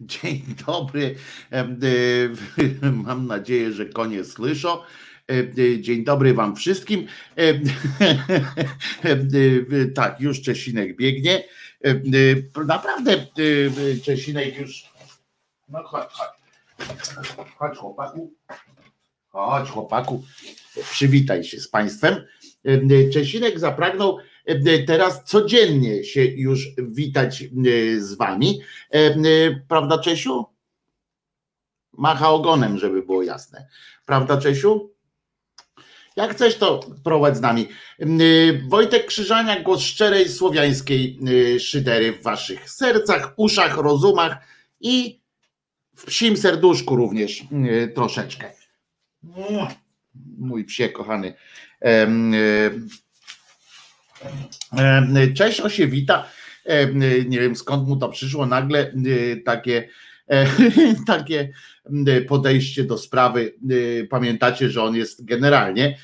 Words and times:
Dzień 0.00 0.42
dobry. 0.66 1.14
Mam 3.06 3.26
nadzieję, 3.26 3.72
że 3.72 3.86
konie 3.86 4.24
słyszą. 4.24 4.78
Dzień 5.80 6.04
dobry 6.04 6.34
Wam 6.34 6.56
wszystkim. 6.56 7.06
Tak, 9.94 10.20
już 10.20 10.42
Czesinek 10.42 10.96
biegnie. 10.96 11.44
Naprawdę 12.66 13.26
Czesinek 14.04 14.58
już. 14.58 14.84
No 15.68 15.82
chodź, 15.82 16.08
chodź. 16.12 16.40
Chodź 17.56 17.78
chłopaku. 17.78 18.34
Chodź 19.28 19.68
chłopaku. 19.68 20.24
Przywitaj 20.90 21.44
się 21.44 21.60
z 21.60 21.68
Państwem. 21.68 22.24
Czesinek 23.12 23.58
zapragnął 23.58 24.18
teraz 24.86 25.24
codziennie 25.24 26.04
się 26.04 26.24
już 26.24 26.68
witać 26.78 27.44
z 27.98 28.14
wami. 28.14 28.60
Prawda, 29.68 29.98
Czesiu? 29.98 30.44
Macha 31.92 32.30
ogonem, 32.30 32.78
żeby 32.78 33.02
było 33.02 33.22
jasne. 33.22 33.68
Prawda, 34.06 34.38
Czesiu? 34.38 34.90
Jak 36.16 36.34
chcesz, 36.34 36.56
to 36.56 36.80
prowadź 37.04 37.36
z 37.36 37.40
nami. 37.40 37.68
Wojtek 38.68 39.06
Krzyżania, 39.06 39.60
głos 39.60 39.80
szczerej 39.80 40.28
słowiańskiej 40.28 41.18
szydery 41.60 42.12
w 42.12 42.22
waszych 42.22 42.70
sercach, 42.70 43.34
uszach, 43.36 43.76
rozumach 43.76 44.36
i 44.80 45.20
w 45.96 46.04
psim 46.04 46.36
serduszku 46.36 46.96
również 46.96 47.44
troszeczkę. 47.94 48.52
Mój 50.38 50.64
psie 50.64 50.88
kochany. 50.88 51.34
Cześć 55.34 55.60
Osiewita. 55.60 56.26
Nie 57.26 57.40
wiem 57.40 57.56
skąd 57.56 57.88
mu 57.88 57.96
to 57.96 58.08
przyszło 58.08 58.46
nagle 58.46 58.92
takie, 59.44 59.88
takie 61.06 61.52
podejście 62.28 62.84
do 62.84 62.98
sprawy. 62.98 63.54
Pamiętacie, 64.10 64.70
że 64.70 64.82
on 64.82 64.96
jest 64.96 65.24
generalnie 65.24 65.98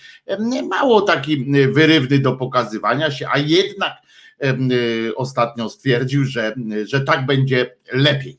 mało 0.69 1.03
taki 1.03 1.47
wyrywny 1.73 2.19
do 2.19 2.33
pokazywania 2.33 3.11
się, 3.11 3.29
a 3.33 3.39
jednak 3.39 3.93
ostatnio 5.17 5.69
stwierdził, 5.69 6.25
że, 6.25 6.55
że 6.85 7.01
tak 7.01 7.27
będzie 7.27 7.77
lepiej. 7.93 8.39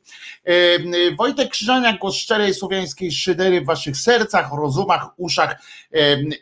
Wojtek 1.18 1.50
Krzyżania, 1.50 1.98
głos 1.98 2.16
szczerej 2.16 2.54
słowiańskiej 2.54 3.12
szydery 3.12 3.62
w 3.62 3.66
waszych 3.66 3.98
sercach, 3.98 4.50
rozumach, 4.52 5.08
uszach 5.18 5.56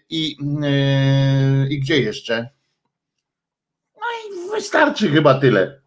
i, 0.09 0.37
i 1.69 1.79
gdzie 1.79 2.01
jeszcze? 2.01 2.49
Wystarczy 4.51 5.09
chyba 5.09 5.33
tyle. 5.39 5.81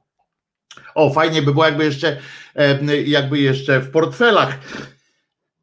O, 0.94 1.10
fajnie 1.10 1.42
by 1.42 1.52
było, 1.52 1.64
jakby 1.64 1.84
jeszcze, 1.84 2.16
jakby 3.06 3.38
jeszcze 3.38 3.80
w 3.80 3.90
portfelach. 3.90 4.58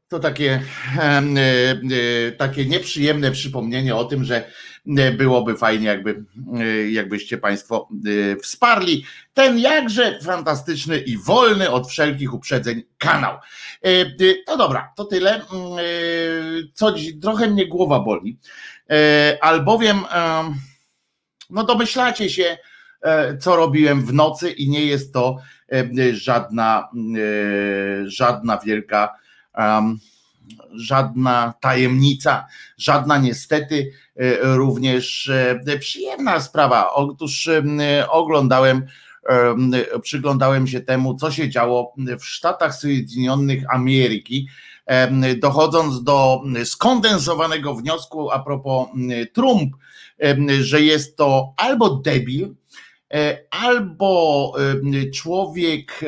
To 0.07 0.19
takie, 0.19 0.61
e, 0.99 2.31
takie 2.37 2.65
nieprzyjemne 2.65 3.31
przypomnienie 3.31 3.95
o 3.95 4.05
tym, 4.05 4.23
że 4.23 4.51
byłoby 5.17 5.57
fajnie, 5.57 5.87
jakby, 5.87 6.23
jakbyście 6.91 7.37
Państwo 7.37 7.89
wsparli 8.43 9.05
ten 9.33 9.59
jakże 9.59 10.19
fantastyczny 10.19 10.99
i 10.99 11.17
wolny 11.17 11.71
od 11.71 11.89
wszelkich 11.89 12.33
uprzedzeń 12.33 12.83
kanał. 12.97 13.37
No 14.47 14.57
dobra, 14.57 14.93
to 14.95 15.05
tyle. 15.05 15.41
Co 16.73 16.95
trochę 17.21 17.47
mnie 17.47 17.67
głowa 17.67 17.99
boli, 17.99 18.37
albowiem 19.41 19.99
no 21.49 21.63
domyślacie 21.63 22.29
się, 22.29 22.57
E, 23.05 23.37
co 23.37 23.55
robiłem 23.55 24.05
w 24.05 24.13
nocy 24.13 24.51
i 24.51 24.69
nie 24.69 24.85
jest 24.85 25.13
to 25.13 25.37
e, 25.71 26.13
żadna, 26.13 26.89
e, 27.17 28.09
żadna 28.09 28.57
wielka, 28.57 29.15
żadna 30.75 31.53
tajemnica, 31.59 32.47
żadna 32.77 33.17
niestety 33.17 33.91
również 34.41 35.31
przyjemna 35.79 36.39
sprawa. 36.41 36.93
Otóż 36.93 37.49
oglądałem, 38.09 38.85
przyglądałem 40.01 40.67
się 40.67 40.81
temu, 40.81 41.15
co 41.15 41.31
się 41.31 41.49
działo 41.49 41.93
w 42.19 42.25
Stanach 42.25 42.75
Zjednoczonych 42.79 43.63
Ameryki, 43.73 44.47
dochodząc 45.37 46.03
do 46.03 46.41
skondensowanego 46.63 47.75
wniosku 47.75 48.31
a 48.31 48.39
propos 48.39 48.87
Trump, 49.33 49.73
że 50.61 50.81
jest 50.81 51.17
to 51.17 51.53
albo 51.57 51.89
debil, 51.89 52.55
E, 53.13 53.43
albo 53.49 54.53
człowiek 55.13 55.99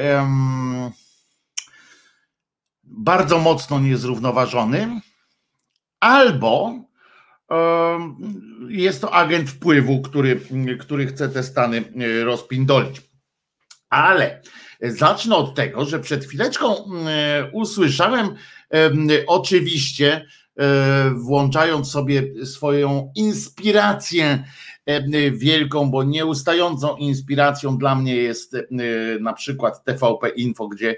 bardzo 2.84 3.40
mocno 3.40 3.79
niezrównoważony, 3.79 5.01
albo 6.00 6.73
jest 8.69 9.01
to 9.01 9.13
agent 9.13 9.50
wpływu, 9.50 10.01
który, 10.01 10.41
który 10.79 11.07
chce 11.07 11.29
te 11.29 11.44
Stany 11.44 11.78
e, 11.78 12.23
rozpindolić. 12.23 13.01
Ale 13.90 14.41
zacznę 14.81 15.35
od 15.35 15.56
tego, 15.56 15.85
że 15.85 16.00
przed 16.00 16.25
chwileczką 16.25 16.75
e, 16.75 17.50
usłyszałem 17.53 18.35
oczywiście, 19.28 20.25
włączając 21.16 21.92
sobie 21.92 22.46
swoją 22.46 23.12
inspirację 23.16 24.44
E, 24.88 25.32
wielką, 25.32 25.92
bo 25.92 26.04
nieustającą 26.04 26.96
inspiracją 26.96 27.78
dla 27.78 27.96
mnie 27.96 28.16
jest 28.16 28.56
e, 28.56 28.64
na 29.22 29.34
przykład 29.34 29.84
TVP 29.84 30.30
Info, 30.30 30.68
gdzie 30.68 30.96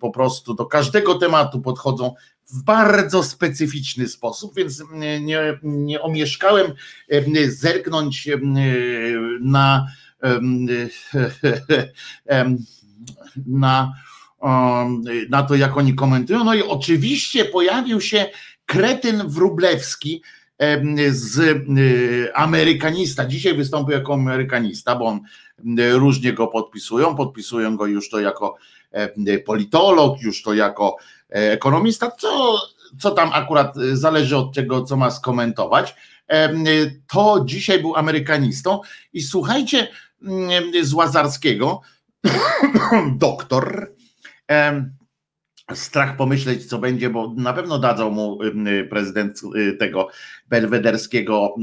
po 0.00 0.10
prostu 0.10 0.54
do 0.54 0.66
każdego 0.66 1.14
tematu 1.14 1.60
podchodzą 1.60 2.14
w 2.52 2.62
bardzo 2.62 3.22
specyficzny 3.22 4.08
sposób, 4.08 4.54
więc 4.56 4.84
nie, 5.20 5.58
nie 5.62 6.02
omieszkałem 6.02 6.72
zerknąć 7.48 8.28
na 9.40 9.86
na, 13.46 13.92
na 15.30 15.42
to, 15.42 15.54
jak 15.54 15.76
oni 15.76 15.94
komentują. 15.94 16.44
No 16.44 16.54
i 16.54 16.62
oczywiście 16.62 17.44
pojawił 17.44 18.00
się 18.00 18.26
kretyn 18.66 19.28
wrublewski, 19.28 20.22
z 21.10 21.38
y, 21.38 22.34
amerykanista. 22.34 23.26
Dzisiaj 23.26 23.54
wystąpił 23.54 23.94
jako 23.94 24.14
amerykanista, 24.14 24.96
bo 24.96 25.06
on 25.06 25.20
różnie 25.92 26.32
go 26.32 26.46
podpisują. 26.46 27.16
Podpisują 27.16 27.76
go 27.76 27.86
już 27.86 28.10
to 28.10 28.20
jako 28.20 28.56
politolog, 29.46 30.22
już 30.22 30.42
to 30.42 30.54
jako 30.54 30.96
e, 31.30 31.52
ekonomista, 31.52 32.10
co, 32.10 32.60
co 32.98 33.10
tam 33.10 33.30
akurat 33.32 33.74
zależy 33.92 34.36
od 34.36 34.54
tego, 34.54 34.84
co 34.84 34.96
ma 34.96 35.10
skomentować. 35.10 35.94
To 37.12 37.42
dzisiaj 37.44 37.80
był 37.80 37.96
amerykanistą 37.96 38.80
i 39.12 39.22
słuchajcie 39.22 39.88
z 40.82 40.92
Łazarskiego, 40.92 41.80
doktor, 43.16 43.92
strach 45.74 46.16
pomyśleć, 46.16 46.66
co 46.66 46.78
będzie, 46.78 47.10
bo 47.10 47.34
na 47.36 47.52
pewno 47.52 47.78
dadzą 47.78 48.10
mu 48.10 48.38
prezydent 48.90 49.40
y, 49.56 49.72
tego 49.72 50.08
belwederskiego, 50.48 51.54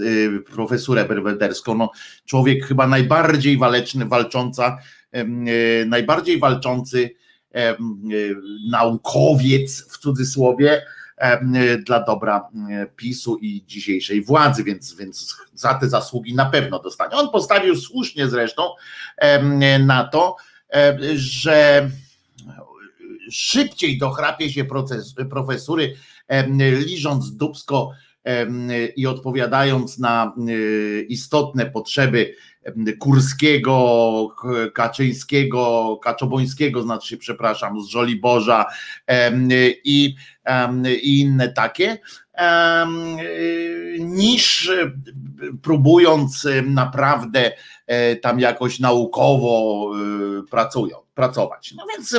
y, 0.00 0.40
profesurę 0.40 1.04
belwederską. 1.04 1.74
No, 1.74 1.90
człowiek 2.26 2.66
chyba 2.66 2.86
najbardziej 2.86 3.58
waleczny, 3.58 4.06
walcząca, 4.06 4.78
y, 5.16 5.86
najbardziej 5.86 6.38
walczący 6.38 7.10
naukowiec 8.70 9.92
w 9.92 9.98
cudzysłowie 9.98 10.82
dla 11.86 12.04
dobra 12.04 12.48
PiSu 12.96 13.38
i 13.42 13.64
dzisiejszej 13.66 14.22
władzy, 14.22 14.64
więc, 14.64 14.94
więc 14.94 15.36
za 15.54 15.74
te 15.74 15.88
zasługi 15.88 16.34
na 16.34 16.46
pewno 16.46 16.78
dostanie. 16.78 17.16
On 17.16 17.30
postawił 17.30 17.76
słusznie 17.76 18.28
zresztą 18.28 18.62
na 19.80 20.04
to, 20.04 20.36
że 21.14 21.90
szybciej 23.30 23.98
dochrapie 23.98 24.50
się 24.50 24.64
proces, 24.64 25.14
profesury, 25.30 25.94
liżąc 26.58 27.36
dubsko 27.36 27.90
i 28.96 29.06
odpowiadając 29.06 29.98
na 29.98 30.24
e, 30.38 30.52
istotne 31.02 31.66
potrzeby 31.66 32.34
Kurskiego, 32.98 34.28
Kaczyńskiego, 34.74 35.98
Kaczobońskiego, 36.02 36.82
znaczy 36.82 37.18
przepraszam, 37.18 37.82
z 37.82 37.88
Żoliborza 37.88 38.66
i, 39.84 40.14
i 41.02 41.20
inne 41.20 41.52
takie, 41.52 41.98
niż 43.98 44.70
próbując 45.62 46.48
naprawdę 46.64 47.52
e, 47.86 48.16
tam 48.16 48.40
jakoś 48.40 48.80
naukowo 48.80 49.90
e, 49.94 50.42
pracują, 50.50 50.96
pracować. 51.18 51.74
No 51.76 51.84
więc 51.96 52.16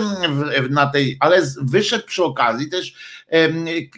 na 0.70 0.88
tej, 0.88 1.18
ale 1.20 1.42
wyszedł 1.62 2.06
przy 2.06 2.24
okazji 2.24 2.70
też, 2.70 2.94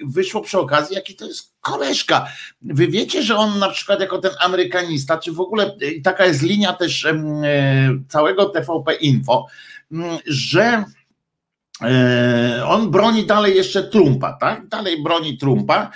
wyszło 0.06 0.42
przy 0.42 0.60
okazji, 0.60 0.96
jaki 0.96 1.16
to 1.16 1.26
jest 1.28 1.54
koleżka. 1.62 2.28
Wy 2.62 2.88
wiecie, 2.88 3.24
że 3.24 3.36
on 3.36 3.60
na 3.60 3.70
przykład 3.70 4.00
jako 4.00 4.18
ten 4.18 4.32
amerykanista, 4.40 5.18
czy 5.18 5.32
w 5.32 5.40
ogóle 5.40 5.78
taka 6.04 6.26
jest 6.26 6.42
linia 6.42 6.74
też 6.74 7.08
całego 8.08 8.46
TVP 8.46 8.94
Info, 8.94 9.48
że 10.26 10.84
on 12.66 12.92
broni 12.92 13.26
dalej 13.26 13.56
jeszcze 13.56 13.84
Trumpa, 13.84 14.34
tak? 14.34 14.68
Dalej 14.68 15.04
broni 15.04 15.38
Trumpa 15.38 15.92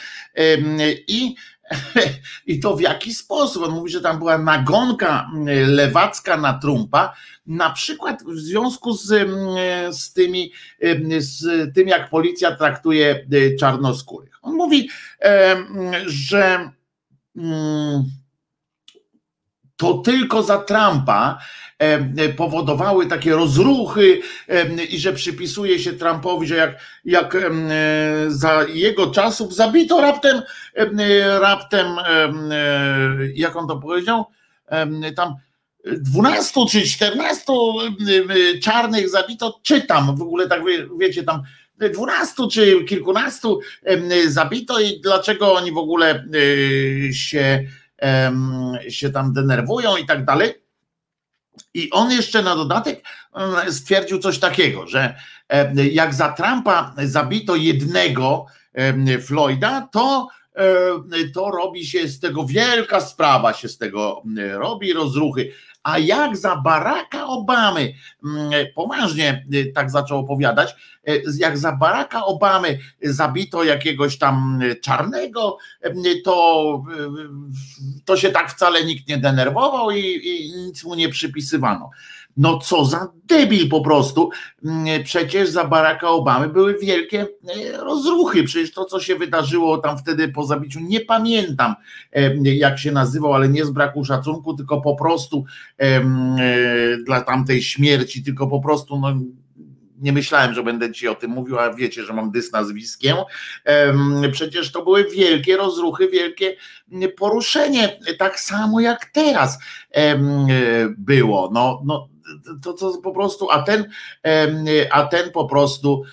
i 1.08 1.36
I 2.48 2.60
to 2.60 2.76
w 2.76 2.82
jaki 2.82 3.14
sposób? 3.14 3.64
On 3.64 3.72
mówi, 3.72 3.92
że 3.92 4.02
tam 4.02 4.18
była 4.18 4.38
nagonka 4.38 5.30
lewacka 5.68 6.38
na 6.38 6.54
Trumpa, 6.54 7.14
na 7.48 7.70
przykład 7.70 8.24
w 8.24 8.40
związku 8.40 8.94
z, 8.94 9.30
z, 9.92 10.14
tymi, 10.14 10.52
z 11.18 11.74
tym, 11.76 11.88
jak 11.88 12.10
policja 12.10 12.56
traktuje 12.56 13.26
czarnoskórych. 13.60 14.40
On 14.42 14.56
mówi, 14.56 14.90
że 16.06 16.72
mm, 17.36 18.04
to 19.78 19.94
tylko 19.94 20.44
za 20.44 20.58
Trumpa 20.58 21.40
powodowały 22.38 23.08
takie 23.08 23.32
rozruchy 23.32 24.22
i 24.90 25.00
że 25.00 25.14
przypisuje 25.14 25.80
się 25.80 25.94
Trumpowi, 25.94 26.48
że 26.48 26.56
jak, 26.56 26.82
jak 27.06 27.38
za 28.28 28.64
jego 28.64 29.08
czasów 29.08 29.56
zabito 29.56 30.02
raptem, 30.02 30.42
raptem, 31.40 31.88
jak 33.34 33.56
on 33.56 33.68
to 33.68 33.78
powiedział, 33.78 34.26
tam 35.16 35.36
12 35.86 36.62
czy 36.72 36.82
14 36.82 37.44
czarnych 38.64 39.10
zabito, 39.10 39.60
czytam 39.64 40.16
w 40.18 40.22
ogóle 40.22 40.48
tak 40.48 40.62
wiecie 41.00 41.24
tam 41.24 41.44
12 41.78 42.34
czy 42.52 42.84
kilkunastu 42.84 43.60
zabito 44.28 44.80
i 44.80 45.02
dlaczego 45.02 45.54
oni 45.54 45.72
w 45.72 45.78
ogóle 45.78 46.26
się, 47.14 47.66
się 48.90 49.10
tam 49.10 49.34
denerwują 49.34 49.98
i 49.98 50.06
tak 50.06 50.26
dalej. 50.26 50.54
I 51.74 51.92
on 51.92 52.12
jeszcze 52.12 52.42
na 52.42 52.56
dodatek 52.56 53.04
stwierdził 53.70 54.20
coś 54.20 54.40
takiego, 54.40 54.88
że 54.88 55.16
jak 55.92 56.14
za 56.14 56.34
Trumpa 56.34 56.94
zabito 56.98 57.56
jednego 57.56 58.46
Floyda, 59.26 59.88
to 59.92 60.28
to 61.34 61.52
robi 61.52 61.86
się 61.86 62.08
z 62.08 62.20
tego 62.20 62.46
wielka 62.46 63.02
sprawa 63.02 63.54
się 63.54 63.68
z 63.68 63.78
tego 63.78 64.22
robi, 64.54 64.94
rozruchy. 64.94 65.52
A 65.84 66.00
jak 66.00 66.38
za 66.38 66.56
Baracka 66.56 67.26
Obamy, 67.26 67.94
poważnie 68.76 69.46
tak 69.76 69.92
zaczął 69.92 70.20
opowiadać, 70.20 70.76
jak 71.38 71.58
za 71.58 71.72
Baracka 71.72 72.26
Obamy 72.26 72.80
zabito 73.02 73.64
jakiegoś 73.64 74.18
tam 74.18 74.60
czarnego, 74.82 75.58
to, 76.24 76.84
to 78.06 78.18
się 78.18 78.30
tak 78.30 78.52
wcale 78.52 78.86
nikt 78.86 79.08
nie 79.08 79.18
denerwował 79.18 79.92
i, 79.92 80.00
i 80.00 80.52
nic 80.56 80.84
mu 80.84 80.96
nie 80.96 81.10
przypisywano. 81.10 81.90
No 82.38 82.60
co 82.60 82.86
za 82.86 83.08
debil 83.26 83.70
po 83.70 83.82
prostu. 83.82 84.30
Mm, 84.66 85.04
przecież 85.04 85.50
za 85.50 85.64
Baracka 85.64 86.10
Obamy 86.10 86.48
były 86.48 86.78
wielkie 86.80 87.22
e, 87.22 87.78
rozruchy. 87.78 88.44
Przecież 88.44 88.72
to, 88.72 88.86
co 88.86 89.00
się 89.00 89.16
wydarzyło 89.16 89.78
tam 89.78 89.98
wtedy 89.98 90.28
po 90.28 90.46
zabiciu, 90.46 90.80
nie 90.80 91.02
pamiętam 91.02 91.76
e, 92.14 92.36
jak 92.38 92.80
się 92.80 92.92
nazywał, 92.92 93.34
ale 93.34 93.50
nie 93.50 93.66
z 93.66 93.70
braku 93.70 94.06
szacunku, 94.06 94.54
tylko 94.54 94.82
po 94.82 94.96
prostu 94.96 95.46
e, 95.78 96.02
dla 97.06 97.22
tamtej 97.22 97.62
śmierci, 97.62 98.24
tylko 98.24 98.48
po 98.48 98.60
prostu 98.62 99.00
no, 99.00 99.14
nie 100.00 100.14
myślałem, 100.14 100.54
że 100.54 100.64
będę 100.64 100.92
ci 100.92 101.08
o 101.08 101.16
tym 101.16 101.32
mówił, 101.32 101.60
a 101.60 101.74
wiecie, 101.74 102.04
że 102.04 102.14
mam 102.14 102.32
dys 102.32 102.52
nazwiskiem. 102.52 103.18
Przecież 104.32 104.72
to 104.72 104.84
były 104.84 105.06
wielkie 105.10 105.58
rozruchy, 105.58 106.08
wielkie 106.10 106.56
poruszenie, 107.18 108.00
tak 108.20 108.40
samo 108.40 108.80
jak 108.80 109.06
teraz 109.06 109.60
było. 110.98 111.50
No, 111.54 111.82
no 111.86 112.08
to, 112.64 112.74
to 112.74 112.98
po 112.98 113.12
prostu, 113.12 113.52
a 113.52 113.62
ten, 113.62 113.90
a 114.92 115.04
ten 115.04 115.32
po 115.32 115.46
prostu 115.46 116.04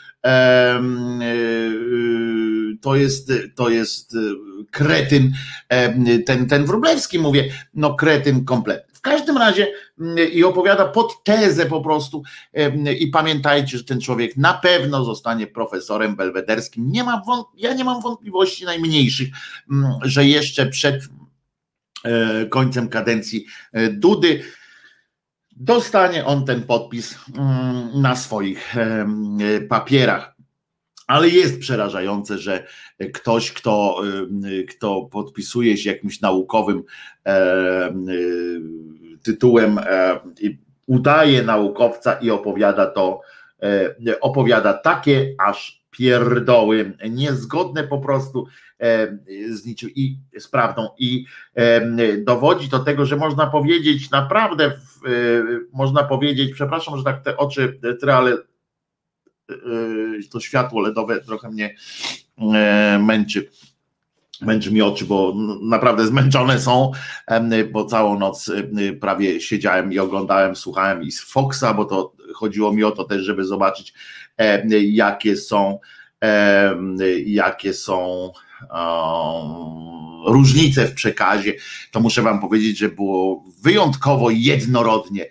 to 2.80 2.96
jest, 2.96 3.32
to 3.54 3.68
jest 3.68 4.16
kretyn, 4.70 5.32
ten, 6.26 6.48
ten 6.48 6.66
Wróblewski 6.66 7.18
mówię, 7.18 7.52
no 7.74 7.94
kretyn 7.94 8.44
kompletny. 8.44 8.92
W 8.94 9.00
każdym 9.00 9.36
razie 9.36 9.72
i 10.32 10.44
opowiada 10.44 10.88
pod 10.88 11.24
tezę 11.24 11.66
po 11.66 11.80
prostu 11.80 12.22
i 12.98 13.06
pamiętajcie, 13.06 13.78
że 13.78 13.84
ten 13.84 14.00
człowiek 14.00 14.36
na 14.36 14.54
pewno 14.54 15.04
zostanie 15.04 15.46
profesorem 15.46 16.16
belwederskim. 16.16 16.92
Nie 16.92 17.04
mam 17.04 17.20
ja 17.56 17.74
nie 17.74 17.84
mam 17.84 18.02
wątpliwości 18.02 18.64
najmniejszych, 18.64 19.28
że 20.02 20.24
jeszcze 20.24 20.66
przed 20.66 21.02
e, 22.04 22.46
końcem 22.46 22.88
kadencji 22.88 23.46
e, 23.72 23.88
Dudy 23.88 24.42
dostanie 25.56 26.24
on 26.24 26.44
ten 26.44 26.62
podpis 26.62 27.18
mm, 27.38 28.02
na 28.02 28.16
swoich 28.16 28.74
papierach. 29.68 30.32
Ale 31.06 31.28
jest 31.28 31.60
przerażające, 31.60 32.38
że 32.38 32.66
ktoś, 33.14 33.52
kto, 33.52 34.02
kto 34.68 35.02
podpisuje 35.02 35.76
się 35.76 35.90
jakimś 35.90 36.20
naukowym 36.20 36.82
tytułem 39.22 39.80
i 40.40 40.58
udaje 40.86 41.42
naukowca 41.42 42.12
i 42.12 42.30
opowiada 42.30 42.86
to, 42.86 43.20
e, 43.62 44.20
opowiada 44.20 44.74
takie 44.74 45.34
aż 45.38 45.82
pierdoły, 45.90 46.96
niezgodne 47.10 47.84
po 47.84 47.98
prostu 47.98 48.46
e, 48.46 48.71
z 49.50 49.66
niczym 49.66 49.90
i 49.94 50.18
z 50.38 50.48
prawdą 50.48 50.88
i 50.98 51.24
e, 51.54 52.16
dowodzi 52.16 52.68
do 52.68 52.78
tego, 52.78 53.06
że 53.06 53.16
można 53.16 53.46
powiedzieć 53.46 54.10
naprawdę, 54.10 54.64
e, 54.64 54.72
można 55.72 56.04
powiedzieć, 56.04 56.52
przepraszam, 56.54 56.98
że 56.98 57.04
tak 57.04 57.22
te 57.24 57.36
oczy 57.36 57.80
tre, 58.00 58.14
ale 58.14 58.36
to 60.30 60.40
światło 60.40 60.80
LEDowe 60.80 61.20
trochę 61.20 61.50
mnie 61.50 61.74
męczy. 63.00 63.50
Męczy 64.40 64.72
mi 64.72 64.82
oczy, 64.82 65.04
bo 65.04 65.34
naprawdę 65.62 66.06
zmęczone 66.06 66.60
są, 66.60 66.92
bo 67.72 67.84
całą 67.84 68.18
noc 68.18 68.52
prawie 69.00 69.40
siedziałem 69.40 69.92
i 69.92 69.98
oglądałem, 69.98 70.56
słuchałem 70.56 71.02
i 71.02 71.12
z 71.12 71.20
Foxa, 71.20 71.74
bo 71.76 71.84
to 71.84 72.12
chodziło 72.34 72.72
mi 72.72 72.84
o 72.84 72.90
to 72.90 73.04
też, 73.04 73.22
żeby 73.22 73.44
zobaczyć 73.44 73.94
jakie 74.70 75.36
są 75.36 75.78
jakie 77.26 77.74
są 77.74 78.30
różnice 80.26 80.86
w 80.86 80.94
przekazie, 80.94 81.54
to 81.90 82.00
muszę 82.00 82.22
wam 82.22 82.40
powiedzieć, 82.40 82.78
że 82.78 82.88
było 82.88 83.44
wyjątkowo 83.62 84.30
jednorodnie. 84.30 85.26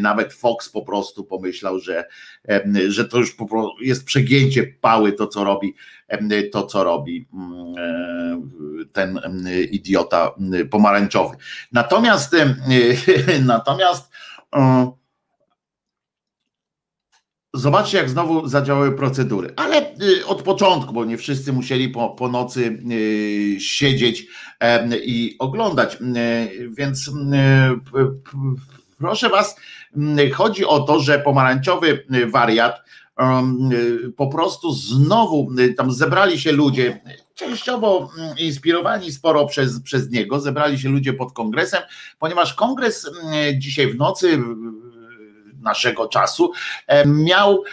Nawet 0.00 0.32
Fox 0.32 0.68
po 0.68 0.82
prostu 0.82 1.24
pomyślał, 1.24 1.80
że, 1.80 2.04
że 2.88 3.04
to 3.04 3.18
już 3.18 3.36
jest 3.80 4.04
przegięcie 4.04 4.66
pały 4.80 5.12
to, 5.12 5.26
co 5.26 5.44
robi 5.44 5.74
to, 6.52 6.66
co 6.66 6.84
robi 6.84 7.28
mm, 7.34 7.74
e, 7.78 8.84
ten 8.92 9.20
idiota 9.70 10.34
pomarańczowy. 10.70 11.36
Natomiast 11.72 12.36
natomiast 13.44 14.12
Zobaczcie, 17.58 17.98
jak 17.98 18.10
znowu 18.10 18.48
zadziałały 18.48 18.92
procedury, 18.92 19.52
ale 19.56 19.94
y, 20.02 20.26
od 20.26 20.42
początku, 20.42 20.92
bo 20.92 21.04
nie 21.04 21.16
wszyscy 21.16 21.52
musieli 21.52 21.88
po, 21.88 22.08
po 22.08 22.28
nocy 22.28 22.82
y, 22.92 23.60
siedzieć 23.60 24.26
i 25.04 25.36
oglądać. 25.38 25.94
Y, 25.94 26.70
więc 26.70 27.10
proszę 28.98 29.28
Was, 29.28 29.56
chodzi 30.34 30.64
o 30.64 30.80
to, 30.80 31.00
że 31.00 31.18
pomarańczowy 31.18 32.04
wariat 32.26 32.82
po 34.16 34.26
prostu 34.26 34.72
znowu 34.72 35.48
tam 35.76 35.92
zebrali 35.92 36.40
się 36.40 36.52
ludzie, 36.52 37.00
częściowo 37.34 38.10
inspirowani 38.38 39.12
sporo 39.12 39.46
przez, 39.46 39.82
przez 39.82 40.10
niego, 40.10 40.40
zebrali 40.40 40.78
się 40.78 40.88
ludzie 40.88 41.12
pod 41.12 41.32
kongresem, 41.32 41.82
ponieważ 42.18 42.54
kongres 42.54 43.10
dzisiaj 43.58 43.86
w 43.86 43.96
nocy 43.96 44.38
naszego 45.62 46.08
czasu, 46.08 46.52
miał 47.06 47.64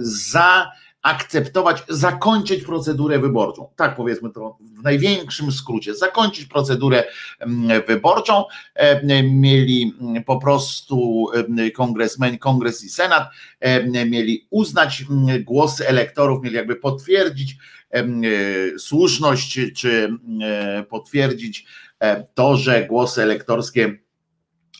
zaakceptować, 0.00 1.82
zakończyć 1.88 2.64
procedurę 2.64 3.18
wyborczą. 3.18 3.68
Tak 3.76 3.96
powiedzmy 3.96 4.30
to 4.30 4.58
w 4.60 4.82
największym 4.82 5.52
skrócie. 5.52 5.94
Zakończyć 5.94 6.46
procedurę 6.46 7.04
wyborczą. 7.88 8.44
Mieli 9.24 9.94
po 10.26 10.38
prostu 10.38 11.26
kongresmen, 11.74 12.38
kongres 12.38 12.84
i 12.84 12.88
senat 12.88 13.28
mieli 14.06 14.46
uznać 14.50 15.04
głosy 15.40 15.88
elektorów, 15.88 16.42
mieli 16.42 16.56
jakby 16.56 16.76
potwierdzić 16.76 17.56
słuszność, 18.78 19.60
czy 19.76 20.08
potwierdzić 20.88 21.66
to, 22.34 22.56
że 22.56 22.86
głosy 22.86 23.22
elektorskie 23.22 23.98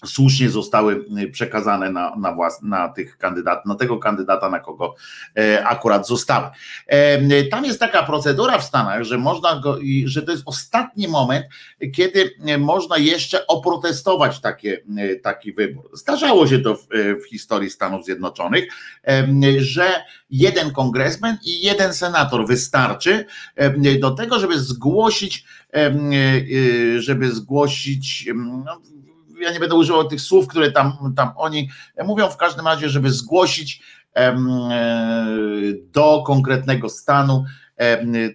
słusznie 0.05 0.51
zostały 0.51 1.05
y, 1.19 1.31
przekazane 1.31 1.91
na, 1.91 2.17
na, 2.17 2.35
włas, 2.35 2.63
na 2.63 2.89
tych 2.89 3.19
kandydat, 3.19 3.67
na 3.67 3.75
tego 3.75 3.99
kandydata, 3.99 4.51
na 4.51 4.61
kogo 4.61 4.95
e, 5.39 5.67
akurat 5.67 6.07
zostały. 6.07 6.49
E, 6.87 7.45
tam 7.45 7.65
jest 7.65 7.81
taka 7.81 8.03
procedura 8.03 8.59
w 8.59 8.65
Stanach, 8.65 9.03
że 9.03 9.19
można 9.19 9.61
go, 9.61 9.79
że 10.05 10.23
to 10.23 10.33
jest 10.33 10.43
ostatni 10.47 11.09
moment, 11.09 11.47
kiedy 11.95 12.35
e, 12.47 12.59
można 12.59 12.99
jeszcze 12.99 13.47
oprotestować 13.47 14.41
takie, 14.41 14.81
taki 15.23 15.53
wybór. 15.53 15.91
Zdarzało 15.93 16.47
się 16.47 16.59
to 16.59 16.75
w, 16.75 16.87
w 17.25 17.29
historii 17.29 17.71
Stanów 17.71 18.05
Zjednoczonych, 18.05 18.65
że 19.59 20.05
jeden 20.31 20.71
kongresmen 20.71 21.39
i 21.45 21.61
jeden 21.67 21.95
senator 21.95 22.47
wystarczy 22.47 23.27
do 24.01 24.11
tego, 24.11 24.39
żeby 24.39 24.59
zgłosić, 24.59 25.45
żeby 26.99 27.33
zgłosić 27.33 28.29
no, 28.35 28.81
ja 29.43 29.53
nie 29.53 29.61
będę 29.61 29.75
używał 29.75 30.05
tych 30.05 30.21
słów, 30.21 30.49
które 30.49 30.73
tam, 30.73 31.15
tam 31.17 31.31
oni 31.37 31.69
mówią, 32.05 32.31
w 32.31 32.37
każdym 32.37 32.67
razie, 32.67 32.89
żeby 32.89 33.11
zgłosić 33.11 33.83
e, 34.17 34.37
do 35.93 36.23
konkretnego 36.27 36.89
stanu 36.89 37.45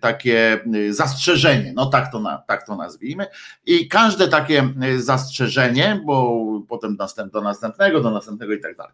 takie 0.01 0.59
zastrzeżenie, 0.89 1.73
no 1.75 1.85
tak 1.85 2.11
to, 2.11 2.19
na, 2.19 2.37
tak 2.37 2.65
to 2.65 2.75
nazwijmy. 2.75 3.27
I 3.65 3.87
każde 3.87 4.27
takie 4.27 4.73
zastrzeżenie, 4.97 6.01
bo 6.05 6.43
potem 6.69 6.95
następ, 6.99 7.33
do 7.33 7.41
następnego, 7.41 8.01
do 8.01 8.11
następnego 8.11 8.53
i 8.53 8.59
tak 8.59 8.75
dalej. 8.77 8.93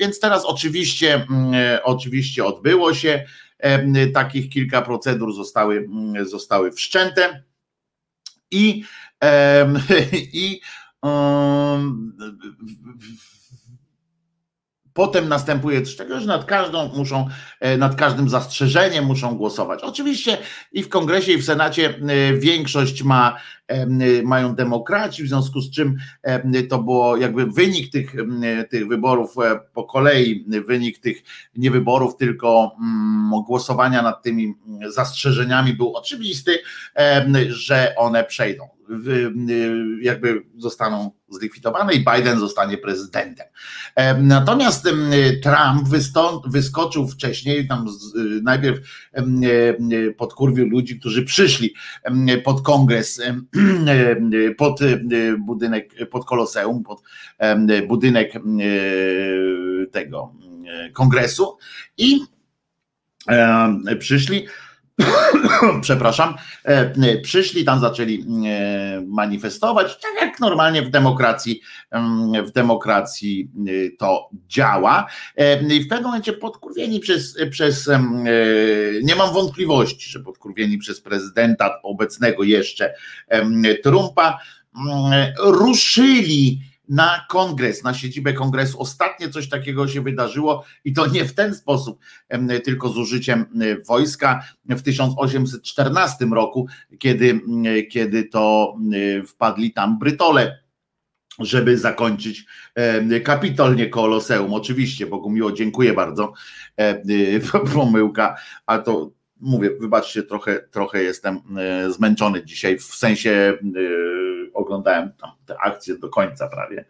Więc 0.00 0.20
teraz 0.20 0.44
oczywiście, 0.44 1.26
oczywiście 1.82 2.44
odbyło 2.44 2.94
się, 2.94 3.24
takich 4.14 4.50
kilka 4.50 4.82
procedur 4.82 5.34
zostały, 5.34 5.88
zostały 6.22 6.72
wszczęte 6.72 7.42
i, 8.50 8.84
i 10.32 10.60
Potem 14.92 15.28
następuje 15.28 15.82
coś 15.82 15.96
takiego, 15.96 16.20
że 16.20 16.26
nad 16.26 16.44
każdą 16.44 16.90
muszą, 16.96 17.28
e, 17.60 17.76
nad 17.76 17.94
każdym 17.94 18.28
zastrzeżeniem 18.28 19.04
muszą 19.04 19.34
głosować. 19.34 19.82
Oczywiście 19.82 20.38
i 20.72 20.82
w 20.82 20.88
kongresie, 20.88 21.32
i 21.32 21.38
w 21.38 21.44
Senacie 21.44 21.88
e, 21.88 22.34
większość 22.34 23.02
ma, 23.02 23.36
mają 24.24 24.54
demokraci, 24.54 25.24
w 25.24 25.28
związku 25.28 25.60
z 25.60 25.70
czym 25.70 25.96
to 26.70 26.82
było 26.82 27.16
jakby 27.16 27.46
wynik 27.46 27.92
tych, 27.92 28.14
tych 28.70 28.88
wyborów 28.88 29.34
po 29.74 29.84
kolei, 29.84 30.46
wynik 30.66 30.98
tych 30.98 31.22
nie 31.56 31.70
wyborów, 31.70 32.16
tylko 32.16 32.76
mm, 32.80 33.42
głosowania 33.46 34.02
nad 34.02 34.22
tymi 34.22 34.54
zastrzeżeniami 34.88 35.74
był 35.74 35.96
oczywisty, 35.96 36.58
że 37.48 37.94
one 37.96 38.24
przejdą 38.24 38.68
jakby 40.00 40.42
zostaną 40.58 41.10
zlikwidowane 41.28 41.94
i 41.94 42.04
Biden 42.04 42.38
zostanie 42.38 42.78
prezydentem. 42.78 43.46
Natomiast 44.18 44.88
Trump 45.42 45.88
wyskoczył 46.46 47.08
wcześniej, 47.08 47.68
tam 47.68 47.86
najpierw 48.42 48.78
podkurwił 50.16 50.68
ludzi, 50.68 51.00
którzy 51.00 51.24
przyszli 51.24 51.74
pod 52.44 52.62
kongres, 52.62 53.22
pod 54.58 54.80
budynek, 55.38 56.08
pod 56.10 56.24
koloseum, 56.24 56.82
pod 56.82 57.02
budynek 57.88 58.32
tego 59.92 60.34
kongresu. 60.92 61.56
I 61.98 62.20
przyszli 63.98 64.46
przepraszam, 65.82 66.34
e, 66.64 67.18
przyszli 67.22 67.64
tam, 67.64 67.80
zaczęli 67.80 68.24
e, 68.46 69.02
manifestować, 69.06 70.00
tak 70.00 70.12
jak 70.20 70.40
normalnie 70.40 70.82
w 70.82 70.90
demokracji, 70.90 71.60
w 72.46 72.50
demokracji 72.50 73.50
e, 73.66 73.96
to 73.98 74.28
działa. 74.48 75.06
I 75.70 75.80
w 75.80 75.88
pewnym 75.88 76.06
momencie 76.06 76.32
podkurwieni 76.32 77.00
przez, 77.00 77.38
przez 77.50 77.90
nie 79.02 79.16
mam 79.16 79.32
wątpliwości, 79.34 80.10
że 80.10 80.20
podkurwieni 80.20 80.78
przez 80.78 81.00
prezydenta 81.00 81.80
obecnego 81.82 82.42
jeszcze 82.42 82.94
Trumpa, 83.82 84.38
ruszyli 85.38 86.60
na 86.92 87.26
kongres, 87.28 87.84
na 87.84 87.94
siedzibę 87.94 88.32
kongresu. 88.32 88.80
Ostatnie 88.80 89.28
coś 89.28 89.48
takiego 89.48 89.88
się 89.88 90.00
wydarzyło 90.00 90.64
i 90.84 90.92
to 90.92 91.06
nie 91.06 91.24
w 91.24 91.34
ten 91.34 91.54
sposób, 91.54 91.98
tylko 92.64 92.88
z 92.88 92.98
użyciem 92.98 93.46
wojska 93.86 94.42
w 94.64 94.82
1814 94.82 96.24
roku, 96.24 96.66
kiedy, 96.98 97.40
kiedy 97.90 98.24
to 98.24 98.74
wpadli 99.26 99.72
tam 99.72 99.98
Brytole 99.98 100.62
żeby 101.38 101.78
zakończyć 101.78 102.44
Kapitol, 103.24 103.76
nie 103.76 103.86
Koloseum. 103.86 104.54
Oczywiście, 104.54 105.06
Bogu 105.06 105.30
miło, 105.30 105.52
dziękuję 105.52 105.92
bardzo. 105.92 106.32
Pomyłka, 107.74 108.36
a 108.66 108.78
to 108.78 109.10
mówię, 109.40 109.70
wybaczcie, 109.80 110.22
trochę, 110.22 110.60
trochę 110.70 111.02
jestem 111.02 111.40
zmęczony 111.88 112.44
dzisiaj, 112.44 112.78
w 112.78 112.84
sensie 112.84 113.58
oglądałem 114.72 115.12
tam 115.12 115.30
te 115.46 115.56
akcje 115.58 115.98
do 115.98 116.08
końca 116.08 116.48
prawie. 116.48 116.84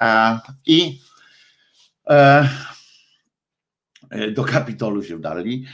E, 0.00 0.38
I 0.66 1.00
e, 2.08 2.48
do 4.34 4.44
Kapitolu 4.44 5.02
się 5.02 5.16
wdali. 5.16 5.64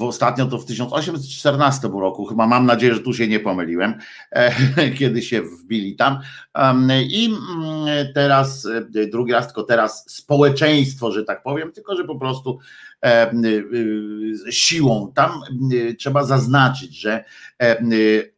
Ostatnio 0.00 0.46
to 0.46 0.58
w 0.58 0.64
1814 0.64 1.88
roku, 1.88 2.24
chyba 2.24 2.46
mam 2.46 2.66
nadzieję, 2.66 2.94
że 2.94 3.00
tu 3.00 3.14
się 3.14 3.28
nie 3.28 3.40
pomyliłem, 3.40 3.94
e, 4.30 4.52
kiedy 4.98 5.22
się 5.22 5.42
wbili 5.42 5.96
tam. 5.96 6.18
I 7.08 7.26
mm, 7.26 8.12
teraz, 8.14 8.68
drugi 9.12 9.32
raz, 9.32 9.46
tylko 9.46 9.62
teraz 9.62 10.04
społeczeństwo, 10.08 11.12
że 11.12 11.24
tak 11.24 11.42
powiem, 11.42 11.72
tylko 11.72 11.96
że 11.96 12.04
po 12.04 12.18
prostu 12.18 12.58
siłą. 14.50 15.12
Tam 15.14 15.30
trzeba 15.98 16.24
zaznaczyć, 16.24 17.00
że 17.00 17.24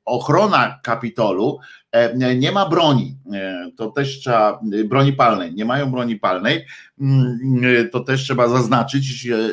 ochrona 0.05 0.81
Kapitolu 0.83 1.59
E, 1.93 2.37
nie 2.37 2.53
ma 2.53 2.69
broni, 2.69 3.19
e, 3.33 3.71
to 3.77 3.91
też 3.91 4.21
trzeba, 4.21 4.61
broni 4.85 5.13
palnej, 5.13 5.55
nie 5.55 5.65
mają 5.65 5.91
broni 5.91 6.17
palnej, 6.17 6.67
mm, 7.01 7.91
to 7.93 8.01
też 8.01 8.25
trzeba 8.25 8.49
zaznaczyć, 8.49 9.05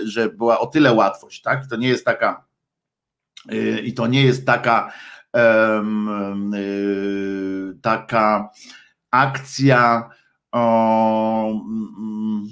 że 0.03 0.29
była 0.29 0.60
o 0.60 0.67
tyle 0.67 0.93
łatwość, 0.93 1.41
tak? 1.41 1.67
To 1.67 1.75
nie 1.75 1.88
jest 1.88 2.05
taka 2.05 2.45
e, 3.50 3.79
i 3.79 3.93
to 3.93 4.07
nie 4.07 4.24
jest 4.24 4.45
taka 4.45 4.91
taka 7.81 8.50
akcja 9.12 10.10
o, 10.51 11.50
mm, 11.50 12.48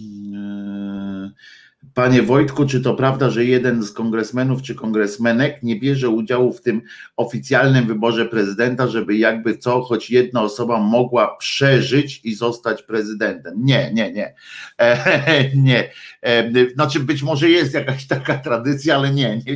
Panie 1.93 2.21
Wojtku, 2.21 2.65
czy 2.65 2.81
to 2.81 2.93
prawda, 2.93 3.29
że 3.29 3.45
jeden 3.45 3.83
z 3.83 3.91
kongresmenów 3.91 4.62
czy 4.62 4.75
kongresmenek 4.75 5.63
nie 5.63 5.79
bierze 5.79 6.09
udziału 6.09 6.53
w 6.53 6.62
tym 6.62 6.81
oficjalnym 7.17 7.88
wyborze 7.88 8.25
prezydenta, 8.25 8.88
żeby 8.88 9.17
jakby 9.17 9.57
co, 9.57 9.81
choć 9.81 10.09
jedna 10.09 10.41
osoba 10.41 10.79
mogła 10.79 11.35
przeżyć 11.38 12.21
i 12.23 12.35
zostać 12.35 12.83
prezydentem? 12.83 13.53
Nie, 13.57 13.93
nie, 13.93 14.12
nie. 14.12 14.35
E, 14.77 15.50
nie. 15.55 15.89
E, 16.21 16.51
znaczy 16.73 17.00
być 17.00 17.23
może 17.23 17.50
jest 17.50 17.73
jakaś 17.73 18.07
taka 18.07 18.38
tradycja, 18.38 18.95
ale 18.95 19.12
nie. 19.12 19.38
nie. 19.45 19.53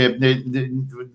E, 0.00 0.10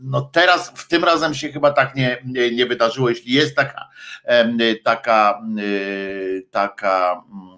no 0.02 0.22
teraz, 0.22 0.72
w 0.76 0.88
tym 0.88 1.04
razem 1.04 1.34
się 1.34 1.52
chyba 1.52 1.72
tak 1.72 1.96
nie, 1.96 2.18
nie, 2.26 2.52
nie 2.52 2.66
wydarzyło. 2.66 3.10
Jeśli 3.10 3.34
jest 3.34 3.56
taka, 3.56 3.90
e, 4.24 4.76
taka, 4.76 5.42
e, 5.58 6.42
taka 6.52 7.24
mm, 7.32 7.57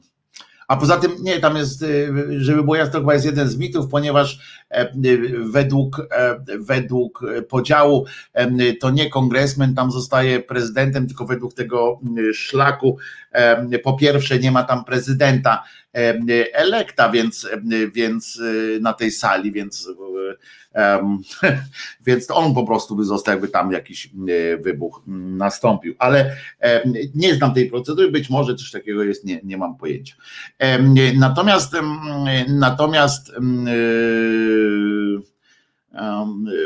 a 0.69 0.77
poza 0.77 0.97
tym, 0.97 1.11
nie, 1.19 1.39
tam 1.39 1.57
jest, 1.57 1.81
y, 1.81 2.13
żeby 2.37 2.63
było 2.63 2.75
jasne, 2.75 2.99
chyba 2.99 3.13
jest 3.13 3.25
jeden 3.25 3.49
z 3.49 3.57
mitów, 3.57 3.87
ponieważ 3.87 4.39
e, 4.71 4.93
y, 5.05 5.33
według, 5.51 6.07
e, 6.11 6.39
według 6.59 7.21
podziału 7.49 8.05
e, 8.33 8.73
to 8.73 8.89
nie 8.89 9.09
kongresmen 9.09 9.75
tam 9.75 9.91
zostaje 9.91 10.39
prezydentem, 10.39 11.07
tylko 11.07 11.25
według 11.25 11.53
tego 11.53 11.99
y, 12.17 12.33
szlaku 12.33 12.97
po 13.83 13.93
pierwsze 13.93 14.39
nie 14.39 14.51
ma 14.51 14.63
tam 14.63 14.85
prezydenta 14.85 15.63
elekta, 16.53 17.09
więc, 17.09 17.47
więc 17.93 18.41
na 18.81 18.93
tej 18.93 19.11
sali, 19.11 19.51
więc 19.51 19.89
więc 22.07 22.27
to 22.27 22.35
on 22.35 22.53
po 22.53 22.65
prostu 22.65 22.95
by 22.95 23.03
został, 23.05 23.33
jakby 23.33 23.47
tam 23.47 23.71
jakiś 23.71 24.09
wybuch 24.61 25.03
nastąpił. 25.07 25.95
Ale 25.99 26.37
nie 27.15 27.35
znam 27.35 27.53
tej 27.53 27.69
procedury, 27.69 28.11
być 28.11 28.29
może 28.29 28.55
coś 28.55 28.71
takiego 28.71 29.03
jest, 29.03 29.25
nie, 29.25 29.39
nie 29.43 29.57
mam 29.57 29.77
pojęcia. 29.77 30.15
Natomiast 31.15 31.73
natomiast 32.47 33.31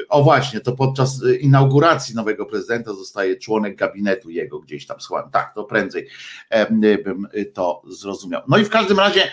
o 0.09 0.23
właśnie, 0.23 0.59
to 0.59 0.71
podczas 0.71 1.21
inauguracji 1.39 2.15
nowego 2.15 2.45
prezydenta 2.45 2.93
zostaje 2.93 3.35
członek 3.37 3.75
gabinetu 3.75 4.29
jego 4.29 4.59
gdzieś 4.59 4.85
tam 4.85 5.01
słucham. 5.01 5.31
Tak, 5.31 5.55
to 5.55 5.63
prędzej 5.63 6.07
bym 7.03 7.27
to 7.53 7.81
zrozumiał. 7.87 8.41
No 8.47 8.57
i 8.57 8.65
w 8.65 8.69
każdym 8.69 8.99
razie 8.99 9.31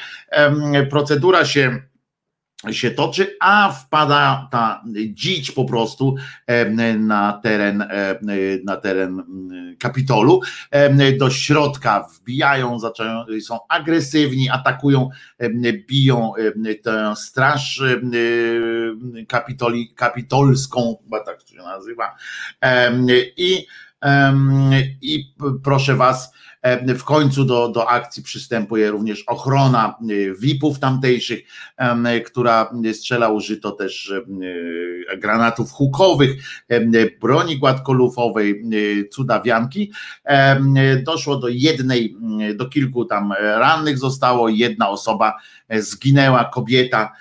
procedura 0.91 1.45
się 1.45 1.83
się 2.71 2.91
toczy, 2.91 3.37
a 3.41 3.73
wpada 3.73 4.49
ta 4.51 4.83
dzić 5.13 5.51
po 5.51 5.65
prostu 5.65 6.15
na 6.99 7.41
teren, 7.43 7.85
na 8.65 8.77
teren 8.77 9.23
Kapitolu, 9.79 10.41
do 11.19 11.31
środka 11.31 12.09
wbijają, 12.21 12.79
zaczynają, 12.79 13.25
są 13.41 13.59
agresywni, 13.69 14.51
atakują, 14.51 15.09
biją 15.89 16.33
tę 16.83 17.17
straż 17.17 17.83
kapitoli, 19.29 19.95
kapitolską, 19.95 20.97
chyba 21.05 21.25
tak 21.25 21.39
się 21.47 21.57
nazywa, 21.57 22.17
i, 23.37 23.67
i 25.03 25.35
proszę 25.63 25.97
was, 25.97 26.33
E, 26.33 26.50
w 26.99 27.05
końcu 27.05 27.45
do, 27.45 27.69
do 27.69 27.89
akcji 27.89 28.23
przystępuje 28.23 28.91
również 28.91 29.25
ochrona 29.27 29.95
e, 30.01 30.35
VIP-ów 30.35 30.79
tamtejszych, 30.79 31.41
która 32.27 32.71
strzela 32.93 33.29
użyto 33.29 33.73
też 33.73 34.13
e, 35.11 35.17
granatów 35.17 35.73
hukowych, 35.73 36.43
broni 37.21 37.59
gładkolufowej, 37.59 38.65
cudawianki. 39.11 39.93
Doszło 41.05 41.37
do 41.37 41.49
jednej, 41.49 42.17
do 42.55 42.69
kilku 42.69 43.05
tam 43.05 43.33
rannych 43.39 43.99
zostało, 43.99 44.49
jedna 44.49 44.89
osoba 44.89 45.37
zginęła, 45.71 46.45
kobieta 46.45 47.13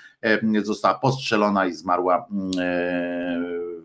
została 0.62 0.98
postrzelona 0.98 1.66
i 1.66 1.72
zmarła 1.72 2.26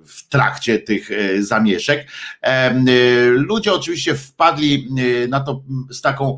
w 0.07 0.29
trakcie 0.29 0.79
tych 0.79 1.11
e, 1.11 1.43
zamieszek. 1.43 2.07
E, 2.41 2.73
ludzie 3.29 3.73
oczywiście 3.73 4.15
wpadli 4.15 4.89
e, 5.23 5.27
na 5.27 5.39
to 5.39 5.63
z 5.89 6.01
taką 6.01 6.37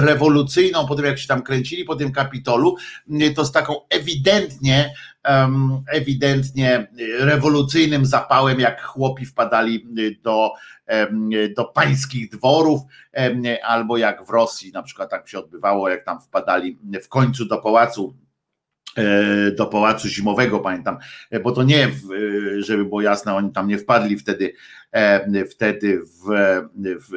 rewolucyjną, 0.00 0.86
po 0.86 0.94
tym 0.94 1.04
jak 1.04 1.18
się 1.18 1.28
tam 1.28 1.42
kręcili 1.42 1.84
po 1.84 1.96
tym 1.96 2.12
kapitolu, 2.12 2.76
to 3.36 3.44
z 3.44 3.52
taką 3.52 3.74
ewidentnie 3.88 4.94
ewidentnie 5.88 6.88
rewolucyjnym 7.18 8.06
zapałem, 8.06 8.60
jak 8.60 8.82
chłopi 8.82 9.26
wpadali 9.26 9.86
do, 10.22 10.52
do 11.56 11.64
pańskich 11.64 12.30
dworów, 12.30 12.80
albo 13.62 13.96
jak 13.96 14.26
w 14.26 14.30
Rosji 14.30 14.72
na 14.72 14.82
przykład 14.82 15.10
tak 15.10 15.28
się 15.28 15.38
odbywało, 15.38 15.88
jak 15.88 16.04
tam 16.04 16.20
wpadali 16.20 16.78
w 17.02 17.08
końcu 17.08 17.44
do 17.44 17.58
pałacu 17.58 18.14
E, 18.14 18.27
do 19.56 19.66
pałacu 19.66 20.08
zimowego, 20.08 20.60
pamiętam, 20.60 20.98
e, 21.30 21.40
bo 21.40 21.52
to 21.52 21.62
nie, 21.62 21.84
e, 21.84 21.90
żeby 22.58 22.84
było 22.84 23.02
jasne, 23.02 23.34
oni 23.34 23.52
tam 23.52 23.68
nie 23.68 23.78
wpadli 23.78 24.18
wtedy, 24.18 24.52
wtedy 25.50 26.00
w, 26.00 26.24
w, 26.74 27.08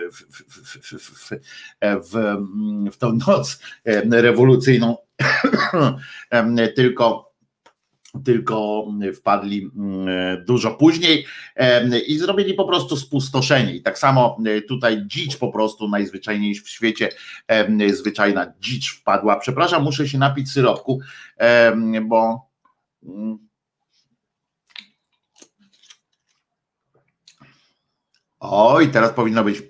w, 0.99 1.31
w, 1.81 2.13
w 2.91 2.97
tą 2.97 3.19
noc 3.27 3.59
rewolucyjną, 4.11 4.97
tylko 6.75 7.30
tylko 8.25 8.85
wpadli 9.15 9.71
mm, 9.75 10.45
dużo 10.45 10.71
później 10.71 11.25
i 12.07 12.17
zrobili 12.17 12.53
po 12.53 12.65
prostu 12.65 12.97
spustoszenie. 12.97 13.75
I 13.75 13.81
tak 13.81 13.99
samo 13.99 14.37
e, 14.45 14.61
tutaj 14.61 15.03
dzicz 15.07 15.37
po 15.37 15.51
prostu 15.51 15.87
najzwyczajniejsza 15.87 16.63
w 16.65 16.69
świecie, 16.69 17.09
zwyczajna 17.93 18.53
dzicz 18.59 18.93
wpadła. 18.93 19.35
Przepraszam, 19.35 19.83
muszę 19.83 20.07
się 20.07 20.17
napić 20.17 20.51
syropku, 20.51 20.99
bo 22.01 22.49
mm, 23.03 23.37
Oj, 28.43 28.91
teraz 28.91 29.11
powinno 29.11 29.43
być, 29.43 29.63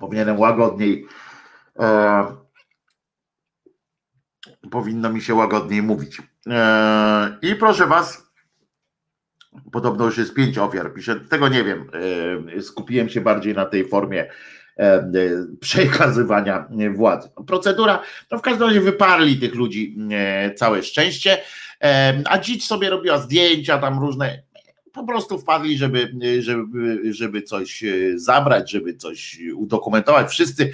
powinienem 0.00 0.38
łagodniej 0.38 1.06
e, 1.78 2.36
powinno 4.70 5.12
mi 5.12 5.22
się 5.22 5.34
łagodniej 5.34 5.82
mówić. 5.82 6.22
E, 6.48 7.38
I 7.42 7.54
proszę 7.54 7.86
Was, 7.86 8.30
podobno 9.72 10.04
już 10.04 10.18
jest 10.18 10.34
pięć 10.34 10.58
ofiar, 10.58 10.94
piszę, 10.94 11.20
tego 11.20 11.48
nie 11.48 11.64
wiem, 11.64 11.90
e, 12.56 12.62
skupiłem 12.62 13.08
się 13.08 13.20
bardziej 13.20 13.54
na 13.54 13.66
tej 13.66 13.88
formie 13.88 14.30
e, 14.78 15.10
przekazywania 15.60 16.68
władzy. 16.94 17.28
Procedura, 17.46 18.02
no 18.30 18.38
w 18.38 18.42
każdym 18.42 18.68
razie 18.68 18.80
wyparli 18.80 19.36
tych 19.36 19.54
ludzi 19.54 19.96
całe 20.56 20.82
szczęście, 20.82 21.38
a 22.24 22.38
dziś 22.38 22.66
sobie 22.66 22.90
robiła 22.90 23.18
zdjęcia 23.18 23.78
tam 23.78 23.98
różne, 23.98 24.42
po 24.92 25.04
prostu 25.04 25.38
wpadli, 25.38 25.78
żeby, 25.78 26.12
żeby, 26.40 27.14
żeby 27.14 27.42
coś 27.42 27.84
zabrać, 28.14 28.70
żeby 28.70 28.94
coś 28.94 29.38
udokumentować. 29.54 30.30
Wszyscy, 30.30 30.72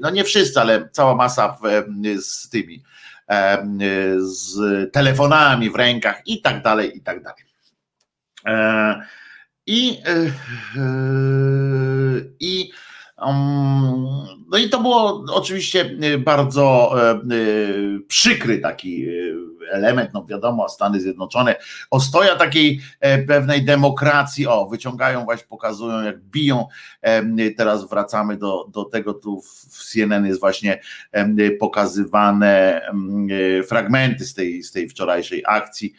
no 0.00 0.10
nie 0.10 0.24
wszyscy, 0.24 0.60
ale 0.60 0.88
cała 0.92 1.14
masa 1.14 1.58
z 2.20 2.48
tymi 2.48 2.82
z 4.18 4.56
telefonami 4.92 5.70
w 5.70 5.74
rękach 5.74 6.22
i 6.26 6.42
tak 6.42 6.62
dalej, 6.62 6.96
i 6.96 7.00
tak 7.00 7.22
dalej. 7.22 7.44
E, 8.46 9.02
I, 9.66 9.98
e, 10.06 10.30
i 12.40 12.70
um, 12.72 12.87
no 14.48 14.58
i 14.58 14.68
to 14.68 14.80
było 14.80 15.24
oczywiście 15.32 15.96
bardzo 16.18 16.94
e, 17.10 17.20
przykry 18.08 18.58
taki 18.58 19.06
element, 19.70 20.10
no 20.14 20.24
wiadomo, 20.24 20.68
Stany 20.68 21.00
Zjednoczone, 21.00 21.56
ostoja 21.90 22.36
takiej 22.36 22.80
e, 23.00 23.18
pewnej 23.18 23.64
demokracji, 23.64 24.46
o, 24.46 24.66
wyciągają 24.66 25.24
właśnie, 25.24 25.46
pokazują 25.48 26.02
jak 26.02 26.20
biją, 26.20 26.66
teraz 27.56 27.88
wracamy 27.88 28.36
do, 28.36 28.68
do 28.72 28.84
tego, 28.84 29.14
tu 29.14 29.42
w 29.70 29.84
CNN 29.84 30.26
jest 30.26 30.40
właśnie 30.40 30.80
pokazywane 31.60 32.82
e, 33.60 33.62
fragmenty 33.62 34.24
z 34.24 34.34
tej, 34.34 34.62
z 34.62 34.72
tej 34.72 34.88
wczorajszej 34.88 35.42
akcji, 35.46 35.94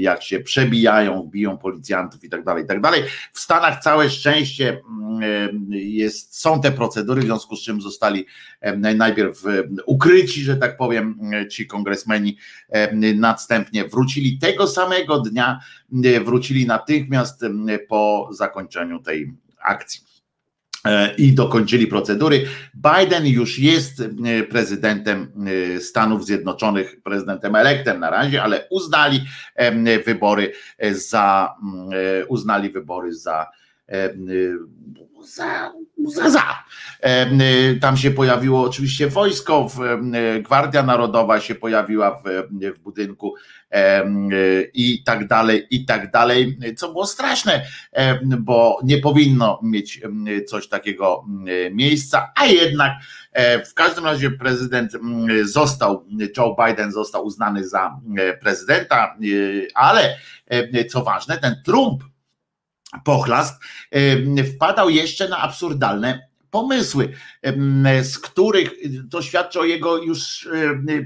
jak 0.00 0.22
się 0.22 0.40
przebijają, 0.40 1.22
biją 1.32 1.58
policjantów 1.58 2.24
i 2.24 2.28
tak 2.28 2.44
dalej, 2.44 2.64
i 2.64 2.66
tak 2.66 2.80
dalej. 2.80 3.02
W 3.32 3.40
Stanach 3.40 3.82
całe 3.82 4.10
szczęście 4.10 4.82
jest, 5.70 6.40
są 6.40 6.60
te 6.60 6.72
procedury, 6.72 7.20
w 7.22 7.24
związku 7.24 7.56
z 7.56 7.62
czym 7.62 7.80
zostali 7.80 8.26
najpierw 8.96 9.44
ukryci, 9.86 10.42
że 10.42 10.56
tak 10.56 10.76
powiem, 10.76 11.20
ci 11.50 11.66
kongresmeni, 11.66 12.36
następnie 13.14 13.84
wrócili 13.84 14.38
tego 14.38 14.66
samego 14.66 15.20
dnia, 15.20 15.60
wrócili 16.24 16.66
natychmiast 16.66 17.44
po 17.88 18.28
zakończeniu 18.32 18.98
tej 18.98 19.32
akcji 19.64 20.00
e, 20.00 20.13
i 21.18 21.32
dokończyli 21.32 21.86
procedury. 21.86 22.44
Biden 22.74 23.26
już 23.26 23.58
jest 23.58 24.02
prezydentem 24.50 25.32
e, 25.76 25.80
Stanów 25.80 26.26
Zjednoczonych, 26.26 27.02
prezydentem 27.02 27.54
elektem 27.56 28.00
na 28.00 28.10
razie, 28.10 28.42
ale 28.42 28.66
uznali 28.70 29.20
wybory 30.06 30.52
za 30.92 31.54
uznali 32.28 32.70
wybory 32.70 33.14
za 33.14 33.46
za, 35.26 35.72
za, 36.06 36.30
za. 36.30 36.64
Y, 37.72 37.78
tam 37.80 37.96
się 37.96 38.10
pojawiło 38.10 38.62
oczywiście 38.62 39.08
wojsko, 39.08 39.68
y, 40.36 40.42
Gwardia 40.42 40.82
Narodowa 40.82 41.40
się 41.40 41.54
pojawiła 41.54 42.10
w, 42.10 42.22
w 42.76 42.78
budynku 42.78 43.34
i 44.74 45.02
tak 45.04 45.26
dalej, 45.26 45.66
i 45.70 45.84
tak 45.84 46.10
dalej, 46.10 46.58
co 46.76 46.92
było 46.92 47.06
straszne, 47.06 47.66
bo 48.38 48.80
nie 48.84 48.98
powinno 48.98 49.60
mieć 49.62 50.00
coś 50.48 50.68
takiego 50.68 51.24
miejsca, 51.72 52.32
a 52.36 52.46
jednak 52.46 52.92
e, 53.32 53.64
w 53.64 53.74
każdym 53.74 54.04
razie 54.04 54.30
prezydent 54.30 54.92
został, 55.42 56.06
Joe 56.36 56.56
Biden 56.66 56.92
został 56.92 57.24
uznany 57.24 57.68
za 57.68 58.00
prezydenta, 58.40 59.16
ale 59.74 60.16
co 60.90 61.02
ważne, 61.02 61.38
ten 61.38 61.62
Trump 61.64 62.04
pochlast, 63.04 63.62
wpadał 64.54 64.90
jeszcze 64.90 65.28
na 65.28 65.38
absurdalne 65.38 66.28
pomysły, 66.50 67.12
z 68.02 68.18
których 68.18 68.70
to 69.10 69.22
świadczy 69.22 69.60
o 69.60 69.64
jego 69.64 70.02
już 70.02 70.48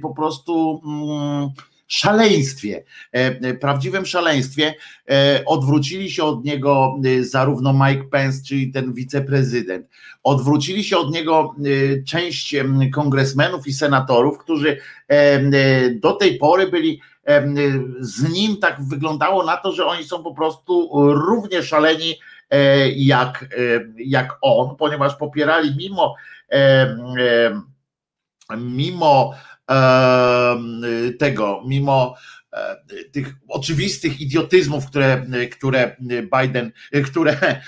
po 0.03 0.15
prostu 0.15 0.83
mm, 0.87 1.49
szaleństwie, 1.89 2.85
prawdziwym 3.61 4.07
szaleństwie. 4.07 4.75
E, 5.11 5.43
odwrócili 5.47 6.11
się 6.11 6.25
od 6.25 6.45
niego 6.45 6.97
zarówno 7.21 7.73
Mike 7.73 8.05
Pence, 8.05 8.43
czyli 8.47 8.73
ten 8.73 8.93
wiceprezydent, 8.93 9.87
odwrócili 10.23 10.85
się 10.85 10.99
od 10.99 11.15
niego 11.15 11.55
część 12.07 12.57
kongresmenów 12.95 13.67
i 13.67 13.73
senatorów, 13.73 14.39
którzy 14.39 14.79
do 16.01 16.13
tej 16.13 16.39
pory 16.39 16.71
byli 16.71 17.01
z 18.01 18.33
nim 18.33 18.57
tak 18.57 18.83
wyglądało 18.83 19.45
na 19.45 19.57
to, 19.57 19.73
że 19.73 19.87
oni 19.87 20.05
są 20.05 20.23
po 20.23 20.35
prostu 20.35 20.91
równie 21.13 21.63
szaleni 21.63 22.15
e, 22.51 22.89
jak, 22.91 23.43
e, 23.43 23.47
jak 23.97 24.39
on, 24.43 24.77
ponieważ 24.77 25.15
popierali 25.17 25.77
mimo 25.77 26.15
mimo 28.57 29.35
tego, 31.19 31.63
mimo 31.67 32.15
tych 33.13 33.35
oczywistych 33.49 34.21
idiotyzmów, 34.21 34.87
które, 34.87 35.27
które 35.53 35.97
Biden, 36.41 36.73
które 37.07 37.61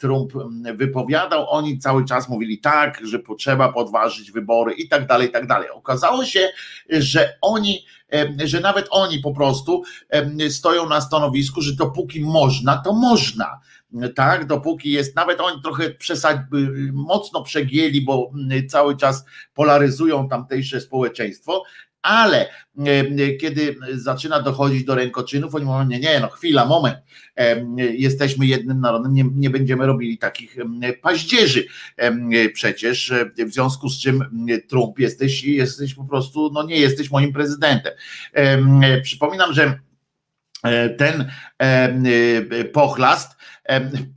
Trump 0.00 0.32
wypowiadał, 0.74 1.50
oni 1.50 1.78
cały 1.78 2.04
czas 2.04 2.28
mówili 2.28 2.58
tak, 2.58 3.00
że 3.06 3.18
potrzeba 3.18 3.72
podważyć 3.72 4.32
wybory 4.32 4.72
i 4.72 4.88
tak 4.88 5.06
dalej, 5.06 5.28
i 5.28 5.32
tak 5.32 5.46
dalej. 5.46 5.70
Okazało 5.70 6.24
się, 6.24 6.48
że 6.90 7.38
oni 7.40 7.84
że 8.44 8.60
nawet 8.60 8.86
oni 8.90 9.18
po 9.18 9.34
prostu 9.34 9.82
stoją 10.48 10.88
na 10.88 11.00
stanowisku, 11.00 11.60
że 11.60 11.72
dopóki 11.72 12.20
można, 12.20 12.76
to 12.76 12.92
można. 12.92 13.60
Tak, 14.14 14.46
dopóki 14.46 14.90
jest, 14.90 15.16
nawet 15.16 15.40
oni 15.40 15.62
trochę 15.62 15.84
mocno 16.92 17.42
przegięli, 17.42 18.00
bo 18.00 18.32
cały 18.68 18.96
czas 18.96 19.24
polaryzują 19.54 20.28
tamtejsze 20.28 20.80
społeczeństwo, 20.80 21.62
ale 22.04 22.48
kiedy 23.40 23.76
zaczyna 23.92 24.42
dochodzić 24.42 24.84
do 24.84 24.94
rękoczynów, 24.94 25.54
oni 25.54 25.64
mówią, 25.64 25.84
nie, 25.84 26.00
nie, 26.00 26.20
no 26.20 26.28
chwila, 26.28 26.66
moment, 26.66 26.98
jesteśmy 27.76 28.46
jednym 28.46 28.80
narodem, 28.80 29.14
nie, 29.14 29.24
nie 29.34 29.50
będziemy 29.50 29.86
robili 29.86 30.18
takich 30.18 30.56
paździerzy 31.02 31.66
przecież, 32.54 33.12
w 33.38 33.52
związku 33.52 33.88
z 33.88 34.00
czym 34.00 34.48
Trump 34.68 34.98
jesteś, 34.98 35.44
jesteś 35.44 35.94
po 35.94 36.04
prostu, 36.04 36.50
no 36.54 36.62
nie 36.62 36.76
jesteś 36.76 37.10
moim 37.10 37.32
prezydentem. 37.32 37.92
Przypominam, 39.02 39.52
że 39.52 39.78
e, 40.62 40.90
ten 40.90 41.30
pochlast 42.72 43.30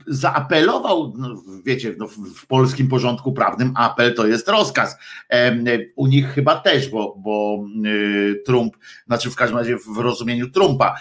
zaapelował, 0.06 1.14
no, 1.16 1.42
wiecie, 1.64 1.94
no, 1.98 2.08
w 2.36 2.46
polskim 2.46 2.88
porządku 2.88 3.32
prawnym 3.32 3.72
apel 3.76 4.14
to 4.14 4.26
jest 4.26 4.48
rozkaz. 4.48 4.96
U 5.96 6.06
nich 6.06 6.28
chyba 6.28 6.56
też, 6.56 6.88
bo, 6.88 7.16
bo 7.18 7.64
y, 7.86 8.42
Trump, 8.46 8.76
znaczy 9.06 9.30
w 9.30 9.36
każdym 9.36 9.58
razie 9.58 9.76
w 9.76 9.98
rozumieniu 9.98 10.50
Trumpa, 10.50 11.00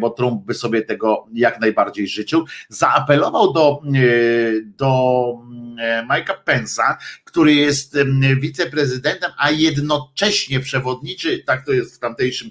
bo 0.00 0.10
Trump 0.10 0.44
by 0.44 0.54
sobie 0.54 0.82
tego 0.82 1.26
jak 1.32 1.60
najbardziej 1.60 2.08
życzył, 2.08 2.44
zaapelował 2.68 3.52
do, 3.52 3.82
y, 3.94 4.64
do 4.66 5.32
y, 5.78 6.06
Mike'a 6.06 6.34
Pence'a, 6.46 6.96
który 7.24 7.54
jest 7.54 7.98
wiceprezydentem, 8.40 9.30
a 9.38 9.50
jednocześnie 9.50 10.60
przewodniczy, 10.60 11.42
tak 11.46 11.66
to 11.66 11.72
jest 11.72 11.96
w 11.96 11.98
tamtejszym 11.98 12.50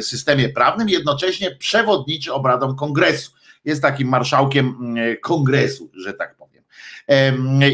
systemie 0.00 0.48
prawnym, 0.48 0.88
jednocześnie 0.88 1.56
przewodniczy 1.56 2.32
obradom 2.32 2.76
kongresu 2.76 3.30
jest 3.64 3.82
takim 3.82 4.08
marszałkiem 4.08 4.76
mm, 4.80 5.16
kongresu, 5.22 5.90
że 5.94 6.14
tak 6.14 6.36
powiem. 6.36 6.44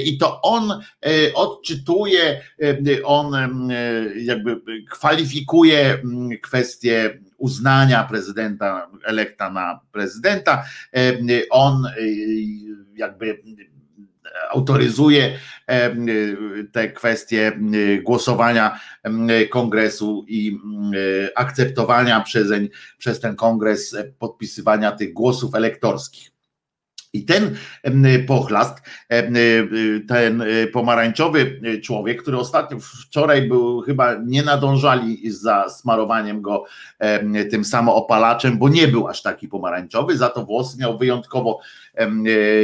I 0.05 0.19
to 0.19 0.41
on 0.43 0.73
e, 0.73 1.35
odczytuje, 1.35 2.41
on 3.05 3.33
jakby 4.17 4.61
kwalifikuje 4.91 5.93
mm, 5.93 6.31
kwestię 6.43 7.19
uznania 7.39 8.05
prezydenta, 8.05 8.91
elekta 9.05 9.51
na 9.51 9.81
prezydenta. 9.93 10.65
On 11.51 11.87
e, 11.87 11.91
jakby 12.95 13.43
autoryzuje 14.51 15.39
te 16.73 16.93
kwestie 16.93 17.59
głosowania 18.03 18.81
kongresu 19.51 20.25
i 20.29 20.59
akceptowania 21.35 22.21
przezeń, 22.21 22.69
przez 22.99 23.21
ten 23.21 23.37
kongres 23.37 23.97
podpisywania 24.19 24.93
tych 24.93 25.13
głosów 25.13 25.55
elektorskich. 25.55 26.31
I 27.13 27.25
ten 27.25 27.57
pochlast, 28.27 28.79
ten 30.09 30.45
pomarańczowy 30.73 31.61
człowiek, 31.83 32.23
który 32.23 32.39
ostatnio 32.39 32.79
wczoraj 32.81 33.49
był, 33.49 33.81
chyba 33.81 34.15
nie 34.25 34.43
nadążali 34.43 35.31
za 35.31 35.69
smarowaniem 35.69 36.43
go 36.43 36.65
tym 37.51 37.65
samoopalaczem, 37.65 38.59
bo 38.59 38.69
nie 38.69 38.89
był 38.89 39.09
aż 39.09 39.23
taki 39.23 39.49
pomarańczowy, 39.49 40.17
za 40.17 40.29
to 40.29 40.45
włosy 40.45 40.79
miał 40.79 40.99
wyjątkowo 40.99 41.61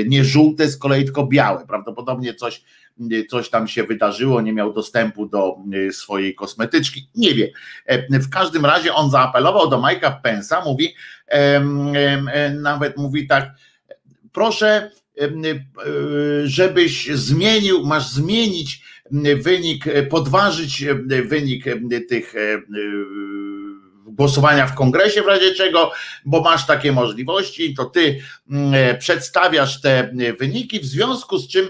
nie 0.06 0.24
żółte, 0.24 0.68
z 0.68 0.78
kolei 0.78 1.04
tylko 1.04 1.26
białe. 1.26 1.66
Prawdopodobnie 1.66 2.34
coś, 2.34 2.62
coś 3.30 3.50
tam 3.50 3.68
się 3.68 3.84
wydarzyło, 3.84 4.40
nie 4.40 4.52
miał 4.52 4.72
dostępu 4.72 5.26
do 5.26 5.56
swojej 5.92 6.34
kosmetyczki. 6.34 7.08
Nie 7.14 7.34
wiem. 7.34 7.48
W 8.10 8.30
każdym 8.30 8.66
razie 8.66 8.94
on 8.94 9.10
zaapelował 9.10 9.70
do 9.70 9.80
Majka 9.80 10.10
Pensa, 10.10 10.62
mówi, 10.64 10.94
nawet 12.62 12.96
mówi 12.96 13.26
tak, 13.26 13.50
proszę, 14.36 14.90
żebyś 16.44 17.10
zmienił, 17.10 17.86
masz 17.86 18.08
zmienić 18.08 18.82
wynik, 19.36 19.84
podważyć 20.10 20.84
wynik 21.24 21.64
tych 22.08 22.34
głosowania 24.06 24.66
w 24.66 24.74
kongresie, 24.74 25.22
w 25.22 25.26
razie 25.26 25.54
czego, 25.54 25.92
bo 26.24 26.40
masz 26.40 26.66
takie 26.66 26.92
możliwości, 26.92 27.74
to 27.74 27.84
ty 27.84 28.20
przedstawiasz 28.98 29.80
te 29.80 30.12
wyniki, 30.38 30.80
w 30.80 30.86
związku 30.86 31.38
z 31.38 31.48
czym 31.48 31.68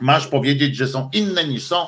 masz 0.00 0.26
powiedzieć, 0.26 0.76
że 0.76 0.88
są 0.88 1.10
inne 1.12 1.44
niż 1.44 1.66
są, 1.66 1.86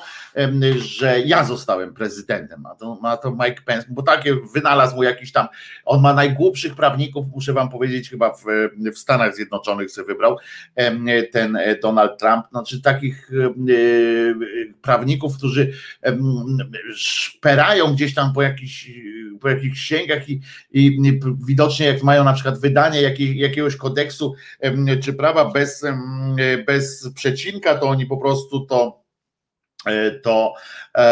że 0.78 1.20
ja 1.20 1.44
zostałem 1.44 1.94
prezydentem. 1.94 2.60
Ma 2.60 2.74
to, 2.74 2.98
ma 3.02 3.16
to 3.16 3.30
Mike 3.30 3.62
Pence, 3.64 3.86
bo 3.90 4.02
takie 4.02 4.36
wynalazł 4.54 4.96
mu 4.96 5.02
jakiś 5.02 5.32
tam, 5.32 5.46
on 5.84 6.00
ma 6.00 6.14
najgłupszych 6.14 6.74
prawników, 6.74 7.26
muszę 7.34 7.52
wam 7.52 7.68
powiedzieć, 7.68 8.10
chyba 8.10 8.32
w, 8.32 8.44
w 8.94 8.98
Stanach 8.98 9.34
Zjednoczonych 9.34 9.90
sobie 9.90 10.06
wybrał 10.06 10.36
ten 11.32 11.56
e, 11.56 11.78
Donald 11.78 12.20
Trump, 12.20 12.46
znaczy 12.50 12.82
takich 12.82 13.30
e, 13.32 13.54
prawników, 14.82 15.36
którzy 15.36 15.72
szperają 16.94 17.94
gdzieś 17.94 18.14
tam 18.14 18.32
po 18.32 18.42
jakichś, 18.42 18.90
po 19.40 19.48
jakichś 19.48 19.80
księgach 19.80 20.28
i, 20.28 20.40
i 20.72 21.00
widocznie 21.46 21.86
jak 21.86 22.02
mają 22.02 22.24
na 22.24 22.32
przykład 22.32 22.60
wydanie 22.60 23.02
jakiegoś 23.34 23.76
kodeksu 23.76 24.34
czy 25.02 25.12
prawa 25.12 25.50
bez, 25.50 25.84
bez 26.66 27.10
przecinka, 27.14 27.74
to 27.74 27.93
oni 27.94 28.06
po 28.10 28.18
prostu 28.18 28.66
to 28.66 29.00
E, 29.84 30.20
to 30.24 30.54
e, 30.96 31.06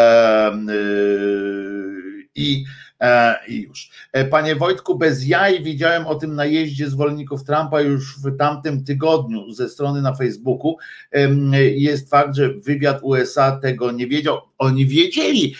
i 2.35 2.65
E, 2.65 2.65
I 3.47 3.61
już. 3.61 3.89
E, 4.11 4.25
panie 4.25 4.55
Wojtku, 4.55 4.97
bez 4.97 5.27
jaj 5.27 5.63
widziałem 5.63 6.07
o 6.07 6.15
tym 6.15 6.35
najeździe 6.35 6.89
zwolenników 6.89 7.43
Trumpa 7.43 7.81
już 7.81 8.19
w 8.19 8.37
tamtym 8.37 8.83
tygodniu 8.83 9.51
ze 9.51 9.69
strony 9.69 10.01
na 10.01 10.15
Facebooku. 10.15 10.77
Jest 11.75 12.09
fakt, 12.09 12.35
że 12.35 12.49
wywiad 12.53 12.99
USA 13.01 13.59
tego 13.59 13.91
nie 13.91 14.07
wiedział. 14.07 14.41
Oni 14.57 14.85
wiedzieli, 14.85 15.55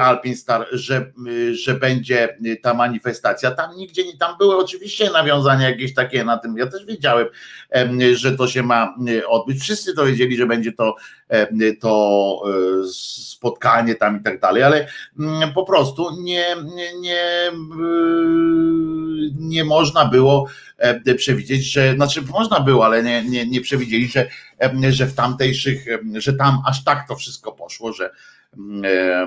Alpinstar, 0.00 0.66
że, 0.72 1.12
że 1.52 1.74
będzie 1.74 2.38
ta 2.62 2.74
manifestacja. 2.74 3.50
Tam 3.50 3.76
nigdzie 3.76 4.04
nie, 4.04 4.16
tam 4.16 4.38
były 4.38 4.56
oczywiście 4.56 5.10
nawiązania 5.10 5.70
jakieś 5.70 5.94
takie 5.94 6.24
na 6.24 6.38
tym. 6.38 6.58
Ja 6.58 6.66
też 6.66 6.86
wiedziałem, 6.86 7.26
że 8.14 8.36
to 8.36 8.48
się 8.48 8.62
ma 8.62 8.94
odbyć. 9.28 9.60
Wszyscy 9.60 9.94
to 9.94 10.06
wiedzieli, 10.06 10.36
że 10.36 10.46
będzie 10.46 10.72
to, 10.72 10.94
to 11.80 12.42
e, 12.46 12.88
spotkanie 13.40 13.94
tam 13.94 14.20
i 14.20 14.22
tak 14.22 14.40
dalej, 14.40 14.62
ale 14.62 14.88
mm, 15.18 15.52
po 15.52 15.64
prostu 15.64 16.22
nie, 16.22 16.49
nie, 17.00 17.52
nie 19.38 19.64
można 19.64 20.04
było 20.04 20.46
e, 20.78 21.14
przewidzieć, 21.14 21.64
że, 21.64 21.94
znaczy 21.94 22.22
można 22.22 22.60
było, 22.60 22.84
ale 22.84 23.02
nie, 23.02 23.24
nie, 23.24 23.46
nie 23.46 23.60
przewidzieli, 23.60 24.08
że, 24.08 24.28
e, 24.62 24.92
że 24.92 25.06
w 25.06 25.14
tamtejszych, 25.14 25.86
że 26.14 26.32
tam 26.32 26.62
aż 26.66 26.84
tak 26.84 27.08
to 27.08 27.16
wszystko 27.16 27.52
poszło, 27.52 27.92
że 27.92 28.10
e, 28.84 29.26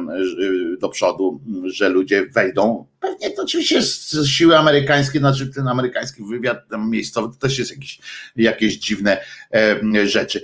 do 0.80 0.90
przodu, 0.90 1.42
że 1.66 1.90
ludzie 1.90 2.26
wejdą. 2.26 2.86
Pewnie 3.00 3.30
to 3.30 3.44
oczywiście 3.44 3.82
z 3.82 4.26
siły 4.28 4.58
amerykańskie, 4.58 5.20
znaczy 5.20 5.48
ten 5.48 5.68
amerykański 5.68 6.24
wywiad 6.24 6.58
miejscowy 6.78 7.34
to 7.34 7.40
też 7.40 7.60
jest 7.60 7.72
jakieś, 7.72 8.00
jakieś 8.36 8.78
dziwne 8.78 9.18
rzeczy. 10.06 10.42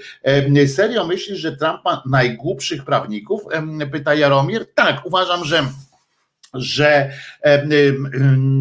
Serio 0.68 1.08
myślisz, 1.08 1.40
że 1.40 1.58
Trump 1.58 1.86
ma 1.86 2.04
najgłupszych 2.06 2.86
prawników? 2.86 3.42
Pyta 3.92 4.16
Jaromir. 4.16 4.66
Tak, 4.76 5.06
uważam, 5.06 5.46
że 5.46 5.64
że 6.54 7.12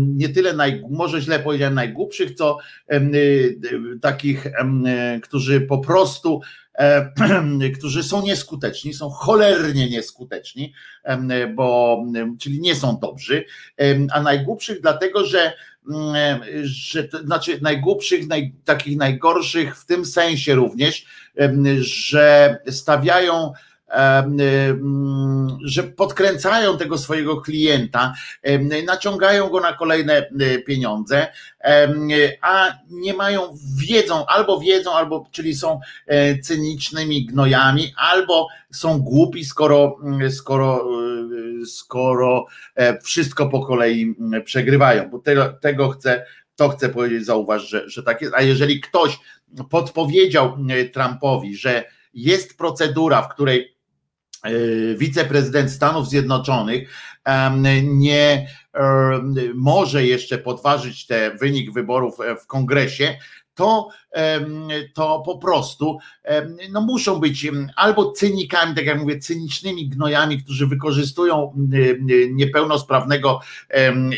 nie 0.07 0.29
tyle, 0.29 0.53
naj, 0.53 0.83
może 0.90 1.20
źle 1.20 1.38
powiedziałem, 1.38 1.74
najgłupszych, 1.74 2.35
co 2.35 2.59
y, 2.92 3.59
takich, 4.03 4.46
którzy 5.22 5.61
po 5.61 5.79
prostu 5.79 6.40
którzy 7.79 8.03
są 8.03 8.22
nieskuteczni, 8.22 8.94
są 8.94 9.11
cholernie 9.11 9.90
nieskuteczni, 9.90 10.72
bo 11.55 11.98
czyli 12.40 12.61
nie 12.61 12.74
są 12.74 12.98
dobrzy, 12.98 13.44
a 14.12 14.22
najgłupszych 14.22 14.81
dlatego, 14.81 15.24
że 15.24 15.53
że 16.62 17.05
to 17.05 17.18
znaczy 17.18 17.59
najgłupszych, 17.62 18.27
naj, 18.27 18.53
takich 18.64 18.96
najgorszych 18.96 19.77
w 19.77 19.87
tym 19.87 20.05
sensie 20.05 20.55
również, 20.55 21.07
że 21.79 22.59
stawiają 22.68 23.53
że 25.64 25.83
podkręcają 25.83 26.79
tego 26.79 26.98
swojego 26.98 27.40
klienta, 27.40 28.14
naciągają 28.87 29.48
go 29.48 29.61
na 29.61 29.72
kolejne 29.72 30.31
pieniądze, 30.66 31.27
a 32.42 32.72
nie 32.90 33.14
mają, 33.14 33.57
wiedzą, 33.77 34.27
albo 34.27 34.61
wiedzą, 34.61 34.92
albo 34.92 35.29
czyli 35.31 35.55
są 35.55 35.81
e, 36.07 36.38
cynicznymi 36.38 37.27
gnojami, 37.27 37.92
albo 37.96 38.48
są 38.72 38.98
głupi, 38.98 39.44
skoro, 39.44 39.96
skoro, 40.31 40.88
e, 41.62 41.66
skoro 41.66 42.46
e, 42.74 43.01
wszystko 43.01 43.46
po 43.46 43.66
kolei 43.66 44.14
przegrywają, 44.44 45.11
bo 45.11 45.18
tego, 45.18 45.48
tego 45.48 45.88
chcę, 45.88 46.27
to 46.57 46.68
chcę 46.68 46.88
powiedzieć, 46.88 47.24
zauważ, 47.24 47.68
że, 47.68 47.90
że 47.90 48.03
tak 48.03 48.22
jest, 48.22 48.35
a 48.35 48.42
jeżeli 48.42 48.81
ktoś 48.81 49.18
podpowiedział 49.70 50.57
Trumpowi, 50.92 51.57
że 51.57 51.85
jest 52.14 52.59
procedura, 52.59 53.22
w 53.22 53.29
której 53.29 53.78
wiceprezydent 54.96 55.70
Stanów 55.70 56.09
Zjednoczonych 56.09 56.90
nie 57.83 58.48
może 59.55 60.07
jeszcze 60.07 60.38
podważyć 60.38 61.07
ten 61.07 61.38
wynik 61.38 61.72
wyborów 61.72 62.16
w 62.42 62.46
kongresie, 62.46 63.18
to, 63.55 63.88
to 64.94 65.22
po 65.27 65.38
prostu 65.38 65.98
no 66.70 66.81
muszą 66.81 67.20
być 67.20 67.46
albo 67.77 68.12
cynikami, 68.12 68.74
tak 68.74 68.85
jak 68.85 69.01
mówię, 69.01 69.18
cynicznymi 69.18 69.88
gnojami, 69.88 70.42
którzy 70.42 70.66
wykorzystują 70.66 71.55
niepełnosprawnego 72.31 73.40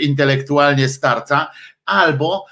intelektualnie 0.01 0.89
starca, 0.89 1.51
albo 1.91 2.47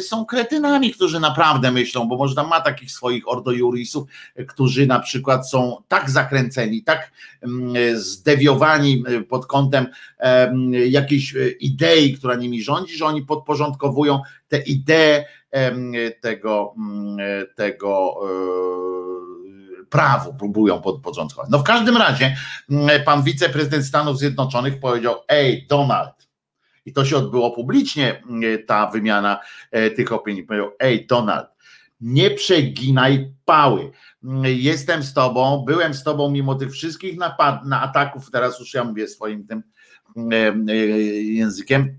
są 0.00 0.26
kretynami, 0.26 0.92
którzy 0.92 1.20
naprawdę 1.20 1.70
myślą, 1.70 2.08
bo 2.08 2.16
można 2.16 2.42
ma 2.42 2.60
takich 2.60 2.92
swoich 2.92 3.28
ordojurisów, 3.28 4.08
którzy 4.48 4.86
na 4.86 5.00
przykład 5.00 5.50
są 5.50 5.76
tak 5.88 6.10
zakręceni, 6.10 6.82
tak 6.82 7.12
zdewiowani 7.94 9.04
pod 9.28 9.46
kątem 9.46 9.86
jakiejś 10.88 11.34
idei, 11.60 12.14
która 12.14 12.34
nimi 12.34 12.62
rządzi, 12.62 12.96
że 12.96 13.06
oni 13.06 13.22
podporządkowują 13.22 14.20
te 14.48 14.58
idee 14.58 15.24
tego, 16.20 16.74
tego 17.54 18.14
e, 18.22 19.84
prawu, 19.90 20.34
próbują 20.34 20.80
podporządkować. 20.80 21.50
No 21.50 21.58
w 21.58 21.62
każdym 21.62 21.96
razie 21.96 22.36
pan 23.04 23.22
wiceprezydent 23.22 23.84
Stanów 23.84 24.18
Zjednoczonych 24.18 24.80
powiedział, 24.80 25.14
ej 25.28 25.66
Donald, 25.68 26.23
i 26.86 26.92
to 26.92 27.04
się 27.04 27.16
odbyło 27.16 27.50
publicznie, 27.50 28.22
e, 28.42 28.58
ta 28.58 28.90
wymiana 28.90 29.40
e, 29.70 29.90
tych 29.90 30.12
opinii. 30.12 30.42
Powiedział, 30.42 30.70
ej 30.78 31.06
Donald, 31.06 31.46
nie 32.00 32.30
przeginaj 32.30 33.32
pały. 33.44 33.90
Jestem 34.42 35.02
z 35.02 35.14
tobą, 35.14 35.64
byłem 35.66 35.94
z 35.94 36.02
tobą 36.04 36.30
mimo 36.30 36.54
tych 36.54 36.72
wszystkich 36.72 37.18
napad, 37.18 37.64
na 37.66 37.82
ataków, 37.82 38.30
teraz 38.30 38.60
już 38.60 38.74
ja 38.74 38.84
mówię 38.84 39.08
swoim 39.08 39.46
tym 39.46 39.62
e, 40.68 40.76
językiem, 41.22 41.98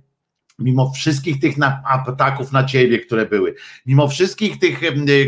mimo 0.59 0.91
wszystkich 0.95 1.39
tych 1.39 1.55
ataków 1.85 2.51
na 2.51 2.63
ciebie, 2.63 2.99
które 2.99 3.25
były, 3.25 3.55
mimo 3.85 4.07
wszystkich 4.07 4.59
tych 4.59 4.79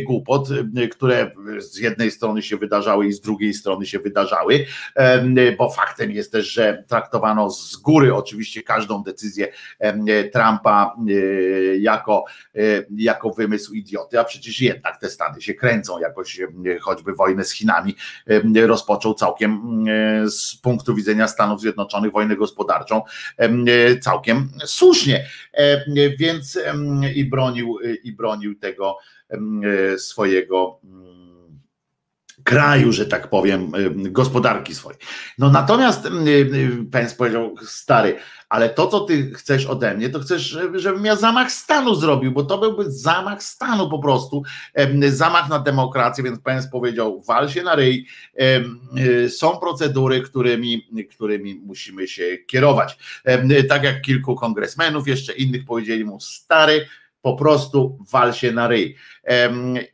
głupot, 0.04 0.50
które 0.92 1.32
z 1.60 1.78
jednej 1.78 2.12
strony 2.12 2.42
się 2.42 2.58
wydarzały 2.58 3.08
i 3.08 3.14
z 3.14 3.22
drugiej 3.22 3.54
strony 3.54 3.86
się 3.86 4.00
wydarzały, 4.00 4.66
bo 5.58 5.70
faktem 5.70 6.12
jest 6.12 6.32
też, 6.32 6.52
że 6.54 6.84
traktowano 6.88 7.50
z 7.50 7.76
góry 7.76 8.16
oczywiście 8.16 8.64
każdą 8.64 9.04
decyzję 9.04 9.48
Trumpa 10.34 10.96
e, 11.10 11.14
jako, 11.78 12.26
e, 12.56 12.60
jako 12.96 13.30
wymysł 13.30 13.74
idioty, 13.74 14.20
a 14.20 14.24
przecież 14.24 14.62
jednak 14.62 15.00
te 15.00 15.10
Stany 15.10 15.42
się 15.42 15.54
kręcą 15.54 16.00
jakoś, 16.00 16.40
choćby 16.82 17.14
wojnę 17.14 17.44
z 17.44 17.52
Chinami 17.52 17.96
rozpoczął 18.66 19.14
całkiem 19.14 19.86
z 20.26 20.56
punktu 20.56 20.96
widzenia 20.96 21.28
Stanów 21.28 21.62
Zjednoczonych 21.62 22.12
wojnę 22.12 22.36
gospodarczą 22.36 23.02
całkiem 24.02 24.50
słusznie 24.66 25.17
E, 25.54 25.86
więc 26.20 26.60
i 27.16 27.26
bronił, 27.26 27.80
i 28.04 28.12
bronił 28.12 28.56
tego 28.60 28.98
e, 29.30 29.40
swojego 29.98 30.80
mm, 30.84 31.60
kraju, 32.44 32.92
że 32.92 33.06
tak 33.06 33.30
powiem, 33.30 33.72
gospodarki 33.96 34.76
swojej. 34.76 35.00
No 35.38 35.50
natomiast 35.50 36.08
Pence 36.92 37.16
powiedział, 37.16 37.56
stary, 37.66 38.16
ale 38.50 38.70
to, 38.70 38.88
co 38.88 39.00
ty 39.00 39.32
chcesz 39.32 39.66
ode 39.66 39.94
mnie, 39.94 40.10
to 40.10 40.20
chcesz, 40.20 40.58
żebym 40.74 41.06
ja 41.06 41.16
zamach 41.16 41.52
stanu 41.52 41.96
zrobił, 41.96 42.32
bo 42.32 42.44
to 42.44 42.58
byłby 42.58 42.92
zamach 42.92 43.44
stanu 43.44 43.90
po 43.90 44.00
prostu, 44.00 44.44
zamach 45.10 45.50
na 45.50 45.60
demokrację, 45.60 46.24
więc 46.24 46.40
Pence 46.40 46.70
powiedział, 46.72 47.22
wal 47.22 47.50
się 47.50 47.64
na 47.64 47.76
ryj, 47.76 48.08
y, 48.98 49.30
są 49.30 49.58
procedury, 49.58 50.22
którymi, 50.22 50.88
którymi 51.10 51.56
musimy 51.56 52.08
się 52.08 52.38
kierować. 52.38 52.98
Tak 53.70 53.84
jak 53.84 54.02
kilku 54.02 54.36
kongresmenów, 54.36 55.08
jeszcze 55.08 55.34
innych 55.34 55.66
powiedzieli 55.66 56.06
mu, 56.06 56.20
stary, 56.20 56.86
po 57.22 57.36
prostu 57.36 57.98
wal 58.12 58.34
się 58.34 58.52
na 58.52 58.68
ryj. 58.68 58.96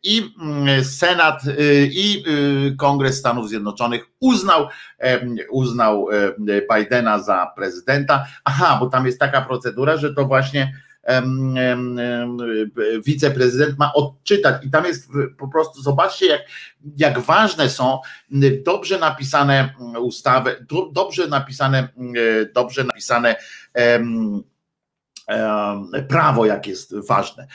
I 0.04 0.34
mm, 0.42 0.84
Senat 0.84 1.48
y, 1.48 1.90
i 1.92 2.24
y, 2.28 2.76
Kongres 2.76 3.18
Stanów 3.18 3.50
Zjednoczonych 3.50 4.06
uznał, 4.20 4.68
uznał 5.52 6.08
Bidena 6.74 7.20
za 7.20 7.52
prezydenta. 7.56 8.26
Aha, 8.44 8.78
bo 8.80 8.88
tam 8.88 9.06
jest 9.06 9.20
taka 9.20 9.42
procedura, 9.42 9.98
że 9.98 10.14
to 10.14 10.26
właśnie 10.26 10.74
wiceprezydent 13.06 13.80
ma 13.80 13.94
odczytać 13.94 14.66
i 14.66 14.70
tam 14.70 14.86
jest 14.86 15.10
po 15.38 15.48
prostu, 15.48 15.82
zobaczcie 15.82 16.26
jak, 16.26 16.42
jak 16.98 17.20
ważne 17.20 17.70
są 17.70 18.00
dobrze 18.66 19.00
napisane 19.00 19.74
ustawy, 20.00 20.66
dobrze 20.94 21.28
napisane, 21.28 21.88
dobrze 22.54 22.84
napisane 22.84 23.36
prawo, 26.10 26.46
jak 26.46 26.68
jest 26.68 26.96
ważne. 27.08 27.48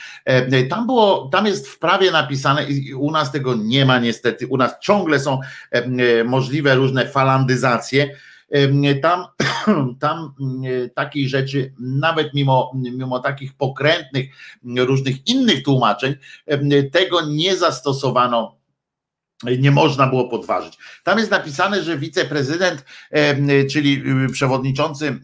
Tam 0.69 0.85
było, 0.85 1.29
tam 1.31 1.45
jest 1.45 1.67
w 1.67 1.79
prawie 1.79 2.11
napisane 2.11 2.63
i 2.63 2.93
u 2.93 3.11
nas 3.11 3.31
tego 3.31 3.55
nie 3.55 3.85
ma 3.85 3.99
niestety, 3.99 4.47
u 4.47 4.57
nas 4.57 4.71
ciągle 4.81 5.19
są 5.19 5.39
możliwe 6.25 6.75
różne 6.75 7.07
falandyzacje. 7.07 8.15
Tam, 9.01 9.25
tam 9.99 10.33
takiej 10.93 11.29
rzeczy, 11.29 11.73
nawet 11.79 12.33
mimo, 12.33 12.71
mimo 12.75 13.19
takich 13.19 13.53
pokrętnych, 13.53 14.25
różnych 14.77 15.27
innych 15.27 15.63
tłumaczeń, 15.63 16.15
tego 16.91 17.21
nie 17.21 17.55
zastosowano 17.55 18.58
nie 19.59 19.71
można 19.71 20.07
było 20.07 20.27
podważyć. 20.27 20.77
Tam 21.03 21.19
jest 21.19 21.31
napisane, 21.31 21.83
że 21.83 21.97
wiceprezydent, 21.97 22.85
czyli 23.71 24.03
y, 24.25 24.31
przewodniczący, 24.31 25.19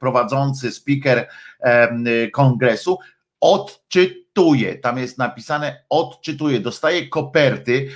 prowadzący 0.00 0.72
speaker 0.72 1.28
kongresu, 2.32 2.98
odczytuje. 3.40 4.78
Tam 4.78 4.98
jest 4.98 5.18
napisane 5.18 5.84
odczytuje, 5.88 6.60
dostaje 6.60 7.08
koperty 7.08 7.88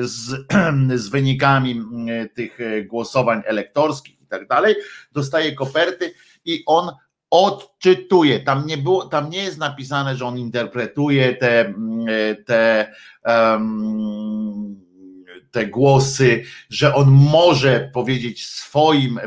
z, 0.00 0.46
z 1.02 1.08
wynikami 1.08 1.82
tych 2.34 2.60
e, 2.60 2.82
głosowań 2.82 3.42
elektorskich 3.44 4.20
i 4.20 4.26
tak 4.26 4.48
dalej. 4.48 4.74
Dostaje 5.12 5.52
koperty 5.52 6.14
i 6.44 6.62
on 6.66 6.90
odczytuje. 7.30 8.40
Tam 8.40 8.66
nie 8.66 8.78
było, 8.78 9.06
tam 9.06 9.30
nie 9.30 9.42
jest 9.42 9.58
napisane, 9.58 10.16
że 10.16 10.26
on 10.26 10.38
interpretuje 10.38 11.34
te, 11.34 11.74
te, 12.46 12.92
um, 13.24 14.80
te 15.50 15.66
głosy, 15.66 16.42
że 16.70 16.94
on 16.94 17.10
może 17.10 17.90
powiedzieć 17.94 18.46
swoim 18.46 19.20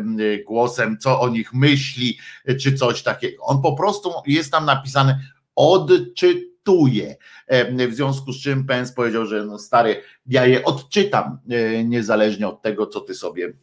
głosem, 0.45 0.97
co 0.97 1.21
o 1.21 1.29
nich 1.29 1.53
myśli, 1.53 2.17
czy 2.59 2.73
coś 2.73 3.03
takiego. 3.03 3.43
On 3.43 3.61
po 3.61 3.73
prostu 3.73 4.11
jest 4.27 4.51
tam 4.51 4.65
napisane 4.65 5.19
odczytuje. 5.55 7.15
W 7.89 7.93
związku 7.93 8.33
z 8.33 8.41
czym 8.41 8.65
Pence 8.65 8.93
powiedział, 8.93 9.25
że 9.25 9.45
no 9.45 9.59
stary, 9.59 10.01
ja 10.25 10.45
je 10.45 10.63
odczytam, 10.63 11.39
e, 11.49 11.83
niezależnie 11.83 12.47
od 12.47 12.61
tego, 12.61 12.87
co 12.87 13.01
ty 13.01 13.13
sobie 13.13 13.53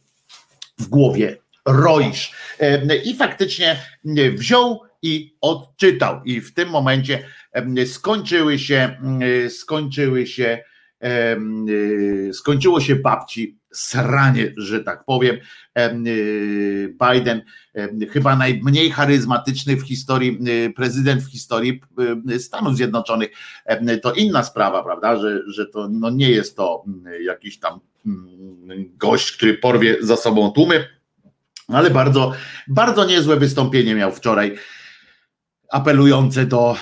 w 0.77 0.87
głowie 0.87 1.37
roisz. 1.71 2.31
I 3.05 3.15
faktycznie 3.15 3.75
wziął 4.33 4.81
i 5.01 5.35
odczytał. 5.41 6.23
I 6.23 6.41
w 6.41 6.53
tym 6.53 6.69
momencie 6.69 7.23
skończyły 7.85 8.59
się, 8.59 8.97
skończyły 9.49 10.27
się, 10.27 10.63
skończyło 12.33 12.81
się 12.81 12.95
babci 12.95 13.59
sranie, 13.73 14.53
że 14.57 14.83
tak 14.83 15.05
powiem. 15.05 15.37
Biden, 17.11 17.41
chyba 18.11 18.35
najmniej 18.35 18.91
charyzmatyczny 18.91 19.75
w 19.75 19.81
historii, 19.81 20.39
prezydent 20.75 21.21
w 21.21 21.31
historii 21.31 21.81
Stanów 22.39 22.75
Zjednoczonych. 22.75 23.29
To 24.01 24.13
inna 24.13 24.43
sprawa, 24.43 24.83
prawda, 24.83 25.17
że, 25.17 25.41
że 25.47 25.65
to 25.65 25.87
no 25.91 26.09
nie 26.09 26.29
jest 26.29 26.55
to 26.57 26.83
jakiś 27.21 27.59
tam 27.59 27.79
gość, 28.97 29.31
który 29.31 29.53
porwie 29.53 29.97
za 30.01 30.17
sobą 30.17 30.51
tłumy 30.51 30.98
ale 31.73 31.89
bardzo, 31.89 32.33
bardzo 32.67 33.05
niezłe 33.05 33.37
wystąpienie 33.37 33.95
miał 33.95 34.11
wczoraj 34.11 34.57
apelujące 35.71 36.45
do 36.45 36.75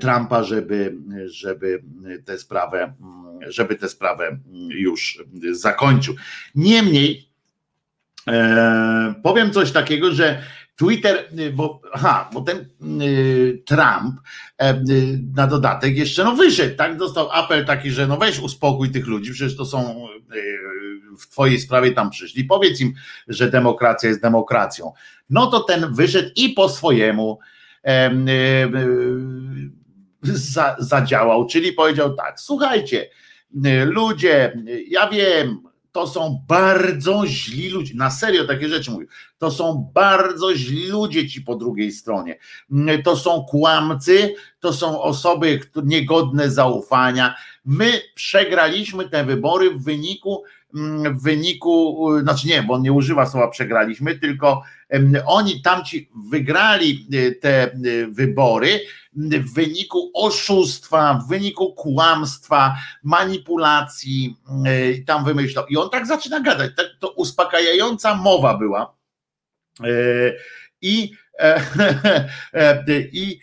Trumpa, 0.00 0.42
żeby, 0.42 0.96
żeby 1.26 1.82
tę 2.24 2.38
sprawę, 2.38 2.94
żeby 3.46 3.76
tę 3.76 3.88
sprawę 3.88 4.38
już 4.68 5.24
zakończył. 5.50 6.14
Niemniej 6.54 7.28
e, 8.28 9.14
powiem 9.22 9.50
coś 9.52 9.72
takiego, 9.72 10.12
że 10.12 10.42
Twitter, 10.76 11.28
bo, 11.52 11.80
aha, 11.92 12.30
bo 12.32 12.40
ten 12.40 12.68
y, 13.02 13.62
Trump 13.66 14.20
e, 14.58 14.74
y, 14.74 15.20
na 15.34 15.46
dodatek 15.46 15.96
jeszcze 15.96 16.24
no 16.24 16.36
wyszedł, 16.36 16.76
tak? 16.76 16.96
Dostał 16.96 17.30
apel 17.32 17.66
taki, 17.66 17.90
że 17.90 18.06
no 18.06 18.16
weź 18.16 18.38
uspokój 18.38 18.90
tych 18.90 19.06
ludzi, 19.06 19.32
przecież 19.32 19.56
to 19.56 19.66
są 19.66 20.08
w 21.18 21.28
twojej 21.28 21.60
sprawie 21.60 21.92
tam 21.92 22.10
przyszli. 22.10 22.44
Powiedz 22.44 22.80
im, 22.80 22.94
że 23.28 23.50
demokracja 23.50 24.08
jest 24.08 24.22
demokracją. 24.22 24.92
No 25.30 25.46
to 25.46 25.60
ten 25.60 25.94
wyszedł 25.94 26.30
i 26.36 26.48
po 26.48 26.68
swojemu 26.68 27.38
za, 30.22 30.76
zadziałał, 30.78 31.46
czyli 31.46 31.72
powiedział 31.72 32.14
tak, 32.14 32.40
słuchajcie, 32.40 33.10
ludzie, 33.84 34.62
ja 34.88 35.10
wiem, 35.10 35.62
to 35.92 36.06
są 36.06 36.44
bardzo 36.48 37.26
źli 37.26 37.70
ludzie. 37.70 37.94
Na 37.94 38.10
serio 38.10 38.44
takie 38.44 38.68
rzeczy 38.68 38.90
mówię. 38.90 39.06
To 39.38 39.50
są 39.50 39.90
bardzo 39.94 40.56
źli 40.56 40.86
ludzie 40.86 41.28
ci 41.28 41.42
po 41.42 41.56
drugiej 41.56 41.92
stronie. 41.92 42.38
To 43.04 43.16
są 43.16 43.44
kłamcy, 43.48 44.34
to 44.60 44.72
są 44.72 45.02
osoby 45.02 45.60
niegodne 45.84 46.50
zaufania. 46.50 47.34
My 47.64 48.00
przegraliśmy 48.14 49.08
te 49.08 49.24
wybory 49.24 49.70
w 49.70 49.84
wyniku 49.84 50.42
w 51.10 51.22
wyniku, 51.22 52.08
znaczy 52.22 52.48
nie, 52.48 52.62
bo 52.62 52.74
on 52.74 52.82
nie 52.82 52.92
używa 52.92 53.26
słowa 53.26 53.48
przegraliśmy, 53.48 54.18
tylko 54.18 54.62
oni 55.26 55.62
tamci 55.62 56.10
wygrali 56.30 57.06
e, 57.12 57.32
te 57.32 57.62
e, 57.62 57.70
wybory 58.08 58.80
w 59.16 59.54
wyniku 59.54 60.10
oszustwa, 60.14 61.14
w 61.14 61.28
wyniku 61.28 61.72
kłamstwa, 61.72 62.76
manipulacji, 63.02 64.36
e, 64.66 65.04
tam 65.04 65.24
wymyślał. 65.24 65.66
I 65.66 65.76
on 65.76 65.90
tak 65.90 66.06
zaczyna 66.06 66.40
gadać, 66.40 66.72
tak, 66.76 66.86
to 67.00 67.10
uspokajająca 67.10 68.14
mowa 68.14 68.58
była. 68.58 68.94
I, 70.80 71.12
i 73.12 73.40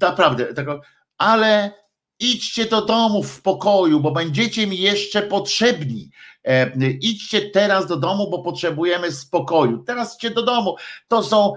naprawdę, 0.00 0.54
tego, 0.54 0.80
ale 1.18 1.72
idźcie 2.18 2.66
do 2.66 2.84
domu 2.84 3.22
w 3.22 3.42
pokoju, 3.42 4.00
bo 4.00 4.10
będziecie 4.10 4.66
mi 4.66 4.78
jeszcze 4.78 5.22
potrzebni. 5.22 6.10
E, 6.44 6.72
idźcie 7.00 7.40
teraz 7.40 7.86
do 7.86 7.96
domu, 7.96 8.30
bo 8.30 8.38
potrzebujemy 8.38 9.12
spokoju. 9.12 9.78
Teraz 9.78 10.14
idźcie 10.14 10.30
do 10.30 10.42
domu. 10.42 10.76
To 11.08 11.22
są, 11.22 11.54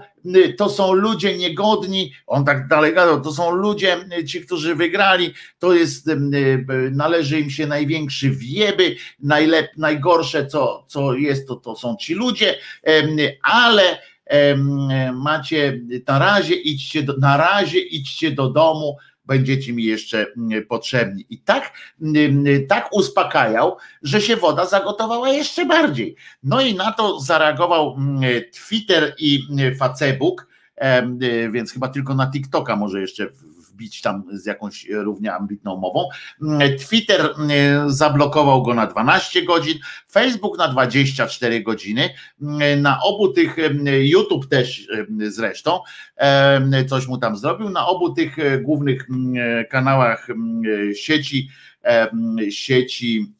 to 0.58 0.68
są 0.68 0.92
ludzie 0.92 1.36
niegodni. 1.36 2.12
On 2.26 2.44
tak 2.44 2.68
dalej 2.68 2.94
gadał. 2.94 3.20
To 3.20 3.32
są 3.32 3.50
ludzie, 3.50 3.96
ci, 4.28 4.40
którzy 4.40 4.74
wygrali. 4.74 5.34
To 5.58 5.74
jest, 5.74 6.10
należy 6.90 7.40
im 7.40 7.50
się 7.50 7.66
największy 7.66 8.30
wieby. 8.30 8.96
Najlep, 9.20 9.70
najgorsze, 9.76 10.46
co, 10.46 10.84
co 10.86 11.14
jest, 11.14 11.48
to, 11.48 11.56
to 11.56 11.76
są 11.76 11.96
ci 11.96 12.14
ludzie, 12.14 12.58
ale 13.42 13.98
macie 15.12 15.80
na 16.06 16.18
razie 16.18 16.54
idźcie 16.54 17.06
na 17.18 17.36
razie 17.36 17.78
idźcie 17.78 18.30
do 18.30 18.48
domu 18.48 18.96
będziecie 19.26 19.72
mi 19.72 19.84
jeszcze 19.84 20.26
mm, 20.36 20.66
potrzebni. 20.66 21.26
I 21.30 21.38
tak, 21.38 21.72
mm, 22.02 22.44
tak 22.68 22.88
uspokajał, 22.92 23.76
że 24.02 24.20
się 24.20 24.36
woda 24.36 24.66
zagotowała 24.66 25.28
jeszcze 25.28 25.66
bardziej. 25.66 26.16
No 26.42 26.60
i 26.60 26.74
na 26.74 26.92
to 26.92 27.20
zareagował 27.20 27.94
mm, 27.94 28.22
Twitter 28.66 29.14
i 29.18 29.42
Facebook, 29.78 30.46
więc 31.50 31.72
chyba 31.72 31.88
tylko 31.88 32.14
na 32.14 32.30
TikToka 32.30 32.76
może 32.76 33.00
jeszcze 33.00 33.28
wbić 33.76 34.02
tam 34.02 34.24
z 34.32 34.46
jakąś 34.46 34.86
równie 34.90 35.34
ambitną 35.34 35.76
mową. 35.76 36.08
Twitter 36.78 37.34
zablokował 37.86 38.62
go 38.62 38.74
na 38.74 38.86
12 38.86 39.42
godzin, 39.42 39.78
Facebook 40.12 40.58
na 40.58 40.68
24 40.68 41.62
godziny. 41.62 42.10
Na 42.76 43.02
obu 43.02 43.28
tych, 43.28 43.56
YouTube 44.00 44.48
też 44.48 44.88
zresztą 45.28 45.80
coś 46.88 47.06
mu 47.06 47.18
tam 47.18 47.36
zrobił. 47.36 47.70
Na 47.70 47.86
obu 47.86 48.14
tych 48.14 48.36
głównych 48.62 49.06
kanałach 49.70 50.28
sieci, 50.94 51.48
sieci 52.50 53.32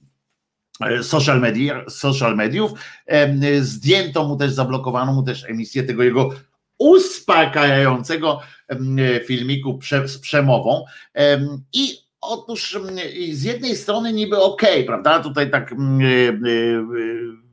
e, 0.81 1.03
social, 1.03 1.41
media, 1.41 1.85
social 1.89 2.37
mediów. 2.37 2.71
Zdjęto 3.61 4.29
mu 4.29 4.37
też, 4.37 4.53
zablokowano 4.53 5.13
mu 5.13 5.23
też 5.23 5.45
emisję 5.45 5.83
tego 5.83 6.03
jego 6.03 6.31
uspokajającego 6.79 8.41
filmiku 9.27 9.79
z 10.07 10.19
przemową. 10.19 10.85
I 11.73 12.07
otóż 12.21 12.79
z 13.33 13.43
jednej 13.43 13.77
strony 13.77 14.13
niby 14.13 14.39
okej, 14.39 14.75
okay, 14.75 14.85
prawda? 14.85 15.21
Tutaj 15.21 15.51
tak, 15.51 15.73
e, 15.73 15.75
e, 15.75 16.37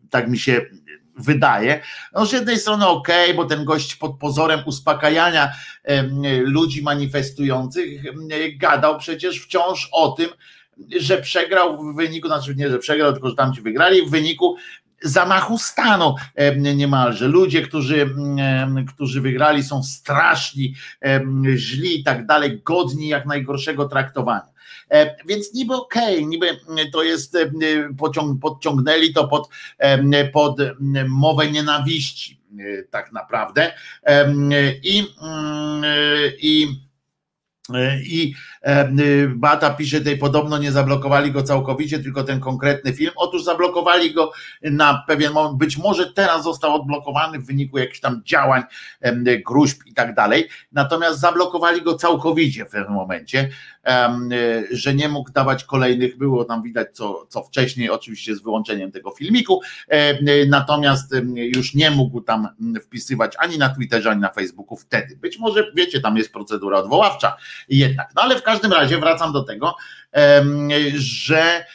tak 0.10 0.30
mi 0.30 0.40
się 0.40 0.66
wydaje. 1.18 1.82
No 2.14 2.26
z 2.26 2.32
jednej 2.32 2.58
strony 2.58 2.88
okej, 2.88 3.26
okay, 3.26 3.36
bo 3.36 3.46
ten 3.46 3.66
gość 3.66 3.96
pod 3.96 4.18
pozorem 4.20 4.60
uspokajania 4.66 5.52
ludzi 6.44 6.84
manifestujących 6.84 8.04
gadał 8.58 8.98
przecież 8.98 9.40
wciąż 9.40 9.90
o 9.92 10.12
tym, 10.12 10.30
że 11.00 11.18
przegrał 11.18 11.78
w 11.78 11.96
wyniku, 11.96 12.28
znaczy 12.28 12.56
nie, 12.56 12.70
że 12.70 12.80
przegrał, 12.80 13.14
tylko 13.14 13.30
że 13.30 13.36
tam 13.36 13.54
ci 13.54 13.62
wygrali 13.62 14.06
w 14.06 14.10
wyniku 14.10 14.56
zamachu 15.04 15.58
stanu 15.58 16.16
niemalże. 16.76 17.28
Ludzie, 17.28 17.62
którzy, 17.62 18.16
którzy 18.94 19.22
wygrali 19.22 19.64
są 19.64 19.84
straszni, 19.84 20.76
źli 21.56 22.00
i 22.00 22.04
tak 22.04 22.26
dalej, 22.26 22.62
godni 22.64 23.08
jak 23.08 23.26
najgorszego 23.26 23.86
traktowania. 23.86 24.54
Więc 25.26 25.54
niby 25.54 25.76
okej, 25.76 26.16
okay, 26.16 26.26
niby 26.26 26.48
to 26.94 27.04
jest, 27.04 27.38
podciągnęli 28.42 29.14
to 29.14 29.28
pod, 29.28 29.50
pod 30.34 30.58
mowę 31.08 31.52
nienawiści 31.52 32.42
e, 32.60 32.84
tak 32.84 33.12
naprawdę. 33.12 33.74
I, 34.84 35.08
mm, 35.22 35.84
i 36.42 36.68
E, 37.70 38.00
I 38.04 38.34
e, 38.34 38.36
Bata 39.36 39.70
pisze 39.70 39.98
tutaj, 39.98 40.18
podobno 40.18 40.58
nie 40.58 40.72
zablokowali 40.72 41.32
go 41.32 41.44
całkowicie, 41.44 42.00
tylko 42.00 42.24
ten 42.24 42.40
konkretny 42.40 42.94
film. 42.94 43.12
Otóż 43.16 43.44
zablokowali 43.44 44.14
go 44.14 44.32
na 44.62 45.04
pewien 45.08 45.34
moment, 45.34 45.58
być 45.58 45.78
może 45.78 46.14
teraz 46.14 46.44
został 46.44 46.76
odblokowany 46.76 47.40
w 47.40 47.46
wyniku 47.46 47.78
jakichś 47.78 48.00
tam 48.00 48.22
działań, 48.26 48.64
gruźb 49.46 49.82
i 49.86 49.94
tak 49.94 50.16
dalej. 50.16 50.50
Natomiast 50.72 51.20
zablokowali 51.20 51.82
go 51.82 51.96
całkowicie 51.96 52.66
w 52.66 52.70
pewnym 52.70 52.94
momencie, 52.94 53.50
że 54.72 54.94
nie 54.94 55.10
mógł 55.10 55.32
dawać 55.32 55.64
kolejnych, 55.64 56.18
było 56.18 56.46
tam 56.46 56.64
widać 56.64 56.88
co, 56.94 57.26
co 57.30 57.44
wcześniej, 57.44 57.90
oczywiście 57.90 58.36
z 58.36 58.42
wyłączeniem 58.42 58.92
tego 58.92 59.12
filmiku, 59.12 59.62
natomiast 60.48 61.16
już 61.36 61.74
nie 61.74 61.92
mógł 61.92 62.22
tam 62.22 62.48
wpisywać 62.82 63.34
ani 63.38 63.58
na 63.58 63.70
Twitterze, 63.70 64.12
ani 64.12 64.22
na 64.22 64.30
Facebooku 64.30 64.78
wtedy. 64.78 65.18
Być 65.18 65.40
może, 65.40 65.72
wiecie, 65.76 66.02
tam 66.02 66.18
jest 66.18 66.34
procedura 66.34 66.78
odwoławcza 66.78 67.38
jednak. 67.70 68.12
No 68.16 68.22
ale 68.22 68.40
w 68.40 68.44
każdym 68.44 68.74
razie 68.74 68.98
wracam 68.98 69.34
do 69.34 69.44
tego, 69.44 69.76
że 70.96 71.66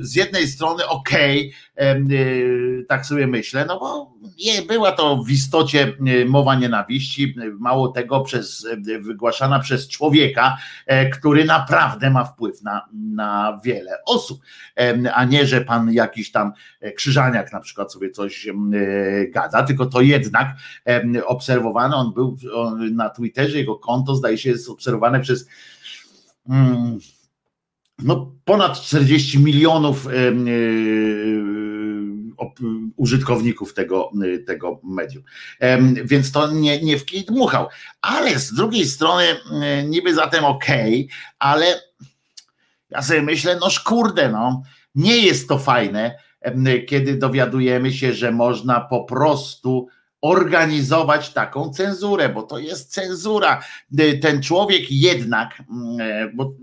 z 0.00 0.14
jednej 0.14 0.48
strony 0.48 0.86
okej, 0.86 1.52
okay, 1.76 2.84
tak 2.88 3.06
sobie 3.06 3.26
myślę, 3.26 3.64
no 3.68 3.80
bo 3.80 4.14
nie, 4.44 4.62
była 4.62 4.92
to 4.92 5.22
w 5.22 5.30
istocie 5.30 5.96
mowa 6.26 6.54
nienawiści, 6.54 7.34
mało 7.58 7.88
tego 7.88 8.20
przez, 8.20 8.66
wygłaszana 9.00 9.58
przez 9.58 9.88
człowieka, 9.88 10.56
e, 10.86 11.10
który 11.10 11.44
naprawdę 11.44 12.10
ma 12.10 12.24
wpływ 12.24 12.62
na, 12.62 12.88
na 12.92 13.60
wiele 13.64 13.98
osób, 14.06 14.40
a 15.14 15.24
nie, 15.24 15.46
że 15.46 15.60
pan 15.60 15.92
jakiś 15.92 16.32
tam 16.32 16.52
e, 16.80 16.92
krzyżaniak 16.92 17.52
na 17.52 17.60
przykład 17.60 17.92
sobie 17.92 18.10
coś 18.10 18.46
e, 18.48 18.52
gada, 19.28 19.62
tylko 19.62 19.86
to 19.86 20.00
jednak 20.00 20.56
obserwowany, 21.26 21.94
on 21.94 22.12
był 22.12 22.36
na 22.92 23.10
Twitterze, 23.10 23.58
jego 23.58 23.76
konto 23.76 24.16
zdaje 24.16 24.38
się 24.38 24.50
jest 24.50 24.68
obserwowane 24.68 25.20
przez 25.20 25.48
mm, 26.48 26.98
no, 27.98 28.32
ponad 28.44 28.80
40 28.80 29.38
milionów 29.38 30.08
użytkowników 32.96 33.74
tego, 33.74 34.10
tego 34.46 34.80
medium. 34.84 35.22
Więc 36.04 36.32
to 36.32 36.52
nie, 36.52 36.82
nie 36.82 36.98
w 36.98 37.04
kij 37.04 37.24
dmuchał. 37.24 37.68
Ale 38.00 38.38
z 38.38 38.52
drugiej 38.54 38.86
strony 38.86 39.24
niby 39.86 40.14
zatem 40.14 40.44
okej, 40.44 41.04
okay, 41.04 41.16
ale 41.38 41.66
ja 42.90 43.02
sobie 43.02 43.22
myślę, 43.22 43.58
no 43.60 43.70
szkurde, 43.70 44.28
no, 44.28 44.62
nie 44.94 45.18
jest 45.18 45.48
to 45.48 45.58
fajne, 45.58 46.18
kiedy 46.88 47.16
dowiadujemy 47.16 47.92
się, 47.92 48.12
że 48.12 48.32
można 48.32 48.80
po 48.80 49.04
prostu 49.04 49.88
organizować 50.20 51.32
taką 51.32 51.70
cenzurę, 51.70 52.28
bo 52.28 52.42
to 52.42 52.58
jest 52.58 52.92
cenzura. 52.92 53.62
Ten 54.22 54.42
człowiek 54.42 54.82
jednak, 54.90 55.62
bo 56.34 56.54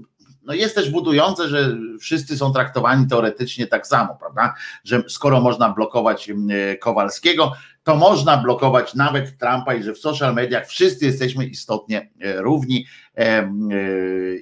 no 0.43 0.53
jest 0.53 0.75
też 0.75 0.89
budujące, 0.89 1.49
że 1.49 1.77
wszyscy 1.99 2.37
są 2.37 2.53
traktowani 2.53 3.07
teoretycznie 3.07 3.67
tak 3.67 3.87
samo, 3.87 4.15
prawda? 4.19 4.53
Że 4.83 5.03
skoro 5.07 5.41
można 5.41 5.69
blokować 5.69 6.31
Kowalskiego, 6.79 7.53
to 7.83 7.95
można 7.95 8.37
blokować 8.37 8.93
nawet 8.93 9.37
Trumpa 9.37 9.73
i 9.73 9.83
że 9.83 9.93
w 9.93 9.97
social 9.97 10.33
mediach 10.33 10.67
wszyscy 10.67 11.05
jesteśmy 11.05 11.45
istotnie 11.45 12.09
równi 12.37 12.85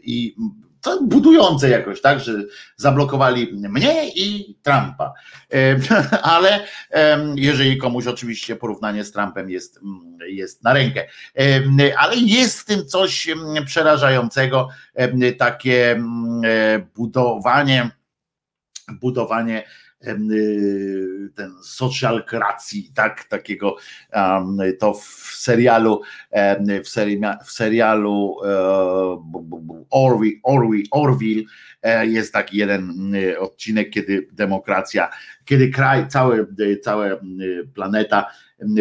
i 0.04 0.36
to 0.82 1.04
budujące 1.04 1.70
jakoś, 1.70 2.02
tak, 2.02 2.20
że 2.20 2.34
zablokowali 2.76 3.54
mnie 3.54 4.10
i 4.16 4.56
Trumpa. 4.64 5.14
Ale 6.22 6.66
jeżeli 7.36 7.78
komuś 7.78 8.08
oczywiście 8.08 8.56
porównanie 8.56 9.04
z 9.04 9.12
Trumpem 9.12 9.50
jest, 9.50 9.78
mm, 9.78 10.18
jest 10.28 10.64
na 10.64 10.74
rękę. 10.74 11.08
Ale 11.98 12.16
jest 12.16 12.60
w 12.60 12.66
tym 12.66 12.86
coś 12.86 13.28
przerażającego, 13.66 14.70
takie 15.38 15.92
mm, 15.92 16.42
e, 16.46 16.80
budowanie, 16.96 17.92
budowanie 19.02 19.64
ten 21.36 21.54
socjalkracji, 21.64 22.92
tak, 22.94 23.24
takiego 23.24 23.76
to 24.80 24.94
w 24.94 25.32
serialu 25.34 26.02
w, 26.84 26.90
seri, 26.90 27.22
w 27.46 27.52
serialu 27.52 28.36
Orwell, 29.90 30.40
Orwell, 30.44 30.84
Orville 30.92 31.44
jest 32.04 32.34
taki 32.34 32.58
jeden 32.58 33.16
y, 33.16 33.40
odcinek, 33.40 33.90
kiedy 33.90 34.28
demokracja, 34.32 35.10
kiedy 35.46 35.70
kraj, 35.70 36.08
całe, 36.08 36.46
cała 36.82 37.06
planeta 37.74 38.32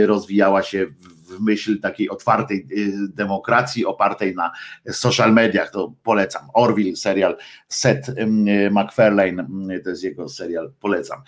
rozwijała 0.07 0.63
się 0.63 0.87
w 0.87 1.18
myśl 1.41 1.81
takiej 1.81 2.09
otwartej 2.09 2.67
y, 2.71 3.09
demokracji 3.15 3.87
opartej 3.87 4.35
na 4.35 4.51
social 4.93 5.33
mediach, 5.33 5.71
to 5.71 5.93
polecam. 6.03 6.43
Orville, 6.55 6.97
serial 6.97 7.37
Seth 7.69 8.11
MacFarlane, 8.71 9.47
to 9.85 9.91
jest 9.91 10.05
jego 10.05 10.29
serial, 10.29 10.73
polecam. 10.81 11.19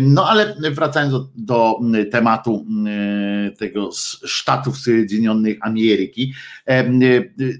No 0.00 0.28
ale 0.28 0.54
wracając 0.72 1.12
do, 1.12 1.28
do 1.36 1.80
tematu 2.10 2.66
tego 3.58 3.90
Stanów 4.26 4.78
Zjednoczonych 4.78 5.58
Ameryki 5.60 6.32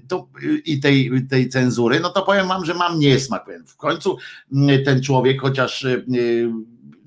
to, 0.07 0.27
i 0.65 0.79
tej, 0.79 1.11
tej 1.29 1.49
cenzury, 1.49 1.99
no 1.99 2.09
to 2.09 2.21
powiem 2.21 2.47
wam, 2.47 2.65
że 2.65 2.73
mam 2.73 2.99
niesmak. 2.99 3.45
W 3.65 3.77
końcu 3.77 4.17
ten 4.85 5.03
człowiek, 5.03 5.41
chociaż 5.41 5.85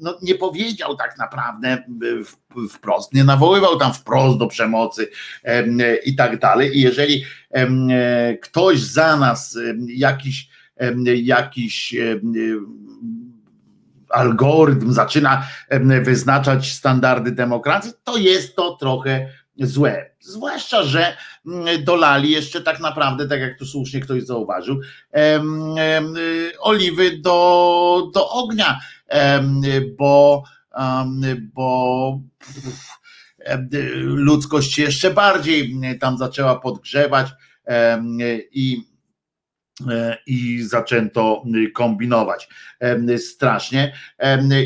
no, 0.03 0.19
nie 0.23 0.35
powiedział 0.35 0.97
tak 0.97 1.19
naprawdę 1.19 1.85
wprost, 2.71 3.15
nie 3.15 3.25
nawoływał 3.25 3.79
tam 3.79 3.95
wprost 3.95 4.39
do 4.39 4.47
przemocy 4.47 5.09
i 6.05 6.17
tak 6.17 6.39
dalej. 6.39 6.79
I 6.79 6.81
jeżeli 6.81 7.25
ktoś 8.43 8.81
za 8.81 9.17
nas 9.17 9.59
jakiś, 9.87 10.49
jakiś 11.23 11.95
algorytm 14.09 14.93
zaczyna 14.93 15.47
wyznaczać 16.03 16.73
standardy 16.73 17.33
demokracji, 17.33 17.93
to 18.05 18.17
jest 18.17 18.57
to 18.57 18.77
trochę 18.77 19.29
złe. 19.59 20.11
Zwłaszcza, 20.21 20.83
że 20.83 21.17
dolali 21.85 22.31
jeszcze 22.31 22.61
tak 22.61 22.81
naprawdę, 22.81 23.29
tak 23.29 23.41
jak 23.41 23.59
tu 23.59 23.67
słusznie 23.67 24.01
ktoś 24.01 24.23
zauważył, 24.23 24.81
oliwy 26.61 27.19
do, 27.19 28.11
do 28.15 28.31
ognia 28.31 28.81
bo, 29.99 30.45
bo 31.55 32.21
ludzkość 34.03 34.79
jeszcze 34.79 35.11
bardziej 35.11 35.81
tam 36.01 36.19
zaczęła 36.19 36.61
podgrzewać 36.61 37.31
i 38.53 38.93
i 40.27 40.63
zaczęto 40.63 41.43
kombinować 41.75 42.49
strasznie. 43.19 43.93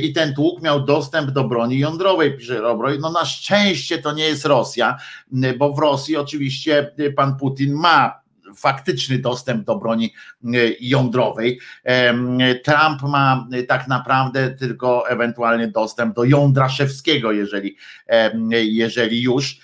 I 0.03 0.13
ten 0.13 0.35
tłuk 0.35 0.63
miał 0.63 0.85
dostęp 0.85 1.31
do 1.31 1.45
broni 1.45 1.79
jądrowej, 1.79 2.37
pisze 2.37 2.61
Robroj. 2.61 2.99
No 3.01 3.13
na 3.13 3.25
szczęście 3.25 3.99
to 3.99 4.13
nie 4.13 4.25
jest 4.25 4.45
Rosja, 4.45 4.97
bo 5.59 5.73
w 5.73 5.79
Rosji 5.79 6.17
oczywiście 6.17 6.95
pan 7.17 7.37
Putin 7.37 7.75
ma 7.75 8.21
faktyczny 8.57 9.19
dostęp 9.19 9.65
do 9.65 9.77
broni 9.77 10.15
e, 10.45 10.49
jądrowej. 10.81 11.61
Trump 12.65 13.03
ma 13.03 13.49
e, 13.53 13.63
tak 13.63 13.89
naprawdę 13.89 14.51
tylko 14.51 15.09
ewentualnie 15.09 15.69
dostęp 15.69 16.17
do 16.17 16.25
jądra 16.25 16.69
szewskiego, 16.69 17.33
jeżeli, 17.33 17.77
jeżeli 18.51 19.23
już. 19.23 19.59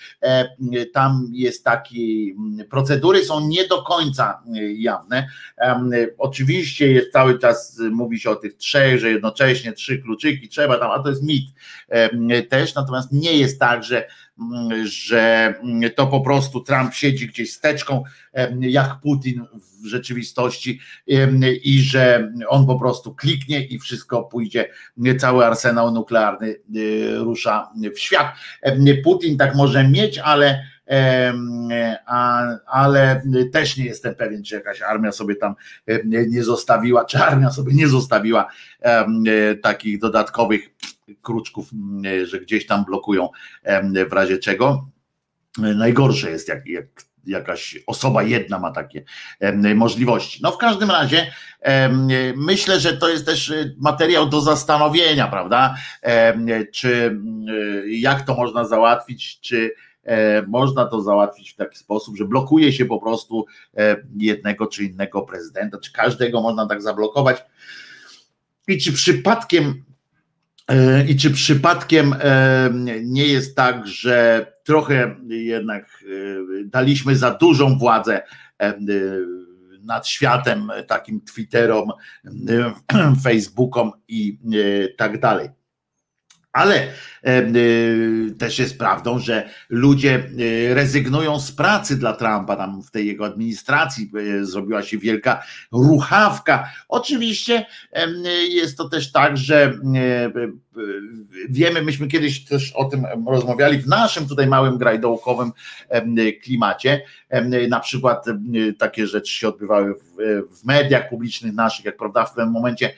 Tam 0.93 1.27
jest 1.31 1.63
taki, 1.63 2.35
procedury 2.69 3.25
są 3.25 3.47
nie 3.47 3.67
do 3.67 3.83
końca 3.83 4.43
e, 4.55 4.73
jawne. 4.73 5.27
Oczywiście 6.17 6.91
jest 6.91 7.11
cały 7.11 7.39
czas, 7.39 7.81
mówi 7.91 8.19
się 8.19 8.29
o 8.29 8.35
tych 8.35 8.57
trzech, 8.57 8.99
że 8.99 9.11
jednocześnie 9.11 9.73
trzy 9.73 9.97
kluczyki 9.97 10.49
trzeba 10.49 10.77
tam, 10.77 10.91
a 10.91 10.99
to 10.99 11.09
jest 11.09 11.23
mit 11.23 11.45
też, 12.49 12.75
natomiast 12.75 13.11
nie 13.11 13.37
jest 13.37 13.59
tak, 13.59 13.83
że 13.83 14.07
że 14.83 15.53
to 15.95 16.07
po 16.07 16.21
prostu 16.21 16.61
Trump 16.61 16.93
siedzi 16.93 17.27
gdzieś 17.27 17.53
steczką, 17.53 18.03
jak 18.59 18.99
Putin 19.01 19.45
w 19.83 19.85
rzeczywistości 19.85 20.79
i 21.63 21.81
że 21.81 22.31
on 22.47 22.67
po 22.67 22.79
prostu 22.79 23.15
kliknie 23.15 23.65
i 23.65 23.79
wszystko 23.79 24.23
pójdzie, 24.23 24.69
cały 25.19 25.45
arsenał 25.45 25.91
nuklearny 25.91 26.47
e, 26.49 27.15
rusza 27.15 27.69
w 27.95 27.99
świat. 27.99 28.35
Putin 29.03 29.37
tak 29.37 29.55
może 29.55 29.87
mieć, 29.87 30.17
ale 30.17 30.72
ale 32.65 33.21
też 33.51 33.77
nie 33.77 33.85
jestem 33.85 34.15
pewien, 34.15 34.43
czy 34.43 34.55
jakaś 34.55 34.81
armia 34.81 35.11
sobie 35.11 35.35
tam 35.35 35.55
nie 36.27 36.43
zostawiła, 36.43 37.05
czy 37.05 37.17
armia 37.17 37.51
sobie 37.51 37.73
nie 37.73 37.87
zostawiła 37.87 38.47
takich 39.61 39.99
dodatkowych 39.99 40.61
kruczków, 41.21 41.69
że 42.23 42.39
gdzieś 42.39 42.65
tam 42.65 42.85
blokują 42.85 43.29
w 44.09 44.13
razie 44.13 44.37
czego. 44.37 44.89
Najgorsze 45.57 46.31
jest, 46.31 46.47
jak, 46.47 46.67
jak 46.67 46.85
jakaś 47.25 47.77
osoba 47.87 48.23
jedna 48.23 48.59
ma 48.59 48.71
takie 48.71 49.03
możliwości. 49.75 50.39
No 50.43 50.51
w 50.51 50.57
każdym 50.57 50.91
razie 50.91 51.31
myślę, 52.35 52.79
że 52.79 52.97
to 52.97 53.09
jest 53.09 53.25
też 53.25 53.53
materiał 53.77 54.29
do 54.29 54.41
zastanowienia, 54.41 55.27
prawda? 55.27 55.75
Czy 56.73 57.19
jak 57.87 58.21
to 58.21 58.35
można 58.35 58.65
załatwić, 58.65 59.39
czy 59.39 59.71
E, 59.71 59.92
można 60.47 60.85
to 60.85 61.01
załatwić 61.01 61.51
w 61.51 61.55
taki 61.55 61.77
sposób, 61.77 62.17
że 62.17 62.25
blokuje 62.25 62.73
się 62.73 62.85
po 62.85 62.99
prostu 62.99 63.45
e, 63.77 63.95
jednego 64.17 64.67
czy 64.67 64.83
innego 64.83 65.21
prezydenta, 65.21 65.77
czy 65.77 65.91
każdego 65.91 66.41
można 66.41 66.67
tak 66.67 66.81
zablokować. 66.81 67.43
I 68.67 68.77
czy 68.77 68.93
przypadkiem 68.93 69.83
e, 70.67 71.05
i 71.05 71.15
czy 71.15 71.31
przypadkiem 71.31 72.15
nie 73.03 73.27
jest 73.27 73.55
tak, 73.55 73.87
że 73.87 74.45
trochę 74.63 75.15
jednak 75.27 76.03
daliśmy 76.65 77.15
za 77.15 77.31
dużą 77.31 77.77
władzę 77.77 78.21
nad 79.83 80.07
światem, 80.07 80.71
takim 80.87 81.21
Twitterom, 81.21 81.91
Facebookom 83.23 83.91
i 84.07 84.37
tak 84.97 85.19
dalej. 85.19 85.49
Ale 86.53 86.87
też 88.37 88.59
jest 88.59 88.77
prawdą, 88.77 89.19
że 89.19 89.49
ludzie 89.69 90.23
y, 90.39 90.73
rezygnują 90.73 91.39
z 91.39 91.51
pracy 91.51 91.97
dla 91.97 92.13
Trumpa, 92.13 92.55
tam 92.55 92.83
w 92.83 92.91
tej 92.91 93.07
jego 93.07 93.25
administracji 93.25 94.11
zrobiła 94.41 94.83
się 94.83 94.97
wielka 94.97 95.43
ruchawka. 95.71 96.69
Oczywiście 96.87 97.65
jest 98.49 98.77
to 98.77 98.89
też 98.89 99.11
tak, 99.11 99.37
że 99.37 99.73
wiemy, 101.49 101.81
myśmy 101.81 102.07
kiedyś 102.07 102.45
też 102.45 102.71
o 102.71 102.85
tym 102.85 103.05
rozmawiali 103.27 103.77
w 103.77 103.87
naszym 103.87 104.27
tutaj 104.27 104.47
małym 104.47 104.77
grajdołkowym 104.77 105.51
klimacie. 106.43 107.01
Na 107.69 107.79
przykład 107.79 108.25
takie 108.77 109.07
rzeczy 109.07 109.33
się 109.33 109.47
odbywały 109.47 109.93
w, 110.51 110.65
mediach 110.65 111.09
publicznych 111.09 111.53
naszych, 111.53 111.85
jak 111.85 111.97
prawda 111.97 112.25
w 112.25 112.33
pewnym 112.33 112.53
momencie 112.53 112.93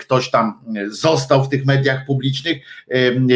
ktoś 0.00 0.30
tam 0.30 0.60
został 0.88 1.44
w 1.44 1.48
tych 1.48 1.66
mediach 1.66 2.06
publicznych, 2.06 2.58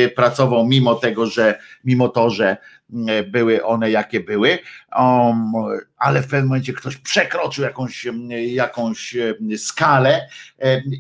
pracował 0.09 0.67
mimo 0.67 0.95
tego, 0.95 1.27
że 1.27 1.59
mimo 1.85 2.09
to, 2.09 2.31
że 2.31 2.57
mm, 2.93 3.31
były 3.31 3.65
one 3.65 3.91
jakie 3.91 4.21
były, 4.21 4.59
um, 4.99 5.53
ale 5.97 6.23
w 6.23 6.27
pewnym 6.27 6.47
momencie 6.49 6.73
ktoś 6.73 6.97
przekroczył 6.97 7.65
jakąś, 7.65 8.07
jakąś 8.47 9.17
skalę 9.57 10.29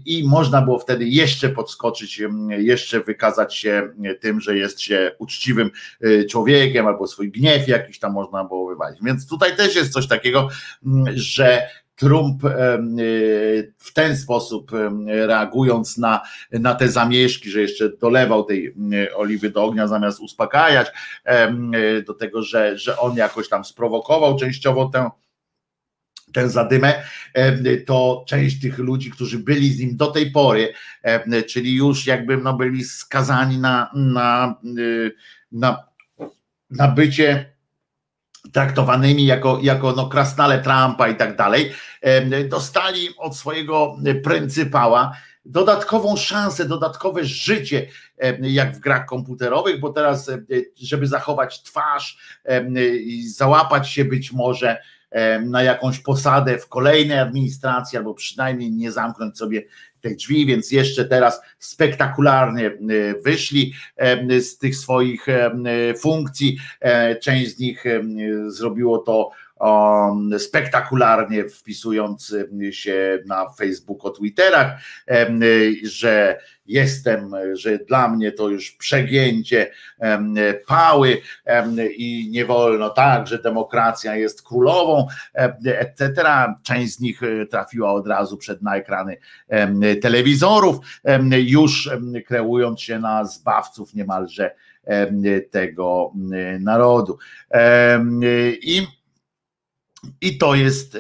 i 0.07 0.28
można 0.28 0.62
było 0.62 0.78
wtedy 0.78 1.05
jeszcze 1.09 1.48
podskoczyć, 1.48 2.22
jeszcze 2.48 3.00
wykazać 3.00 3.57
się 3.57 3.88
tym, 4.20 4.40
że 4.40 4.57
jest 4.57 4.80
się 4.80 5.12
uczciwym 5.18 5.70
y, 6.05 6.26
człowiekiem 6.30 6.86
albo 6.86 7.07
swój 7.07 7.30
gniew 7.30 7.68
jakiś 7.68 7.98
tam 7.98 8.12
można 8.12 8.44
było 8.44 8.68
wywalić. 8.68 8.98
Więc 9.02 9.28
tutaj 9.28 9.57
też 9.57 9.76
jest 9.76 9.92
coś 9.92 10.09
takiego, 10.09 10.48
że 11.14 11.68
Trump 11.97 12.45
y, 12.45 13.74
w 13.78 13.92
ten 13.92 14.16
sposób 14.16 14.70
reagując 15.07 15.99
na, 15.99 16.20
na 16.53 16.74
te 16.74 16.88
zamieszki, 16.88 17.51
że 17.51 17.61
jeszcze 17.61 17.97
dolewał 17.97 18.45
tej 18.45 18.74
oliwy 19.16 19.51
do 19.51 19.64
ognia 19.64 19.88
zamiast 19.88 20.20
uspokajać, 20.20 20.88
do 22.07 22.14
tego, 22.14 22.42
że, 22.42 22.78
że 22.78 22.99
on 22.99 23.16
jakoś 23.16 23.49
tam 23.49 23.64
sprowokował 23.64 24.38
częściowo 24.38 24.88
tę 24.88 25.11
tę 26.34 26.49
zadymę, 26.49 27.03
to 27.86 28.24
część 28.28 28.61
tych 28.61 28.78
ludzi, 28.78 29.11
którzy 29.11 29.38
byli 29.38 29.72
z 29.72 29.80
nim 29.80 29.97
do 29.97 30.07
tej 30.07 30.30
pory, 30.30 30.74
czyli 31.49 31.74
już 31.74 32.07
jakby 32.07 32.36
no 32.36 32.55
byli 32.57 32.84
skazani 32.84 33.59
na, 33.59 33.90
na, 33.95 34.55
na, 35.53 35.84
na 36.70 36.88
bycie 36.88 37.53
traktowanymi 38.55 39.26
jako, 39.26 39.59
jako 39.62 39.92
no 39.92 40.09
krasnale 40.09 40.59
Trumpa 40.59 41.09
i 41.09 41.16
tak 41.16 41.36
dalej, 41.36 41.72
dostali 42.48 43.09
od 43.18 43.36
swojego 43.36 43.96
pryncypała 44.24 45.16
dodatkową 45.44 46.16
szansę, 46.16 46.64
dodatkowe 46.64 47.24
życie, 47.24 47.86
jak 48.40 48.76
w 48.76 48.78
grach 48.78 49.07
komputerowych, 49.07 49.80
bo 49.80 49.90
teraz, 49.90 50.30
żeby 50.76 51.07
zachować 51.07 51.62
twarz 51.62 52.18
i 53.05 53.28
załapać 53.28 53.90
się 53.90 54.05
być 54.05 54.32
może 54.32 54.78
na 55.44 55.62
jakąś 55.62 55.98
posadę 55.98 56.58
w 56.58 56.68
kolejnej 56.68 57.18
administracji, 57.18 57.98
albo 57.98 58.14
przynajmniej 58.14 58.72
nie 58.72 58.92
zamknąć 58.92 59.38
sobie 59.38 59.62
te 60.00 60.10
drzwi, 60.10 60.46
więc 60.46 60.70
jeszcze 60.70 61.04
teraz 61.04 61.40
spektakularnie 61.58 62.70
wyszli 63.24 63.74
z 64.40 64.58
tych 64.58 64.76
swoich 64.76 65.26
funkcji. 66.00 66.58
E, 66.80 67.16
część 67.16 67.56
z 67.56 67.58
nich 67.58 67.84
zrobiło 68.46 68.98
to 68.98 69.30
spektakularnie 70.38 71.48
wpisując 71.48 72.34
się 72.70 73.18
na 73.26 73.50
Facebooku, 73.50 74.11
Twitterach, 74.11 74.80
że 75.82 76.38
jestem, 76.66 77.30
że 77.52 77.78
dla 77.78 78.09
mnie 78.09 78.32
to 78.32 78.48
już 78.48 78.70
przegięcie 78.70 79.70
pały 80.66 81.20
i 81.96 82.28
nie 82.30 82.44
wolno 82.44 82.90
tak, 82.90 83.26
że 83.26 83.42
demokracja 83.42 84.16
jest 84.16 84.42
królową, 84.42 85.07
etc. 85.66 86.24
Część 86.62 86.94
z 86.94 87.00
nich 87.00 87.22
e, 87.22 87.46
trafiła 87.46 87.92
od 87.92 88.07
razu 88.07 88.36
przed 88.36 88.62
na 88.62 88.76
ekrany 88.76 89.16
telewizorów, 90.02 90.76
już 91.30 91.90
kreując 92.26 92.80
się 92.80 92.98
na 92.98 93.24
zbawców 93.24 93.94
niemalże 93.94 94.55
tego 95.50 96.12
narodu. 96.61 97.18
I 98.62 98.86
i 100.20 100.38
to 100.38 100.55
jest, 100.55 100.98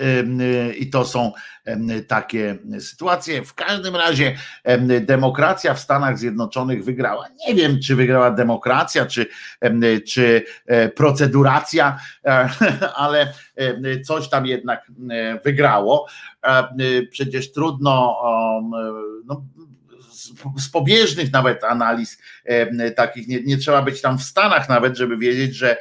i 0.78 0.90
to 0.90 1.04
są 1.04 1.32
takie 2.08 2.58
sytuacje. 2.78 3.44
W 3.44 3.54
każdym 3.54 3.96
razie 3.96 4.36
demokracja 5.00 5.74
w 5.74 5.80
Stanach 5.80 6.18
Zjednoczonych 6.18 6.84
wygrała. 6.84 7.26
Nie 7.48 7.54
wiem, 7.54 7.80
czy 7.80 7.96
wygrała 7.96 8.30
demokracja, 8.30 9.06
czy, 9.06 9.26
czy 10.08 10.44
e, 10.66 10.88
proceduracja, 10.88 11.98
e, 12.24 12.48
ale 12.96 13.32
coś 14.04 14.28
tam 14.28 14.46
jednak 14.46 14.90
wygrało. 15.44 16.06
E, 16.42 17.02
przecież 17.10 17.52
trudno 17.52 18.16
no, 19.26 19.44
z 20.58 20.68
pobieżnych 20.68 21.32
nawet 21.32 21.64
analiz 21.64 22.18
takich, 22.96 23.28
nie, 23.28 23.42
nie 23.42 23.56
trzeba 23.56 23.82
być 23.82 24.00
tam 24.00 24.18
w 24.18 24.22
Stanach 24.22 24.68
nawet, 24.68 24.96
żeby 24.96 25.16
wiedzieć, 25.16 25.54
że 25.54 25.76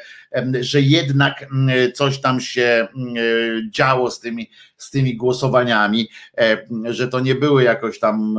że 0.61 0.81
jednak 0.81 1.45
coś 1.93 2.21
tam 2.21 2.39
się 2.39 2.87
działo 3.69 4.11
z 4.11 4.19
tymi, 4.19 4.49
z 4.77 4.91
tymi 4.91 5.17
głosowaniami, 5.17 6.09
że 6.89 7.07
to 7.07 7.19
nie 7.19 7.35
były 7.35 7.63
jakoś 7.63 7.99
tam 7.99 8.35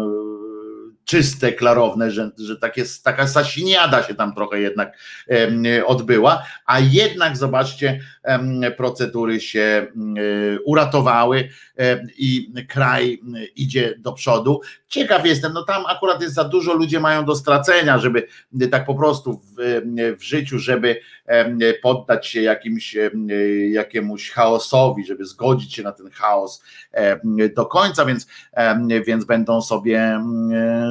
czyste, 1.05 1.53
klarowne, 1.53 2.11
że, 2.11 2.31
że 2.39 2.57
takie, 2.57 2.85
taka 3.05 3.27
sasiniada 3.27 4.03
się 4.03 4.15
tam 4.15 4.35
trochę 4.35 4.61
jednak 4.61 4.99
odbyła, 5.87 6.43
a 6.67 6.81
jednak 6.81 7.37
zobaczcie, 7.37 8.01
procedury 8.77 9.41
się 9.41 9.87
uratowały 10.65 11.49
i 12.19 12.53
kraj 12.69 13.21
idzie 13.57 13.95
do 13.99 14.13
przodu. 14.13 14.61
Ciekaw 14.89 15.27
jestem, 15.27 15.53
no 15.53 15.65
tam 15.65 15.87
akurat 15.87 16.23
jest 16.23 16.35
za 16.35 16.45
dużo, 16.45 16.75
ludzie 16.75 17.01
mają 17.01 17.25
do 17.25 17.37
stracenia, 17.37 17.99
żeby 17.99 18.27
tak 18.71 18.87
po 18.87 18.95
prostu 18.95 19.41
w, 19.57 19.83
w 20.19 20.23
życiu, 20.23 20.59
żeby 20.59 21.01
poddać 21.83 22.27
się 22.27 22.43
jakimś, 22.43 22.97
jakiemuś 23.71 24.31
chaosowi, 24.31 25.07
żeby 25.07 25.25
zgodzić 25.25 25.75
się 25.75 25.83
na 25.83 25.93
ten 25.93 26.11
chaos 26.11 26.63
do 27.57 27.67
końca, 27.67 28.05
więc, 28.05 28.27
więc 29.07 29.25
będą 29.25 29.63
sobie 29.63 30.21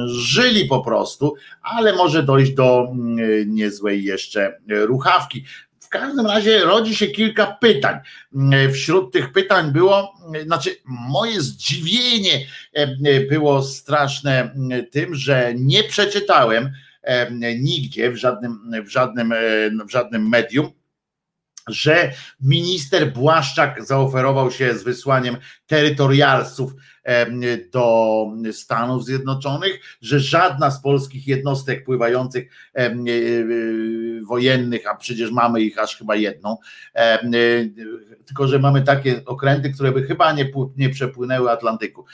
żyli 0.06 0.64
po 0.66 0.80
prostu, 0.80 1.34
ale 1.62 1.92
może 1.92 2.22
dojść 2.22 2.52
do 2.52 2.88
niezłej 3.46 4.04
jeszcze 4.04 4.58
ruchawki. 4.68 5.44
W 5.80 5.88
każdym 5.88 6.26
razie 6.26 6.64
rodzi 6.64 6.96
się 6.96 7.06
kilka 7.06 7.46
pytań. 7.46 7.98
Wśród 8.72 9.12
tych 9.12 9.32
pytań 9.32 9.72
było, 9.72 10.14
znaczy 10.44 10.70
moje 10.84 11.40
zdziwienie 11.40 12.46
było 13.28 13.62
straszne 13.62 14.54
tym, 14.90 15.14
że 15.14 15.52
nie 15.56 15.84
przeczytałem 15.84 16.72
nigdzie 17.58 18.10
w 18.10 18.16
żadnym, 18.16 18.70
w 18.84 18.88
żadnym, 18.88 19.34
w 19.88 19.90
żadnym 19.90 20.28
medium, 20.28 20.70
że 21.68 22.12
minister 22.40 23.12
Błaszczak 23.12 23.84
zaoferował 23.84 24.50
się 24.50 24.74
z 24.74 24.82
wysłaniem 24.82 25.36
terytorialsów 25.66 26.72
do 27.72 28.26
Stanów 28.52 29.04
Zjednoczonych, 29.04 29.80
że 30.02 30.20
żadna 30.20 30.70
z 30.70 30.82
polskich 30.82 31.28
jednostek 31.28 31.84
pływających 31.84 32.50
e, 32.74 32.78
e, 32.78 32.94
wojennych, 34.26 34.86
a 34.86 34.94
przecież 34.94 35.30
mamy 35.30 35.60
ich 35.60 35.78
aż 35.78 35.96
chyba 35.96 36.16
jedną, 36.16 36.56
e, 36.94 37.18
tylko 38.26 38.48
że 38.48 38.58
mamy 38.58 38.82
takie 38.82 39.24
okręty, 39.24 39.70
które 39.70 39.92
by 39.92 40.02
chyba 40.02 40.32
nie, 40.32 40.50
nie 40.76 40.90
przepłynęły 40.90 41.50
Atlantyku 41.50 42.04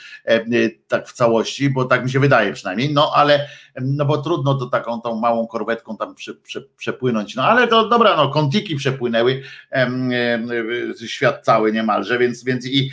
tak 0.87 1.07
w 1.07 1.13
całości, 1.13 1.69
bo 1.69 1.85
tak 1.85 2.03
mi 2.03 2.11
się 2.11 2.19
wydaje 2.19 2.53
przynajmniej, 2.53 2.93
no 2.93 3.11
ale 3.15 3.47
no 3.81 4.05
bo 4.05 4.17
trudno 4.17 4.55
to 4.55 4.65
taką 4.65 5.01
tą 5.01 5.15
małą 5.15 5.47
korwetką 5.47 5.97
tam 5.97 6.15
prze, 6.15 6.33
prze, 6.33 6.61
przepłynąć, 6.77 7.35
no 7.35 7.43
ale 7.43 7.67
to 7.67 7.89
dobra, 7.89 8.15
no 8.15 8.29
kontiki 8.29 8.75
przepłynęły 8.75 9.41
świat 11.05 11.45
cały 11.45 11.71
niemalże, 11.71 12.17
więc, 12.17 12.43
więc 12.43 12.65
i, 12.65 12.91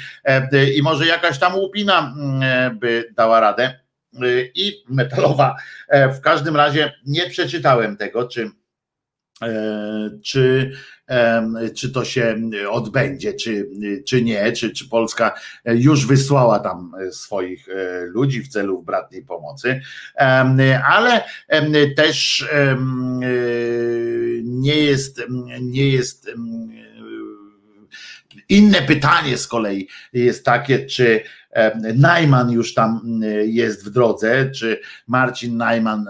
i 0.76 0.82
może 0.82 1.06
jakaś 1.06 1.38
tam 1.38 1.54
łupina 1.54 2.14
mm, 2.16 2.78
by 2.78 3.12
dała 3.16 3.40
radę 3.40 3.88
i 4.54 4.84
metalowa. 4.88 5.56
E, 5.88 6.08
w 6.12 6.20
każdym 6.20 6.56
razie 6.56 6.92
nie 7.06 7.30
przeczytałem 7.30 7.96
tego, 7.96 8.28
czy, 8.28 8.50
e, 9.42 10.10
czy, 10.24 10.72
czy 11.76 11.90
to 11.90 12.04
się 12.04 12.36
odbędzie, 12.70 13.34
czy, 13.34 13.68
czy 14.06 14.22
nie, 14.22 14.52
czy, 14.52 14.70
czy 14.70 14.88
Polska 14.88 15.34
już 15.64 16.06
wysłała 16.06 16.58
tam 16.58 16.92
swoich 17.10 17.68
e, 17.68 18.00
ludzi 18.06 18.42
w 18.42 18.48
celu 18.48 18.82
bratniej 18.82 19.22
pomocy, 19.22 19.80
ale 20.84 21.24
też 21.96 22.46
nie 24.42 24.76
jest, 24.76 25.22
nie 25.60 25.88
jest 25.88 26.30
inne 28.48 28.82
pytanie 28.82 29.38
z 29.38 29.46
kolei 29.46 29.88
jest 30.12 30.44
takie, 30.44 30.86
czy 30.86 31.22
Najman 31.94 32.50
już 32.50 32.74
tam 32.74 33.20
jest 33.44 33.86
w 33.86 33.90
drodze, 33.90 34.50
czy 34.50 34.80
Marcin 35.06 35.56
Najman 35.56 36.06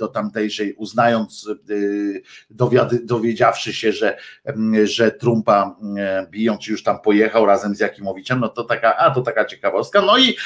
do 0.00 0.08
tamtejszej, 0.08 0.74
uznając, 0.74 1.48
e, 1.70 2.98
dowiedziawszy 3.04 3.72
się, 3.72 3.92
że, 3.92 4.16
że 4.84 5.10
Trumpa 5.10 5.76
biją, 6.30 6.58
czy 6.58 6.70
już 6.70 6.82
tam 6.82 7.00
pojechał 7.00 7.46
razem 7.46 7.74
z 7.74 7.80
Jakimowiczem, 7.80 8.40
no 8.40 8.48
to 8.48 8.64
taka, 8.64 8.96
a 8.96 9.10
to 9.10 9.22
taka 9.22 9.44
ciekawostka. 9.44 10.02
No 10.02 10.18
i 10.18 10.36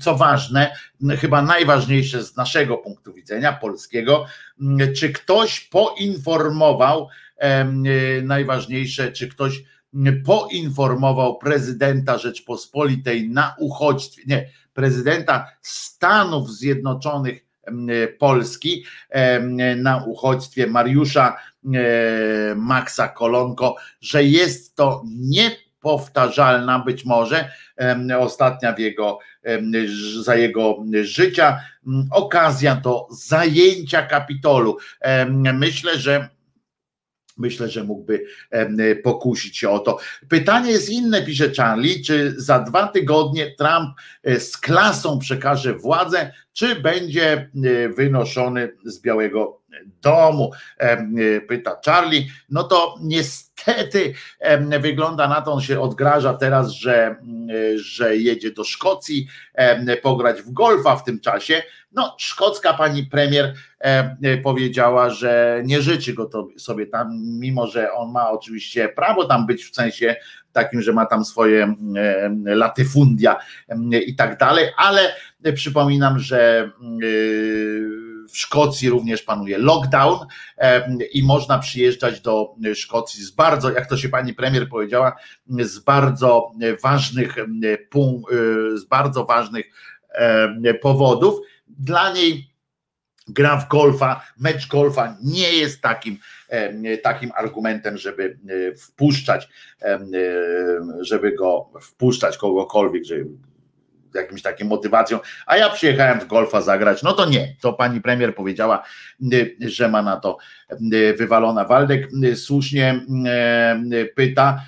co 0.00 0.16
ważne, 0.16 0.72
chyba 1.20 1.42
najważniejsze 1.42 2.22
z 2.22 2.36
naszego 2.36 2.78
punktu 2.78 3.12
widzenia 3.12 3.52
polskiego, 3.52 4.26
czy 4.96 5.12
ktoś 5.12 5.60
poinformował, 5.60 7.08
najważniejsze, 8.22 9.12
czy 9.12 9.28
ktoś 9.28 9.62
poinformował 10.26 11.38
prezydenta 11.38 12.18
Rzeczpospolitej 12.18 13.30
na 13.30 13.54
uchodźstwie, 13.58 14.22
nie, 14.26 14.50
prezydenta 14.74 15.46
Stanów 15.62 16.50
Zjednoczonych 16.50 17.46
Polski 18.18 18.84
na 19.76 20.04
uchodźstwie 20.06 20.66
Mariusza 20.66 21.36
Maxa 22.56 23.08
Kolonko, 23.08 23.76
że 24.00 24.24
jest 24.24 24.76
to 24.76 25.02
niepowtarzalna 25.06 26.78
być 26.78 27.04
może 27.04 27.52
ostatnia 28.18 28.72
w 28.72 28.78
jego, 28.78 29.18
za 30.22 30.36
jego 30.36 30.76
życia 31.02 31.60
okazja 32.10 32.76
do 32.76 33.06
zajęcia 33.10 34.02
Kapitolu. 34.02 34.78
Myślę, 35.54 35.98
że 35.98 36.28
myślę, 37.40 37.68
że 37.68 37.84
mógłby 37.84 38.24
pokusić 39.02 39.58
się 39.58 39.70
o 39.70 39.78
to. 39.78 39.98
Pytanie 40.28 40.70
jest 40.70 40.90
inne, 40.90 41.22
pisze 41.22 41.50
Charlie, 41.56 42.02
czy 42.04 42.34
za 42.36 42.58
dwa 42.58 42.88
tygodnie 42.88 43.54
Trump 43.58 43.90
e, 44.22 44.40
z 44.40 44.56
klasą 44.56 45.18
przekaże 45.18 45.74
władzę, 45.74 46.32
czy 46.52 46.74
będzie 46.80 47.32
e, 47.32 47.48
wynoszony 47.88 48.72
z 48.84 49.00
Białego 49.00 49.59
domu, 50.02 50.50
pyta 51.48 51.80
Charlie. 51.86 52.26
No 52.50 52.64
to 52.64 52.94
niestety 53.00 54.14
wygląda 54.80 55.28
na 55.28 55.40
to, 55.40 55.52
on 55.52 55.60
się 55.60 55.80
odgraża 55.80 56.34
teraz, 56.34 56.70
że, 56.70 57.16
że 57.76 58.16
jedzie 58.16 58.50
do 58.50 58.64
Szkocji 58.64 59.26
pograć 60.02 60.42
w 60.42 60.52
golfa 60.52 60.96
w 60.96 61.04
tym 61.04 61.20
czasie. 61.20 61.62
No, 61.92 62.16
szkocka 62.18 62.74
pani 62.74 63.06
premier 63.06 63.54
powiedziała, 64.42 65.10
że 65.10 65.62
nie 65.64 65.82
życzy 65.82 66.14
go 66.14 66.26
to 66.26 66.48
sobie 66.58 66.86
tam, 66.86 67.08
mimo 67.22 67.66
że 67.66 67.92
on 67.92 68.10
ma 68.10 68.30
oczywiście 68.30 68.88
prawo 68.88 69.24
tam 69.24 69.46
być 69.46 69.64
w 69.64 69.74
sensie 69.74 70.16
takim, 70.52 70.82
że 70.82 70.92
ma 70.92 71.06
tam 71.06 71.24
swoje 71.24 71.74
latyfundia 72.44 73.36
i 74.06 74.16
tak 74.16 74.38
dalej, 74.38 74.68
ale 74.76 75.14
przypominam, 75.54 76.18
że 76.18 76.70
w 78.32 78.38
Szkocji 78.38 78.88
również 78.88 79.22
panuje 79.22 79.58
lockdown 79.58 80.18
i 81.12 81.22
można 81.22 81.58
przyjeżdżać 81.58 82.20
do 82.20 82.54
Szkocji 82.74 83.24
z 83.24 83.30
bardzo, 83.30 83.70
jak 83.70 83.88
to 83.88 83.96
się 83.96 84.08
pani 84.08 84.34
premier 84.34 84.68
powiedziała, 84.68 85.16
z 85.46 85.78
bardzo 85.78 86.52
ważnych 86.82 87.36
z 88.74 88.84
bardzo 88.84 89.24
ważnych 89.24 89.66
powodów. 90.80 91.40
Dla 91.68 92.12
niej 92.12 92.50
gra 93.28 93.56
w 93.56 93.68
golfa, 93.68 94.26
mecz 94.38 94.68
golfa 94.68 95.16
nie 95.22 95.52
jest 95.52 95.80
takim, 95.80 96.18
takim 97.02 97.32
argumentem, 97.34 97.98
żeby 97.98 98.38
wpuszczać, 98.78 99.48
żeby 101.00 101.32
go 101.32 101.70
wpuszczać 101.82 102.38
kogokolwiek, 102.38 103.04
żeby 103.04 103.26
jakimś 104.14 104.42
takim 104.42 104.68
motywacją, 104.68 105.18
a 105.46 105.56
ja 105.56 105.70
przyjechałem 105.70 106.20
w 106.20 106.26
golfa 106.26 106.60
zagrać, 106.60 107.02
no 107.02 107.12
to 107.12 107.24
nie, 107.24 107.56
to 107.60 107.72
pani 107.72 108.00
premier 108.00 108.34
powiedziała, 108.34 108.82
y, 109.32 109.56
że 109.60 109.88
ma 109.88 110.02
na 110.02 110.16
to 110.16 110.36
y, 110.92 111.14
wywalona. 111.18 111.64
Waldek 111.64 112.08
y, 112.24 112.36
słusznie 112.36 113.00
pyta, 114.14 114.60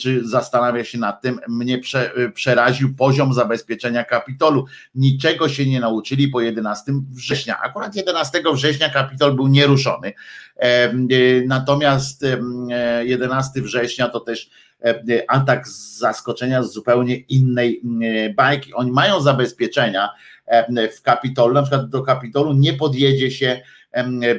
czy 0.00 0.28
zastanawia 0.28 0.84
się 0.84 0.98
nad 0.98 1.22
tym, 1.22 1.40
mnie 1.48 1.78
prze, 1.78 2.12
przeraził 2.34 2.94
poziom 2.94 3.34
zabezpieczenia 3.34 4.04
Kapitolu. 4.04 4.64
Niczego 4.94 5.48
się 5.48 5.66
nie 5.66 5.80
nauczyli 5.80 6.28
po 6.28 6.40
11 6.40 6.92
września. 7.10 7.60
Akurat 7.60 7.96
11 7.96 8.42
września 8.54 8.90
Kapitol 8.90 9.34
był 9.34 9.48
nieruszony. 9.48 10.12
Natomiast 11.46 12.24
11 13.02 13.62
września 13.62 14.08
to 14.08 14.20
też 14.20 14.50
atak 15.28 15.68
z 15.68 15.98
zaskoczenia 15.98 16.62
z 16.62 16.72
zupełnie 16.72 17.16
innej 17.16 17.82
bajki. 18.36 18.74
Oni 18.74 18.92
mają 18.92 19.20
zabezpieczenia 19.20 20.08
w 20.96 21.02
Kapitolu, 21.02 21.54
na 21.54 21.62
przykład 21.62 21.88
do 21.88 22.02
Kapitolu 22.02 22.52
nie 22.52 22.72
podjedzie 22.72 23.30
się 23.30 23.60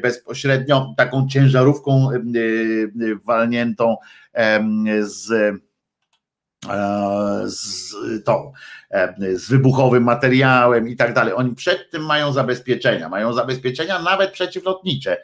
bezpośrednio 0.02 0.94
taką 0.98 1.28
ciężarówką 1.28 2.10
walniętą 3.26 3.98
z 5.00 5.32
z 7.46 7.94
tą, 8.24 8.52
z 9.36 9.50
wybuchowym 9.50 10.04
materiałem 10.04 10.88
i 10.88 10.96
tak 10.96 11.14
dalej. 11.14 11.34
Oni 11.34 11.56
przed 11.56 11.92
tym 11.92 12.06
mają 12.06 12.34
zabezpieczenia, 12.34 13.10
mają 13.10 13.34
zabezpieczenia 13.34 14.02
nawet 14.02 14.32
przeciwlotnicze 14.32 15.18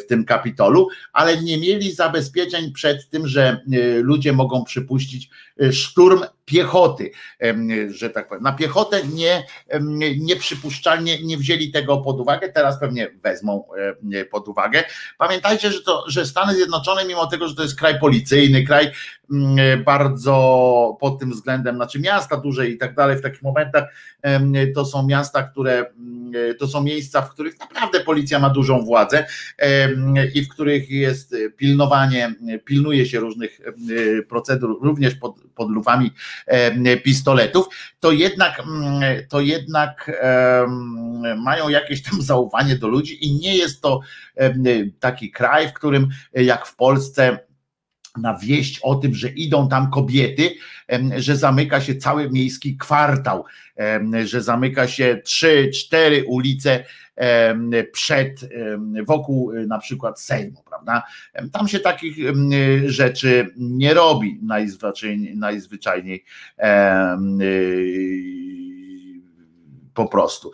w 0.00 0.06
tym 0.08 0.24
kapitolu, 0.24 0.88
ale 1.12 1.42
nie 1.42 1.58
mieli 1.58 1.92
zabezpieczeń 1.92 2.72
przed 2.72 3.10
tym, 3.10 3.26
że 3.26 3.60
ludzie 4.02 4.32
mogą 4.32 4.64
przypuścić 4.64 5.30
szturm 5.72 6.24
piechoty, 6.44 7.10
że 7.88 8.10
tak 8.10 8.28
powiem. 8.28 8.42
Na 8.42 8.52
piechotę 8.52 9.00
nie, 9.06 9.44
nieprzypuszczalnie 10.18 11.22
nie 11.22 11.36
wzięli 11.36 11.70
tego 11.70 11.98
pod 11.98 12.20
uwagę, 12.20 12.48
teraz 12.48 12.80
pewnie 12.80 13.10
wezmą 13.22 13.64
pod 14.30 14.48
uwagę. 14.48 14.84
Pamiętajcie, 15.18 15.72
że, 15.72 15.82
to, 15.82 16.04
że 16.08 16.26
Stany 16.26 16.54
Zjednoczone, 16.54 17.04
mimo 17.04 17.26
tego, 17.26 17.48
że 17.48 17.54
to 17.54 17.62
jest 17.62 17.78
kraj 17.78 18.00
policyjny, 18.00 18.66
kraj 18.66 18.90
bardzo 19.84 20.96
pod 21.00 21.18
tym 21.18 21.30
względem, 21.30 21.76
znaczy 21.76 22.00
miasta 22.00 22.36
duże 22.48 22.68
i 22.68 22.78
tak 22.78 22.94
dalej, 22.94 23.16
w 23.16 23.22
takich 23.22 23.42
momentach. 23.42 23.84
To 24.74 24.84
są 24.84 25.06
miasta, 25.06 25.42
które 25.42 25.86
to 26.58 26.66
są 26.66 26.82
miejsca, 26.82 27.22
w 27.22 27.30
których 27.30 27.60
naprawdę 27.60 28.00
policja 28.00 28.38
ma 28.38 28.50
dużą 28.50 28.84
władzę 28.84 29.26
i 30.34 30.42
w 30.42 30.48
których 30.48 30.90
jest 30.90 31.34
pilnowanie, 31.56 32.34
pilnuje 32.64 33.06
się 33.06 33.20
różnych 33.20 33.60
procedur, 34.28 34.78
również 34.82 35.14
pod, 35.14 35.36
pod 35.54 35.70
lufami 35.70 36.10
pistoletów, 37.04 37.66
to 38.00 38.12
jednak, 38.12 38.62
to 39.28 39.40
jednak 39.40 40.22
mają 41.36 41.68
jakieś 41.68 42.02
tam 42.02 42.22
zaufanie 42.22 42.76
do 42.76 42.88
ludzi 42.88 43.26
i 43.26 43.38
nie 43.38 43.56
jest 43.56 43.82
to 43.82 44.00
taki 45.00 45.30
kraj, 45.30 45.68
w 45.68 45.72
którym 45.72 46.08
jak 46.32 46.66
w 46.66 46.76
Polsce 46.76 47.47
na 48.16 48.38
wieść 48.38 48.80
o 48.82 48.94
tym, 48.94 49.14
że 49.14 49.28
idą 49.28 49.68
tam 49.68 49.90
kobiety, 49.90 50.54
że 51.16 51.36
zamyka 51.36 51.80
się 51.80 51.94
cały 51.94 52.30
miejski 52.30 52.76
kwartał, 52.76 53.44
że 54.24 54.42
zamyka 54.42 54.88
się 54.88 55.20
trzy, 55.24 55.70
cztery 55.74 56.24
ulice 56.24 56.84
przed, 57.92 58.40
wokół 59.06 59.52
y, 59.52 59.66
na 59.66 59.78
przykład 59.78 60.20
Sejmu, 60.20 60.62
prawda? 60.68 61.02
Tam 61.52 61.68
się 61.68 61.80
takich 61.80 62.16
rzeczy 62.86 63.50
nie 63.56 63.94
robi 63.94 64.38
najzwyczajniej, 64.42 65.36
najzwyczajniej 65.36 66.24
po 69.98 70.06
prostu. 70.06 70.50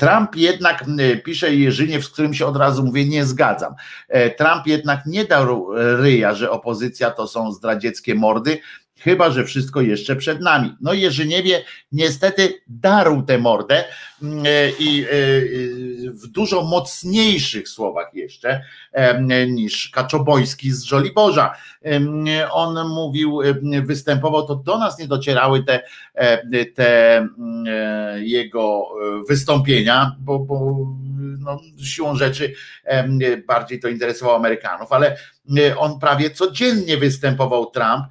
Trump 0.00 0.36
jednak, 0.36 0.84
pisze 1.24 1.54
Jerzyniew, 1.54 2.04
z 2.04 2.08
którym 2.08 2.34
się 2.34 2.46
od 2.46 2.56
razu 2.56 2.84
mówię, 2.84 3.04
nie 3.04 3.24
zgadzam. 3.24 3.74
E, 4.08 4.30
Trump 4.30 4.66
jednak 4.66 5.06
nie 5.06 5.24
dał 5.24 5.68
ryja, 5.74 6.34
że 6.34 6.50
opozycja 6.50 7.10
to 7.10 7.28
są 7.28 7.52
zdradzieckie 7.52 8.14
mordy, 8.14 8.58
chyba 8.98 9.30
że 9.30 9.44
wszystko 9.44 9.80
jeszcze 9.80 10.16
przed 10.16 10.40
nami. 10.40 10.76
No 10.80 10.92
Jerzyniewie 10.92 11.64
niestety 11.92 12.62
darł 12.66 13.22
tę 13.22 13.38
mordę 13.38 13.84
i 14.78 15.04
e, 15.04 15.10
w 16.10 16.26
dużo 16.26 16.62
mocniejszych 16.62 17.68
słowach 17.68 18.14
jeszcze 18.14 18.62
niż 19.48 19.88
Kaczoboński 19.88 20.72
z 20.72 20.82
Żoliborza. 20.82 21.54
On 22.50 22.88
mówił, 22.88 23.40
występował, 23.82 24.46
to 24.46 24.54
do 24.54 24.78
nas 24.78 24.98
nie 24.98 25.08
docierały 25.08 25.64
te, 25.64 25.82
te 26.74 27.16
mm, 27.16 27.66
jego 28.24 28.88
wystąpienia, 29.28 30.16
bo, 30.20 30.38
bo 30.38 30.86
no, 31.38 31.60
siłą 31.84 32.16
rzeczy 32.16 32.54
bardziej 33.46 33.80
to 33.80 33.88
interesowało 33.88 34.36
Amerykanów, 34.36 34.92
ale 34.92 35.16
on 35.76 35.98
prawie 35.98 36.30
codziennie 36.30 36.96
występował 36.96 37.70
Trump, 37.70 38.04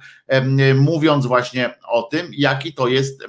mówiąc 0.74 1.26
właśnie 1.26 1.74
o 1.88 2.02
tym, 2.02 2.26
jaki 2.32 2.72
to 2.72 2.88
jest, 2.88 3.22
e, 3.22 3.26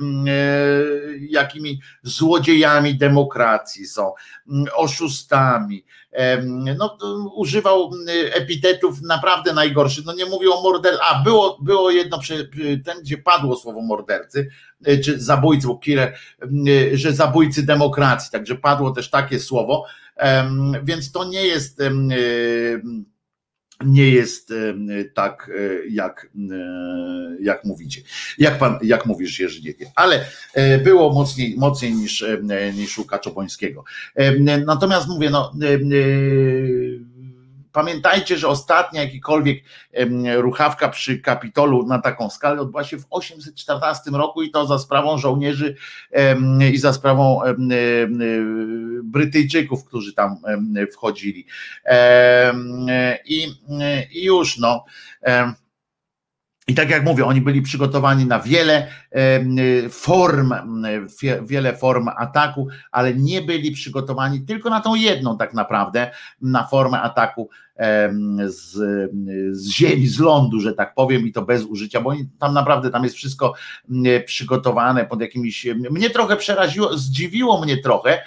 jakimi 1.29 1.81
złodziejami 2.03 2.68
demokracji 2.97 3.87
są, 3.87 4.13
oszustami. 4.75 5.85
No, 6.77 6.97
używał 7.35 7.91
epitetów 8.33 9.01
naprawdę 9.01 9.53
najgorszych. 9.53 10.05
No 10.05 10.13
nie 10.13 10.25
mówił 10.25 10.53
o 10.53 10.61
mordercy. 10.61 10.99
A 11.03 11.23
było, 11.23 11.57
było 11.61 11.91
jedno, 11.91 12.19
ten, 12.85 13.01
gdzie 13.01 13.17
padło 13.17 13.55
słowo 13.55 13.81
mordercy, 13.81 14.49
e, 14.85 14.97
czy 14.97 15.19
zabójcy, 15.19 15.67
killer, 15.81 16.15
że 16.93 17.13
zabójcy 17.13 17.65
demokracji. 17.65 18.31
Także 18.31 18.55
padło 18.55 18.91
też 18.91 19.09
takie 19.09 19.39
słowo. 19.39 19.85
Więc 20.83 21.11
to 21.11 21.25
nie 21.25 21.47
jest 21.47 21.81
nie 23.85 24.09
jest 24.09 24.53
tak, 25.13 25.51
e, 25.55 25.87
jak, 25.89 26.29
e, 26.51 27.37
jak 27.41 27.65
mówicie, 27.65 28.01
jak 28.37 28.57
pan, 28.59 28.79
jak 28.81 29.05
mówisz 29.05 29.39
Jerzyniewie, 29.39 29.91
ale 29.95 30.25
e, 30.53 30.77
było 30.77 31.13
mocniej, 31.13 31.55
mocniej 31.57 31.93
niż, 31.93 32.25
niż 32.75 32.97
u 32.97 33.05
Kaczobońskiego. 33.05 33.83
Natomiast 34.65 35.07
mówię, 35.07 35.29
no 35.29 35.53
Pamiętajcie, 37.79 38.37
że 38.37 38.47
ostatnia 38.47 39.03
jakikolwiek 39.03 39.63
ruchawka 40.35 40.89
przy 40.89 41.19
Kapitolu 41.19 41.87
na 41.87 41.99
taką 41.99 42.29
skalę 42.29 42.61
odbyła 42.61 42.83
się 42.83 42.97
w 42.97 43.05
814 43.09 44.11
roku 44.11 44.41
i 44.41 44.51
to 44.51 44.67
za 44.67 44.79
sprawą 44.79 45.17
żołnierzy 45.17 45.75
i 46.73 46.77
za 46.77 46.93
sprawą 46.93 47.41
Brytyjczyków, 49.03 49.85
którzy 49.85 50.13
tam 50.13 50.37
wchodzili. 50.93 51.45
I, 53.25 53.47
i 54.11 54.23
już 54.23 54.57
no. 54.57 54.85
I 56.67 56.75
tak 56.75 56.89
jak 56.89 57.03
mówię, 57.03 57.25
oni 57.25 57.41
byli 57.41 57.61
przygotowani 57.61 58.25
na 58.25 58.39
wiele 58.39 58.87
form, 59.89 60.53
wiele 61.41 61.77
form 61.77 62.09
ataku, 62.17 62.67
ale 62.91 63.13
nie 63.13 63.41
byli 63.41 63.71
przygotowani 63.71 64.41
tylko 64.41 64.69
na 64.69 64.81
tą 64.81 64.95
jedną 64.95 65.37
tak 65.37 65.53
naprawdę, 65.53 66.11
na 66.41 66.67
formę 66.67 67.01
ataku 67.01 67.49
z, 68.47 68.71
z 69.51 69.69
ziemi, 69.69 70.07
z 70.07 70.19
lądu, 70.19 70.59
że 70.59 70.73
tak 70.73 70.95
powiem, 70.95 71.27
i 71.27 71.31
to 71.31 71.41
bez 71.41 71.63
użycia, 71.63 72.01
bo 72.01 72.13
tam 72.39 72.53
naprawdę 72.53 72.89
tam 72.89 73.03
jest 73.03 73.15
wszystko 73.15 73.53
przygotowane 74.25 75.05
pod 75.05 75.21
jakimiś. 75.21 75.67
Mnie 75.91 76.09
trochę 76.09 76.35
przeraziło, 76.35 76.97
zdziwiło 76.97 77.61
mnie 77.61 77.77
trochę, 77.77 78.21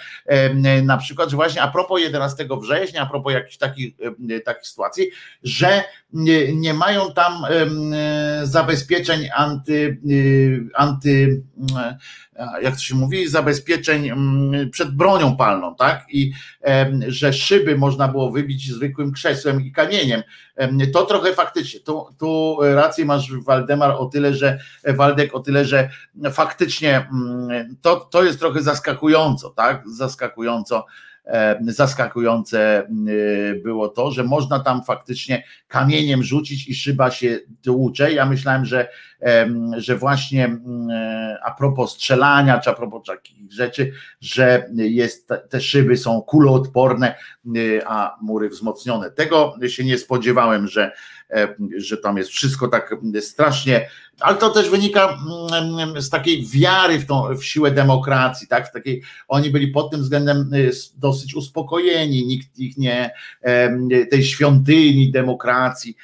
na 0.83 0.97
przykład, 0.97 1.29
że 1.29 1.35
właśnie 1.35 1.61
a 1.61 1.67
propos 1.67 2.01
11 2.01 2.47
września, 2.61 3.01
a 3.01 3.05
propos 3.05 3.33
jakichś 3.33 3.57
takich, 3.57 3.95
takich 4.45 4.67
sytuacji, 4.67 5.09
że 5.43 5.83
nie, 6.13 6.55
nie 6.55 6.73
mają 6.73 7.13
tam 7.13 7.33
zabezpieczeń 8.43 9.29
anty, 9.35 9.97
anty 10.75 11.41
jak 12.61 12.73
to 12.73 12.79
się 12.79 12.95
mówi, 12.95 13.27
zabezpieczeń 13.27 14.09
mm, 14.09 14.69
przed 14.69 14.95
bronią 14.95 15.37
palną, 15.37 15.75
tak? 15.75 16.05
I 16.09 16.31
że 17.07 17.33
szyby 17.33 17.77
można 17.77 18.07
było 18.07 18.31
wybić 18.31 18.71
zwykłym 18.71 19.11
krzesłem 19.11 19.61
i 19.61 19.71
kamieniem. 19.71 20.21
To 20.93 21.05
trochę 21.05 21.33
faktycznie, 21.33 21.79
tu, 21.79 22.05
tu 22.19 22.57
rację 22.61 23.05
masz 23.05 23.33
Waldemar 23.37 23.91
o 23.91 24.05
tyle, 24.05 24.33
że 24.33 24.59
Waldek 24.87 25.35
o 25.35 25.39
tyle, 25.39 25.65
że 25.65 25.89
faktycznie 26.31 27.07
mm, 27.13 27.75
to, 27.81 27.95
to 27.95 28.23
jest 28.23 28.39
trochę 28.39 28.61
zaskakująco, 28.61 29.49
tak? 29.49 29.83
Zaskakująco 29.89 30.85
zaskakujące 31.61 32.87
było 33.63 33.89
to, 33.89 34.11
że 34.11 34.23
można 34.23 34.59
tam 34.59 34.83
faktycznie 34.83 35.43
kamieniem 35.67 36.23
rzucić 36.23 36.67
i 36.67 36.75
szyba 36.75 37.11
się 37.11 37.39
tłucze. 37.61 38.13
Ja 38.13 38.25
myślałem, 38.25 38.65
że 38.65 38.87
że 39.77 39.97
właśnie 39.97 40.45
mm, 40.45 40.89
e, 40.89 41.37
a 41.43 41.51
propos 41.51 41.91
strzelania, 41.91 42.59
czy 42.59 42.69
a 42.69 42.73
propos 42.73 43.03
takich 43.07 43.51
rzeczy, 43.51 43.91
że 44.21 44.69
jest, 44.75 45.29
te 45.49 45.61
szyby 45.61 45.97
są 45.97 46.21
kuloodporne, 46.21 47.15
a 47.85 48.17
mury 48.21 48.49
wzmocnione. 48.49 49.11
Tego 49.11 49.55
się 49.67 49.83
nie 49.83 49.97
spodziewałem, 49.97 50.67
że, 50.67 50.83
e, 50.83 50.91
że 51.77 51.97
tam 51.97 52.17
jest 52.17 52.29
wszystko 52.29 52.67
tak 52.67 52.95
strasznie, 53.19 53.89
ale 54.19 54.37
to 54.37 54.49
też 54.49 54.69
wynika 54.69 55.17
mm, 55.51 56.01
z 56.01 56.09
takiej 56.09 56.45
wiary 56.45 56.99
w 56.99 57.05
tą 57.05 57.37
w 57.37 57.45
siłę 57.45 57.71
demokracji, 57.71 58.47
tak? 58.47 58.69
W 58.69 58.71
takiej, 58.71 59.03
oni 59.27 59.49
byli 59.49 59.67
pod 59.67 59.91
tym 59.91 60.01
względem 60.01 60.53
y, 60.53 60.71
dosyć 60.97 61.35
uspokojeni, 61.35 62.25
nikt 62.25 62.59
ich 62.59 62.77
nie 62.77 63.11
tej 64.11 64.23
świątyni 64.23 65.11
demokracji 65.11 65.97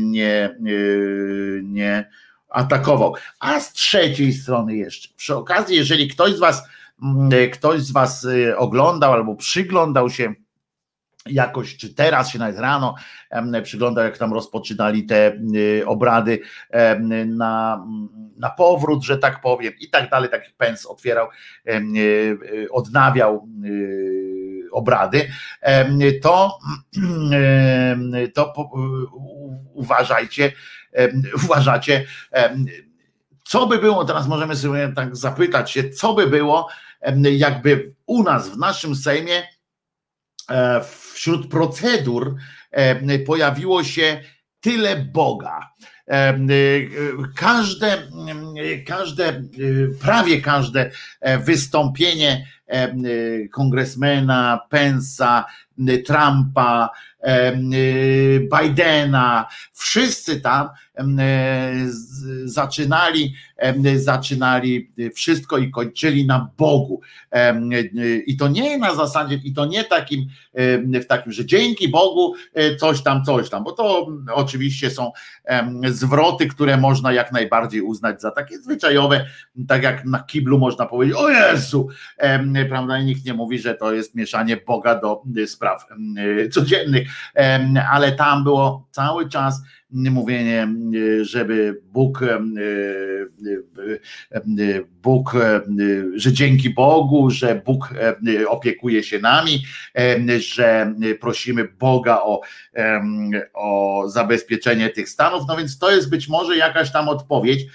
nie, 0.00 0.56
y, 0.66 1.60
nie 1.64 2.10
atakował. 2.48 3.14
A 3.40 3.60
z 3.60 3.72
trzeciej 3.72 4.32
strony 4.32 4.76
jeszcze, 4.76 5.08
przy 5.16 5.36
okazji, 5.36 5.76
jeżeli 5.76 6.08
ktoś 6.08 6.32
z 6.32 6.38
was, 6.38 6.62
mm, 7.02 7.50
ktoś 7.50 7.80
z 7.80 7.92
was 7.92 8.26
oglądał 8.56 9.12
albo 9.12 9.34
przyglądał 9.34 10.10
się 10.10 10.34
jakoś, 11.26 11.76
czy 11.76 11.94
teraz 11.94 12.30
się 12.30 12.38
nawet 12.38 12.58
rano 12.58 12.94
przyglądał, 13.62 14.04
jak 14.04 14.18
tam 14.18 14.32
rozpoczynali 14.32 15.06
te 15.06 15.32
y, 15.56 15.86
obrady 15.86 16.40
na, 17.26 17.86
na 18.36 18.50
powrót, 18.50 19.04
że 19.04 19.18
tak 19.18 19.40
powiem, 19.40 19.72
i 19.80 19.90
tak 19.90 20.10
dalej, 20.10 20.30
taki 20.30 20.52
pens 20.52 20.86
otwierał, 20.86 21.28
odnawiał 22.70 23.48
obrady, 24.72 25.28
to, 26.22 26.58
to 28.34 28.52
uważajcie, 29.74 30.52
uważacie, 31.44 32.06
co 33.44 33.66
by 33.66 33.78
było, 33.78 34.04
teraz 34.04 34.28
możemy 34.28 34.56
sobie 34.56 34.92
tak 34.96 35.16
zapytać 35.16 35.70
się, 35.70 35.90
co 35.90 36.14
by 36.14 36.26
było, 36.26 36.68
jakby 37.22 37.94
u 38.06 38.22
nas 38.22 38.48
w 38.48 38.58
naszym 38.58 38.96
Sejmie 38.96 39.42
e, 40.50 40.80
wśród 41.16 41.50
procedur 41.50 42.36
pojawiło 43.26 43.84
się 43.84 44.20
tyle 44.60 44.96
Boga. 44.96 45.60
Każde, 47.34 48.02
każde, 48.86 49.42
prawie 50.00 50.40
każde 50.40 50.90
e, 51.20 51.38
wystąpienie 51.38 52.46
kongresmena, 53.52 54.60
Pensa, 54.70 55.44
Trumpa, 56.06 56.90
Bidena, 58.52 59.48
wszyscy 59.72 60.40
tam 60.40 60.68
zaczynali, 62.44 63.34
zaczynali 63.96 64.90
wszystko 65.14 65.58
i 65.58 65.70
kończyli 65.70 66.26
na 66.26 66.50
Bogu. 66.58 67.00
I 68.26 68.36
to 68.36 68.48
nie 68.48 68.78
na 68.78 68.94
zasadzie, 68.94 69.40
i 69.44 69.52
to 69.52 69.66
nie 69.66 69.84
takim, 69.84 70.26
w 71.02 71.06
takim, 71.08 71.32
że 71.32 71.46
dzięki 71.46 71.88
Bogu 71.88 72.34
e, 72.54 72.76
coś 72.76 73.02
tam, 73.02 73.24
coś 73.24 73.50
tam, 73.50 73.64
bo 73.64 73.72
to 73.72 74.08
oczywiście 74.34 74.90
są 74.90 75.12
zwroty, 75.88 76.46
które 76.46 76.76
można 76.76 77.12
jak 77.12 77.32
najbardziej 77.32 77.80
uznać 77.80 78.20
za 78.20 78.30
takie 78.30 78.58
zwyczajowe, 78.58 79.26
tak 79.68 79.82
jak 79.82 80.04
na 80.04 80.22
kiblu 80.22 80.58
można 80.58 80.86
powiedzieć, 80.86 81.16
o 81.16 81.28
Jezu, 81.28 81.88
prawda, 82.68 82.98
i 82.98 83.04
nikt 83.04 83.24
nie 83.24 83.34
mówi, 83.34 83.58
że 83.58 83.74
to 83.74 83.92
jest 83.92 84.14
mieszanie 84.14 84.56
Boga 84.56 84.94
do 84.94 85.22
spraw 85.46 85.86
codziennych, 86.50 87.08
ale 87.90 88.12
tam 88.12 88.44
było 88.44 88.86
cały 88.90 89.28
czas 89.28 89.62
mówienie, 89.90 90.68
żeby 91.22 91.80
Bóg, 91.84 92.20
Bóg, 95.02 95.32
że 96.14 96.32
dzięki 96.32 96.70
Bogu, 96.70 97.30
że 97.30 97.62
Bóg 97.64 97.94
opiekuje 98.48 99.02
się 99.02 99.18
nami, 99.18 99.62
że 100.38 100.94
prosimy 101.20 101.64
Boga 101.64 102.20
o, 102.22 102.40
o 103.54 104.02
zabezpieczenie 104.08 104.90
tych 104.90 105.08
stanów. 105.08 105.42
No 105.48 105.56
więc 105.56 105.78
to 105.78 105.90
jest 105.90 106.10
być 106.10 106.28
może 106.28 106.56
jakaś 106.56 106.92
tam 106.92 107.08
odpowiedź 107.08 107.66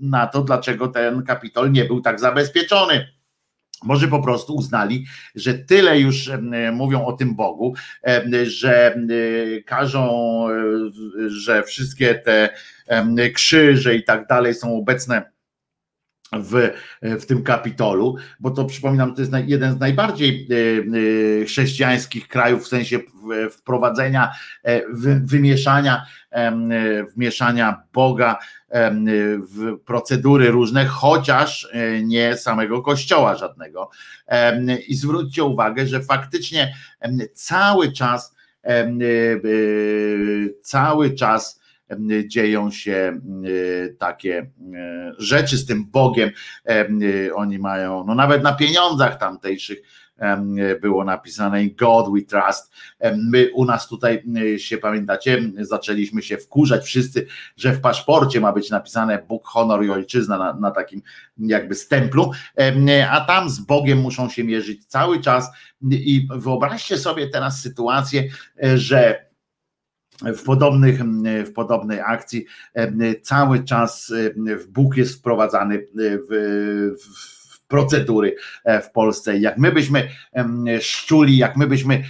na 0.00 0.26
to, 0.26 0.42
dlaczego 0.42 0.88
ten 0.88 1.22
kapitol 1.22 1.72
nie 1.72 1.84
był 1.84 2.00
tak 2.00 2.20
zabezpieczony 2.20 3.08
może 3.84 4.08
po 4.08 4.22
prostu 4.22 4.54
uznali, 4.54 5.06
że 5.34 5.54
tyle 5.54 6.00
już 6.00 6.30
mówią 6.72 7.04
o 7.04 7.12
tym 7.12 7.34
Bogu, 7.34 7.74
że 8.42 8.96
każą, 9.66 10.46
że 11.26 11.62
wszystkie 11.62 12.14
te 12.14 12.48
krzyże 13.34 13.94
i 13.94 14.04
tak 14.04 14.26
dalej 14.26 14.54
są 14.54 14.76
obecne 14.76 15.31
w, 16.32 16.70
w 17.02 17.26
tym 17.26 17.42
kapitolu, 17.42 18.16
bo 18.40 18.50
to 18.50 18.64
przypominam, 18.64 19.14
to 19.14 19.20
jest 19.20 19.32
jeden 19.46 19.72
z 19.72 19.80
najbardziej 19.80 20.48
e, 20.50 21.42
e, 21.42 21.44
chrześcijańskich 21.44 22.28
krajów 22.28 22.64
w 22.64 22.68
sensie 22.68 22.98
wprowadzenia, 23.50 24.32
e, 24.62 24.82
wymieszania, 25.20 26.06
wmieszania 27.16 27.82
Boga 27.92 28.38
w 29.38 29.78
procedury 29.84 30.50
różne, 30.50 30.86
chociaż 30.86 31.68
nie 32.02 32.36
samego 32.36 32.82
kościoła 32.82 33.36
żadnego. 33.36 33.90
I 34.88 34.94
zwróćcie 34.94 35.44
uwagę, 35.44 35.86
że 35.86 36.02
faktycznie 36.02 36.74
cały 37.34 37.92
czas, 37.92 38.34
cały 40.62 41.14
czas 41.14 41.61
dzieją 42.26 42.70
się 42.70 43.20
takie 43.98 44.50
rzeczy 45.18 45.58
z 45.58 45.66
tym 45.66 45.90
Bogiem. 45.90 46.30
Oni 47.34 47.58
mają, 47.58 48.04
no 48.06 48.14
nawet 48.14 48.42
na 48.42 48.52
pieniądzach 48.52 49.18
tamtejszych 49.18 49.78
było 50.82 51.04
napisane 51.04 51.66
God 51.66 52.06
we 52.14 52.22
trust. 52.22 52.72
My 53.16 53.50
u 53.54 53.64
nas 53.64 53.88
tutaj 53.88 54.24
się 54.56 54.78
pamiętacie, 54.78 55.42
zaczęliśmy 55.58 56.22
się 56.22 56.36
wkurzać 56.36 56.84
wszyscy, 56.84 57.26
że 57.56 57.72
w 57.72 57.80
paszporcie 57.80 58.40
ma 58.40 58.52
być 58.52 58.70
napisane 58.70 59.24
Bóg, 59.28 59.46
honor 59.46 59.84
i 59.84 59.90
ojczyzna 59.90 60.38
na, 60.38 60.54
na 60.54 60.70
takim 60.70 61.02
jakby 61.38 61.74
stemplu, 61.74 62.30
a 63.10 63.20
tam 63.20 63.50
z 63.50 63.60
Bogiem 63.60 63.98
muszą 63.98 64.28
się 64.28 64.44
mierzyć 64.44 64.86
cały 64.86 65.20
czas 65.20 65.50
i 65.90 66.28
wyobraźcie 66.36 66.98
sobie 66.98 67.28
teraz 67.28 67.60
sytuację, 67.60 68.24
że 68.74 69.31
w, 70.36 70.42
podobnych, 70.42 71.00
w 71.46 71.52
podobnej 71.52 72.00
akcji 72.00 72.46
cały 73.22 73.64
czas 73.64 74.12
w 74.36 74.66
Bóg 74.66 74.96
jest 74.96 75.18
wprowadzany 75.18 75.86
w, 75.96 76.96
w 77.02 77.66
procedury 77.68 78.36
w 78.82 78.90
Polsce. 78.90 79.38
Jak 79.38 79.58
my 79.58 79.72
byśmy 79.72 80.08
szczuli, 80.80 81.36
jak 81.36 81.56
my 81.56 81.66
byśmy, 81.66 82.02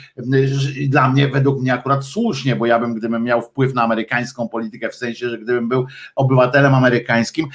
dla 0.88 1.10
mnie, 1.10 1.28
według 1.28 1.60
mnie 1.60 1.74
akurat 1.74 2.04
słusznie, 2.04 2.56
bo 2.56 2.66
ja 2.66 2.78
bym, 2.78 2.94
gdybym 2.94 3.24
miał 3.24 3.42
wpływ 3.42 3.74
na 3.74 3.82
amerykańską 3.82 4.48
politykę, 4.48 4.88
w 4.88 4.94
sensie, 4.94 5.28
że 5.30 5.38
gdybym 5.38 5.68
był 5.68 5.86
obywatelem 6.16 6.74
amerykańskim, 6.74 7.46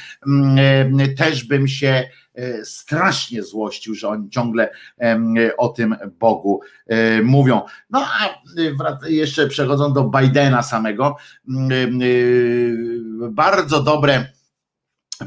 też 1.18 1.44
bym 1.44 1.68
się 1.68 2.04
E, 2.04 2.27
strasznie 2.64 3.44
złościł, 3.44 3.96
że 3.96 4.08
oni 4.08 4.30
ciągle 4.30 4.70
o 5.58 5.68
tym 5.68 5.96
Bogu 6.20 6.62
e, 6.88 7.22
mówią. 7.22 7.62
No 7.90 8.06
a 8.20 8.26
e, 9.06 9.12
jeszcze 9.12 9.48
przechodząc 9.48 9.96
do 9.96 10.04
Bidena 10.04 10.64
samego, 10.64 11.16
bardzo 13.32 13.84
dobre 13.84 14.26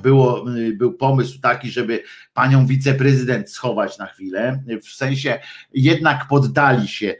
było, 0.03 0.45
był 0.75 0.93
pomysł 0.93 1.41
taki, 1.41 1.71
żeby 1.71 2.03
panią 2.41 2.67
wiceprezydent 2.67 3.51
schować 3.51 3.99
na 3.99 4.07
chwilę, 4.07 4.63
w 4.83 4.89
sensie 4.89 5.39
jednak 5.75 6.27
poddali 6.29 6.89
się 6.89 7.15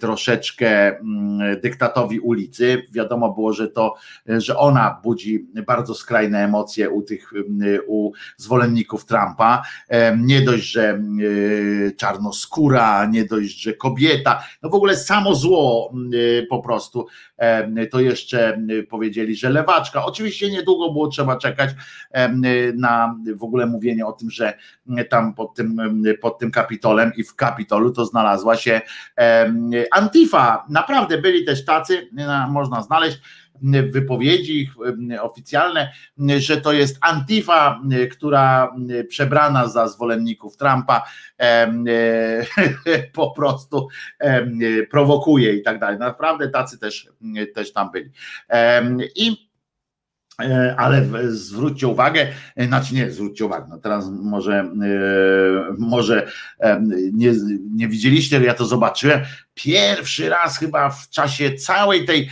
troszeczkę 0.00 0.98
mm, 0.98 1.60
dyktatowi 1.60 2.20
ulicy. 2.20 2.82
Wiadomo 2.92 3.32
było, 3.32 3.52
że 3.52 3.68
to, 3.68 3.94
że 4.26 4.56
ona 4.56 5.00
budzi 5.04 5.46
bardzo 5.66 5.94
skrajne 5.94 6.44
emocje 6.44 6.90
u 6.90 7.02
tych 7.02 7.32
u 7.86 8.12
zwolenników 8.36 9.06
Trumpa. 9.06 9.62
Nie 10.18 10.40
dość, 10.40 10.64
że 10.64 11.02
czarnoskóra, 11.96 13.06
nie 13.06 13.24
dość, 13.24 13.62
że 13.62 13.72
kobieta, 13.72 14.44
no 14.62 14.70
w 14.70 14.74
ogóle 14.74 14.96
samo 14.96 15.34
zło 15.34 15.92
po 16.50 16.62
prostu. 16.62 17.06
To 17.90 18.00
jeszcze 18.00 18.62
powiedzieli, 18.90 19.36
że 19.36 19.50
lewaczka. 19.50 20.04
Oczywiście 20.04 20.50
niedługo 20.50 20.92
było 20.92 21.08
trzeba 21.08 21.36
czekać 21.36 21.70
na 22.74 23.14
w 23.34 23.42
ogóle 23.42 23.66
mówienie 23.66 24.06
o 24.06 24.12
tym, 24.12 24.29
że 24.30 24.58
tam 25.10 25.34
pod 25.34 25.54
tym, 25.54 26.02
pod 26.20 26.38
tym 26.38 26.50
kapitolem 26.50 27.12
i 27.16 27.24
w 27.24 27.34
kapitolu 27.34 27.92
to 27.92 28.06
znalazła 28.06 28.56
się 28.56 28.80
Antifa. 29.92 30.66
Naprawdę 30.68 31.18
byli 31.18 31.44
też 31.44 31.64
tacy, 31.64 32.08
można 32.48 32.82
znaleźć 32.82 33.18
wypowiedzi 33.90 34.70
oficjalne, 35.20 35.92
że 36.38 36.60
to 36.60 36.72
jest 36.72 36.98
Antifa, 37.00 37.80
która 38.12 38.74
przebrana 39.08 39.68
za 39.68 39.88
zwolenników 39.88 40.56
Trumpa 40.56 41.02
po 43.12 43.30
prostu 43.30 43.88
prowokuje 44.90 45.52
i 45.52 45.62
tak 45.62 45.78
dalej. 45.78 45.98
Naprawdę 45.98 46.48
tacy 46.48 46.78
też, 46.78 47.08
też 47.54 47.72
tam 47.72 47.90
byli. 47.90 48.10
I 49.16 49.49
E, 49.49 49.49
ale 50.76 51.06
zwróćcie 51.30 51.88
uwagę, 51.88 52.26
e, 52.56 52.66
znaczy 52.66 52.94
nie, 52.94 53.10
zwróćcie 53.10 53.46
uwagę, 53.46 53.66
no 53.70 53.78
teraz 53.78 54.10
może, 54.10 54.54
e, 54.54 54.70
może 55.78 56.26
nie, 57.12 57.32
nie 57.74 57.88
widzieliście, 57.88 58.40
ja 58.40 58.54
to 58.54 58.64
zobaczyłem, 58.64 59.20
pierwszy 59.54 60.28
raz 60.28 60.58
chyba 60.58 60.90
w 60.90 61.08
czasie 61.08 61.54
całej 61.54 62.04
tej, 62.04 62.28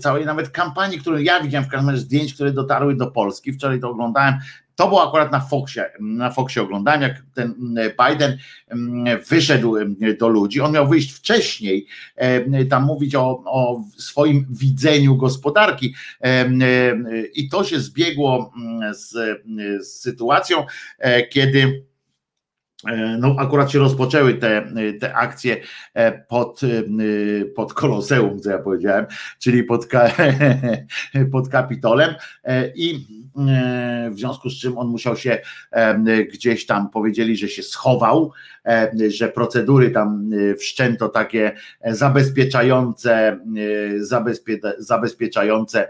całej 0.00 0.26
nawet 0.26 0.48
kampanii, 0.48 0.98
którą 0.98 1.18
ja 1.18 1.40
widziałem 1.42 1.68
w 1.68 1.70
każdym 1.70 1.90
razie 1.90 2.02
zdjęć, 2.02 2.34
które 2.34 2.52
dotarły 2.52 2.96
do 2.96 3.10
Polski, 3.10 3.52
wczoraj 3.52 3.80
to 3.80 3.90
oglądałem, 3.90 4.34
to 4.80 4.88
było 4.88 5.08
akurat 5.08 5.32
na 5.32 5.40
Foxie, 5.40 5.84
na 6.00 6.30
Foxie 6.30 6.62
oglądałem, 6.62 7.02
jak 7.02 7.22
ten 7.34 7.54
Biden 7.74 8.38
wyszedł 9.28 9.76
do 10.18 10.28
ludzi. 10.28 10.60
On 10.60 10.72
miał 10.72 10.88
wyjść 10.88 11.12
wcześniej, 11.12 11.86
tam 12.70 12.84
mówić 12.84 13.14
o, 13.14 13.42
o 13.46 13.84
swoim 13.98 14.46
widzeniu 14.50 15.16
gospodarki 15.16 15.94
i 17.34 17.48
to 17.48 17.64
się 17.64 17.80
zbiegło 17.80 18.52
z, 18.92 19.12
z 19.86 20.00
sytuacją, 20.00 20.66
e, 20.98 21.26
kiedy 21.26 21.84
no 23.18 23.36
akurat 23.38 23.70
się 23.70 23.78
rozpoczęły 23.78 24.34
te, 24.34 24.72
te 25.00 25.14
akcje 25.14 25.56
e, 25.94 26.12
pod, 26.12 26.60
pod 27.56 27.74
Koloseum, 27.74 28.40
co 28.40 28.50
ja 28.50 28.58
powiedziałem, 28.58 29.06
czyli 29.38 29.64
pod, 29.64 29.88
pod 31.32 31.48
Kapitolem. 31.48 32.14
I 32.74 33.06
w 34.10 34.18
związku 34.18 34.50
z 34.50 34.60
czym 34.60 34.78
on 34.78 34.88
musiał 34.88 35.16
się 35.16 35.38
gdzieś 36.32 36.66
tam 36.66 36.90
powiedzieli, 36.90 37.36
że 37.36 37.48
się 37.48 37.62
schował, 37.62 38.32
że 39.08 39.28
procedury 39.28 39.90
tam 39.90 40.30
wszczęto 40.58 41.08
takie 41.08 41.52
zabezpieczające, 41.84 43.38
zabezpie, 43.98 44.58
zabezpieczające 44.78 45.88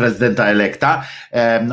prezydenta 0.00 0.46
elekta. 0.46 1.04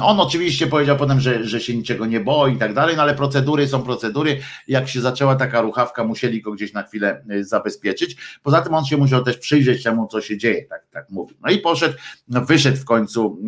On 0.01 0.19
oczywiście 0.19 0.67
powiedział 0.67 0.97
potem, 0.97 1.19
że, 1.19 1.45
że 1.45 1.59
się 1.59 1.77
niczego 1.77 2.05
nie 2.05 2.19
boi 2.19 2.53
i 2.53 2.57
tak 2.57 2.73
dalej, 2.73 2.95
no 2.95 3.01
ale 3.01 3.15
procedury 3.15 3.67
są 3.67 3.81
procedury. 3.83 4.39
Jak 4.67 4.87
się 4.87 5.01
zaczęła 5.01 5.35
taka 5.35 5.61
ruchawka, 5.61 6.03
musieli 6.03 6.41
go 6.41 6.51
gdzieś 6.51 6.73
na 6.73 6.83
chwilę 6.83 7.23
e, 7.29 7.43
zabezpieczyć. 7.43 8.17
Poza 8.43 8.61
tym 8.61 8.73
on 8.73 8.85
się 8.85 8.97
musiał 8.97 9.23
też 9.23 9.37
przyjrzeć 9.37 9.83
temu, 9.83 10.07
co 10.07 10.21
się 10.21 10.37
dzieje, 10.37 10.65
tak, 10.65 10.87
tak 10.91 11.09
mówi. 11.09 11.35
No 11.41 11.51
i 11.51 11.57
poszedł, 11.57 11.95
no 12.27 12.45
wyszedł 12.45 12.77
w 12.77 12.85
końcu 12.85 13.39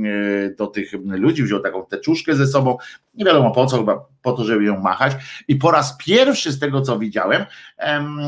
e, 0.46 0.56
do 0.56 0.68
tych 0.68 0.92
ludzi, 1.04 1.44
wziął 1.44 1.60
taką 1.60 1.86
teczuszkę 1.86 2.36
ze 2.36 2.48
sobą, 2.48 2.78
nie 3.14 3.26
wiadomo 3.26 3.52
po 3.52 3.66
co, 3.66 3.78
chyba 3.78 4.06
po 4.22 4.34
to, 4.34 4.46
żeby 4.46 4.64
ją 4.64 4.80
machać. 4.80 5.14
I 5.48 5.56
po 5.56 5.72
raz 5.72 5.98
pierwszy 5.98 6.52
z 6.52 6.60
tego, 6.60 6.82
co 6.82 7.00
widziałem, 7.00 7.46
em, 7.78 8.20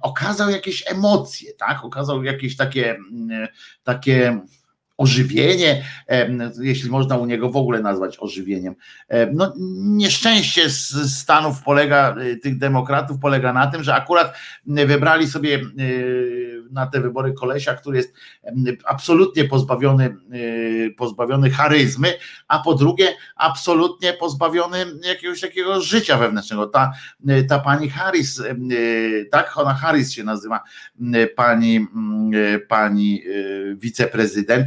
okazał 0.00 0.50
jakieś 0.50 0.84
emocje, 0.90 1.52
tak? 1.58 1.84
Okazał 1.84 2.24
jakieś 2.24 2.56
takie, 2.56 2.96
takie 3.84 4.40
ożywienie, 4.96 5.84
jeśli 6.60 6.90
można 6.90 7.16
u 7.16 7.26
niego 7.26 7.50
w 7.50 7.56
ogóle 7.56 7.80
nazwać 7.80 8.16
ożywieniem. 8.20 8.74
No, 9.32 9.52
nieszczęście 9.78 10.70
Stanów 10.70 11.62
polega, 11.62 12.16
y, 12.22 12.36
tych 12.36 12.58
demokratów 12.58 13.18
polega 13.18 13.52
na 13.52 13.66
tym, 13.66 13.82
że 13.82 13.94
akurat 13.94 14.36
wybrali 14.66 15.28
sobie 15.28 15.60
y, 15.80 16.62
na 16.70 16.86
te 16.86 17.00
wybory 17.00 17.32
kolesia, 17.32 17.74
który 17.74 17.96
jest 17.96 18.14
absolutnie 18.84 19.44
pozbawiony, 19.44 20.16
y, 20.34 20.94
pozbawiony 20.96 21.50
charyzmy, 21.50 22.14
a 22.48 22.58
po 22.58 22.74
drugie 22.74 23.08
absolutnie 23.36 24.12
pozbawiony 24.12 24.86
jakiegoś 25.08 25.40
takiego 25.40 25.80
życia 25.80 26.18
wewnętrznego. 26.18 26.66
Ta, 26.66 26.92
ta 27.48 27.58
pani 27.58 27.90
Harris, 27.90 28.42
tak, 29.30 29.58
ona 29.58 29.74
Harris 29.74 30.12
się 30.12 30.24
nazywa, 30.24 30.60
pani, 31.36 31.86
pani 32.68 33.22
wiceprezydent, 33.76 34.66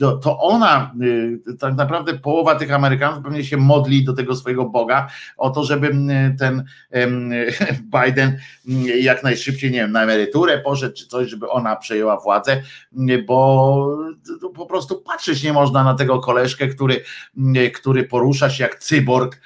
to, 0.00 0.16
to 0.16 0.38
ona, 0.38 0.94
y, 1.48 1.56
tak 1.58 1.74
naprawdę 1.74 2.14
połowa 2.14 2.54
tych 2.54 2.72
Amerykanów 2.72 3.24
pewnie 3.24 3.44
się 3.44 3.56
modli 3.56 4.04
do 4.04 4.12
tego 4.12 4.36
swojego 4.36 4.64
Boga 4.64 5.08
o 5.36 5.50
to, 5.50 5.64
żeby 5.64 5.94
ten 6.38 6.64
Biden 8.00 8.38
jak 9.00 9.22
najszybciej, 9.22 9.70
nie 9.70 9.78
wiem, 9.78 9.92
na 9.92 10.02
emeryturę 10.02 10.58
poszedł 10.58 10.96
czy 10.96 11.06
coś, 11.06 11.28
żeby 11.28 11.48
ona 11.48 11.76
przejęła 11.76 12.20
władzę, 12.20 12.62
bo 13.26 13.98
po 14.54 14.66
prostu 14.66 15.02
patrzeć 15.02 15.42
nie 15.42 15.52
można 15.52 15.84
na 15.84 15.94
tego 15.94 16.20
koleżkę, 16.20 16.68
który, 16.68 17.00
który 17.74 18.04
porusza 18.04 18.50
się 18.50 18.64
jak 18.64 18.78
cyborg, 18.78 19.40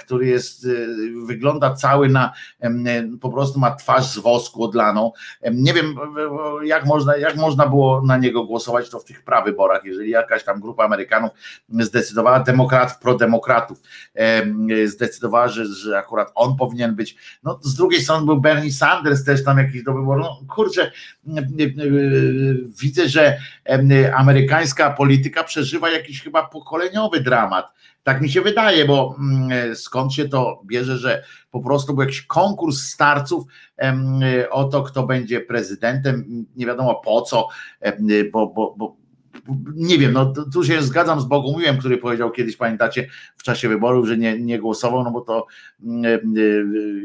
który 0.00 0.26
jest, 0.26 0.64
y, 0.64 0.86
wygląda 1.26 1.74
cały 1.74 2.08
na, 2.08 2.32
po 3.20 3.30
prostu 3.30 3.58
ma 3.58 3.74
twarz 3.74 4.06
z 4.06 4.18
wosku 4.18 4.64
odlaną. 4.64 5.12
Nie 5.52 5.74
wiem, 5.74 5.94
jak 6.64 6.86
można, 6.86 7.16
jak 7.16 7.36
można 7.36 7.66
było 7.66 8.02
na 8.02 8.16
niego 8.16 8.44
głosować, 8.44 8.90
to 8.90 9.00
w 9.00 9.04
tych 9.04 9.24
prawach 9.24 9.41
wyborach, 9.42 9.84
jeżeli 9.84 10.10
jakaś 10.10 10.44
tam 10.44 10.60
grupa 10.60 10.84
Amerykanów 10.84 11.30
zdecydowała, 11.68 12.40
demokratów, 12.40 12.98
prodemokratów, 12.98 13.78
zdecydowała, 14.84 15.48
że, 15.48 15.66
że 15.66 15.98
akurat 15.98 16.32
on 16.34 16.56
powinien 16.56 16.94
być, 16.94 17.16
no 17.42 17.58
z 17.62 17.74
drugiej 17.74 18.02
strony 18.02 18.26
był 18.26 18.40
Bernie 18.40 18.72
Sanders 18.72 19.24
też 19.24 19.44
tam 19.44 19.58
jakiś 19.58 19.82
do 19.82 19.94
wyboru, 19.94 20.20
no 20.20 20.40
kurczę, 20.54 20.92
widzę, 22.80 23.08
że 23.08 23.38
amerykańska 24.14 24.90
polityka 24.90 25.44
przeżywa 25.44 25.90
jakiś 25.90 26.22
chyba 26.22 26.46
pokoleniowy 26.46 27.20
dramat, 27.20 27.72
tak 28.02 28.20
mi 28.20 28.30
się 28.30 28.40
wydaje, 28.40 28.84
bo 28.84 29.16
skąd 29.74 30.14
się 30.14 30.28
to 30.28 30.62
bierze, 30.66 30.98
że 30.98 31.24
po 31.50 31.60
prostu 31.60 31.94
był 31.94 32.02
jakiś 32.02 32.22
konkurs 32.22 32.78
starców 32.78 33.44
o 34.50 34.64
to, 34.64 34.82
kto 34.82 35.02
będzie 35.02 35.40
prezydentem, 35.40 36.46
nie 36.56 36.66
wiadomo 36.66 36.94
po 36.94 37.22
co, 37.22 37.48
bo, 38.32 38.46
bo, 38.46 38.74
bo 38.78 39.01
nie 39.74 39.98
wiem, 39.98 40.12
no 40.12 40.32
tu 40.52 40.64
się 40.64 40.82
zgadzam 40.82 41.20
z 41.20 41.24
Bogumiłem, 41.24 41.78
który 41.78 41.98
powiedział 41.98 42.30
kiedyś, 42.30 42.56
pamiętacie, 42.56 43.08
w 43.36 43.42
czasie 43.42 43.68
wyborów, 43.68 44.06
że 44.06 44.18
nie, 44.18 44.38
nie 44.38 44.58
głosował, 44.58 45.04
no 45.04 45.10
bo 45.10 45.20
to 45.20 45.46
mm, 45.82 46.04
e, 46.04 46.08
e, 46.08 46.20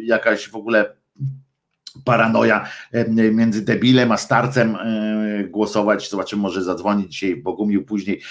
jakaś 0.03 0.49
w 0.49 0.55
ogóle 0.55 0.97
paranoja 2.05 2.67
e, 2.91 3.31
między 3.31 3.65
debilem 3.65 4.11
a 4.11 4.17
starcem 4.17 4.77
głosować. 5.49 6.09
Zobaczymy, 6.09 6.41
może 6.41 6.63
zadzwonić 6.63 7.11
dzisiaj 7.11 7.35
Bogumił 7.35 7.85
później. 7.85 8.21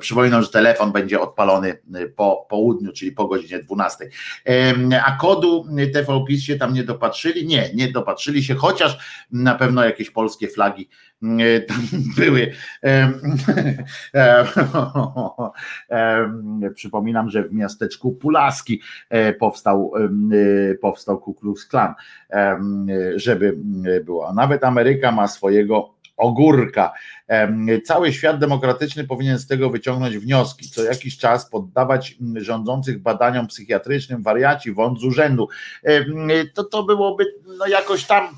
Przypominam, 0.00 0.42
że 0.42 0.48
telefon 0.48 0.92
będzie 0.92 1.20
odpalony 1.20 1.78
po 2.16 2.46
południu, 2.50 2.92
czyli 2.92 3.12
po 3.12 3.28
godzinie 3.28 3.62
12. 3.62 4.10
A 5.04 5.16
kodu 5.20 5.66
TVPiS 5.92 6.42
się 6.42 6.56
tam 6.56 6.74
nie 6.74 6.84
dopatrzyli? 6.84 7.46
Nie, 7.46 7.70
nie 7.74 7.92
dopatrzyli 7.92 8.44
się, 8.44 8.54
chociaż 8.54 8.98
na 9.30 9.54
pewno 9.54 9.84
jakieś 9.84 10.10
polskie 10.10 10.48
flagi 10.48 10.88
tam 11.66 11.82
były. 12.18 12.52
Przypominam, 16.74 17.30
że 17.30 17.42
w 17.42 17.52
miasteczku 17.52 18.12
Pulaski 18.12 18.80
e, 19.10 19.32
powstał, 19.32 19.92
e, 20.70 20.74
powstał 20.74 21.18
Ku 21.18 21.34
Klux 21.34 21.66
Klan, 21.66 21.94
żeby 23.16 23.56
było. 24.04 24.28
A 24.28 24.32
nawet 24.32 24.64
Ameryka 24.64 25.12
ma 25.12 25.28
swojego 25.28 25.96
ogórka. 26.16 26.92
Cały 27.84 28.12
świat 28.12 28.38
demokratyczny 28.38 29.04
powinien 29.04 29.38
z 29.38 29.46
tego 29.46 29.70
wyciągnąć 29.70 30.18
wnioski. 30.18 30.70
Co 30.70 30.84
jakiś 30.84 31.18
czas 31.18 31.50
poddawać 31.50 32.18
rządzących 32.36 33.02
badaniom 33.02 33.46
psychiatrycznym, 33.46 34.22
wariaci, 34.22 34.72
wąt 34.72 35.00
z 35.00 35.04
urzędu. 35.04 35.48
To, 36.54 36.64
to 36.64 36.82
byłoby 36.82 37.24
no 37.58 37.66
jakoś 37.66 38.04
tam 38.04 38.28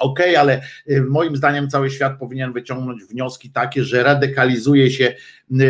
OK, 0.00 0.20
ale 0.38 0.62
moim 1.08 1.36
zdaniem 1.36 1.70
cały 1.70 1.90
świat 1.90 2.18
powinien 2.18 2.52
wyciągnąć 2.52 3.04
wnioski 3.04 3.50
takie, 3.50 3.84
że 3.84 4.02
radykalizuje 4.02 4.90
się, 4.90 5.14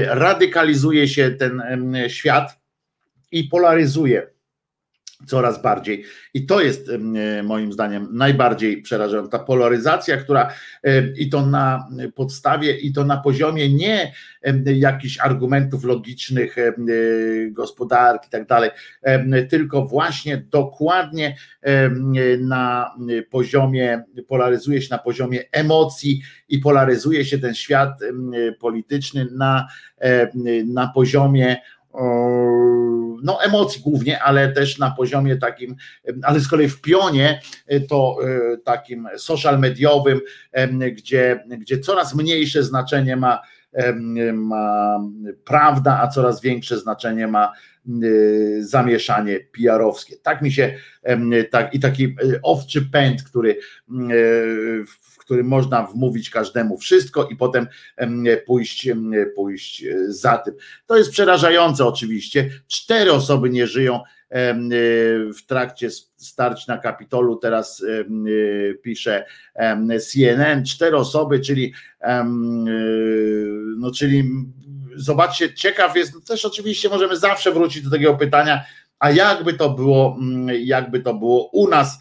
radykalizuje 0.06 1.08
się 1.08 1.30
ten 1.30 1.62
świat 2.08 2.60
i 3.32 3.44
polaryzuje 3.44 4.26
coraz 5.26 5.62
bardziej. 5.62 6.04
I 6.34 6.46
to 6.46 6.60
jest 6.60 6.88
e, 6.88 7.42
moim 7.42 7.72
zdaniem 7.72 8.08
najbardziej 8.12 8.82
przerażająca 8.82 9.38
polaryzacja, 9.38 10.16
która 10.16 10.52
e, 10.84 11.12
i 11.12 11.30
to 11.30 11.46
na 11.46 11.88
podstawie, 12.14 12.78
i 12.78 12.92
to 12.92 13.04
na 13.04 13.16
poziomie 13.16 13.74
nie 13.74 14.12
jakichś 14.64 15.18
argumentów 15.18 15.84
logicznych, 15.84 16.58
e, 16.58 16.72
gospodarki 17.50 18.26
i 18.26 18.30
tak 18.30 18.46
dalej, 18.46 18.70
tylko 19.50 19.86
właśnie 19.86 20.36
dokładnie 20.50 21.36
na 22.38 22.94
poziomie, 23.30 24.04
polaryzuje 24.28 24.82
się 24.82 24.88
na 24.90 24.98
poziomie 24.98 25.44
emocji 25.52 26.22
i 26.48 26.58
polaryzuje 26.58 27.24
się 27.24 27.38
ten 27.38 27.54
świat 27.54 28.00
polityczny 28.60 29.26
na, 29.32 29.68
na 30.66 30.88
poziomie 30.94 31.56
no 33.22 33.42
emocji 33.42 33.82
głównie, 33.82 34.22
ale 34.22 34.52
też 34.52 34.78
na 34.78 34.90
poziomie 34.90 35.36
takim, 35.36 35.76
ale 36.22 36.40
z 36.40 36.48
kolei 36.48 36.68
w 36.68 36.80
pionie 36.80 37.40
e, 37.66 37.80
to 37.80 38.16
e, 38.24 38.56
takim 38.56 39.08
social 39.16 39.58
mediowym, 39.58 40.20
gdzie, 40.92 41.44
gdzie 41.58 41.78
coraz 41.78 42.14
mniejsze 42.14 42.62
znaczenie 42.62 43.16
ma, 43.16 43.40
ma 44.32 45.00
prawda, 45.44 46.00
a 46.02 46.08
coraz 46.08 46.40
większe 46.40 46.78
znaczenie 46.78 47.26
ma 47.26 47.52
zamieszanie 48.60 49.40
PR-owskie. 49.40 50.16
Tak 50.22 50.42
mi 50.42 50.52
się, 50.52 50.74
tak, 51.50 51.74
i 51.74 51.80
taki 51.80 52.04
e, 52.04 52.08
owczy 52.42 52.82
pęd, 52.82 53.22
który 53.22 53.58
w 54.86 55.09
którym 55.30 55.46
można 55.46 55.82
wmówić 55.82 56.30
każdemu 56.30 56.78
wszystko 56.78 57.28
i 57.28 57.36
potem 57.36 57.66
pójść, 58.46 58.88
pójść 59.36 59.84
e, 59.84 60.12
za 60.12 60.38
tym. 60.38 60.54
To 60.86 60.96
jest 60.96 61.10
przerażające 61.10 61.86
oczywiście. 61.86 62.50
Cztery 62.68 63.12
osoby 63.12 63.50
nie 63.50 63.66
żyją 63.66 63.94
e, 63.96 64.54
w 65.34 65.46
trakcie 65.46 65.90
starć 66.16 66.66
na 66.66 66.78
Kapitolu, 66.78 67.36
teraz 67.36 67.82
e, 67.82 68.04
pisze 68.74 69.24
CNN, 70.00 70.64
cztery 70.64 70.96
osoby, 70.96 71.40
czyli 71.40 71.74
no 73.76 73.90
czyli 73.90 74.30
zobaczcie, 74.96 75.54
ciekaw 75.54 75.96
jest, 75.96 76.14
no 76.14 76.20
też 76.20 76.44
oczywiście 76.44 76.88
możemy 76.88 77.16
zawsze 77.16 77.52
wrócić 77.52 77.82
do 77.82 77.90
takiego 77.90 78.14
pytania, 78.14 78.64
a 78.98 79.10
jakby 79.10 79.52
to 79.52 79.70
było, 79.70 80.18
jakby 80.60 81.00
to 81.00 81.14
było 81.14 81.50
u 81.52 81.68
nas, 81.68 81.98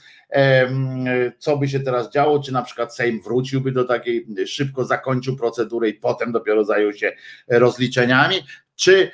co 1.38 1.57
by 1.57 1.67
się 1.67 1.80
teraz 1.80 2.11
działo, 2.11 2.43
czy 2.43 2.53
na 2.53 2.61
przykład 2.61 2.95
Sejm 2.95 3.21
wróciłby 3.21 3.71
do 3.71 3.84
takiej, 3.84 4.27
szybko 4.45 4.86
zakończył 4.86 5.38
procedurę 5.38 5.89
i 5.89 5.93
potem 5.93 6.32
dopiero 6.32 6.65
zajął 6.65 6.93
się 6.93 7.11
rozliczeniami, 7.47 8.36
czy, 8.80 9.11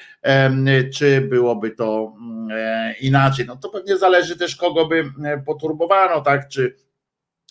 czy 0.93 1.21
byłoby 1.21 1.71
to 1.71 2.13
mm, 2.21 2.47
e, 2.51 2.93
inaczej. 3.01 3.45
No 3.45 3.55
to 3.55 3.69
pewnie 3.69 3.97
zależy 3.97 4.37
też, 4.37 4.55
kogo 4.55 4.85
by 4.85 5.11
e, 5.23 5.37
poturbowano, 5.45 6.21
tak, 6.21 6.47
czy 6.47 6.75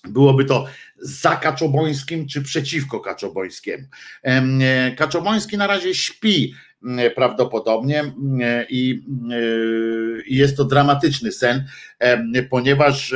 byłoby 0.04 0.44
to 0.44 0.66
za 0.96 1.36
Kaczobońskim, 1.36 2.28
czy 2.28 2.42
przeciwko 2.42 3.00
Kaczobońskiemu. 3.00 3.84
E, 4.22 4.92
Kaczoboński 4.96 5.56
na 5.58 5.66
razie 5.66 5.94
śpi, 5.94 6.54
prawdopodobnie 7.14 8.00
e, 8.00 8.66
i 8.70 9.04
jest 10.26 10.56
to 10.56 10.64
dramatyczny 10.64 11.32
sen, 11.32 11.64
e, 11.98 12.42
ponieważ 12.42 13.14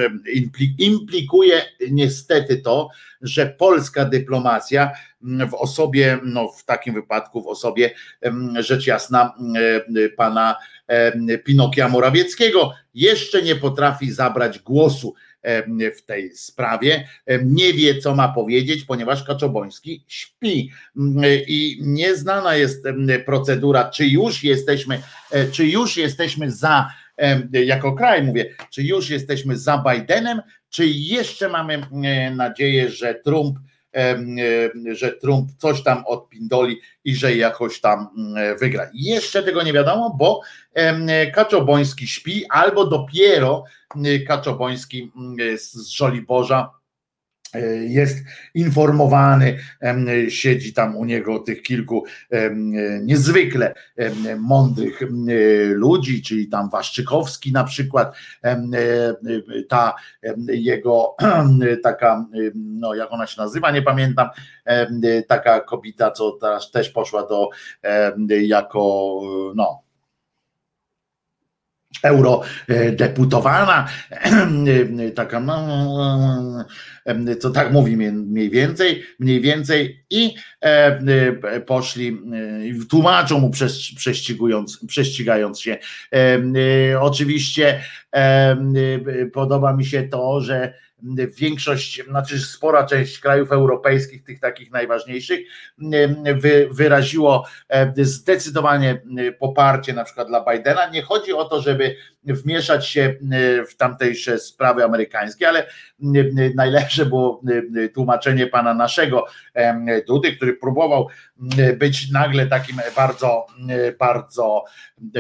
implikuje 0.79 1.63
niestety 1.91 2.57
to, 2.57 2.89
że 3.23 3.47
polska 3.47 4.05
dyplomacja 4.05 4.91
w 5.51 5.55
osobie, 5.55 6.19
no 6.25 6.49
w 6.49 6.65
takim 6.65 6.95
wypadku 6.95 7.43
w 7.43 7.47
osobie 7.47 7.91
rzecz 8.59 8.87
jasna 8.87 9.35
pana 10.17 10.57
Pinokia 11.45 11.89
Morawieckiego 11.89 12.75
jeszcze 12.95 13.43
nie 13.43 13.57
potrafi 13.57 14.13
zabrać 14.13 14.59
głosu 14.59 15.15
w 15.97 16.03
tej 16.03 16.31
sprawie. 16.37 17.09
Nie 17.45 17.73
wie, 17.73 17.99
co 17.99 18.15
ma 18.15 18.29
powiedzieć, 18.29 18.85
ponieważ 18.85 19.25
Kaczoboński 19.25 20.05
śpi 20.09 20.71
i 21.47 21.79
nieznana 21.81 22.57
jest 22.57 22.85
procedura, 23.27 23.91
czy 23.91 24.07
już 24.07 24.45
jesteśmy, 24.45 25.03
e, 25.31 25.51
czy 25.51 25.67
już 25.67 25.97
jesteśmy 25.97 26.51
za, 26.51 26.91
jako 27.53 27.93
kraj 27.93 28.23
mówię, 28.23 28.55
czy 28.71 28.83
już 28.83 29.11
jesteśmy 29.11 29.57
za 29.57 29.85
Bidenem, 29.89 30.41
czy 30.71 30.87
jeszcze 30.87 31.49
mamy 31.49 31.83
nadzieję, 32.37 32.91
że 32.91 33.15
Trump 33.15 33.59
że 34.93 35.13
Trump 35.13 35.51
coś 35.59 35.83
tam 35.83 36.07
odpindoli 36.07 36.81
i 37.05 37.15
że 37.17 37.37
jakoś 37.37 37.81
tam 37.81 38.09
wygra. 38.61 38.91
Jeszcze 38.95 39.43
tego 39.43 39.63
nie 39.63 39.73
wiadomo, 39.73 40.17
bo 40.19 40.41
Kaczoboński 41.35 42.07
śpi 42.07 42.45
albo 42.51 42.87
dopiero 42.87 43.65
Kaczoboński 44.27 45.13
z 45.57 45.89
Żoliborza 45.89 46.71
jest 47.89 48.19
informowany, 48.55 49.59
siedzi 50.29 50.73
tam 50.73 50.97
u 50.97 51.05
niego 51.05 51.39
tych 51.39 51.63
kilku 51.63 52.05
niezwykle 53.03 53.75
mądrych 54.39 55.01
ludzi, 55.69 56.23
czyli 56.23 56.49
tam 56.49 56.71
Waszczykowski 56.71 57.53
na 57.53 57.65
przykład, 57.65 58.17
e, 58.45 58.67
ta 59.69 59.95
jego 60.49 61.17
taka, 61.83 62.27
no 62.55 62.95
jak 62.95 63.13
ona 63.13 63.27
się 63.27 63.41
nazywa, 63.43 63.71
nie 63.71 63.83
pamiętam, 63.83 64.29
taka 65.29 65.61
kobieta, 65.61 66.11
co 66.11 66.33
teraz 66.33 66.71
też 66.71 66.91
poszła 66.91 67.27
do 67.29 67.49
jako 68.29 69.21
no 69.55 69.88
eurodeputowana, 72.03 73.89
taka, 75.15 75.41
no, 75.41 76.67
co 77.41 77.51
tak 77.51 77.73
mówi 77.73 77.97
mniej 77.97 78.51
więcej, 78.51 79.03
mniej 79.19 79.41
więcej 79.41 80.05
i 80.11 80.35
poszli, 81.67 82.21
tłumaczą 82.91 83.39
mu 83.39 83.51
prześcigując, 83.97 84.87
prześcigając 84.87 85.61
się. 85.61 85.79
Oczywiście 87.01 87.83
podoba 89.33 89.77
mi 89.77 89.85
się 89.85 90.03
to, 90.03 90.41
że 90.41 90.75
większość, 91.39 92.03
znaczy 92.09 92.39
spora 92.39 92.87
część 92.87 93.19
krajów 93.19 93.53
europejskich, 93.53 94.25
tych 94.25 94.41
takich 94.41 94.71
najważniejszych, 94.71 95.41
wy, 96.35 96.69
wyraziło 96.73 97.47
zdecydowanie 97.97 99.03
poparcie 99.39 99.93
na 99.93 100.05
przykład 100.05 100.29
dla 100.29 100.45
Bidena. 100.45 100.91
Nie 100.91 101.03
chodzi 101.03 101.33
o 101.33 101.45
to, 101.45 101.63
żeby 101.63 101.97
wmieszać 102.25 102.89
się 102.89 103.15
w 103.69 103.77
tamtejsze 103.77 104.39
sprawy 104.39 104.85
amerykańskie, 104.85 105.49
ale 105.49 105.67
najlepsze 106.55 107.07
było 107.07 107.43
tłumaczenie 107.95 108.47
pana 108.47 108.75
naszego 108.75 109.27
Dudy, 110.07 110.37
który 110.37 110.55
próbował 110.55 111.09
być 111.79 112.11
nagle 112.11 112.47
takim 112.47 112.77
bardzo, 112.97 113.47
bardzo 113.99 114.65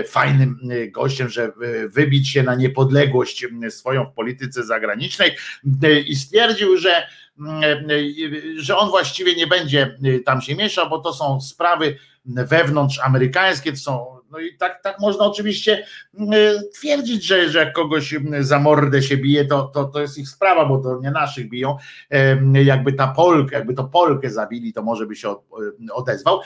fajnym 0.07 0.61
gościem, 0.90 1.28
że 1.28 1.53
wybić 1.88 2.28
się 2.28 2.42
na 2.42 2.55
niepodległość 2.55 3.46
swoją 3.70 4.07
w 4.07 4.14
polityce 4.14 4.64
zagranicznej. 4.64 5.36
I 6.07 6.16
stwierdził, 6.16 6.76
że 6.76 7.07
że 8.57 8.76
on 8.76 8.90
właściwie 8.90 9.34
nie 9.34 9.46
będzie 9.46 9.99
tam 10.26 10.40
się 10.40 10.55
mieszał, 10.55 10.90
bo 10.90 10.99
to 10.99 11.12
są 11.12 11.40
sprawy 11.40 11.99
wewnątrz 12.24 13.01
amerykańskie, 13.05 13.72
to 13.72 13.78
są 13.78 14.17
no 14.30 14.38
i 14.38 14.56
tak, 14.56 14.82
tak 14.82 15.00
można 15.00 15.24
oczywiście 15.24 15.84
mm, 16.18 16.32
e, 16.32 16.62
twierdzić, 16.74 17.24
że, 17.24 17.48
że 17.48 17.58
jak 17.58 17.72
kogoś 17.72 18.14
mm, 18.14 18.44
za 18.44 18.58
mordę 18.58 19.02
się 19.02 19.16
bije, 19.16 19.44
to, 19.44 19.62
to, 19.62 19.84
to 19.84 20.00
jest 20.00 20.18
ich 20.18 20.28
sprawa, 20.28 20.64
bo 20.64 20.78
to 20.78 21.00
nie 21.00 21.10
naszych 21.10 21.48
biją. 21.48 21.76
Jakby 22.64 22.92
ta 22.92 23.08
Polkę, 23.08 23.56
jakby 23.56 23.74
to 23.74 23.84
Polkę 23.84 24.30
zabili, 24.30 24.72
to 24.72 24.82
może 24.82 25.06
by 25.06 25.16
się 25.16 25.34
odezwał. 25.92 26.40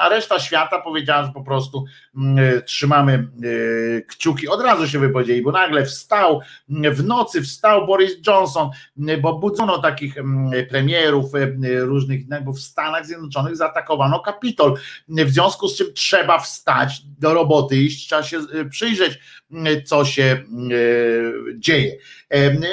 A 0.00 0.08
reszta 0.08 0.38
świata 0.38 0.80
powiedziała, 0.80 1.24
że 1.24 1.32
po 1.32 1.42
prostu 1.42 1.84
mm, 2.16 2.62
trzymamy 2.62 3.12
e, 3.12 4.02
kciuki. 4.02 4.48
Od 4.48 4.62
razu 4.62 4.88
się 4.88 4.98
wypowiedzieli, 4.98 5.42
bo 5.42 5.52
nagle 5.52 5.84
wstał, 5.84 6.40
w 6.68 7.04
nocy 7.04 7.42
wstał 7.42 7.86
Boris 7.86 8.16
Johnson, 8.26 8.70
bo 9.20 9.38
budzono 9.38 9.78
takich 9.78 10.14
premierów 10.68 11.30
różnych, 11.80 12.44
bo 12.44 12.52
w 12.52 12.60
Stanach 12.60 13.06
Zjednoczonych 13.06 13.56
zaatakowano 13.56 14.20
Kapitol, 14.20 14.74
w 15.08 15.30
związku 15.30 15.68
z 15.68 15.76
czym 15.76 15.86
trzeba 15.94 16.38
wstać 16.38 16.77
do 17.18 17.34
roboty 17.34 17.76
iść, 17.76 18.06
trzeba 18.06 18.22
się 18.22 18.38
y, 18.38 18.68
przyjrzeć, 18.70 19.18
y, 19.52 19.82
co 19.82 20.04
się 20.04 20.44
y, 20.72 21.32
dzieje. 21.58 21.96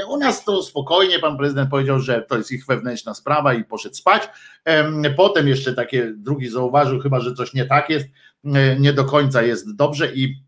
U 0.09 0.17
nas 0.17 0.45
to 0.45 0.63
spokojnie, 0.63 1.19
pan 1.19 1.37
prezydent 1.37 1.69
powiedział, 1.69 1.99
że 1.99 2.21
to 2.21 2.37
jest 2.37 2.51
ich 2.51 2.65
wewnętrzna 2.65 3.13
sprawa 3.13 3.53
i 3.53 3.63
poszedł 3.63 3.95
spać. 3.95 4.23
Potem 5.17 5.47
jeszcze 5.47 5.73
takie 5.73 6.13
drugi 6.17 6.49
zauważył, 6.49 6.99
chyba 6.99 7.19
że 7.19 7.33
coś 7.33 7.53
nie 7.53 7.65
tak 7.65 7.89
jest, 7.89 8.07
nie 8.79 8.93
do 8.93 9.05
końca 9.05 9.41
jest 9.41 9.75
dobrze 9.75 10.13
i 10.13 10.44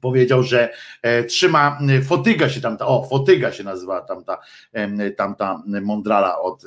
powiedział, 0.00 0.42
że 0.42 0.70
e, 1.02 1.24
trzyma, 1.24 1.78
Fotyga 2.04 2.48
się 2.48 2.60
tamta, 2.60 2.86
o 2.86 3.04
Fotyga 3.04 3.52
się 3.52 3.64
nazywa 3.64 4.00
tamta, 4.00 4.38
tamta 5.16 5.62
mądrala 5.66 6.38
od 6.40 6.62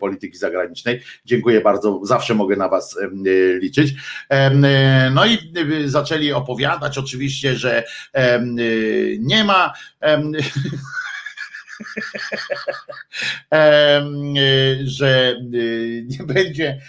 polityki 0.00 0.38
zagranicznej. 0.38 1.02
Dziękuję 1.24 1.60
bardzo, 1.60 2.00
zawsze 2.02 2.34
mogę 2.34 2.56
na 2.56 2.68
was 2.68 2.98
liczyć. 3.60 3.94
No 5.14 5.26
i 5.26 5.38
zaczęli 5.84 6.32
opowiadać 6.32 6.98
oczywiście, 6.98 7.56
że 7.56 7.84
nie 9.18 9.44
ma 9.44 9.72
że 14.84 15.36
nie 16.04 16.24
będzie 16.26 16.80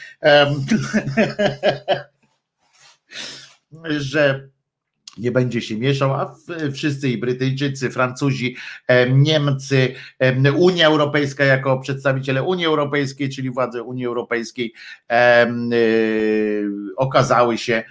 że 4.00 4.50
nie 5.18 5.32
będzie 5.32 5.62
się 5.62 5.78
mieszał, 5.78 6.14
a 6.14 6.36
wszyscy 6.74 7.10
i 7.10 7.18
Brytyjczycy, 7.18 7.90
Francuzi, 7.90 8.56
Niemcy, 9.12 9.96
Unia 10.58 10.88
Europejska 10.88 11.44
jako 11.46 11.80
przedstawiciele 11.80 12.44
Unii 12.44 12.66
Europejskiej, 12.66 13.30
czyli 13.30 13.50
władze 13.50 13.84
Unii 13.84 14.06
Europejskiej 14.06 14.74
okazały 16.98 17.58
się 17.58 17.84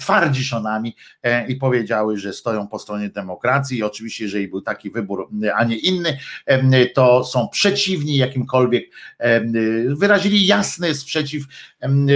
twardziszonami 0.00 0.96
e, 1.22 1.46
i 1.46 1.56
powiedziały, 1.56 2.18
że 2.18 2.32
stoją 2.32 2.68
po 2.68 2.78
stronie 2.78 3.08
demokracji 3.08 3.78
i 3.78 3.82
oczywiście, 3.82 4.24
jeżeli 4.24 4.48
był 4.48 4.60
taki 4.60 4.90
wybór, 4.90 5.28
a 5.54 5.64
nie 5.64 5.76
inny, 5.76 6.18
e, 6.46 6.86
to 6.86 7.24
są 7.24 7.48
przeciwni 7.48 8.16
jakimkolwiek, 8.16 8.90
wyrazili 9.88 10.46
jasny 10.46 10.94
sprzeciw 10.94 11.44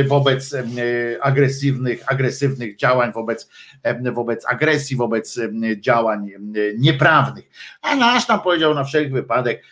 wobec 0.07 0.55
agresywnych, 1.21 2.13
agresywnych 2.13 2.77
działań, 2.77 3.13
wobec, 3.13 3.49
wobec 4.13 4.47
agresji, 4.47 4.97
wobec 4.97 5.41
działań 5.81 6.31
nieprawnych. 6.79 7.45
A 7.83 7.97
nasz 7.97 8.27
tam 8.27 8.41
powiedział 8.41 8.75
na 8.75 8.85
wszelki 8.85 9.13
wypadek, 9.13 9.63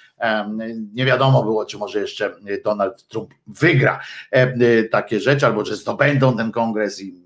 nie 0.95 1.05
wiadomo 1.05 1.43
było, 1.43 1.67
czy 1.67 1.79
może 1.79 2.01
jeszcze 2.01 2.35
Donald 2.65 3.09
Trump 3.09 3.31
wygra 3.47 4.01
takie 4.91 5.21
rzeczy, 5.21 5.47
albo 5.47 5.65
że 5.65 5.77
zdobędą 5.77 6.37
ten 6.37 6.53
kongres 6.53 7.01
i 7.01 7.22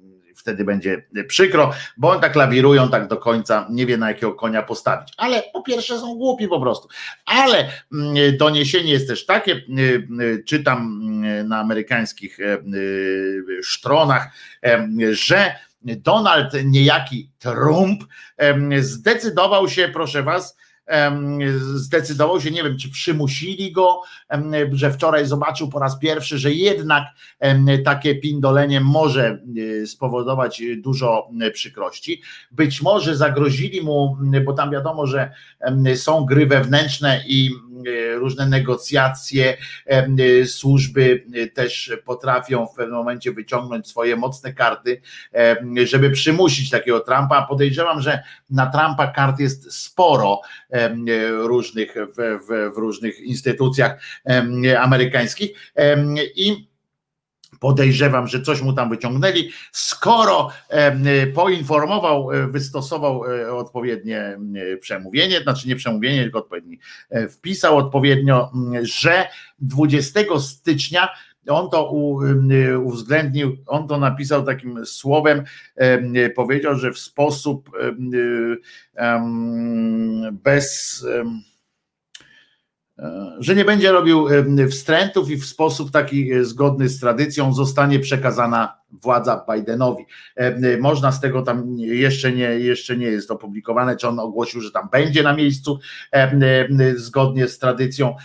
wtedy 0.46 0.64
będzie 0.64 1.02
przykro, 1.28 1.72
bo 1.96 2.10
on 2.10 2.20
tak 2.20 2.36
lawirują 2.36 2.88
tak 2.88 3.08
do 3.08 3.16
końca, 3.16 3.66
nie 3.70 3.86
wie 3.86 3.96
na 3.96 4.08
jakiego 4.08 4.34
konia 4.34 4.62
postawić. 4.62 5.12
Ale 5.16 5.42
po 5.52 5.62
pierwsze 5.62 5.98
są 5.98 6.14
głupi 6.14 6.48
po 6.48 6.60
prostu. 6.60 6.88
Ale 7.26 7.70
mm, 7.92 8.36
doniesienie 8.36 8.92
jest 8.92 9.08
też 9.08 9.26
takie, 9.26 9.52
y, 9.52 10.08
y, 10.20 10.44
czytam 10.46 10.78
mm, 10.78 11.48
na 11.48 11.58
amerykańskich 11.58 12.40
y, 12.40 12.62
stronach, 13.62 14.28
że 15.10 15.54
Donald 15.82 16.52
niejaki 16.64 17.30
Trump 17.38 18.04
zdecydował 18.80 19.68
się, 19.68 19.88
proszę 19.88 20.22
was, 20.22 20.56
zdecydował 21.74 22.40
się, 22.40 22.50
nie 22.50 22.62
wiem, 22.62 22.78
czy 22.78 22.90
przymusili 22.90 23.72
go, 23.72 24.02
że 24.72 24.92
wczoraj 24.92 25.26
zobaczył 25.26 25.68
po 25.68 25.78
raz 25.78 25.98
pierwszy, 25.98 26.38
że 26.38 26.52
jednak 26.52 27.04
takie 27.84 28.14
pindolenie 28.14 28.80
może 28.80 29.42
e, 29.82 29.86
spowodować 29.86 30.62
dużo 30.76 31.28
przykrości. 31.54 32.22
Być 32.50 32.82
może 32.82 33.16
zagrozili 33.16 33.82
mu, 33.82 34.16
bo 34.44 34.52
tam 34.52 34.70
wiadomo, 34.70 35.06
że 35.06 35.30
są 35.94 36.24
gry 36.24 36.46
wewnętrzne 36.46 37.24
i 37.26 37.50
E, 37.65 37.65
różne 38.14 38.46
negocjacje, 38.48 39.56
e, 39.86 40.44
służby 40.46 41.24
e, 41.34 41.46
też 41.46 41.92
potrafią 42.04 42.66
w 42.66 42.74
pewnym 42.74 42.96
momencie 42.96 43.32
wyciągnąć 43.32 43.88
swoje 43.88 44.16
mocne 44.16 44.52
karty, 44.52 45.00
żeby 45.84 46.10
przymusić 46.10 46.70
takiego 46.70 47.00
Trumpa. 47.00 47.46
Podejrzewam, 47.46 48.00
że 48.00 48.22
na 48.50 48.66
Trumpa 48.66 49.06
kart 49.06 49.40
jest 49.40 49.72
sporo 49.72 50.40
różnych 51.38 51.94
w, 51.94 52.40
w, 52.46 52.74
w 52.74 52.78
różnych 52.78 53.20
instytucjach 53.20 54.00
amerykańskich 54.78 55.72
i 56.36 56.68
Podejrzewam, 57.60 58.26
że 58.26 58.42
coś 58.42 58.62
mu 58.62 58.72
tam 58.72 58.90
wyciągnęli. 58.90 59.50
Skoro 59.72 60.50
poinformował, 61.34 62.32
e, 62.32 62.46
wystosował 62.46 63.24
e, 63.24 63.52
odpowiednie 63.52 64.38
przemówienie, 64.80 65.40
znaczy 65.40 65.68
nie 65.68 65.76
przemówienie, 65.76 66.22
tylko 66.22 66.38
odpowiedni, 66.38 66.78
e, 67.10 67.28
wpisał 67.28 67.76
odpowiednio, 67.76 68.52
że 68.82 69.28
20 69.58 70.20
stycznia 70.40 71.08
on 71.48 71.70
to 71.70 71.92
uwzględnił, 72.84 73.56
on 73.66 73.88
to 73.88 73.98
napisał 73.98 74.44
takim 74.44 74.86
słowem, 74.86 75.44
powiedział, 76.34 76.74
że 76.74 76.92
w 76.92 76.98
sposób 76.98 77.70
bez 80.32 81.04
E, 81.04 81.24
że 83.38 83.54
nie 83.54 83.64
będzie 83.64 83.92
robił 83.92 84.26
wstrętów 84.70 85.30
i 85.30 85.36
w 85.36 85.46
sposób 85.46 85.90
taki 85.90 86.32
e, 86.32 86.44
zgodny 86.44 86.88
z 86.88 87.00
tradycją 87.00 87.52
zostanie 87.52 88.00
przekazana 88.00 88.78
władza 88.90 89.46
Bidenowi. 89.52 90.04
E, 90.36 90.78
można 90.78 91.12
z 91.12 91.20
tego 91.20 91.42
tam 91.42 91.78
jeszcze 91.78 92.32
nie, 92.32 92.44
jeszcze 92.44 92.96
nie 92.96 93.06
jest 93.06 93.30
opublikowane, 93.30 93.96
czy 93.96 94.08
on 94.08 94.18
ogłosił, 94.18 94.60
że 94.60 94.70
tam 94.70 94.88
będzie 94.92 95.22
na 95.22 95.36
miejscu 95.36 95.78
zgodnie 96.96 97.48
z 97.48 97.58
tradycją, 97.58 98.16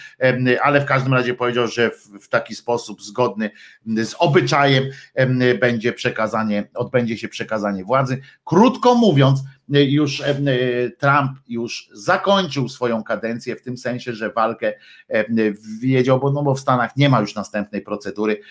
ale 0.63 0.81
w 0.81 0.85
każdym 0.85 1.13
razie 1.13 1.33
powiedział, 1.33 1.67
że 1.67 1.89
w, 1.89 2.09
w 2.21 2.29
taki 2.29 2.55
sposób 2.55 3.01
zgodny 3.03 3.49
z 3.85 4.15
obyczajem 4.19 4.83
będzie 5.59 5.93
przekazanie, 5.93 6.69
odbędzie 6.73 7.17
się 7.17 7.27
przekazanie 7.27 7.83
władzy. 7.83 8.21
Krótko 8.43 8.95
mówiąc, 8.95 9.39
już 9.69 10.23
Trump 10.97 11.31
już 11.47 11.89
zakończył 11.93 12.69
swoją 12.69 13.03
kadencję 13.03 13.55
w 13.55 13.61
tym 13.61 13.77
sensie, 13.77 14.13
że 14.13 14.29
walkę 14.29 14.73
wiedział, 15.81 16.19
bo, 16.19 16.31
no 16.31 16.43
bo 16.43 16.55
w 16.55 16.59
Stanach 16.59 16.97
nie 16.97 17.09
ma 17.09 17.21
już 17.21 17.35
następnej 17.35 17.81
procedury 17.81 18.41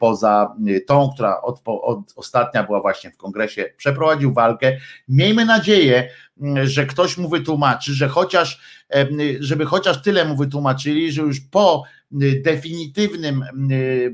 poza 0.00 0.56
tą, 0.86 1.10
która 1.14 1.23
od, 1.42 1.62
od, 1.66 1.98
ostatnia 2.16 2.64
była 2.64 2.80
właśnie 2.80 3.10
w 3.10 3.16
kongresie, 3.16 3.64
przeprowadził 3.76 4.32
walkę. 4.32 4.76
Miejmy 5.08 5.44
nadzieję, 5.44 6.08
że 6.64 6.86
ktoś 6.86 7.18
mu 7.18 7.28
wytłumaczy, 7.28 7.94
że 7.94 8.08
chociaż, 8.08 8.60
żeby 9.40 9.64
chociaż 9.64 10.02
tyle 10.02 10.24
mu 10.24 10.36
wytłumaczyli, 10.36 11.12
że 11.12 11.22
już 11.22 11.40
po 11.40 11.82
definitywnym, 12.44 13.44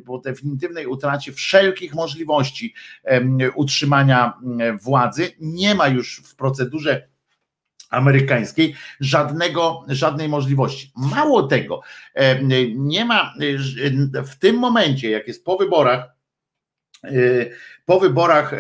po 0.07 0.19
definitywnej 0.19 0.87
utracie 0.87 1.33
wszelkich 1.33 1.95
możliwości 1.95 2.75
utrzymania 3.55 4.33
władzy, 4.83 5.31
nie 5.41 5.75
ma 5.75 5.89
już 5.89 6.23
w 6.25 6.37
procedurze 6.37 7.09
amerykańskiej 7.91 8.75
żadnego, 9.01 9.85
żadnej 9.89 10.29
możliwości. 10.29 10.93
Mało 10.97 11.43
tego, 11.43 11.81
nie 12.75 13.05
ma 13.05 13.35
w 14.27 14.39
tym 14.39 14.59
momencie, 14.59 15.11
jak 15.11 15.29
jest 15.29 15.45
po 15.45 15.57
wyborach, 15.57 16.20
po 17.87 18.01
wyborach 18.01 18.55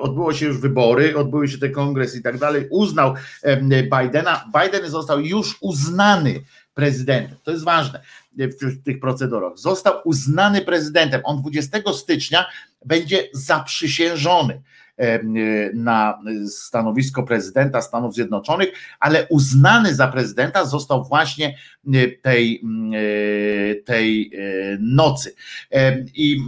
odbyło 0.00 0.34
się 0.34 0.46
już 0.46 0.58
wybory, 0.58 1.16
odbyły 1.16 1.48
się 1.48 1.58
te 1.58 1.70
kongres 1.70 2.16
i 2.16 2.22
tak 2.22 2.38
dalej, 2.38 2.66
uznał 2.70 3.14
Bidena. 3.62 4.44
Biden 4.60 4.90
został 4.90 5.20
już 5.20 5.56
uznany 5.60 6.40
prezydentem. 6.74 7.38
To 7.42 7.50
jest 7.50 7.64
ważne 7.64 8.00
w 8.38 8.82
tych 8.84 9.00
procedurach. 9.00 9.58
Został 9.58 10.00
uznany 10.04 10.62
prezydentem. 10.62 11.20
On 11.24 11.40
20 11.40 11.78
stycznia 11.92 12.46
będzie 12.84 13.28
zaprzysiężony 13.32 14.62
na 15.74 16.18
stanowisko 16.48 17.22
prezydenta 17.22 17.82
Stanów 17.82 18.14
Zjednoczonych, 18.14 18.68
ale 19.00 19.26
uznany 19.28 19.94
za 19.94 20.08
prezydenta 20.08 20.64
został 20.64 21.04
właśnie 21.04 21.56
tej, 22.22 22.62
tej 23.84 24.30
e, 24.34 24.78
nocy. 24.80 25.34
I, 26.14 26.40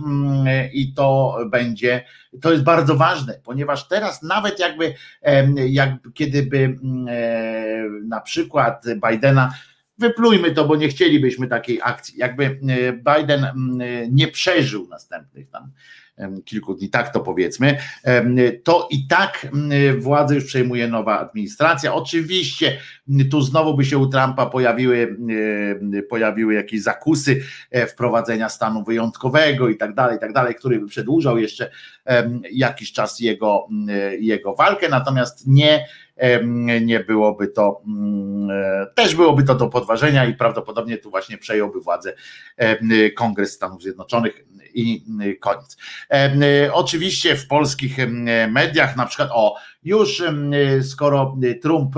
I 0.72 0.92
to 0.92 1.38
będzie, 1.50 2.04
to 2.40 2.52
jest 2.52 2.64
bardzo 2.64 2.96
ważne, 2.96 3.40
ponieważ 3.44 3.88
teraz 3.88 4.22
nawet 4.22 4.58
jakby, 4.58 4.94
jak, 5.68 5.90
kiedyby 6.14 6.76
e, 7.08 7.84
na 8.04 8.20
przykład 8.20 8.84
Bidena 9.10 9.54
wyplujmy 9.98 10.50
to, 10.50 10.64
bo 10.64 10.76
nie 10.76 10.88
chcielibyśmy 10.88 11.46
takiej 11.46 11.80
akcji. 11.82 12.18
Jakby 12.18 12.44
e, 12.44 12.58
Biden 12.92 13.46
nie 14.10 14.28
przeżył 14.28 14.88
następnych 14.88 15.50
tam 15.50 15.72
kilku 16.44 16.74
dni, 16.74 16.88
tak 16.88 17.12
to 17.12 17.20
powiedzmy, 17.20 17.78
to 18.64 18.88
i 18.90 19.06
tak 19.06 19.48
władzę 19.98 20.34
już 20.34 20.44
przejmuje 20.44 20.88
nowa 20.88 21.20
administracja. 21.20 21.94
Oczywiście 21.94 22.78
tu 23.30 23.42
znowu 23.42 23.74
by 23.74 23.84
się 23.84 23.98
u 23.98 24.06
Trumpa 24.06 24.46
pojawiły, 24.46 25.16
pojawiły 26.10 26.54
jakieś 26.54 26.82
zakusy 26.82 27.40
e, 27.70 27.86
wprowadzenia 27.86 28.48
stanu 28.48 28.84
wyjątkowego 28.84 29.68
i 29.68 29.76
tak 29.76 29.94
dalej, 29.94 30.16
i 30.16 30.20
tak 30.20 30.32
dalej, 30.32 30.54
który 30.54 30.80
by 30.80 30.86
przedłużał 30.86 31.38
jeszcze 31.38 31.70
jakiś 32.52 32.92
czas 32.92 33.20
jego, 33.20 33.68
jego 34.20 34.54
walkę, 34.54 34.88
natomiast 34.88 35.46
nie 35.46 35.86
nie 36.80 37.00
byłoby 37.00 37.48
to, 37.48 37.82
mm, 37.86 38.48
też 38.94 39.14
byłoby 39.14 39.42
to 39.42 39.54
do 39.54 39.68
podważenia 39.68 40.24
i 40.24 40.34
prawdopodobnie 40.34 40.98
tu 40.98 41.10
właśnie 41.10 41.38
przejąłby 41.38 41.80
władzę 41.80 42.14
Kongres 43.16 43.52
Stanów 43.52 43.82
Zjednoczonych 43.82 44.44
i 44.74 45.04
koniec. 45.40 45.76
Oczywiście 46.72 47.36
w 47.36 47.46
polskich 47.46 47.96
mediach, 48.48 48.96
na 48.96 49.06
przykład, 49.06 49.30
o, 49.32 49.56
już 49.82 50.22
skoro 50.82 51.36
Trump 51.62 51.94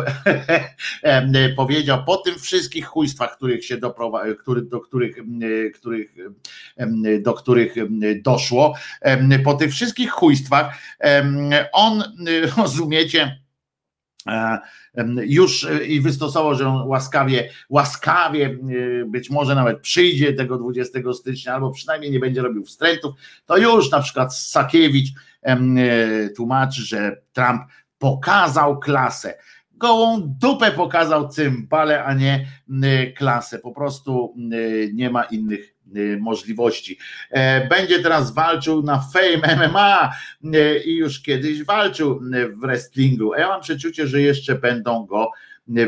powiedział 1.57 2.05
po 2.05 2.17
tym 2.17 2.39
wszystkich 2.39 2.87
chujstwach, 2.87 3.37
których 3.37 3.65
się 3.65 3.77
doprowadzi, 3.77 4.35
do 4.63 4.81
których, 4.81 5.17
których, 5.75 6.15
do 7.21 7.35
których 7.35 7.75
doszło, 8.23 8.75
po 9.45 9.55
tych 9.55 9.73
wszystkich 9.73 10.11
chujstwach, 10.11 10.79
on, 11.73 12.03
rozumiecie, 12.57 13.23
e, 13.23 13.50
już 15.23 15.69
i 15.89 16.01
wystosował, 16.01 16.55
że 16.55 16.69
on 16.69 16.89
łaskawie, 16.89 17.51
łaskawie 17.69 18.59
być 19.07 19.31
może 19.31 19.55
nawet 19.55 19.81
przyjdzie 19.81 20.33
tego 20.33 20.59
20 20.59 20.99
stycznia, 21.13 21.55
albo 21.55 21.71
przynajmniej 21.71 22.11
nie 22.11 22.21
będzie 22.21 22.43
robił 22.43 22.65
wstrętów, 22.65 23.15
to 23.47 23.57
już 23.57 23.91
na 23.91 24.01
przykład 24.01 24.37
Sakiewicz 24.37 25.09
e, 25.43 25.59
tłumaczy, 26.37 26.83
że 26.83 27.17
Trump 27.33 27.63
pokazał 27.99 28.79
klasę. 28.79 29.35
Gołą 29.73 30.21
dupę 30.41 30.71
pokazał 30.71 31.29
cymbale, 31.29 32.05
a 32.05 32.15
nie 32.15 32.47
klasę. 33.17 33.59
Po 33.59 33.73
prostu 33.73 34.35
nie 34.93 35.11
ma 35.11 35.25
innych 35.25 35.75
możliwości. 36.21 36.99
E, 37.31 37.69
będzie 37.69 38.03
teraz 38.03 38.35
walczył 38.35 38.83
na 38.83 39.05
Fame 39.13 39.69
MMA 39.69 40.13
i 40.85 40.97
już 40.97 41.23
kiedyś 41.23 41.65
walczył 41.65 42.21
w 42.51 42.61
wrestlingu. 42.61 43.35
Ja 43.35 43.49
mam 43.49 43.61
przeczucie, 43.61 44.07
że 44.07 44.21
jeszcze 44.21 44.55
będą 44.55 45.07
go 45.07 45.31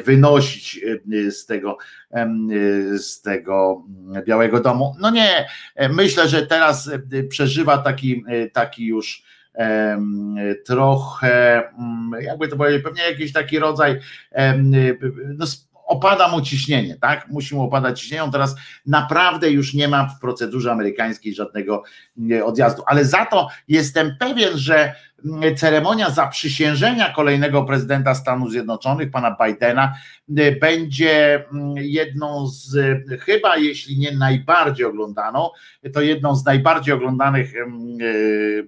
wynosić 0.04 0.80
z 1.30 1.46
tego, 1.46 1.78
z 2.96 3.20
tego 3.20 3.84
Białego 4.26 4.60
Domu. 4.60 4.96
No 5.00 5.10
nie, 5.10 5.46
myślę, 5.90 6.28
że 6.28 6.46
teraz 6.46 6.90
przeżywa 7.28 7.78
taki, 7.78 8.24
taki 8.52 8.86
już 8.86 9.22
trochę, 10.66 11.62
mm, 11.68 12.22
jakby 12.22 12.48
to 12.48 12.56
powiedzieć, 12.56 12.82
pewnie 12.82 13.02
jakiś 13.02 13.32
taki 13.32 13.58
rodzaj 13.58 14.00
no, 15.36 15.46
opada 15.86 16.28
mu 16.28 16.40
ciśnienie, 16.40 16.96
tak? 17.00 17.28
Musi 17.28 17.54
mu 17.54 17.62
opadać 17.62 18.00
ciśnienie. 18.00 18.24
On 18.24 18.30
teraz 18.30 18.54
naprawdę 18.86 19.50
już 19.50 19.74
nie 19.74 19.88
ma 19.88 20.06
w 20.06 20.20
procedurze 20.20 20.72
amerykańskiej 20.72 21.34
żadnego 21.34 21.82
odjazdu, 22.44 22.82
ale 22.86 23.04
za 23.04 23.26
to 23.26 23.48
jestem 23.68 24.16
pewien, 24.20 24.58
że 24.58 24.94
ceremonia 25.56 26.10
zaprzysiężenia 26.10 27.12
kolejnego 27.12 27.64
prezydenta 27.64 28.14
Stanów 28.14 28.50
Zjednoczonych, 28.50 29.10
pana 29.10 29.36
Bidena, 29.44 29.94
y, 30.38 30.58
będzie 30.60 31.44
mm, 31.52 31.74
jedną 31.76 32.46
z, 32.46 32.76
chyba 33.20 33.56
jeśli 33.56 33.98
nie 33.98 34.12
najbardziej 34.12 34.86
oglądaną, 34.86 35.50
to 35.92 36.00
jedną 36.00 36.36
z 36.36 36.44
najbardziej 36.44 36.94
oglądanych 36.94 37.56
mm, 37.56 37.98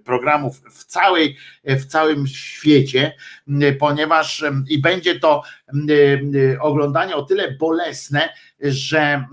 programów 0.05 0.63
w, 0.71 0.85
całej, 0.85 1.37
w 1.65 1.85
całym 1.85 2.27
świecie, 2.27 3.13
y, 3.49 3.77
ponieważ 3.81 4.45
i 4.69 4.79
będzie 4.79 5.21
to 5.21 5.43
oglądanie 6.61 7.17
o 7.17 7.23
tyle 7.23 7.53
bolesne, 7.53 8.29
że 8.61 9.25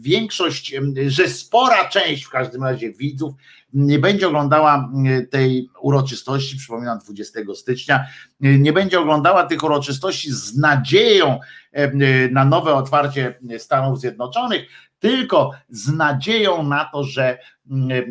większość, 0.00 0.74
że 1.06 1.28
spora 1.28 1.88
część 1.88 2.24
w 2.24 2.30
każdym 2.30 2.62
razie 2.62 2.92
widzów 2.92 3.34
nie 3.76 3.98
będzie 3.98 4.28
oglądała 4.28 4.90
e, 5.06 5.22
tej 5.22 5.68
uroczystości, 5.80 6.56
przypominam 6.56 6.98
20 6.98 7.40
stycznia, 7.54 8.06
e, 8.42 8.58
nie 8.58 8.72
będzie 8.72 9.00
oglądała 9.00 9.46
tych 9.46 9.64
uroczystości 9.64 10.32
z 10.32 10.56
nadzieją 10.56 11.40
e, 11.72 12.28
na 12.28 12.44
nowe 12.44 12.74
otwarcie 12.74 13.38
Stanów 13.58 14.00
Zjednoczonych, 14.00 14.62
tylko 14.98 15.50
z 15.68 15.92
nadzieją 15.92 16.62
na 16.62 16.84
to, 16.84 17.04
że 17.04 17.38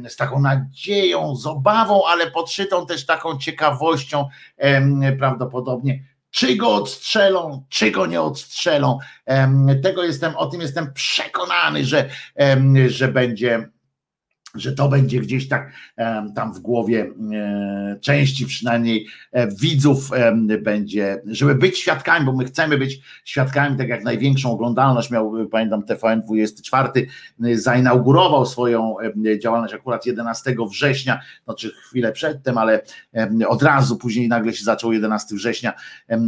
z 0.08 0.16
taką 0.16 0.42
nadzieją, 0.42 1.36
z 1.36 1.46
obawą, 1.48 2.02
ale 2.08 2.32
podszytą 2.32 2.86
też 2.86 3.06
taką 3.06 3.38
ciekawością 3.38 4.28
prawdopodobnie, 5.20 6.04
czy 6.32 6.56
go 6.56 6.76
odstrzelą, 6.76 7.66
czy 7.70 7.92
go 7.92 8.06
nie 8.06 8.22
odstrzelą. 8.22 9.00
Tego 9.84 10.04
jestem, 10.04 10.36
o 10.36 10.46
tym 10.46 10.62
jestem 10.62 10.94
przekonany, 10.94 11.86
że, 11.86 12.10
że 12.88 13.08
będzie 13.08 13.70
że 14.56 14.74
to 14.74 14.90
będzie 14.90 15.20
gdzieś 15.20 15.48
tak 15.48 15.72
tam 16.36 16.54
w 16.54 16.60
głowie 16.60 17.12
e, 17.34 18.00
części 18.02 18.46
przynajmniej 18.46 19.08
e, 19.32 19.48
widzów 19.48 20.10
będzie, 20.62 21.22
żeby 21.26 21.56
być 21.56 21.80
świadkami, 21.80 22.26
bo 22.26 22.34
my 22.34 22.46
chcemy 22.46 22.78
być 22.78 23.02
świadkami, 23.26 23.78
tak 23.78 23.88
jak 23.88 24.04
największą 24.04 24.52
oglądalność 24.52 25.12
miał, 25.12 25.34
pamiętam 25.52 25.84
TVN 25.84 26.22
24, 26.22 27.08
zainaugurował 27.54 28.46
swoją 28.46 28.96
działalność 29.40 29.74
akurat 29.74 30.06
11 30.06 30.56
września, 30.70 31.20
znaczy 31.46 31.72
chwilę 31.72 32.12
przedtem, 32.12 32.58
ale 32.58 32.82
od 33.48 33.64
razu 33.64 33.98
później 33.98 34.28
nagle 34.28 34.54
się 34.54 34.64
zaczął 34.64 34.94
11 34.94 35.36
września, 35.36 35.74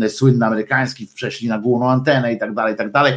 słynny 0.09 0.45
amerykański, 0.45 1.07
przeszli 1.15 1.47
na 1.47 1.59
główną 1.59 1.89
antenę 1.89 2.33
i 2.33 2.37
tak 2.37 2.53
dalej, 2.53 2.73
i 2.73 2.77
tak 2.77 2.91
dalej. 2.91 3.13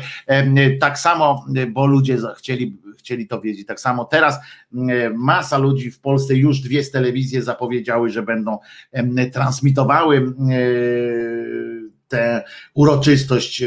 Tak 0.81 0.99
samo, 0.99 1.45
bo 1.73 1.87
ludzie 1.87 2.19
chcieli 2.37 2.77
chcieli 2.99 3.27
to 3.27 3.41
wiedzieć. 3.41 3.67
Tak 3.67 3.81
samo 3.81 4.05
teraz 4.05 4.39
mm, 4.75 5.17
masa 5.17 5.59
ludzi 5.59 5.91
w 5.91 6.01
Polsce, 6.01 6.35
już 6.35 6.61
dwie 6.61 6.85
z 6.85 6.91
telewizje 6.91 7.43
zapowiedziały, 7.43 8.11
że 8.11 8.23
będą 8.23 8.59
transmitowały 9.33 10.17
mm, 10.17 11.91
tę 12.09 12.45
uroczystość 12.75 13.65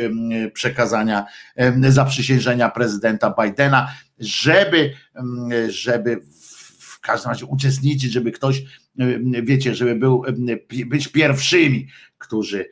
przekazania 0.54 1.26
zaprzysiężenia 1.90 2.70
prezydenta 2.70 3.36
Bidena, 3.42 3.92
żeby, 4.20 4.94
żeby 5.70 6.22
w 6.80 7.00
każdym 7.00 7.30
razie 7.32 7.46
uczestniczyć, 7.46 8.12
żeby 8.12 8.32
ktoś, 8.32 8.64
wiecie, 9.44 9.76
żeby 9.76 9.96
był, 9.96 10.24
być 10.86 11.08
pierwszymi, 11.08 11.88
którzy 12.18 12.66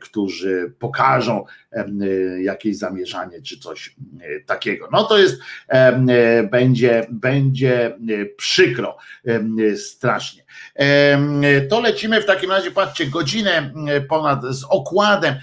którzy 0.00 0.72
pokażą 0.78 1.44
jakieś 2.40 2.78
zamierzanie 2.78 3.42
czy 3.42 3.58
coś 3.58 3.96
takiego. 4.46 4.88
No 4.92 5.04
to 5.04 5.18
jest, 5.18 5.40
będzie, 6.50 7.06
będzie 7.10 7.98
przykro 8.36 8.96
strasznie. 9.76 10.45
To 11.68 11.80
lecimy 11.80 12.20
w 12.22 12.26
takim 12.26 12.50
razie, 12.50 12.70
patrzcie, 12.70 13.06
godzinę 13.06 13.72
ponad 14.08 14.42
z 14.44 14.64
okładem 14.64 15.34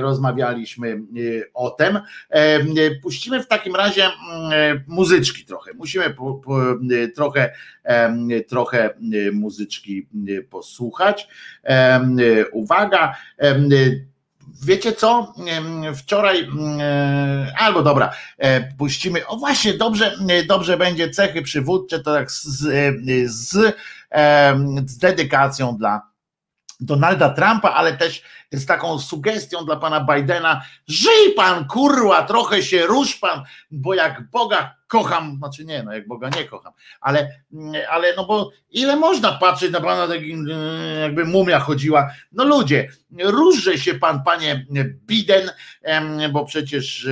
rozmawialiśmy 0.00 1.00
o 1.54 1.70
tym. 1.70 2.00
Puścimy 3.02 3.42
w 3.42 3.48
takim 3.48 3.76
razie 3.76 4.10
muzyczki 4.86 5.44
trochę. 5.44 5.72
Musimy 5.74 6.10
po, 6.10 6.34
po, 6.34 6.60
trochę, 7.16 7.52
trochę 8.48 8.90
muzyczki 9.32 10.06
posłuchać. 10.50 11.28
Uwaga, 12.52 13.16
Wiecie 14.62 14.92
co? 14.92 15.34
Wczoraj, 15.96 16.48
albo 17.58 17.82
dobra, 17.82 18.10
e, 18.38 18.72
puścimy. 18.72 19.26
O 19.26 19.36
właśnie, 19.36 19.74
dobrze, 19.74 20.12
dobrze 20.48 20.76
będzie 20.76 21.10
cechy 21.10 21.42
przywódcze, 21.42 21.98
to 21.98 22.14
tak 22.14 22.30
z, 22.30 22.66
z, 23.26 23.74
z 24.86 24.98
dedykacją 24.98 25.76
dla 25.76 26.08
Donalda 26.80 27.30
Trumpa, 27.30 27.70
ale 27.70 27.96
też 27.96 28.22
z 28.52 28.66
taką 28.66 28.98
sugestią 28.98 29.64
dla 29.64 29.76
pana 29.76 30.06
Bidena, 30.10 30.62
żyj 30.88 31.34
pan, 31.36 31.64
kurwa, 31.64 32.22
trochę 32.22 32.62
się 32.62 32.86
rusz 32.86 33.16
pan, 33.16 33.42
bo 33.70 33.94
jak 33.94 34.30
Boga 34.30 34.74
kocham, 34.86 35.36
znaczy 35.38 35.64
nie, 35.64 35.82
no 35.82 35.92
jak 35.92 36.08
Boga 36.08 36.28
nie 36.36 36.44
kocham, 36.44 36.72
ale, 37.00 37.28
ale 37.90 38.16
no 38.16 38.26
bo 38.26 38.50
ile 38.70 38.96
można 38.96 39.32
patrzeć 39.32 39.72
na 39.72 39.80
pana 39.80 40.08
takim, 40.08 40.48
jakby 41.00 41.24
mumia 41.24 41.60
chodziła, 41.60 42.10
no 42.32 42.44
ludzie, 42.44 42.88
różże 43.22 43.78
się 43.78 43.94
pan, 43.94 44.22
panie 44.22 44.66
Biden, 45.06 45.50
bo 46.32 46.44
przecież 46.44 47.08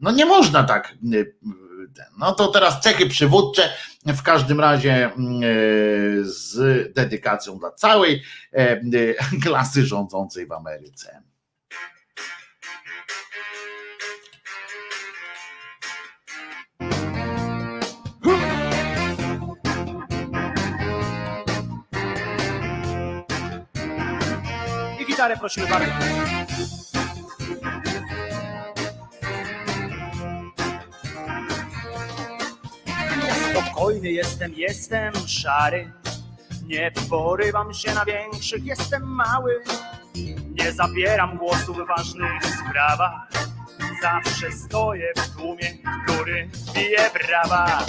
no 0.00 0.10
nie 0.10 0.26
można 0.26 0.64
tak 0.64 0.94
no 2.18 2.32
to 2.32 2.48
teraz 2.48 2.80
cechy 2.80 3.06
przywódcze, 3.06 3.70
w 4.06 4.22
każdym 4.22 4.60
razie 4.60 5.04
mm, 5.04 5.42
e, 5.42 5.46
z 6.22 6.94
dedykacją 6.94 7.58
dla 7.58 7.70
całej 7.72 8.22
e, 8.52 8.80
klasy 9.44 9.86
rządzącej 9.86 10.46
w 10.46 10.52
Ameryce. 10.52 11.22
I 25.00 25.06
gitarę 25.06 25.36
prosimy 25.36 25.66
bardzo. 25.66 26.75
Spokojny 33.56 34.10
jestem, 34.10 34.52
jestem 34.54 35.12
szary. 35.26 35.92
Nie 36.66 36.92
porywam 37.10 37.74
się 37.74 37.94
na 37.94 38.04
większych, 38.04 38.64
jestem 38.64 39.02
mały. 39.02 39.62
Nie 40.54 40.72
zabieram 40.72 41.38
głosu 41.38 41.74
w 41.74 41.86
ważnych 41.88 42.42
sprawach. 42.44 43.28
Zawsze 44.02 44.52
stoję 44.52 45.12
w 45.16 45.36
tłumie, 45.36 45.78
który 46.04 46.50
bije 46.74 47.10
brawa. 47.10 47.86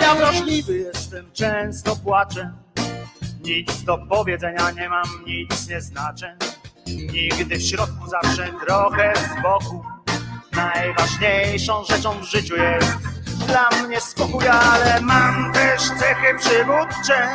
Ja 0.00 0.14
wrażliwy 0.14 0.78
jestem, 0.78 1.32
często 1.32 1.96
płaczę. 1.96 2.52
Nic 3.40 3.82
do 3.84 3.98
powiedzenia 3.98 4.70
nie 4.70 4.88
mam, 4.88 5.06
nic 5.26 5.68
nie 5.68 5.80
znaczę. 5.80 6.49
Nigdy 6.96 7.56
w 7.56 7.62
środku, 7.62 8.08
zawsze 8.08 8.52
trochę 8.66 9.12
z 9.16 9.42
boku. 9.42 9.84
Najważniejszą 10.52 11.84
rzeczą 11.84 12.20
w 12.20 12.24
życiu 12.24 12.56
jest 12.56 12.96
dla 13.46 13.68
mnie 13.70 14.00
spokój, 14.00 14.48
ale 14.48 15.00
mam 15.00 15.52
też 15.52 15.82
cechy 15.82 16.38
przywódcze. 16.38 17.34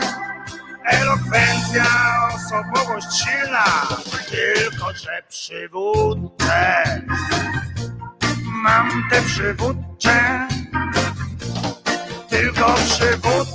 Elokwencja, 0.85 1.85
osobowość 2.35 3.07
silna, 3.23 3.65
tylko 4.29 4.93
że 4.93 5.23
przywódcę. 5.29 6.83
Mam 8.45 9.03
te 9.11 9.21
przywódcze, 9.21 10.47
tylko 12.29 12.73
przywódcę. 12.73 13.54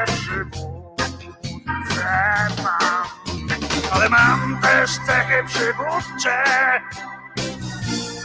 mam 4.11 4.59
też 4.61 4.91
cechy 5.07 5.43
przywódcze. 5.47 6.43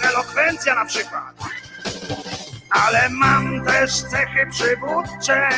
Elokwencja 0.02 0.74
na 0.74 0.84
przykład. 0.84 1.34
Ale 2.70 3.08
mam 3.10 3.64
też 3.64 4.02
cechy 4.02 4.46
przywódcze. 4.50 5.48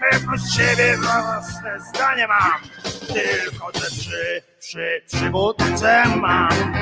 Pewność 0.00 0.56
siebie, 0.56 0.96
własne 0.96 1.80
zdanie 1.80 2.26
mam. 2.28 2.60
Tylko 3.06 3.72
te 3.72 3.80
przy, 3.80 4.42
przy, 4.60 5.02
przywódce 5.06 6.04
mam. 6.16 6.74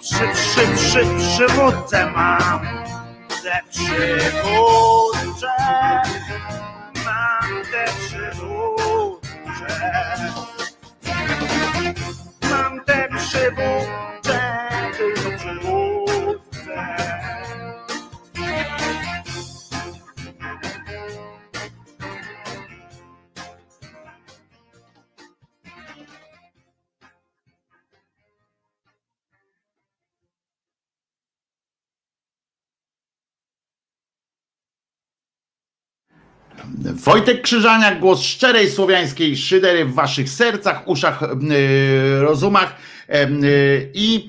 Przy, 0.00 0.28
przy, 0.34 0.66
przy, 0.76 1.06
przywódce 1.18 2.10
mam. 2.10 2.60
Te 3.42 3.60
przywódcze. 3.70 5.46
Mam 7.04 7.62
te 7.72 7.84
przywódcze. 7.84 9.20
Przywódcze, 13.30 14.40
tylko 14.98 15.38
przywódce. 15.38 16.96
Wojtek 36.94 37.42
Krzyżaniak, 37.42 38.00
głos 38.00 38.22
szczerej 38.22 38.70
słowiańskiej 38.70 39.36
szydery 39.36 39.84
w 39.84 39.94
waszych 39.94 40.30
sercach, 40.30 40.88
uszach, 40.88 41.20
yy, 41.20 42.20
rozumach. 42.20 42.76
Yy, 43.10 43.90
I 43.94 44.28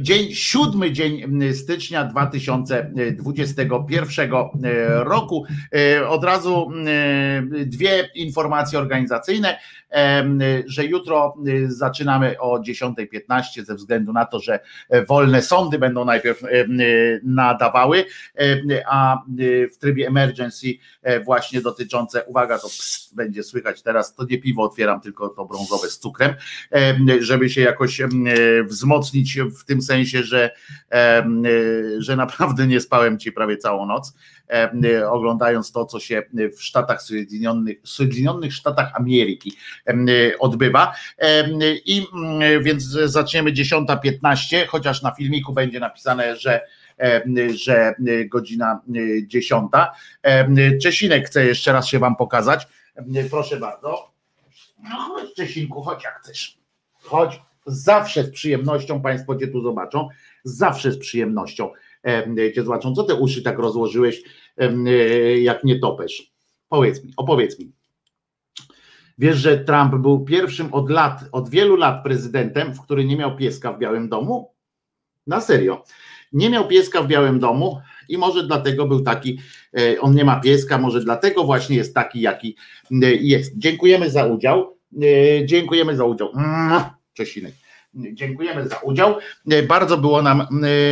dzień, 0.00 0.34
siódmy 0.34 0.92
dzień 0.92 1.22
stycznia 1.54 2.04
2021 2.04 4.30
roku. 4.98 5.44
Yy, 5.72 6.08
Od 6.08 6.24
razu 6.24 6.70
dwie 7.66 8.10
informacje 8.14 8.78
organizacyjne, 8.78 9.58
że 10.66 10.84
jutro 10.84 11.34
yy, 11.44 11.72
zaczynamy 11.72 12.38
o 12.38 12.60
10.15 12.60 13.64
ze 13.64 13.74
względu 13.74 14.12
na 14.12 14.24
to, 14.24 14.40
że 14.40 14.60
yy, 14.90 15.04
wolne 15.04 15.42
sądy 15.42 15.78
będą 15.78 16.04
najpierw 16.04 16.42
yy, 16.42 16.66
yy, 16.68 17.20
nadawały, 17.24 18.04
yy, 18.38 18.82
a 18.86 19.22
w 19.72 19.76
trybie 19.76 20.06
emergency 20.06 20.66
e, 21.02 21.20
właśnie 21.20 21.60
dotyczące, 21.60 22.24
uwaga, 22.24 22.58
to 22.58 22.68
pst, 22.68 23.14
będzie 23.14 23.42
słychać 23.42 23.82
teraz, 23.82 24.14
to 24.14 24.24
nie 24.30 24.38
piwo 24.38 24.62
otwieram, 24.62 25.00
tylko 25.00 25.28
to 25.28 25.44
brązowe 25.44 25.88
z 25.88 25.98
cukrem, 25.98 26.34
e, 26.72 26.96
żeby 27.20 27.50
się 27.50 27.60
jakoś 27.60 28.00
e, 28.00 28.08
wzmocnić 28.64 29.38
w 29.60 29.64
tym 29.64 29.82
sensie, 29.82 30.22
że, 30.22 30.50
e, 30.92 31.26
że 31.98 32.16
naprawdę 32.16 32.66
nie 32.66 32.80
spałem 32.80 33.18
ci 33.18 33.32
prawie 33.32 33.56
całą 33.56 33.86
noc, 33.86 34.08
e, 34.08 34.39
oglądając 35.10 35.72
to, 35.72 35.84
co 35.84 36.00
się 36.00 36.22
w 36.56 36.62
Stanach 36.64 37.02
Sojedinionych, 37.02 37.78
Sojedinionych 37.84 38.54
Sztatach 38.54 38.94
Ameryki 38.94 39.52
e, 39.86 39.94
odbywa. 40.38 40.92
E, 41.18 41.48
I 41.86 42.06
więc 42.62 42.82
zaczniemy 42.84 43.52
10.15, 43.52 44.66
chociaż 44.66 45.02
na 45.02 45.10
filmiku 45.10 45.52
będzie 45.52 45.80
napisane, 45.80 46.36
że 46.36 46.60
e, 46.98 47.22
że 47.54 47.94
godzina 48.26 48.80
10. 49.26 49.70
Czesinek 50.82 51.26
chce 51.26 51.44
jeszcze 51.46 51.72
raz 51.72 51.86
się 51.86 51.98
wam 51.98 52.16
pokazać. 52.16 52.68
Proszę 53.30 53.56
bardzo. 53.56 54.10
No 54.82 54.96
chodź 54.96 55.34
Czesinku, 55.34 55.82
chodź 55.82 56.04
jak 56.04 56.20
chcesz. 56.22 56.58
Chodź. 57.02 57.40
Zawsze 57.66 58.24
z 58.24 58.30
przyjemnością 58.30 59.02
Państwo 59.02 59.36
cię 59.36 59.48
tu 59.48 59.62
zobaczą. 59.62 60.08
Zawsze 60.44 60.92
z 60.92 60.98
przyjemnością 60.98 61.70
cię 62.54 62.64
zobaczą. 62.64 62.94
Co 62.94 63.02
te 63.02 63.14
uszy 63.14 63.42
tak 63.42 63.58
rozłożyłeś 63.58 64.22
jak 65.40 65.64
nie 65.64 65.78
topesz? 65.78 66.32
Powiedz 66.68 67.04
mi, 67.04 67.12
opowiedz 67.16 67.58
mi. 67.58 67.72
Wiesz, 69.18 69.36
że 69.36 69.58
Trump 69.58 69.94
był 69.94 70.24
pierwszym 70.24 70.74
od 70.74 70.90
lat, 70.90 71.24
od 71.32 71.48
wielu 71.48 71.76
lat 71.76 72.02
prezydentem, 72.04 72.74
w 72.74 72.80
który 72.80 73.04
nie 73.04 73.16
miał 73.16 73.36
pieska 73.36 73.72
w 73.72 73.78
Białym 73.78 74.08
Domu? 74.08 74.54
Na 75.26 75.40
serio. 75.40 75.84
Nie 76.32 76.50
miał 76.50 76.68
pieska 76.68 77.02
w 77.02 77.06
Białym 77.06 77.40
Domu 77.40 77.80
i 78.08 78.18
może 78.18 78.46
dlatego 78.46 78.86
był 78.86 79.00
taki, 79.00 79.38
e, 79.78 80.00
on 80.00 80.14
nie 80.14 80.24
ma 80.24 80.40
pieska, 80.40 80.78
może 80.78 81.00
dlatego 81.00 81.44
właśnie 81.44 81.76
jest 81.76 81.94
taki, 81.94 82.20
jaki 82.20 82.56
e, 83.02 83.14
jest. 83.14 83.58
Dziękujemy 83.58 84.10
za 84.10 84.26
udział. 84.26 84.76
E, 85.02 85.46
Dziękujemy 85.46 85.96
za 85.96 86.04
udział. 86.04 86.32
Czesinek. 87.14 87.54
Dziękujemy 87.94 88.68
za 88.68 88.76
udział. 88.76 89.18
Bardzo 89.68 89.98
było 89.98 90.22
nam 90.22 90.46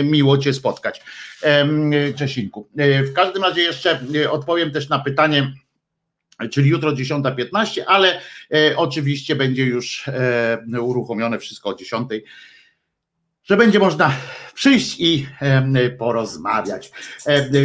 miło 0.04 0.38
Cię 0.38 0.52
spotkać, 0.52 1.02
em, 1.42 1.90
Czesinku. 2.16 2.68
W 3.04 3.12
każdym 3.12 3.42
razie 3.42 3.62
jeszcze 3.62 4.00
odpowiem 4.30 4.70
też 4.70 4.88
na 4.88 4.98
pytanie, 4.98 5.52
czyli 6.50 6.70
jutro 6.70 6.92
10.15, 6.92 7.82
ale 7.86 8.20
e, 8.54 8.76
oczywiście 8.76 9.36
będzie 9.36 9.64
już 9.64 10.08
e, 10.08 10.80
uruchomione 10.80 11.38
wszystko 11.38 11.70
o 11.70 11.72
10.00 11.72 12.20
że 13.48 13.56
będzie 13.56 13.78
można 13.78 14.12
przyjść 14.54 15.00
i 15.00 15.26
porozmawiać 15.98 16.90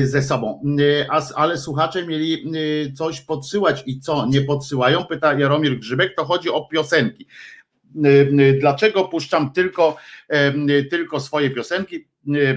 ze 0.04 0.22
sobą. 0.22 0.64
Ale 1.36 1.58
słuchacze 1.58 2.08
mieli 2.08 2.44
coś 2.94 3.22
podsyłać 3.22 3.84
i 3.86 4.00
co 4.00 4.26
nie 4.26 4.42
podsyłają? 4.42 5.06
Pyta 5.06 5.34
Jaromir 5.34 5.80
Grzybek, 5.80 6.16
to 6.16 6.26
chodzi 6.26 6.50
o 6.50 6.66
piosenki. 6.66 7.28
Dlaczego 8.60 9.04
puszczam 9.04 9.54
tylko, 9.54 9.98
tylko 10.90 11.20
swoje 11.20 11.50
piosenki? 11.50 12.08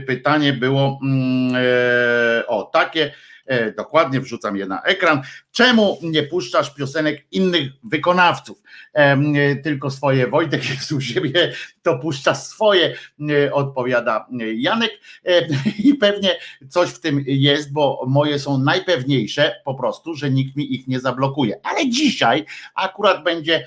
Pytanie 0.06 0.52
było 0.52 1.00
mm, 1.02 1.54
e, 1.56 2.46
o 2.46 2.62
takie 2.62 3.12
E, 3.46 3.72
dokładnie 3.72 4.20
wrzucam 4.20 4.56
je 4.56 4.66
na 4.66 4.82
ekran. 4.82 5.22
Czemu 5.56 5.98
nie 6.02 6.22
puszczasz 6.22 6.74
piosenek 6.74 7.24
innych 7.32 7.70
wykonawców? 7.84 8.62
E, 8.94 9.56
tylko 9.56 9.90
swoje. 9.90 10.26
Wojtek 10.26 10.68
jest 10.70 10.92
u 10.92 11.00
siebie, 11.00 11.52
to 11.82 11.98
puszcza 11.98 12.34
swoje, 12.34 12.96
e, 13.30 13.52
odpowiada 13.52 14.26
Janek. 14.56 14.90
I 15.84 15.94
pewnie 15.94 16.38
coś 16.68 16.90
w 16.90 17.00
tym 17.00 17.24
jest, 17.26 17.72
bo 17.72 18.04
moje 18.08 18.38
są 18.38 18.58
najpewniejsze 18.58 19.54
po 19.64 19.74
prostu, 19.74 20.14
że 20.14 20.30
nikt 20.30 20.56
mi 20.56 20.74
ich 20.74 20.88
nie 20.88 21.00
zablokuje. 21.00 21.60
Ale 21.62 21.88
dzisiaj 21.88 22.44
akurat 22.74 23.24
będzie, 23.24 23.66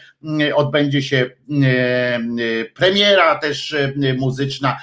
odbędzie 0.55 1.01
się 1.01 1.29
premiera 2.75 3.35
też 3.35 3.75
muzyczna 4.17 4.77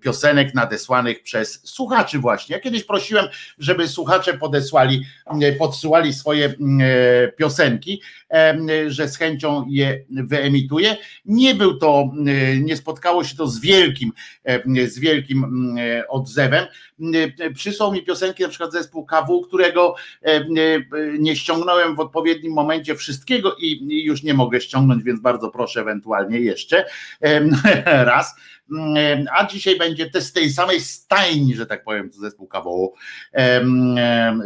piosenek 0.00 0.54
nadesłanych 0.54 1.22
przez 1.22 1.60
słuchaczy 1.64 2.18
właśnie. 2.18 2.56
Ja 2.56 2.62
kiedyś 2.62 2.84
prosiłem, 2.84 3.26
że 3.58 3.74
żeby 3.74 3.88
słuchacze 3.88 4.34
podesłali, 4.34 5.04
e, 5.42 5.52
podsyłali 5.84 6.12
swoje 6.12 6.46
e, 6.46 7.32
piosenki, 7.32 8.02
e, 8.32 8.56
że 8.86 9.08
z 9.08 9.16
chęcią 9.16 9.64
je 9.68 10.04
wyemituję. 10.10 10.96
Nie 11.24 11.54
był 11.54 11.78
to, 11.78 12.10
nie 12.60 12.76
spotkało 12.76 13.24
się 13.24 13.36
to 13.36 13.46
z 13.46 13.60
wielkim, 13.60 14.12
z 14.86 14.98
wielkim 14.98 15.74
odzewem. 16.08 16.66
Przysłał 17.54 17.92
mi 17.92 18.02
piosenki 18.02 18.42
na 18.42 18.48
przykład 18.48 18.72
zespół 18.72 19.06
KW, 19.06 19.40
którego 19.40 19.94
nie 21.18 21.36
ściągnąłem 21.36 21.96
w 21.96 22.00
odpowiednim 22.00 22.52
momencie 22.52 22.94
wszystkiego 22.94 23.56
i 23.60 24.04
już 24.04 24.22
nie 24.22 24.34
mogę 24.34 24.60
ściągnąć, 24.60 25.02
więc 25.02 25.20
bardzo 25.20 25.50
proszę 25.50 25.80
ewentualnie 25.80 26.40
jeszcze 26.40 26.84
raz 27.84 28.34
a 29.38 29.46
dzisiaj 29.46 29.78
będzie 29.78 30.10
też 30.10 30.24
z 30.24 30.32
tej 30.32 30.50
samej 30.50 30.80
stajni, 30.80 31.54
że 31.54 31.66
tak 31.66 31.84
powiem, 31.84 32.10
zespół 32.12 32.46
kawołu, 32.46 32.94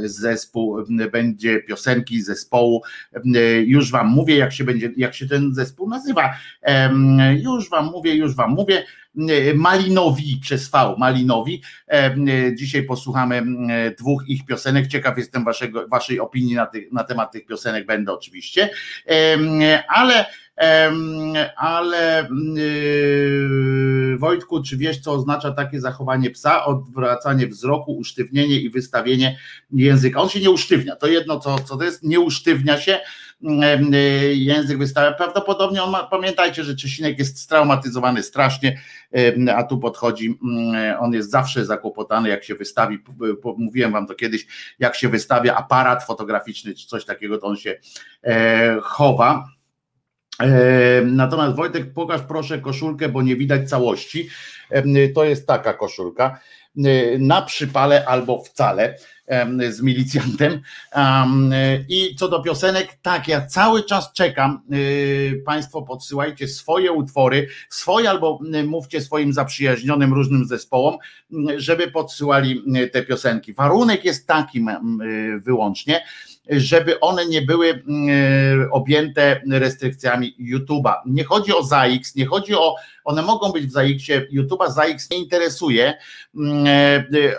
zespół, 0.04 0.84
będzie 1.12 1.62
piosenki 1.62 2.22
zespołu, 2.22 2.82
już 3.64 3.90
wam 3.90 4.08
mówię, 4.08 4.36
jak 4.36 4.52
się 4.52 4.64
będzie, 4.64 4.90
jak 4.96 5.14
się 5.14 5.26
ten 5.26 5.54
zespół 5.54 5.88
nazywa, 5.88 6.34
już 7.42 7.70
wam 7.70 7.86
mówię, 7.86 8.14
już 8.14 8.34
wam 8.36 8.50
mówię, 8.50 8.84
Malinowi 9.54 10.38
przez 10.42 10.70
V, 10.70 10.94
Malinowi. 10.98 11.62
Dzisiaj 12.54 12.82
posłuchamy 12.82 13.42
dwóch 13.98 14.28
ich 14.28 14.46
piosenek. 14.46 14.86
Ciekaw 14.86 15.18
jestem 15.18 15.44
waszego, 15.44 15.88
waszej 15.88 16.20
opinii 16.20 16.54
na, 16.54 16.66
ty, 16.66 16.88
na 16.92 17.04
temat 17.04 17.32
tych 17.32 17.46
piosenek, 17.46 17.86
będę 17.86 18.12
oczywiście, 18.12 18.70
ale 19.88 20.26
ale 21.56 22.28
yy, 22.55 24.18
Wojtku, 24.18 24.62
czy 24.62 24.76
wiesz, 24.76 25.01
co 25.01 25.12
oznacza 25.12 25.51
takie 25.51 25.80
zachowanie 25.80 26.30
psa? 26.30 26.64
Odwracanie 26.64 27.47
wzroku, 27.47 27.97
usztywnienie 27.97 28.60
i 28.60 28.70
wystawienie 28.70 29.39
języka. 29.72 30.20
On 30.20 30.28
się 30.28 30.40
nie 30.40 30.51
usztywnia. 30.51 30.97
To 30.97 31.06
jedno, 31.06 31.40
co, 31.40 31.59
co 31.59 31.76
to 31.76 31.85
jest, 31.85 32.02
nie 32.02 32.20
usztywnia 32.20 32.80
się. 32.80 33.01
Yy, 33.40 34.35
język 34.35 34.78
wystawia. 34.78 35.12
Prawdopodobnie 35.12 35.82
on 35.82 35.90
ma, 35.90 36.05
pamiętajcie, 36.05 36.64
że 36.64 36.76
Czesinek 36.76 37.18
jest 37.18 37.39
straumatyzowany 37.39 38.22
strasznie, 38.22 38.80
a 39.56 39.62
tu 39.62 39.78
podchodzi, 39.78 40.39
on 41.01 41.12
jest 41.12 41.30
zawsze 41.30 41.64
zakłopotany, 41.64 42.28
jak 42.28 42.44
się 42.44 42.55
wystawi. 42.55 42.98
Mówiłem 43.56 43.93
wam 43.93 44.06
to 44.06 44.14
kiedyś, 44.14 44.47
jak 44.78 44.97
się 44.97 45.09
wystawia 45.09 45.56
aparat 45.56 46.05
fotograficzny 46.05 46.74
czy 46.74 46.86
coś 46.86 47.05
takiego, 47.05 47.39
to 47.39 47.47
on 47.47 47.56
się 47.56 47.78
e, 48.24 48.78
chowa 48.82 49.57
Natomiast 51.05 51.56
Wojtek, 51.56 51.93
pokaż 51.93 52.20
proszę 52.28 52.59
koszulkę, 52.59 53.09
bo 53.09 53.23
nie 53.23 53.36
widać 53.36 53.69
całości. 53.69 54.28
To 55.15 55.24
jest 55.24 55.47
taka 55.47 55.74
koszulka. 55.74 56.40
Na 57.19 57.43
przypale 57.43 58.06
albo 58.06 58.44
wcale 58.44 58.98
z 59.70 59.81
milicjantem. 59.81 60.60
I 61.89 62.16
co 62.16 62.28
do 62.28 62.43
piosenek, 62.43 62.98
tak, 63.02 63.28
ja 63.28 63.47
cały 63.47 63.85
czas 63.85 64.12
czekam. 64.12 64.62
Y, 64.73 65.43
państwo 65.47 65.82
podsyłajcie 65.82 66.48
swoje 66.48 66.93
utwory, 66.93 67.48
swoje 67.69 68.10
albo 68.10 68.40
mówcie 68.66 69.01
swoim 69.01 69.32
zaprzyjaźnionym 69.32 70.12
różnym 70.12 70.44
zespołom, 70.44 70.98
żeby 71.56 71.90
podsyłali 71.90 72.62
te 72.93 73.02
piosenki. 73.02 73.55
Warunek 73.55 74.05
jest 74.05 74.27
taki 74.27 74.65
wyłącznie, 75.39 76.01
żeby 76.48 77.00
one 77.00 77.26
nie 77.26 77.42
były 77.42 77.68
mm, 77.70 78.68
objęte 78.72 79.40
restrykcjami 79.50 80.36
YouTube'a. 80.40 80.94
Nie 81.06 81.24
chodzi 81.24 81.52
o 81.52 81.62
ZAX, 81.62 82.14
nie 82.14 82.26
chodzi 82.26 82.54
o, 82.54 82.74
one 83.04 83.22
mogą 83.22 83.52
być 83.52 83.66
w 83.66 83.72
ZAX-ie, 83.72 84.26
YouTube'a 84.32 84.70
ZAX 84.70 85.10
nie 85.10 85.18
interesuje, 85.18 85.94
mm, 86.36 86.66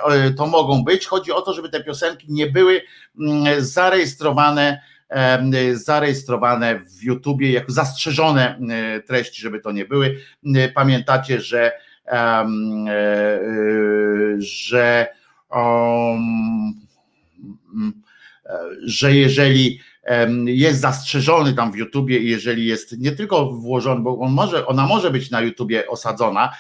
e, 0.08 0.32
to 0.32 0.48
mogą 0.48 0.84
być. 0.84 1.06
Chodzi 1.06 1.32
o 1.32 1.42
to, 1.42 1.54
żeby 1.54 1.70
te 1.70 1.84
piosenki 1.84 2.28
nie 2.30 2.48
były 2.48 2.82
mm, 3.20 3.66
zarejestrowane 3.66 4.82
zarejestrowane 5.74 6.80
w 6.80 7.04
YouTubie 7.04 7.52
jako 7.52 7.72
zastrzeżone 7.72 8.60
treści, 9.08 9.42
żeby 9.42 9.60
to 9.60 9.72
nie 9.72 9.86
były. 9.86 10.20
Pamiętacie, 10.74 11.42
że 11.42 11.72
e, 12.06 12.12
e, 12.12 12.48
że 14.38 15.08
um, 15.52 16.82
że 18.84 19.16
jeżeli 19.16 19.80
jest 20.46 20.82
zastrzeżony 20.82 21.54
tam 21.54 21.72
w 21.72 21.76
YouTubie 21.76 22.18
i 22.18 22.30
jeżeli 22.30 22.66
jest 22.66 23.00
nie 23.00 23.12
tylko 23.12 23.52
włożony, 23.52 24.02
bo 24.02 24.20
on 24.20 24.32
może, 24.32 24.68
ona 24.68 24.88
może 24.88 25.12
być 25.12 25.32
na 25.32 25.42
YouTubie 25.42 25.88
osadzona, 25.88 26.54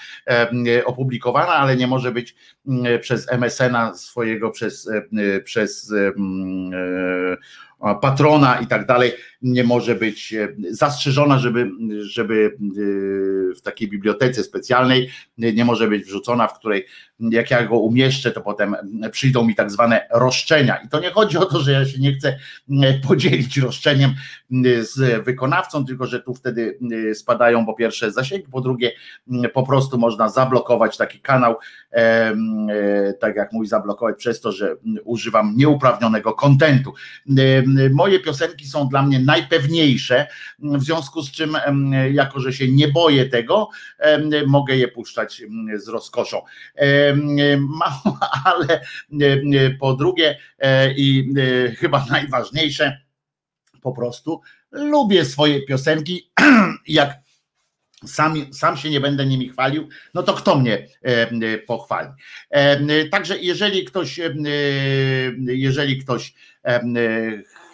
opublikowana, 0.85 1.53
ale 1.53 1.75
nie 1.75 1.87
może 1.87 2.11
być 2.11 2.35
mm, 2.67 2.99
przez 2.99 3.31
MSN-a 3.31 3.93
swojego, 3.93 4.51
przez, 4.51 4.89
przez 5.43 5.91
e, 5.91 6.11
patrona 8.01 8.59
i 8.59 8.67
tak 8.67 8.85
dalej, 8.85 9.11
nie 9.41 9.63
może 9.63 9.95
być 9.95 10.35
zastrzeżona, 10.69 11.39
żeby, 11.39 11.71
żeby 12.01 12.55
e, 12.55 13.55
w 13.55 13.61
takiej 13.61 13.87
bibliotece 13.87 14.43
specjalnej 14.43 15.09
nie 15.37 15.65
może 15.65 15.87
być 15.87 16.03
wrzucona, 16.03 16.47
w 16.47 16.59
której 16.59 16.85
jak 17.19 17.51
ja 17.51 17.63
go 17.63 17.79
umieszczę, 17.79 18.31
to 18.31 18.41
potem 18.41 18.75
przyjdą 19.11 19.45
mi 19.45 19.55
tak 19.55 19.71
zwane 19.71 20.07
roszczenia. 20.11 20.75
I 20.75 20.89
to 20.89 20.99
nie 20.99 21.11
chodzi 21.11 21.37
o 21.37 21.45
to, 21.45 21.59
że 21.61 21.71
ja 21.71 21.85
się 21.85 21.99
nie 21.99 22.13
chcę 22.13 22.39
podzielić 23.07 23.57
roszczeniem 23.57 24.13
z 24.79 25.25
wykonawcą, 25.25 25.85
tylko 25.85 26.05
że 26.05 26.19
tu 26.19 26.33
wtedy 26.33 26.79
spadają 27.13 27.65
po 27.65 27.73
pierwsze 27.73 28.11
zasięgi, 28.11 28.47
po 28.51 28.61
drugie 28.61 28.91
po 29.53 29.63
prostu 29.63 29.97
można 29.97 30.29
zablokować 30.29 30.97
taki 30.97 31.19
kanał, 31.19 31.55
e, 31.91 32.33
tak 33.19 33.35
jak 33.35 33.53
mój 33.53 33.67
zablokować 33.67 34.15
przez 34.17 34.41
to, 34.41 34.51
że 34.51 34.75
używam 35.03 35.53
nieuprawnionego 35.57 36.33
kontentu. 36.33 36.93
Moje 37.91 38.19
piosenki 38.19 38.67
są 38.67 38.87
dla 38.87 39.03
mnie 39.03 39.19
najpewniejsze, 39.19 40.27
w 40.59 40.83
związku 40.83 41.21
z 41.21 41.31
czym, 41.31 41.57
jako 42.11 42.39
że 42.39 42.53
się 42.53 42.71
nie 42.71 42.87
boję 42.87 43.25
tego, 43.25 43.69
mogę 44.47 44.75
je 44.75 44.87
puszczać 44.87 45.43
z 45.75 45.87
rozkoszą. 45.87 46.41
Mało, 47.57 48.19
ale 48.45 48.81
po 49.79 49.93
drugie 49.93 50.37
i 50.95 51.33
chyba 51.77 52.05
najważniejsze, 52.11 53.01
po 53.81 53.91
prostu 53.91 54.41
lubię 54.71 55.25
swoje 55.25 55.61
piosenki, 55.61 56.31
jak 56.87 57.17
sam, 58.05 58.53
sam 58.53 58.77
się 58.77 58.89
nie 58.89 58.99
będę 58.99 59.25
nimi 59.25 59.49
chwalił, 59.49 59.89
no 60.13 60.23
to 60.23 60.33
kto 60.33 60.55
mnie 60.59 60.87
pochwali? 61.67 62.09
Także 63.11 63.37
jeżeli 63.37 63.85
ktoś, 63.85 64.19
jeżeli 65.45 65.97
ktoś 65.97 66.33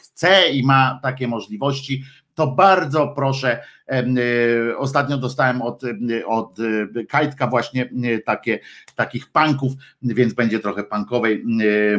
chce 0.03 0.49
i 0.49 0.63
ma 0.63 0.99
takie 1.03 1.27
możliwości, 1.27 2.03
to 2.35 2.47
bardzo 2.47 3.07
proszę. 3.07 3.63
Y, 3.93 4.77
ostatnio 4.77 5.17
dostałem 5.17 5.61
od, 5.61 5.83
y, 5.83 6.27
od 6.27 6.59
y, 6.59 7.05
Kajtka 7.09 7.47
właśnie 7.47 7.89
takie, 8.25 8.59
takich 8.95 9.31
punków, 9.31 9.73
więc 10.01 10.33
będzie 10.33 10.59
trochę 10.59 10.83
punkowej 10.83 11.43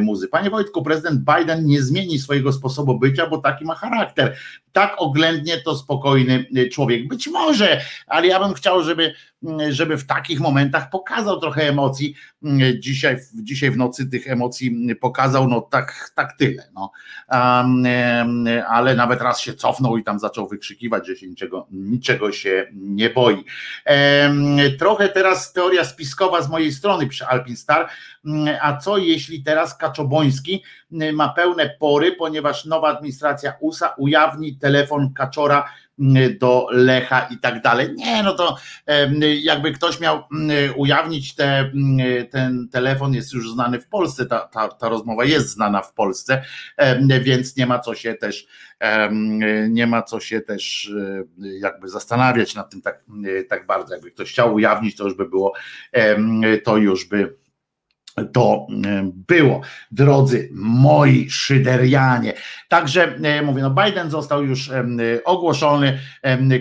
muzy. 0.01 0.27
Panie 0.27 0.49
Wojtku, 0.49 0.83
prezydent 0.83 1.21
Biden 1.21 1.65
nie 1.65 1.81
zmieni 1.81 2.19
swojego 2.19 2.53
sposobu 2.53 2.99
bycia, 2.99 3.27
bo 3.27 3.37
taki 3.37 3.65
ma 3.65 3.75
charakter. 3.75 4.35
Tak 4.71 4.95
oględnie 4.97 5.57
to 5.57 5.75
spokojny 5.75 6.45
człowiek. 6.71 7.07
Być 7.07 7.27
może, 7.27 7.81
ale 8.07 8.27
ja 8.27 8.39
bym 8.39 8.53
chciał, 8.53 8.83
żeby, 8.83 9.13
żeby 9.69 9.97
w 9.97 10.05
takich 10.05 10.39
momentach 10.39 10.89
pokazał 10.89 11.39
trochę 11.39 11.69
emocji. 11.69 12.15
Dzisiaj, 12.79 13.17
dzisiaj 13.33 13.71
w 13.71 13.77
nocy 13.77 14.09
tych 14.09 14.27
emocji 14.27 14.95
pokazał, 15.01 15.47
no 15.47 15.61
tak, 15.61 16.11
tak 16.15 16.37
tyle. 16.37 16.69
No. 16.73 16.91
ale 18.69 18.95
nawet 18.95 19.21
raz 19.21 19.39
się 19.39 19.53
cofnął 19.53 19.97
i 19.97 20.03
tam 20.03 20.19
zaczął 20.19 20.47
wykrzykiwać, 20.47 21.07
że 21.07 21.15
się 21.15 21.27
niczego 21.27 21.67
niczego 21.77 22.31
się 22.31 22.67
nie 22.73 23.09
boi. 23.09 23.43
Trochę 24.79 25.09
teraz 25.09 25.53
teoria 25.53 25.85
spiskowa 25.85 26.41
z 26.41 26.49
mojej 26.49 26.71
strony 26.71 27.07
przy 27.07 27.25
Alpin 27.25 27.57
Star. 27.57 27.89
A 28.61 28.77
co 28.77 28.97
jeśli 28.97 29.43
teraz 29.43 29.77
Kaczoboński 29.77 30.63
ma 31.13 31.29
pełne 31.29 31.69
pory, 31.79 32.11
ponieważ 32.11 32.65
nowa 32.65 32.87
administracja 32.87 33.53
USA 33.59 33.93
ujawni 33.97 34.55
telefon 34.55 35.13
Kaczora 35.13 35.69
do 36.39 36.67
Lecha 36.71 37.27
i 37.31 37.37
tak 37.37 37.61
dalej. 37.61 37.89
Nie, 37.95 38.23
no 38.23 38.33
to 38.33 38.57
jakby 39.41 39.71
ktoś 39.71 39.99
miał 39.99 40.23
ujawnić 40.75 41.35
te, 41.35 41.71
ten 42.31 42.69
telefon, 42.69 43.13
jest 43.13 43.33
już 43.33 43.51
znany 43.51 43.79
w 43.79 43.87
Polsce, 43.87 44.25
ta, 44.25 44.39
ta, 44.39 44.67
ta 44.67 44.89
rozmowa 44.89 45.25
jest 45.25 45.49
znana 45.49 45.81
w 45.81 45.93
Polsce, 45.93 46.43
więc 47.21 47.57
nie 47.57 47.65
ma 47.65 47.79
co 47.79 47.95
się 47.95 48.15
też 48.15 48.47
nie 49.69 49.87
ma 49.87 50.01
co 50.01 50.19
się 50.19 50.41
też 50.41 50.91
jakby 51.39 51.89
zastanawiać 51.89 52.55
nad 52.55 52.69
tym 52.69 52.81
tak, 52.81 53.03
tak 53.49 53.65
bardzo. 53.65 53.93
Jakby 53.93 54.11
ktoś 54.11 54.31
chciał 54.31 54.53
ujawnić, 54.53 54.95
to 54.95 55.03
już 55.03 55.13
by 55.13 55.29
było, 55.29 55.53
to 56.63 56.77
już 56.77 57.05
by 57.05 57.37
to 58.25 58.67
e, 58.85 59.11
było, 59.27 59.61
drodzy 59.91 60.49
moi 60.53 61.29
szyderianie. 61.29 62.33
Także 62.67 63.15
e, 63.23 63.41
mówię, 63.41 63.61
no 63.61 63.69
Biden 63.83 64.09
został 64.09 64.43
już 64.43 64.69
e, 64.69 64.85
ogłoszony 65.25 65.99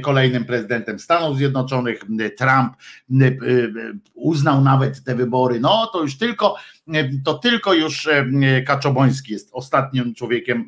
kolejnym 0.02 0.44
prezydentem 0.44 0.98
Stanów 0.98 1.36
Zjednoczonych. 1.36 2.00
Trump 2.38 2.72
uznał 4.14 4.60
nawet 4.60 5.04
te 5.04 5.14
wybory. 5.14 5.60
No 5.60 5.86
to 5.92 6.02
już 6.02 6.18
tylko 6.18 6.56
to 7.24 7.34
tylko 7.34 7.74
już 7.74 8.08
Kaczoboński 8.66 9.32
jest 9.32 9.50
ostatnim 9.52 10.14
człowiekiem 10.14 10.66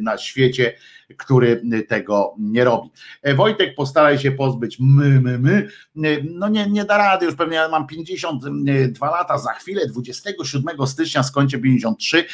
na 0.00 0.18
świecie, 0.18 0.74
który 1.16 1.62
tego 1.88 2.34
nie 2.38 2.64
robi. 2.64 2.90
E, 3.22 3.34
Wojtek, 3.34 3.74
postaraj 3.74 4.18
się 4.18 4.32
pozbyć 4.32 4.76
my, 4.80 5.20
my, 5.20 5.38
my. 5.38 5.68
E, 5.96 6.22
no 6.30 6.48
nie, 6.48 6.66
nie 6.66 6.84
da 6.84 6.98
rady, 6.98 7.26
już 7.26 7.34
pewnie 7.34 7.68
mam 7.70 7.86
52 7.86 9.10
lata, 9.10 9.38
za 9.38 9.52
chwilę 9.52 9.86
27 9.86 10.86
stycznia 10.86 11.22
skończę 11.22 11.58
53. 11.58 12.24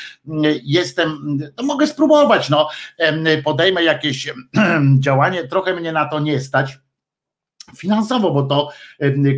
Jestem, 0.62 1.38
to 1.56 1.64
mogę 1.64 1.86
spróbować, 1.86 2.50
no 2.50 2.68
podejmę 3.44 3.84
jakieś 3.84 4.32
działanie, 4.98 5.48
trochę 5.48 5.74
mnie 5.74 5.92
na 5.92 6.08
to 6.08 6.20
nie 6.20 6.40
stać 6.40 6.78
finansowo, 7.76 8.30
bo 8.30 8.42
to 8.42 8.68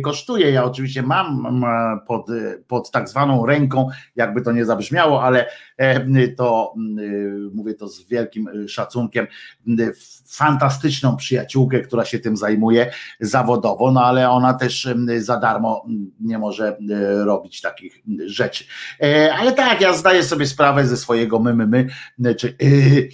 kosztuje. 0.03 0.51
Ja 0.51 0.63
oczywiście 0.63 1.01
mam 1.01 1.65
pod, 2.07 2.27
pod 2.67 2.91
tak 2.91 3.09
zwaną 3.09 3.45
ręką, 3.45 3.89
jakby 4.15 4.41
to 4.41 4.51
nie 4.51 4.65
zabrzmiało, 4.65 5.23
ale 5.23 5.49
to 6.37 6.73
mówię 7.53 7.73
to 7.73 7.87
z 7.87 8.07
wielkim 8.07 8.67
szacunkiem, 8.67 9.27
fantastyczną 10.27 11.17
przyjaciółkę, 11.17 11.81
która 11.81 12.05
się 12.05 12.19
tym 12.19 12.37
zajmuje 12.37 12.91
zawodowo, 13.19 13.91
no 13.91 14.05
ale 14.05 14.29
ona 14.29 14.53
też 14.53 14.89
za 15.17 15.37
darmo 15.37 15.85
nie 16.19 16.39
może 16.39 16.77
robić 17.25 17.61
takich 17.61 18.03
rzeczy. 18.25 18.65
E, 19.01 19.33
ale 19.33 19.51
tak, 19.51 19.81
ja 19.81 19.93
zdaję 19.93 20.23
sobie 20.23 20.47
sprawę 20.47 20.87
ze 20.87 20.97
swojego 20.97 21.39
my, 21.39 21.53
my, 21.53 21.87
my 22.17 22.35
czy 22.35 22.55
y, 22.61 23.09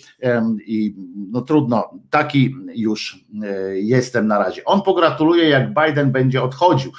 i 0.66 0.96
no 1.32 1.42
trudno, 1.42 1.90
taki 2.10 2.56
już 2.76 3.26
e, 3.44 3.80
jestem 3.80 4.28
na 4.28 4.40
razie. 4.40 4.66
On 4.66 4.82
pogratuluje, 4.82 5.50
jak 5.50 5.74
Biden 5.74 6.12
będzie 6.12 6.44
odchodził, 6.44 6.92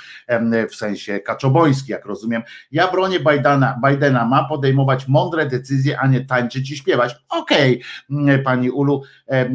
w 0.71 0.75
sensie 0.75 1.21
Kaczoboński, 1.21 1.93
jak 1.93 2.07
rozumiem. 2.07 2.43
Ja 2.73 2.91
bronię 2.91 3.21
Bidena, 3.21 3.81
Bidena 3.87 4.25
ma 4.25 4.45
podejmować 4.49 5.09
mądre 5.09 5.47
decyzje, 5.47 6.01
a 6.01 6.07
nie 6.07 6.25
tańczyć 6.25 6.71
i 6.71 6.77
śpiewać. 6.77 7.17
Okej, 7.29 7.83
okay, 8.11 8.39
pani 8.39 8.71
Ulu, 8.71 9.03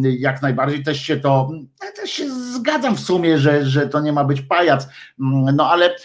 jak 0.01 0.41
najbardziej 0.41 0.83
też 0.83 1.01
się 1.01 1.17
to, 1.17 1.49
też 1.95 2.11
się 2.11 2.29
zgadzam 2.29 2.95
w 2.95 2.99
sumie, 2.99 3.37
że, 3.37 3.65
że 3.65 3.87
to 3.87 4.01
nie 4.01 4.13
ma 4.13 4.23
być 4.23 4.41
pajac, 4.41 4.87
no 5.53 5.69
ale 5.69 5.95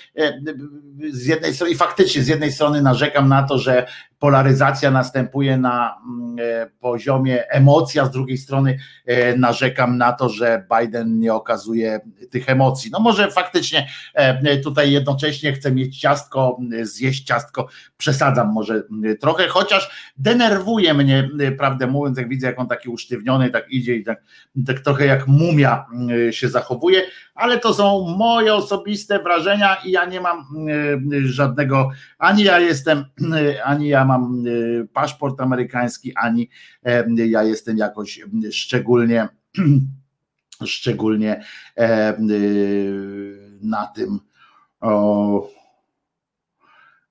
z 1.11 1.27
jednej 1.27 1.55
strony, 1.55 1.73
i 1.73 1.77
faktycznie 1.77 2.23
z 2.23 2.29
jednej 2.29 2.53
strony 2.53 2.83
narzekam 2.83 3.29
na 3.29 3.43
to, 3.43 3.59
że 3.59 3.87
polaryzacja 4.23 4.90
następuje 4.90 5.57
na 5.57 5.97
mm, 6.07 6.36
e, 6.40 6.66
poziomie 6.81 7.51
emocji, 7.51 8.01
a 8.01 8.05
z 8.05 8.11
drugiej 8.11 8.39
strony 8.39 8.78
e, 9.07 9.36
narzekam 9.36 9.99
na 9.99 10.12
to, 10.12 10.28
że 10.28 10.66
Biden 10.78 11.19
nie 11.19 11.35
okazuje 11.35 12.01
tych 12.31 12.49
emocji. 12.49 12.90
No 12.90 13.01
może 13.01 13.31
faktycznie 13.31 13.89
e, 14.15 14.57
tutaj 14.57 14.93
jednocześnie 14.93 15.53
chcę 15.53 15.73
mieć 15.73 16.01
ciastko, 16.01 16.59
zjeść 16.82 17.24
ciastko, 17.24 17.69
przesadzam 17.97 18.53
może 18.53 18.82
trochę, 19.20 19.49
chociaż 19.49 20.12
denerwuje 20.16 20.94
mnie, 20.94 21.31
prawdę 21.59 21.86
mówiąc, 21.86 22.19
jak 22.19 22.28
widzę, 22.28 22.47
jak 22.47 22.59
on 22.59 22.69
taki 22.69 22.89
usztywniony, 22.89 23.51
tak 23.51 23.70
idzie 23.70 23.97
i 23.97 24.05
tak, 24.05 24.23
tak 24.66 24.81
trochę 24.81 25.07
jak 25.07 25.27
mumia 25.27 25.86
się 26.31 26.49
zachowuje, 26.49 27.03
ale 27.35 27.59
to 27.59 27.74
są 27.74 28.15
moje 28.19 28.55
osobiste 28.55 29.19
wrażenia 29.19 29.77
i 29.85 29.90
ja 29.90 30.05
nie 30.05 30.20
mam 30.20 30.47
żadnego, 31.24 31.90
ani 32.19 32.44
ja 32.44 32.59
jestem, 32.59 33.05
ani 33.65 33.89
ja 33.89 34.05
mam 34.05 34.12
mam 34.19 34.47
y, 34.47 34.89
paszport 34.93 35.41
amerykański, 35.41 36.15
ani 36.17 36.49
ja 37.17 37.43
jestem 37.43 37.77
jakoś 37.77 38.21
szczególnie 38.51 39.29
szczególnie 40.67 41.45
y, 41.79 41.85
na 43.63 43.87
tym 43.87 44.21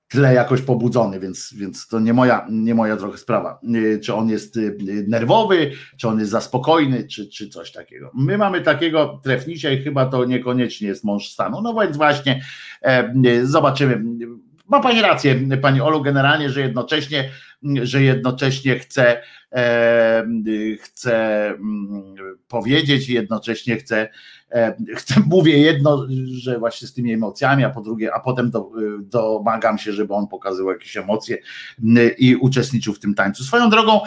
tle 0.08 0.34
jakoś 0.34 0.62
pobudzony, 0.62 1.20
więc, 1.20 1.54
więc 1.54 1.88
to 1.88 2.00
nie 2.00 2.12
moja, 2.12 2.46
nie 2.50 2.74
moja 2.74 2.96
trochę 2.96 3.18
sprawa. 3.18 3.60
Y, 3.76 4.00
czy 4.00 4.14
on 4.14 4.28
jest 4.28 4.58
nerwowy, 5.08 5.70
czy 5.96 6.08
on 6.08 6.18
jest 6.18 6.30
za 6.30 6.40
spokojny, 6.40 7.06
czy, 7.06 7.28
czy 7.28 7.48
coś 7.48 7.72
takiego. 7.72 8.10
My 8.14 8.38
mamy 8.38 8.60
takiego 8.60 9.20
trefnicia 9.24 9.70
i 9.70 9.82
chyba 9.82 10.06
to 10.06 10.24
niekoniecznie 10.24 10.88
jest 10.88 11.04
mąż 11.04 11.28
stanu. 11.28 11.62
No 11.62 11.74
więc 11.74 11.96
właśnie 11.96 12.44
zobaczymy 13.42 14.02
ma 14.72 14.80
Pani 14.80 15.02
rację, 15.02 15.40
Pani 15.62 15.80
Olu, 15.80 16.02
generalnie, 16.02 16.50
że 16.50 16.60
jednocześnie, 16.60 17.30
że 17.82 18.02
jednocześnie 18.02 18.78
chce, 18.78 19.22
e, 19.52 20.26
chce 20.80 21.46
mm, 21.46 22.14
powiedzieć 22.48 23.08
i 23.08 23.12
jednocześnie 23.12 23.76
chce, 23.76 24.08
chcę, 24.96 25.14
mówię 25.26 25.58
jedno, 25.58 26.06
że 26.32 26.58
właśnie 26.58 26.88
z 26.88 26.92
tymi 26.92 27.12
emocjami, 27.12 27.64
a 27.64 27.70
po 27.70 27.80
drugie, 27.80 28.14
a 28.14 28.20
potem 28.20 28.50
do, 28.50 28.70
domagam 29.00 29.78
się, 29.78 29.92
żeby 29.92 30.14
on 30.14 30.28
pokazywał 30.28 30.72
jakieś 30.72 30.96
emocje 30.96 31.38
i 32.18 32.36
uczestniczył 32.36 32.94
w 32.94 32.98
tym 32.98 33.14
tańcu. 33.14 33.44
Swoją 33.44 33.70
drogą, 33.70 34.00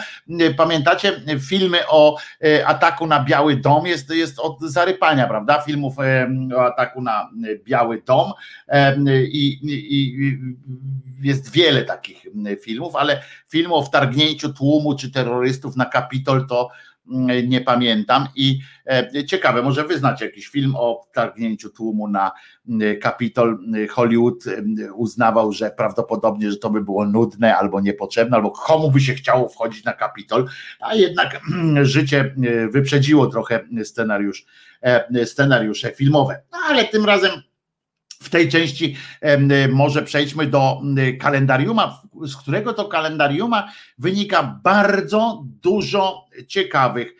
pamiętacie 0.56 1.20
filmy 1.48 1.78
o 1.88 2.16
e, 2.44 2.66
ataku 2.66 3.06
na 3.06 3.24
Biały 3.24 3.56
Dom, 3.56 3.86
jest, 3.86 4.10
jest 4.10 4.38
od 4.38 4.60
zarypania, 4.60 5.26
prawda? 5.26 5.62
Filmów 5.62 5.96
o 6.56 6.64
ataku 6.64 7.02
na 7.02 7.30
Biały 7.64 8.02
Dom 8.06 8.32
i, 9.32 9.58
i 9.62 10.38
jest 11.22 11.52
wiele 11.52 11.84
takich 11.84 12.26
filmów, 12.62 12.96
ale 12.96 13.22
film 13.48 13.72
o 13.72 13.82
wtargnięciu 13.82 14.52
tłumu 14.52 14.96
czy 14.96 15.10
terrorystów 15.10 15.76
na 15.76 15.84
Kapitol 15.84 16.46
to 16.46 16.68
nie 17.46 17.60
pamiętam 17.60 18.28
i 18.34 18.58
e, 18.86 19.24
ciekawe, 19.24 19.62
może 19.62 19.84
wyznać 19.84 20.20
jakiś 20.20 20.48
film 20.48 20.74
o 20.76 21.02
wtargnięciu 21.10 21.70
tłumu 21.70 22.08
na 22.08 22.32
mm, 22.68 23.00
Kapitol. 23.00 23.58
Hollywood 23.90 24.44
uznawał, 24.94 25.52
że 25.52 25.70
prawdopodobnie, 25.70 26.50
że 26.50 26.56
to 26.56 26.70
by 26.70 26.80
było 26.80 27.06
nudne 27.06 27.56
albo 27.56 27.80
niepotrzebne, 27.80 28.36
albo 28.36 28.50
komu 28.50 28.90
by 28.90 29.00
się 29.00 29.14
chciało 29.14 29.48
wchodzić 29.48 29.84
na 29.84 29.92
Kapitol, 29.92 30.46
a 30.80 30.94
jednak 30.94 31.40
mm, 31.52 31.84
życie 31.84 32.34
wyprzedziło 32.70 33.26
trochę 33.26 33.60
scenariusz, 33.84 34.46
e, 34.82 35.26
scenariusze 35.26 35.90
filmowe. 35.90 36.42
No, 36.52 36.58
ale 36.68 36.84
tym 36.84 37.04
razem 37.04 37.30
w 38.22 38.30
tej 38.30 38.48
części 38.48 38.96
może 39.72 40.02
przejdźmy 40.02 40.46
do 40.46 40.82
kalendariuma, 41.20 42.02
z 42.22 42.36
którego 42.36 42.72
to 42.72 42.84
kalendariuma 42.84 43.72
wynika 43.98 44.60
bardzo 44.62 45.44
dużo 45.62 46.26
ciekawych 46.46 47.14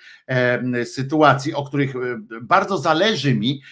sytuacji, 0.85 1.55
o 1.55 1.65
których 1.65 1.95
bardzo 2.43 2.79
zależy 2.79 3.35
mi, 3.35 3.63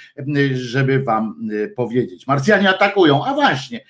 żeby 0.54 1.02
Wam 1.02 1.48
powiedzieć. 1.76 2.26
Marsjanie 2.26 2.70
atakują, 2.70 3.24
a 3.24 3.34
właśnie, 3.34 3.84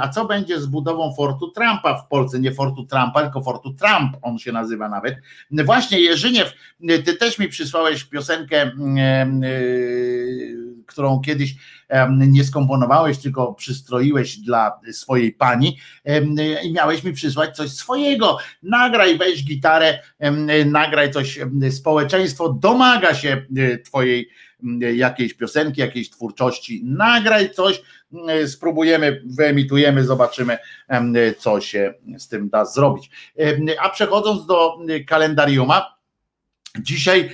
a 0.00 0.08
co 0.08 0.24
będzie 0.24 0.60
z 0.60 0.66
budową 0.66 1.14
fortu 1.14 1.50
Trumpa 1.50 1.98
w 1.98 2.08
Polsce? 2.08 2.40
Nie 2.40 2.52
fortu 2.52 2.84
Trumpa, 2.84 3.22
tylko 3.22 3.42
fortu 3.42 3.74
Trump, 3.74 4.16
on 4.22 4.38
się 4.38 4.52
nazywa 4.52 4.88
nawet. 4.88 5.16
Właśnie 5.50 6.00
Jerzyniew, 6.00 6.52
Ty 7.04 7.14
też 7.14 7.38
mi 7.38 7.48
przysłałeś 7.48 8.04
piosenkę 8.04 8.70
którą 10.90 11.20
kiedyś 11.20 11.54
nie 12.18 12.44
skomponowałeś, 12.44 13.18
tylko 13.18 13.54
przystroiłeś 13.54 14.36
dla 14.36 14.80
swojej 14.92 15.32
pani 15.32 15.78
i 16.64 16.72
miałeś 16.72 17.04
mi 17.04 17.12
przysłać 17.12 17.56
coś 17.56 17.70
swojego. 17.70 18.38
Nagraj, 18.62 19.18
weź 19.18 19.44
gitarę, 19.44 19.98
nagraj 20.66 21.10
coś. 21.10 21.38
Społeczeństwo 21.70 22.52
domaga 22.52 23.14
się 23.14 23.46
e, 23.56 23.78
twojej 23.78 24.30
jakiejś 24.94 25.34
piosenki, 25.34 25.80
jakiejś 25.80 26.10
twórczości. 26.10 26.82
Nagraj 26.84 27.50
coś, 27.50 27.82
spróbujemy, 28.46 29.22
wyemitujemy, 29.26 30.04
zobaczymy, 30.04 30.58
co 31.38 31.60
się 31.60 31.94
z 32.18 32.28
tym 32.28 32.48
da 32.48 32.64
zrobić. 32.64 33.10
A 33.80 33.88
przechodząc 33.88 34.46
do 34.46 34.78
kalendariuma, 35.06 35.99
Dzisiaj, 36.78 37.30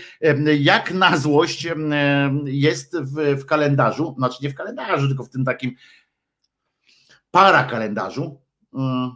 jak 0.59 0.95
na 0.95 1.17
złość, 1.17 1.69
jest 2.45 2.97
w, 2.99 3.41
w 3.41 3.47
kalendarzu, 3.47 4.15
znaczy 4.19 4.39
nie 4.43 4.51
w 4.51 4.55
kalendarzu, 4.55 5.09
tylko 5.09 5.25
w 5.25 5.31
tym 5.31 5.45
takim 5.45 5.75
para 7.31 7.65
kalendarzu. 7.65 8.41
Mm, 8.75 9.11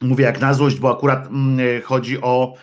mówię 0.00 0.24
jak 0.24 0.40
na 0.40 0.54
złość, 0.54 0.76
bo 0.76 0.96
akurat 0.96 1.26
mm, 1.26 1.82
chodzi 1.82 2.20
o 2.20 2.54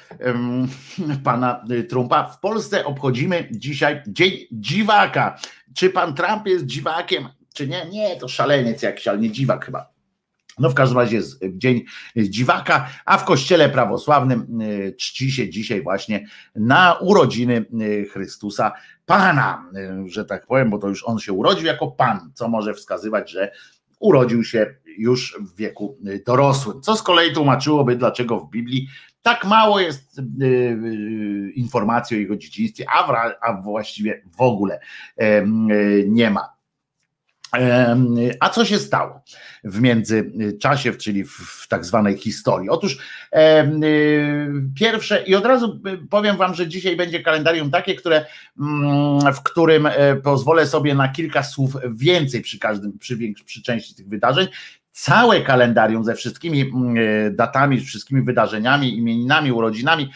pana 1.24 1.66
Trumpa. 1.90 2.28
W 2.28 2.40
Polsce 2.40 2.86
obchodzimy 2.86 3.48
dzisiaj 3.52 4.04
Dzień 4.08 4.32
Dziwaka. 4.52 5.40
Czy 5.76 5.90
pan 5.90 6.14
Trump 6.14 6.48
jest 6.48 6.66
dziwakiem, 6.66 7.30
czy 7.54 7.68
nie? 7.68 7.86
Nie, 7.86 8.16
to 8.16 8.28
szaleniec 8.28 8.82
jakiś, 8.82 9.08
ale 9.08 9.18
nie 9.18 9.32
dziwak 9.32 9.66
chyba. 9.66 9.95
No 10.60 10.70
w 10.70 10.74
każdym 10.74 10.98
razie 10.98 11.16
jest 11.16 11.40
Dzień 11.50 11.84
Dziwaka, 12.18 12.90
a 13.06 13.18
w 13.18 13.26
Kościele 13.26 13.70
Prawosławnym 13.70 14.62
y, 14.62 14.96
czci 15.00 15.32
się 15.32 15.50
dzisiaj 15.50 15.84
właśnie 15.84 16.28
na 16.56 16.94
urodziny 16.94 17.66
y, 17.82 18.06
Chrystusa 18.12 18.72
Pana, 19.06 19.70
y, 20.06 20.10
że 20.10 20.26
tak 20.26 20.48
powiem, 20.48 20.70
bo 20.70 20.78
to 20.78 20.88
już 20.88 21.04
on 21.08 21.20
się 21.20 21.34
urodził 21.34 21.66
jako 21.66 21.88
Pan, 21.92 22.32
co 22.34 22.48
może 22.48 22.74
wskazywać, 22.74 23.32
że 23.32 23.52
urodził 24.00 24.44
się 24.44 24.76
już 24.98 25.40
w 25.42 25.56
wieku 25.56 25.98
dorosłym. 26.26 26.82
Co 26.82 26.96
z 26.96 27.04
kolei 27.04 27.34
tłumaczyłoby, 27.34 27.96
dlaczego 27.96 28.40
w 28.40 28.50
Biblii 28.50 28.88
tak 29.22 29.46
mało 29.46 29.80
jest 29.80 30.22
informacji 31.56 32.18
o 32.18 32.20
jego 32.20 32.38
dzieciństwie, 32.38 32.86
a, 33.42 33.62
właściwie 33.62 34.22
w 34.38 34.42
ogóle 34.42 34.80
nie 36.08 36.32
ma. 36.32 36.55
A 38.40 38.50
co 38.50 38.66
się 38.66 38.80
stało 38.80 39.22
w 39.64 39.82
międzyczasie, 39.82 40.94
czyli 40.94 41.24
w 41.24 41.68
tak 41.70 41.86
zwanej 41.86 42.18
historii? 42.18 42.70
Otóż 42.70 42.94
y, 42.94 42.98
pierwsze, 44.76 45.24
i 45.24 45.36
od 45.36 45.46
razu 45.46 45.82
powiem 46.10 46.38
Wam, 46.38 46.56
że 46.56 46.68
dzisiaj 46.68 46.96
będzie 46.96 47.20
kalendarium 47.20 47.72
takie, 47.72 47.96
które, 47.96 48.26
mm, 48.60 49.34
w 49.34 49.44
którym 49.44 49.86
e, 49.86 50.16
pozwolę 50.16 50.68
sobie 50.68 50.96
na 50.96 51.08
kilka 51.08 51.44
słów 51.44 51.78
więcej 51.90 52.42
przy 52.42 52.60
każdym, 52.60 53.00
przy, 53.00 53.18
przy 53.46 53.64
części 53.64 53.96
tych 53.96 54.10
wydarzeń. 54.10 54.48
Całe 54.92 55.42
kalendarium 55.42 56.04
ze 56.04 56.16
wszystkimi 56.16 56.62
mm, 56.62 56.96
e, 56.98 57.32
datami, 57.32 57.82
wszystkimi 57.82 58.22
wydarzeniami, 58.22 58.98
imieninami, 58.98 59.52
urodzinami, 59.52 60.12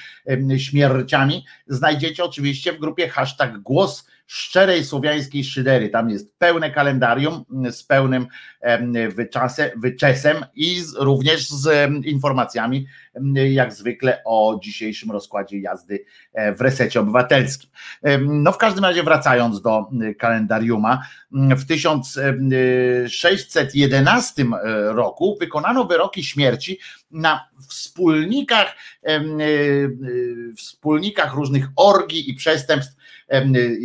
śmierciami 0.58 1.46
znajdziecie 1.68 2.24
oczywiście 2.24 2.74
w 2.74 2.80
grupie 2.80 3.10
hashtag 3.10 3.60
głos 3.60 4.08
szczerej 4.30 4.86
słowiańskiej 4.86 5.44
szydery. 5.44 5.90
Tam 5.90 6.10
jest 6.10 6.38
pełne 6.38 6.72
kalendarium 6.72 7.46
z 7.72 7.84
pełnym 7.84 8.28
wyczesem 9.76 10.46
i 10.56 10.82
z, 10.82 10.94
również 10.94 11.50
z 11.50 11.92
informacjami, 12.06 12.88
jak 13.34 13.74
zwykle, 13.74 14.22
o 14.26 14.60
dzisiejszym 14.64 15.12
rozkładzie 15.12 15.60
jazdy 15.60 16.06
e, 16.34 16.56
w 16.56 16.62
resecie 16.62 17.00
obywatelskim. 17.00 17.70
No 18.28 18.52
w 18.52 18.58
każdym 18.58 18.84
razie 18.84 19.04
wracając 19.04 19.62
do 19.62 19.90
kalendariuma, 20.20 21.02
w 21.32 21.66
1611 21.66 24.44
e, 24.44 24.46
roku 24.94 25.38
wykonano 25.40 25.86
wyroki 25.86 26.24
śmierci 26.24 26.80
na 27.12 27.50
wspólnikach, 27.70 28.76
e, 29.04 29.22
wspólnikach 30.58 31.34
różnych 31.34 31.68
orgii 31.76 32.30
i 32.30 32.34
przestępstw 32.34 32.99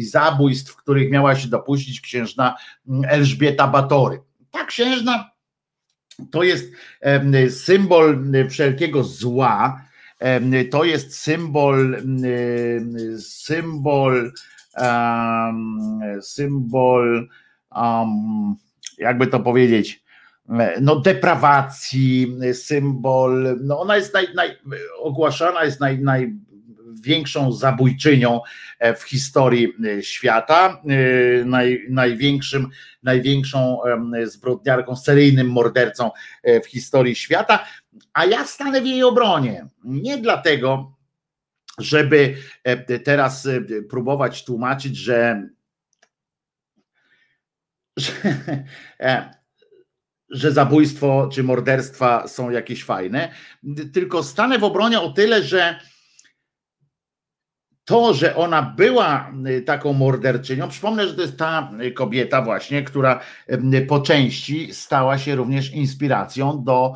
zabójstw, 0.03 0.77
których 0.77 1.11
miała 1.11 1.37
się 1.37 1.49
dopuścić 1.49 2.01
księżna 2.01 2.57
Elżbieta 3.09 3.69
Batory. 3.69 4.21
Ta 4.51 4.65
księżna 4.65 5.31
to 6.31 6.43
jest 6.43 6.73
symbol 7.51 8.25
wszelkiego 8.51 9.05
zła, 9.05 9.81
to 10.71 10.85
jest 10.85 11.17
symbol, 11.17 12.03
symbol, 13.19 14.33
symbol, 16.21 17.29
jakby 18.99 19.27
to 19.27 19.41
powiedzieć, 19.41 20.05
no 20.81 21.01
deprawacji, 21.01 22.37
symbol, 22.53 23.59
no 23.63 23.81
ona 23.81 23.97
jest 23.97 24.15
naj, 24.15 24.27
naj, 24.35 24.59
ogłaszana 24.99 25.65
jest 25.65 25.81
naj, 25.81 25.99
naj 25.99 26.33
największą 27.05 27.53
zabójczynią 27.53 28.41
e, 28.79 28.95
w 28.95 29.03
historii 29.03 29.73
e, 29.85 30.03
świata, 30.03 30.83
e, 30.89 31.45
naj, 31.45 31.87
największym, 31.91 32.69
największą 33.03 33.79
zbrodniarką, 34.25 34.97
seryjnym 34.97 35.51
mordercą 35.51 36.11
w 36.65 36.67
historii 36.67 37.15
świata, 37.15 37.67
a 38.13 38.25
ja 38.25 38.47
stanę 38.47 38.81
w 38.81 38.87
jej 38.87 39.03
obronie. 39.03 39.67
Nie 39.85 40.19
dlatego, 40.19 40.97
żeby 41.79 42.37
teraz 43.05 43.49
próbować 43.91 44.45
tłumaczyć, 44.45 44.97
że, 44.97 45.49
że, 47.97 48.13
że 50.31 50.53
zabójstwo 50.53 51.29
czy 51.33 51.43
morderstwa 51.43 52.29
są 52.29 52.51
jakieś 52.51 52.85
fajne, 52.85 53.33
tylko 53.93 54.23
stanę 54.23 54.59
w 54.59 54.65
obronie 54.65 55.01
o 55.01 55.13
tyle, 55.13 55.43
że 55.43 55.79
to, 57.85 58.15
że 58.15 58.37
ona 58.37 58.63
była 58.63 59.33
y, 59.47 59.63
taką 59.63 59.93
morderczynią, 59.93 60.69
przypomnę, 60.69 61.09
że 61.09 61.15
to 61.15 61.23
jest 61.23 61.37
ta 61.37 61.71
kobieta 61.95 62.43
właśnie, 62.43 62.83
która 62.83 63.21
y, 63.75 63.87
po 63.89 64.01
części 64.01 64.75
stała 64.75 65.19
się 65.19 65.35
również 65.35 65.73
inspiracją 65.73 66.65
do, 66.65 66.93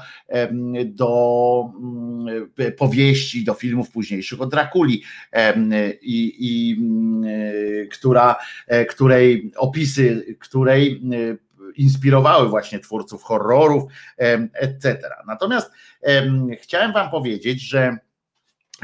do 0.84 1.72
mm, 1.80 2.50
powieści, 2.78 3.44
do 3.44 3.54
filmów 3.54 3.90
późniejszych 3.90 4.40
o 4.40 4.46
Drakuli 4.46 5.02
i, 6.02 6.34
i 6.38 6.76
y, 7.26 7.88
która, 7.92 8.36
e, 8.66 8.84
której 8.84 9.52
opisy, 9.56 10.36
której 10.40 11.02
inspirowały 11.76 12.48
właśnie 12.48 12.78
twórców 12.78 13.22
horrorów, 13.22 13.92
etc. 14.52 15.00
Natomiast 15.26 15.70
chciałem 16.62 16.92
wam 16.92 17.10
powiedzieć, 17.10 17.60
że 17.60 17.98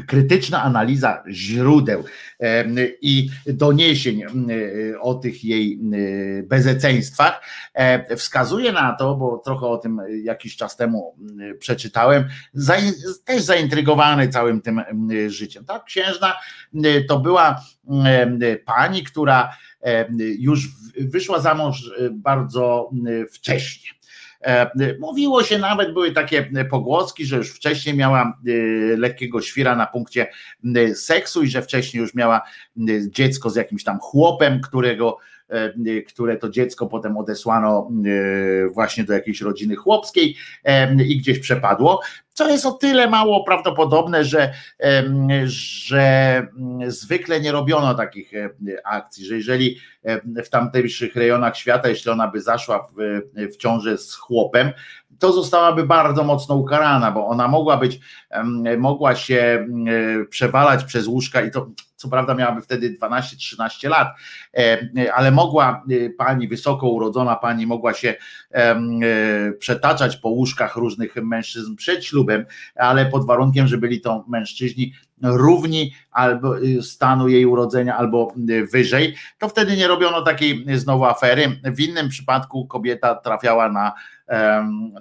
krytyczna 0.07 0.63
analiza 0.63 1.23
źródeł 1.31 2.05
i 3.01 3.31
doniesień 3.47 4.23
o 5.01 5.15
tych 5.15 5.45
jej 5.45 5.81
bezeceństwach 6.43 7.41
wskazuje 8.17 8.73
na 8.73 8.93
to, 8.93 9.15
bo 9.15 9.39
trochę 9.39 9.67
o 9.67 9.79
tym 9.79 10.01
jakiś 10.23 10.57
czas 10.57 10.77
temu 10.77 11.17
przeczytałem, 11.59 12.29
też 13.25 13.43
zaintrygowany 13.43 14.29
całym 14.29 14.61
tym 14.61 14.81
życiem. 15.29 15.65
Tak, 15.65 15.85
księżna 15.85 16.35
to 17.09 17.19
była 17.19 17.61
pani, 18.65 19.03
która 19.03 19.57
już 20.39 20.69
wyszła 21.01 21.41
za 21.41 21.55
mąż 21.55 21.91
bardzo 22.13 22.91
wcześnie. 23.33 23.91
E, 24.45 24.71
mówiło 25.01 25.43
się 25.43 25.59
nawet, 25.59 25.93
były 25.93 26.13
takie 26.13 26.51
pogłoski, 26.71 27.27
że 27.27 27.37
już 27.37 27.51
wcześniej 27.51 27.97
miała 27.97 28.23
e, 28.23 28.53
lekkiego 28.97 29.41
świra 29.41 29.77
na 29.77 29.87
punkcie 29.87 30.27
seksu 30.95 31.43
i 31.43 31.49
że 31.49 31.63
wcześniej 31.63 32.01
już 32.01 32.15
miała 32.15 32.43
dziecko 33.09 33.51
z 33.51 33.57
jakimś 33.57 33.85
tam 33.85 33.99
chłopem, 33.99 34.61
którego 34.61 35.19
które 36.09 36.37
to 36.37 36.51
dziecko 36.51 36.87
potem 36.87 37.17
odesłano 37.17 37.91
właśnie 38.73 39.05
do 39.05 39.13
jakiejś 39.13 39.41
rodziny 39.41 39.77
chłopskiej 39.77 40.37
i 41.09 41.19
gdzieś 41.19 41.39
przepadło, 41.39 42.01
co 42.33 42.49
jest 42.49 42.67
o 42.67 42.73
tyle 42.73 43.11
mało 43.11 43.45
prawdopodobne, 43.45 44.25
że, 44.25 44.53
że 45.37 46.47
zwykle 46.87 47.41
nie 47.41 47.53
robiono 47.53 47.95
takich 47.95 48.33
akcji, 48.85 49.27
że 49.27 49.37
jeżeli 49.37 49.77
w 50.45 50.49
tamtejszych 50.49 51.17
rejonach 51.17 51.57
świata, 51.57 51.89
jeśli 51.89 52.11
ona 52.11 52.29
by 52.29 52.41
zaszła 52.41 52.89
w, 52.97 53.21
w 53.55 53.57
ciąży 53.57 53.99
z 53.99 54.15
chłopem, 54.15 54.73
to 55.19 55.33
zostałaby 55.33 55.87
bardzo 55.87 56.25
mocno 56.25 56.55
ukarana, 56.55 57.11
bo 57.11 57.27
ona 57.27 57.49
mogła 57.49 57.77
być, 57.77 58.01
mogła 58.79 59.15
się 59.15 59.67
przewalać 60.31 60.85
przez 60.85 61.07
łóżka 61.07 61.43
i 61.43 61.51
to 61.51 61.71
co 62.05 62.09
prawda 62.09 62.35
miałaby 62.35 62.63
wtedy 62.63 62.97
12-13 63.03 63.89
lat, 63.89 64.09
ale 65.15 65.31
mogła 65.31 65.83
e, 65.91 66.11
pani, 66.11 66.49
wysoko 66.49 66.89
urodzona 66.89 67.37
pani, 67.37 67.67
mogła 67.67 67.95
się 67.95 68.15
e, 68.51 68.81
przetaczać 69.59 70.17
po 70.17 70.29
łóżkach 70.29 70.77
różnych 70.77 71.17
mężczyzn 71.17 71.77
przed 71.77 72.05
ślubem, 72.05 72.45
ale 72.75 73.07
pod 73.07 73.27
warunkiem, 73.27 73.67
że 73.67 73.79
byli 73.79 74.01
to 74.01 74.25
mężczyźni 74.29 74.93
równi 75.23 75.93
albo 76.11 76.59
y, 76.59 76.83
stanu 76.83 77.29
jej 77.29 77.47
urodzenia, 77.47 77.97
albo 77.97 78.35
y, 78.51 78.67
wyżej, 78.67 79.15
to 79.39 79.49
wtedy 79.49 79.77
nie 79.77 79.89
robiono 79.89 80.23
takiej 80.23 80.65
znowu 80.79 81.05
afery. 81.05 81.61
W 81.65 81.81
innym 81.81 82.09
przypadku 82.09 82.67
kobieta 82.67 83.15
trafiała 83.15 83.69
na, 83.69 83.93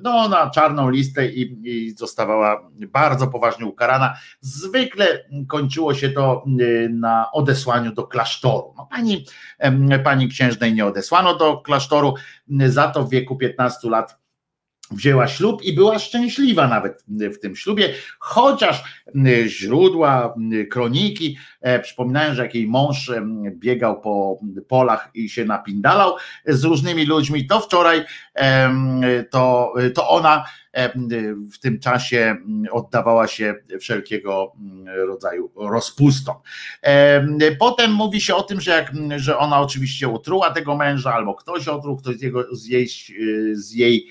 no, 0.04 0.30
na 0.30 0.50
czarną 0.50 0.90
listę 0.90 1.28
i, 1.28 1.60
i 1.64 1.92
zostawała 1.92 2.70
bardzo 2.88 3.23
poważnie 3.28 3.66
ukarana. 3.66 4.18
Zwykle 4.42 5.06
kończyło 5.48 5.94
się 5.94 6.10
to 6.10 6.46
y, 6.60 6.90
na 6.94 7.32
odesłaniu 7.32 7.94
do 7.94 8.04
klasztoru. 8.04 8.74
No, 8.78 8.88
pani, 8.92 9.26
pani 10.04 10.28
księżnej 10.28 10.74
nie 10.74 10.86
odesłano 10.86 11.38
do 11.38 11.58
klasztoru, 11.58 12.14
za 12.68 12.88
to 12.88 13.04
w 13.04 13.10
wieku 13.10 13.36
15 13.36 13.90
lat 13.90 14.24
wzięła 14.92 15.28
ślub 15.28 15.62
i 15.62 15.74
była 15.74 16.00
szczęśliwa 16.00 16.68
nawet 16.68 17.04
w 17.08 17.40
tym 17.40 17.56
ślubie, 17.56 17.90
chociaż 18.20 19.04
źródła, 19.46 20.36
kroniki 20.72 21.38
e, 21.62 21.80
przypominają, 21.80 22.36
że 22.36 22.44
jak 22.44 22.56
jej 22.56 22.68
mąż 22.68 23.12
biegał 23.52 24.02
po 24.02 24.40
polach 24.68 25.10
i 25.14 25.30
się 25.30 25.46
napindalał 25.46 26.16
z 26.46 26.64
różnymi 26.64 27.06
ludźmi, 27.06 27.48
to 27.48 27.60
wczoraj 27.60 28.04
to, 29.30 29.74
to 29.96 30.10
ona 30.10 30.46
w 31.54 31.60
tym 31.60 31.80
czasie 31.80 32.38
oddawała 32.72 33.28
się 33.28 33.56
wszelkiego 33.80 34.54
rodzaju 35.08 35.52
rozpustom. 35.56 36.36
Potem 37.60 37.92
mówi 37.92 38.22
się 38.22 38.36
o 38.36 38.44
tym, 38.44 38.62
że, 38.62 38.72
jak, 38.72 38.92
że 39.16 39.38
ona 39.38 39.62
oczywiście 39.62 40.08
utruła 40.08 40.52
tego 40.52 40.76
męża, 40.76 41.14
albo 41.14 41.34
ktoś 41.34 41.68
otruł, 41.68 41.98
ktoś 41.98 42.16
z, 42.16 42.22
jego, 42.22 42.56
z, 42.56 42.66
jej, 42.66 42.88
z 43.54 43.72
jej 43.72 44.08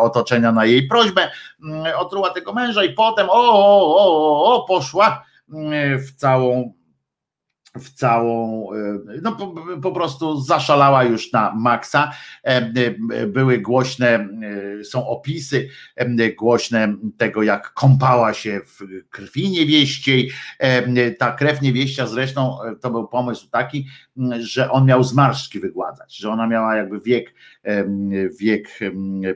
otoczenia 0.00 0.52
na 0.52 0.64
jej 0.64 0.88
prośbę, 0.88 1.30
otruła 1.96 2.30
tego 2.30 2.52
męża 2.52 2.84
i 2.84 2.92
potem 2.92 3.30
o, 3.30 3.34
o, 3.34 3.96
o, 3.96 4.54
o 4.54 4.64
poszła 4.66 5.24
w 5.98 6.12
całą 6.16 6.79
w 7.78 7.90
całą, 7.90 8.68
e, 8.72 8.98
no 9.22 9.32
po, 9.32 9.54
po, 9.82 9.92
prostu 9.92 10.40
zaszalała 10.40 11.04
już 11.04 11.32
na 11.32 11.54
maksa. 11.54 12.10
E, 12.44 12.72
e, 13.12 13.26
były 13.26 13.58
głośne, 13.58 14.28
są 14.84 15.06
opisy 15.06 15.68
głośne 16.38 16.94
tego, 17.16 17.42
jak 17.42 17.72
kąpała 17.74 18.34
się 18.34 18.60
w 18.66 19.08
krwi 19.10 19.50
niewieściej. 19.50 20.30
Ta 21.18 21.32
krew 21.32 21.62
niewieścia 21.62 22.06
zresztą 22.06 22.58
to 22.80 22.90
był 22.90 23.08
pomysł 23.08 23.50
taki, 23.50 23.86
że 24.40 24.70
on 24.70 24.86
miał 24.86 25.04
zmarszczki 25.04 25.60
wygładzać, 25.60 26.16
że 26.16 26.30
ona 26.30 26.46
miała 26.46 26.76
jakby 26.76 27.00
wiek, 27.00 27.34
wiek 28.40 28.78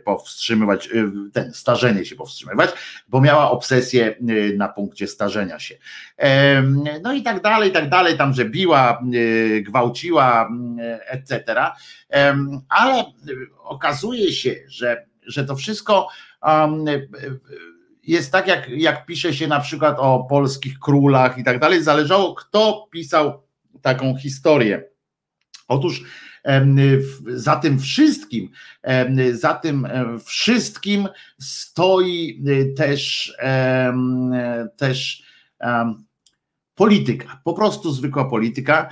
powstrzymywać, 0.05 0.89
ten 1.33 1.53
starzenie 1.53 2.05
się 2.05 2.17
powstrzymywać, 2.17 2.71
bo 3.09 3.21
miała 3.21 3.51
obsesję 3.51 4.15
na 4.57 4.69
punkcie 4.69 5.07
starzenia 5.07 5.59
się. 5.59 5.75
No 7.03 7.13
i 7.13 7.23
tak 7.23 7.43
dalej, 7.43 7.71
i 7.71 7.73
tak 7.73 7.89
dalej 7.89 8.17
tam, 8.17 8.35
że 8.35 8.45
biła, 8.45 9.03
e, 9.57 9.61
gwałciła, 9.61 10.51
etc. 11.07 11.45
Ale 12.69 13.05
okazuje 13.59 14.33
się, 14.33 14.55
że, 14.69 15.07
że 15.27 15.45
to 15.45 15.57
wszystko 15.57 16.09
jest 18.03 18.33
tak, 18.33 18.47
jak, 18.47 18.69
jak 18.69 19.07
pisze 19.07 19.35
się 19.35 19.49
na 19.49 19.61
przykład 19.61 19.97
o 19.99 20.25
polskich 20.25 20.79
królach 20.79 21.39
i 21.39 21.45
tak 21.45 21.59
dalej. 21.59 21.83
Zależało, 21.83 22.35
kto 22.35 22.89
pisał 22.91 23.43
taką 23.83 24.17
historię. 24.17 24.85
Otóż 25.69 26.03
za 27.27 27.57
tym 27.57 27.79
wszystkim, 27.79 28.51
za 29.33 29.55
tym 29.55 29.89
wszystkim 30.25 31.09
stoi 31.39 32.45
też, 32.77 33.33
też 34.77 35.25
polityka, 36.75 37.41
po 37.45 37.53
prostu 37.53 37.93
zwykła 37.93 38.25
polityka 38.25 38.89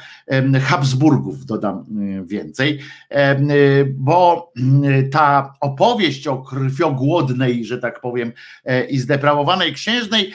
Habsburgów, 0.62 1.46
dodam 1.46 1.84
y, 2.20 2.26
więcej, 2.26 2.78
y, 2.78 3.94
bo 3.94 4.52
y, 4.84 5.08
ta 5.12 5.54
opowieść 5.60 6.26
o 6.26 6.38
krwiogłodnej, 6.38 7.64
że 7.64 7.78
tak 7.78 8.00
powiem, 8.00 8.32
e, 8.64 8.84
i 8.84 8.98
zdeprawowanej 8.98 9.72
księżnej 9.72 10.32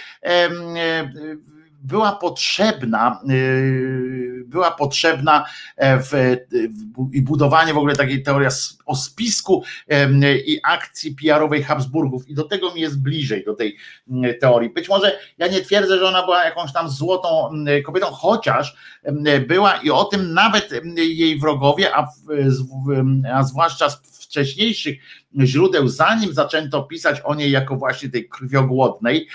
była 1.82 2.12
potrzebna, 2.12 3.22
y, 3.30 4.44
była 4.45 4.72
potrzebna 4.72 5.45
e, 5.76 5.99
w, 5.99 6.10
w, 6.10 7.14
i 7.14 7.22
budowanie 7.22 7.74
w 7.74 7.78
ogóle 7.78 7.95
takiej 7.95 8.24
teorii 8.24 8.48
o 8.86 8.95
spisku 8.95 9.64
i 10.45 10.60
akcji 10.64 11.16
PR-owej 11.16 11.64
Habsburgów 11.64 12.30
i 12.30 12.36
do 12.36 12.44
tego 12.44 12.74
mi 12.74 12.82
jest 12.82 13.02
bliżej, 13.02 13.45
do 13.45 13.54
tej 13.54 13.78
teorii. 14.41 14.70
Być 14.70 14.90
może 14.90 15.20
ja 15.38 15.48
nie 15.48 15.62
twierdzę, 15.62 15.98
że 15.98 16.08
ona 16.08 16.24
była 16.24 16.45
jakąś 16.45 16.74
tam 16.74 16.90
złotą 16.90 17.49
kobietą, 17.86 18.08
chociaż 18.08 18.76
była 19.48 19.78
i 19.78 19.90
o 19.90 20.04
tym 20.04 20.34
nawet 20.34 20.70
jej 20.95 21.40
wrogowie, 21.40 21.95
a, 21.95 22.08
a 23.34 23.44
zwłaszcza 23.44 23.90
wcześniejszych 24.28 24.98
źródeł, 25.45 25.88
zanim 25.88 26.34
zaczęto 26.34 26.84
pisać 26.84 27.22
o 27.24 27.36
niej 27.36 27.52
jako 27.52 27.76
właśnie 27.76 28.10
tej 28.10 28.30
krwiogłodnej, 28.30 29.28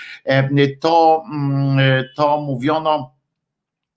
to, 0.79 1.23
mm, 1.33 2.03
to 2.15 2.41
mówiono 2.41 3.15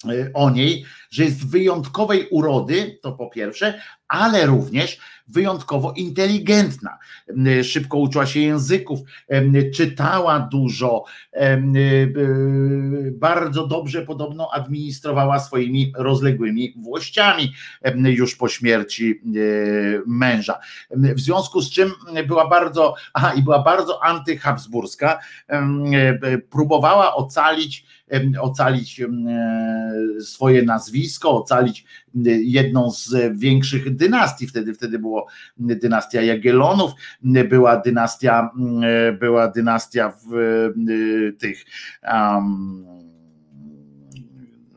e, 0.05 0.31
o 0.35 0.51
niej, 0.51 0.85
że 1.11 1.25
jest 1.25 1.51
wyjątkowej 1.51 2.29
urody, 2.31 2.99
to 3.03 3.13
po 3.13 3.31
pierwsze, 3.31 3.81
ale 4.09 4.47
również 4.47 4.99
wyjątkowo 5.29 5.93
inteligentna. 5.93 6.99
Szybko 7.63 7.99
uczyła 7.99 8.27
się 8.27 8.41
języków, 8.41 9.01
czytała 9.75 10.41
dużo, 10.41 11.05
bardzo 13.13 13.67
dobrze 13.67 14.03
podobno 14.03 14.51
administrowała 14.53 15.39
swoimi 15.39 15.93
rozległymi 15.97 16.75
włościami 16.77 17.53
już 17.95 18.37
po 18.37 18.49
śmierci 18.49 19.11
e, 19.11 19.41
męża. 20.07 20.59
W 20.91 21.21
związku 21.21 21.61
z 21.61 21.71
czym 21.71 21.93
była 22.27 22.49
bardzo, 22.49 22.95
aha, 23.13 23.33
i 23.35 23.43
była 23.43 23.63
bardzo 23.63 24.05
antyhabsburska, 24.05 25.19
e, 25.49 26.39
próbowała 26.39 27.15
ocalić 27.15 27.87
ocalić 28.41 29.01
swoje 30.21 30.63
nazwisko, 30.63 31.31
ocalić 31.31 31.85
jedną 32.45 32.91
z 32.91 33.39
większych 33.39 33.97
dynastii. 33.97 34.47
Wtedy, 34.47 34.75
wtedy 34.75 34.99
było 34.99 35.27
dynastia 35.57 36.23
Jagiellonów, 36.23 36.93
była 37.49 37.77
dynastia, 37.77 38.51
była 39.21 39.49
dynastia 39.49 40.13
w 40.27 40.69
tych 41.39 41.65
um, 42.13 42.87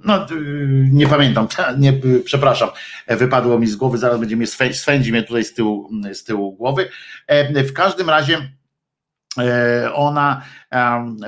no 0.06 0.26
nie 0.92 1.08
pamiętam, 1.08 1.48
nie, 1.80 1.94
przepraszam, 2.24 2.70
wypadło 3.08 3.60
mi 3.60 3.68
z 3.68 3.76
głowy, 3.76 3.98
zaraz 3.98 4.20
będzie 4.20 4.38
mnie 4.38 4.48
swędzi 4.74 5.12
mnie 5.12 5.24
tutaj 5.24 5.44
z 5.44 5.54
tyłu, 5.54 5.90
z 6.14 6.24
tyłu 6.24 6.56
głowy. 6.56 6.90
W 7.56 7.74
każdym 7.74 8.10
razie 8.10 8.38
E, 8.38 8.59
ona 9.94 10.42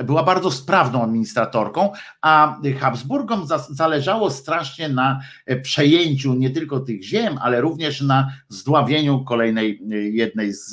była 0.04 0.22
bardzo 0.22 0.50
sprawną 0.50 1.02
administratorką, 1.02 1.92
a 2.20 2.60
Habsburgom 2.80 3.46
zależało 3.70 4.30
strasznie 4.30 4.88
na 4.88 5.20
e, 5.46 5.60
przejęciu 5.60 6.34
nie 6.34 6.50
tylko 6.50 6.80
tych 6.80 7.02
ziem, 7.04 7.38
ale 7.42 7.60
również 7.60 8.00
na 8.00 8.32
zdławieniu 8.48 9.24
kolejnej 9.24 9.82
e, 9.92 9.94
jednej 9.96 10.52
z, 10.52 10.70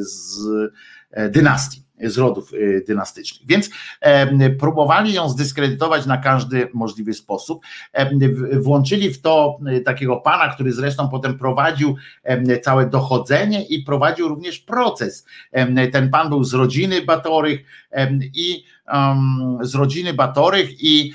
z 0.00 0.46
dynastii 1.30 1.85
z 2.00 2.18
rodów 2.18 2.52
y, 2.52 2.84
dynastycznych. 2.86 3.48
Więc 3.48 3.70
próbowali 4.58 5.12
ją 5.12 5.28
zdyskredytować 5.28 6.06
na 6.06 6.16
każdy 6.16 6.68
możliwy 6.74 7.14
sposób. 7.14 7.64
Włączyli 8.52 9.10
w 9.10 9.20
to 9.20 9.58
y, 9.76 9.80
takiego 9.80 10.16
pana, 10.16 10.54
który 10.54 10.72
zresztą 10.72 11.08
potem 11.08 11.38
prowadził 11.38 11.96
całe 12.62 12.86
dochodzenie 12.86 13.64
i 13.64 13.82
prowadził 13.82 14.28
również 14.28 14.58
proces. 14.58 15.26
Ten 15.92 16.10
pan 16.10 16.28
był 16.28 16.44
z 16.44 16.54
rodziny 16.54 17.02
Batorych 17.02 17.60
i 18.34 18.64
z 19.60 19.74
rodziny 19.74 20.14
Batorych 20.14 20.82
i 20.82 21.12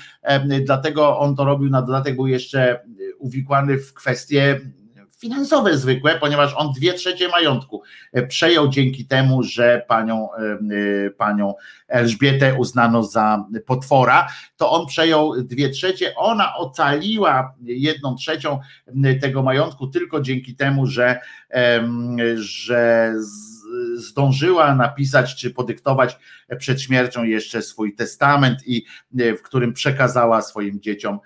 dlatego 0.64 1.18
on 1.18 1.36
to 1.36 1.44
robił 1.44 1.70
na 1.70 1.82
dodatek, 1.82 2.16
był 2.16 2.26
jeszcze 2.26 2.80
y, 3.00 3.16
uwikłany 3.18 3.78
w 3.78 3.94
kwestie 3.94 4.60
finansowe 5.22 5.78
zwykłe, 5.78 6.18
ponieważ 6.18 6.54
on 6.56 6.72
dwie 6.72 6.94
trzecie 6.94 7.28
majątku 7.28 7.82
e, 8.12 8.26
przejął 8.26 8.68
dzięki 8.68 9.06
temu, 9.06 9.42
że 9.42 9.84
panią, 9.88 10.28
e, 10.34 10.58
e, 11.06 11.10
panią 11.10 11.54
Elżbietę 11.88 12.54
uznano 12.54 13.02
za 13.02 13.44
potwora, 13.66 14.28
to 14.56 14.70
on 14.70 14.86
przejął 14.86 15.42
dwie 15.42 15.70
trzecie, 15.70 16.14
ona 16.16 16.56
ocaliła 16.56 17.54
jedną 17.62 18.14
trzecią 18.14 18.58
tego 19.20 19.42
majątku 19.42 19.86
tylko 19.86 20.20
dzięki 20.20 20.56
temu, 20.56 20.86
że, 20.86 21.20
że 22.34 23.14
zdążyła 23.94 24.74
napisać 24.74 25.36
czy 25.36 25.50
podyktować 25.50 26.18
przed 26.58 26.82
śmiercią 26.82 27.24
jeszcze 27.24 27.62
swój 27.62 27.94
testament 27.94 28.58
i 28.66 28.84
w 29.38 29.42
którym 29.42 29.72
przekazała 29.72 30.42
swoim 30.42 30.80
dzieciom 30.80 31.18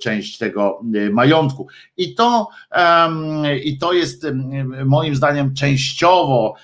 część 0.00 0.38
tego 0.38 0.82
y, 0.94 1.10
majątku. 1.10 1.66
I 1.96 2.14
to, 2.14 2.48
i 3.64 3.78
to 3.78 3.92
jest 3.92 4.26
moim 4.84 5.14
zdaniem 5.16 5.54
częściowo 5.54 6.54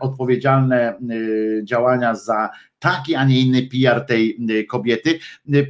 odpowiedzialne 0.00 0.98
y, 1.10 1.62
działania 1.64 2.14
za 2.14 2.50
taki, 2.84 3.14
a 3.14 3.24
nie 3.24 3.40
inny 3.40 3.62
PR 3.62 4.00
tej 4.00 4.36
y, 4.50 4.64
kobiety, 4.64 5.18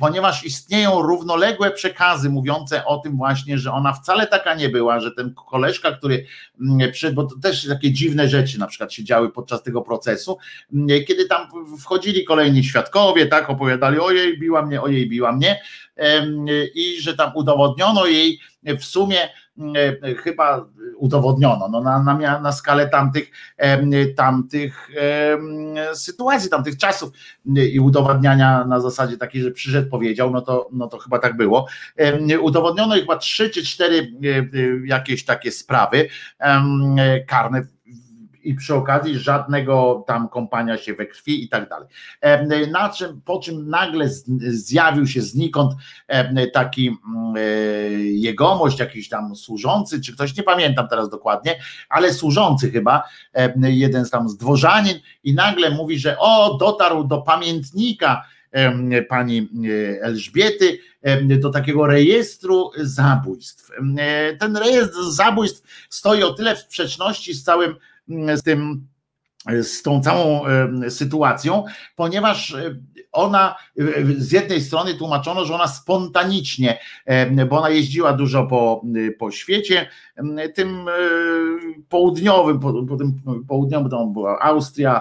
ponieważ 0.01 0.45
istnieją 0.45 1.03
równoległe 1.03 1.71
przekazy 1.71 2.31
mówiące 2.31 2.85
o 2.85 2.99
tym 2.99 3.17
właśnie, 3.17 3.59
że 3.59 3.73
ona 3.73 3.93
wcale 3.93 4.27
taka 4.27 4.55
nie 4.55 4.69
była, 4.69 5.01
że 5.01 5.11
ten 5.11 5.35
koleżka, 5.35 5.93
który 5.93 6.27
przed, 6.93 7.15
bo 7.15 7.25
to 7.25 7.37
też 7.43 7.69
takie 7.69 7.93
dziwne 7.93 8.29
rzeczy 8.29 8.59
na 8.59 8.67
przykład 8.67 8.93
się 8.93 9.05
działy 9.05 9.31
podczas 9.31 9.63
tego 9.63 9.83
procesu, 9.83 10.39
kiedy 11.07 11.27
tam 11.27 11.49
wchodzili 11.81 12.25
kolejni 12.25 12.65
świadkowie, 12.65 13.27
tak, 13.27 13.51
opowiadali 13.51 14.01
ojej, 14.01 14.39
biła 14.39 14.67
mnie, 14.67 14.83
ojej, 14.83 15.09
biła 15.09 15.33
mnie, 15.33 15.61
i 16.75 17.01
że 17.01 17.17
tam 17.17 17.33
udowodniono 17.35 18.07
jej 18.07 18.39
w 18.81 18.85
sumie 18.85 19.29
chyba 20.23 20.67
udowodniono 20.97 21.69
no 21.69 21.81
na, 21.81 22.03
na, 22.03 22.41
na 22.41 22.53
skalę 22.53 22.89
tamtych, 22.89 23.31
tamtych 24.17 24.89
sytuacji, 25.95 26.51
tamtych 26.51 26.77
czasów 26.77 27.13
i 27.73 27.81
udowadniania 27.81 28.65
na 28.65 28.81
zasadzie 28.81 29.17
takiej, 29.17 29.43
że 29.43 29.51
przyszedł, 29.51 29.91
powiedział, 29.91 30.31
no 30.31 30.41
to, 30.41 30.69
no 30.73 30.87
to 30.87 30.99
chyba 30.99 31.19
tak 31.19 31.37
było. 31.37 31.67
Udowodniono 32.41 32.95
chyba 32.95 33.17
trzy 33.17 33.51
czy 33.51 33.65
cztery 33.65 34.13
jakieś 34.87 35.25
takie 35.25 35.53
sprawy 35.53 36.09
karne 37.27 37.67
i 38.45 38.55
przy 38.55 38.75
okazji 38.75 39.19
żadnego 39.19 40.05
tam 40.07 40.29
kąpania 40.29 40.77
się 40.77 40.95
we 40.95 41.07
krwi 41.07 41.45
i 41.45 41.49
tak 41.49 41.69
dalej. 41.69 41.89
Na 42.71 42.89
czym, 42.89 43.21
po 43.25 43.41
czym 43.41 43.69
nagle 43.69 44.09
zjawił 44.39 45.07
się 45.07 45.23
znikąd 45.23 45.73
taki 46.53 46.87
mm, 46.87 47.37
e, 47.37 47.41
jegomość, 48.01 48.79
jakiś 48.79 49.09
tam 49.09 49.37
służący, 49.37 50.01
czy 50.01 50.15
ktoś, 50.15 50.37
nie 50.37 50.43
pamiętam 50.43 50.89
teraz 50.89 51.09
dokładnie, 51.09 51.59
ale 51.89 52.13
służący 52.13 52.71
chyba, 52.71 53.03
jeden 53.57 54.05
z 54.05 54.11
tam 54.11 54.29
z 54.29 54.37
dworzanin 54.37 54.99
i 55.25 55.35
nagle 55.35 55.71
mówi, 55.71 55.99
że 55.99 56.19
o, 56.19 56.57
dotarł 56.61 57.05
do 57.05 57.23
pamiętnika 57.23 58.25
pani 59.09 59.39
e, 59.39 60.03
Elżbiety, 60.03 60.79
do 61.39 61.51
takiego 61.51 61.87
rejestru 61.87 62.71
zabójstw. 62.77 63.71
E, 63.99 64.37
ten 64.37 64.57
rejestr 64.57 65.11
zabójstw 65.11 65.87
stoi 65.89 66.23
o 66.23 66.33
tyle 66.33 66.57
w 66.57 66.59
sprzeczności 66.59 67.35
z 67.35 67.45
całym 67.45 67.75
z 68.09 68.43
tym 68.43 68.89
z 69.63 69.83
tą 69.83 70.01
całą 70.01 70.43
sytuacją, 70.89 71.65
ponieważ 71.97 72.57
ona 73.13 73.57
z 74.17 74.33
jednej 74.33 74.61
strony 74.61 74.95
tłumaczono, 74.95 75.45
że 75.45 75.55
ona 75.55 75.67
spontanicznie, 75.69 76.79
bo 77.49 77.59
ona 77.59 77.71
jeździła 77.71 78.13
dużo 78.13 78.47
po, 78.47 78.83
po 79.19 79.31
świecie, 79.31 79.89
tym 80.55 80.87
południowym, 81.89 82.61
po, 82.61 82.83
po 82.83 82.97
tym 82.97 83.13
południowym 83.49 83.91
to 83.91 84.07
była 84.07 84.39
Austria 84.41 85.01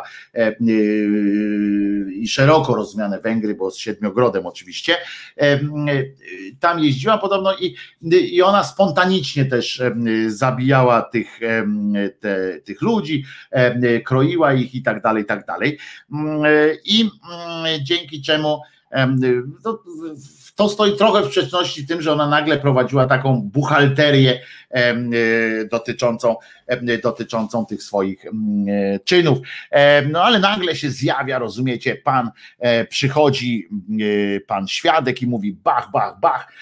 i 2.15 2.27
szeroko 2.27 2.75
rozumiane 2.75 3.19
Węgry, 3.19 3.55
bo 3.55 3.71
z 3.71 3.77
Siedmiogrodem 3.77 4.45
oczywiście, 4.45 4.95
tam 6.59 6.79
jeździła 6.79 7.17
podobno 7.17 7.55
i, 7.55 7.75
i 8.11 8.41
ona 8.41 8.63
spontanicznie 8.63 9.45
też 9.45 9.81
zabijała 10.27 11.01
tych, 11.01 11.39
te, 12.19 12.59
tych 12.59 12.81
ludzi, 12.81 13.23
kroiła 14.05 14.32
ich 14.53 14.75
i 14.75 14.83
tak 14.83 15.01
dalej, 15.01 15.23
i 15.23 15.25
tak 15.25 15.45
dalej. 15.45 15.77
I 16.85 17.09
dzięki 17.81 18.21
czemu 18.21 18.61
to, 19.63 19.83
to 20.55 20.69
stoi 20.69 20.97
trochę 20.97 21.21
w 21.21 21.25
sprzeczności 21.25 21.81
z 21.81 21.87
tym, 21.87 22.01
że 22.01 22.11
ona 22.11 22.27
nagle 22.29 22.57
prowadziła 22.57 23.07
taką 23.07 23.41
buchalterię 23.41 24.39
E, 24.39 24.62
dotyczącą, 25.71 26.35
dotyczącą 27.03 27.65
tych 27.65 27.83
swoich 27.83 28.25
czynów. 29.03 29.37
No 30.11 30.23
ale 30.23 30.39
nagle 30.39 30.75
się 30.75 30.89
zjawia, 30.89 31.39
rozumiecie, 31.39 31.95
pan 31.95 32.31
e, 32.59 32.85
przychodzi, 32.85 33.67
pan 34.47 34.67
świadek 34.67 35.21
i 35.21 35.27
mówi 35.27 35.53
bach, 35.53 35.91
bach, 35.91 36.19
bach, 36.19 36.53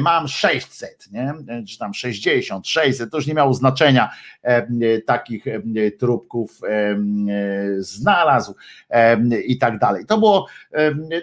mam 0.00 0.28
600, 0.28 1.08
nie? 1.12 1.34
czy 1.68 1.78
tam 1.78 1.94
60, 1.94 2.68
600, 2.68 3.10
to 3.10 3.16
już 3.16 3.26
nie 3.26 3.34
miało 3.34 3.54
znaczenia, 3.54 4.10
takich 5.06 5.44
trupków 5.98 6.60
znalazł 7.78 8.54
i 9.46 9.58
tak 9.58 9.78
dalej. 9.78 10.06
To 10.06 10.18
było, 10.18 10.46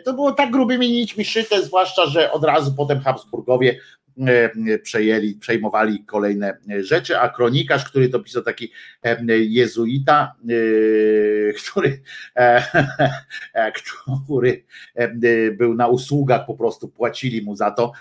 to 0.05 0.13
było 0.13 0.31
tak 0.31 0.51
grubymi 0.51 0.91
nićmi 0.91 1.25
szyte, 1.25 1.63
zwłaszcza, 1.63 2.05
że 2.05 2.31
od 2.31 2.43
razu 2.43 2.73
potem 2.77 2.99
Habsburgowie 2.99 3.79
E, 3.79 3.98
przejęli, 4.83 5.35
przejmowali 5.35 6.03
kolejne 6.05 6.57
rzeczy, 6.79 7.19
a 7.19 7.29
kronikarz, 7.29 7.89
który 7.89 8.09
to 8.09 8.19
pisał 8.19 8.43
taki 8.43 8.71
e, 9.03 9.17
jezuita, 9.37 10.35
e, 10.49 11.53
który, 11.53 12.01
który 14.25 14.63
był 15.57 15.73
na 15.73 15.87
usługach, 15.87 16.45
po 16.45 16.55
prostu 16.55 16.87
płacili 16.87 17.41
mu 17.41 17.55
za 17.55 17.71
to, 17.71 17.91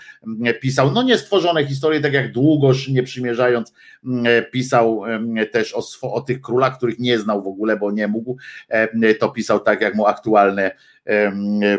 pisał, 0.61 0.91
no 0.91 1.03
niestworzone 1.03 1.65
historie, 1.65 2.01
tak 2.01 2.13
jak 2.13 2.31
Długosz, 2.31 2.87
nie 2.87 3.03
przymierzając, 3.03 3.73
pisał 4.51 5.01
też 5.51 5.75
o, 5.75 6.11
o 6.13 6.21
tych 6.21 6.41
królach, 6.41 6.77
których 6.77 6.99
nie 6.99 7.19
znał 7.19 7.43
w 7.43 7.47
ogóle, 7.47 7.77
bo 7.77 7.91
nie 7.91 8.07
mógł, 8.07 8.37
to 9.19 9.29
pisał 9.29 9.59
tak, 9.59 9.81
jak 9.81 9.95
mu 9.95 10.05
aktualne 10.05 10.71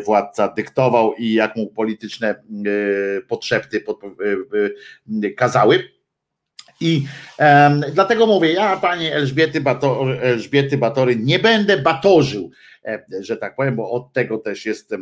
władca 0.05 0.49
dyktował 0.49 1.15
i 1.15 1.33
jak 1.33 1.57
mu 1.57 1.67
polityczne 1.67 2.29
e, 2.29 2.35
potrzeby 3.21 3.85
e, 5.23 5.27
e, 5.27 5.31
kazały. 5.31 6.00
I 6.81 7.07
um, 7.39 7.85
dlatego 7.95 8.27
mówię, 8.27 8.53
ja 8.53 8.77
pani 8.77 9.07
Elżbiety, 9.07 9.61
Bator, 9.61 10.19
Elżbiety 10.23 10.79
Batory 10.79 11.17
nie 11.17 11.39
będę 11.39 11.79
batorzył 11.79 12.51
E, 12.85 13.05
że 13.21 13.37
tak 13.37 13.57
powiem, 13.57 13.77
bo 13.77 13.91
od 13.91 14.13
tego 14.13 14.39
też 14.39 14.67
jest 14.67 14.93
e, 14.93 14.99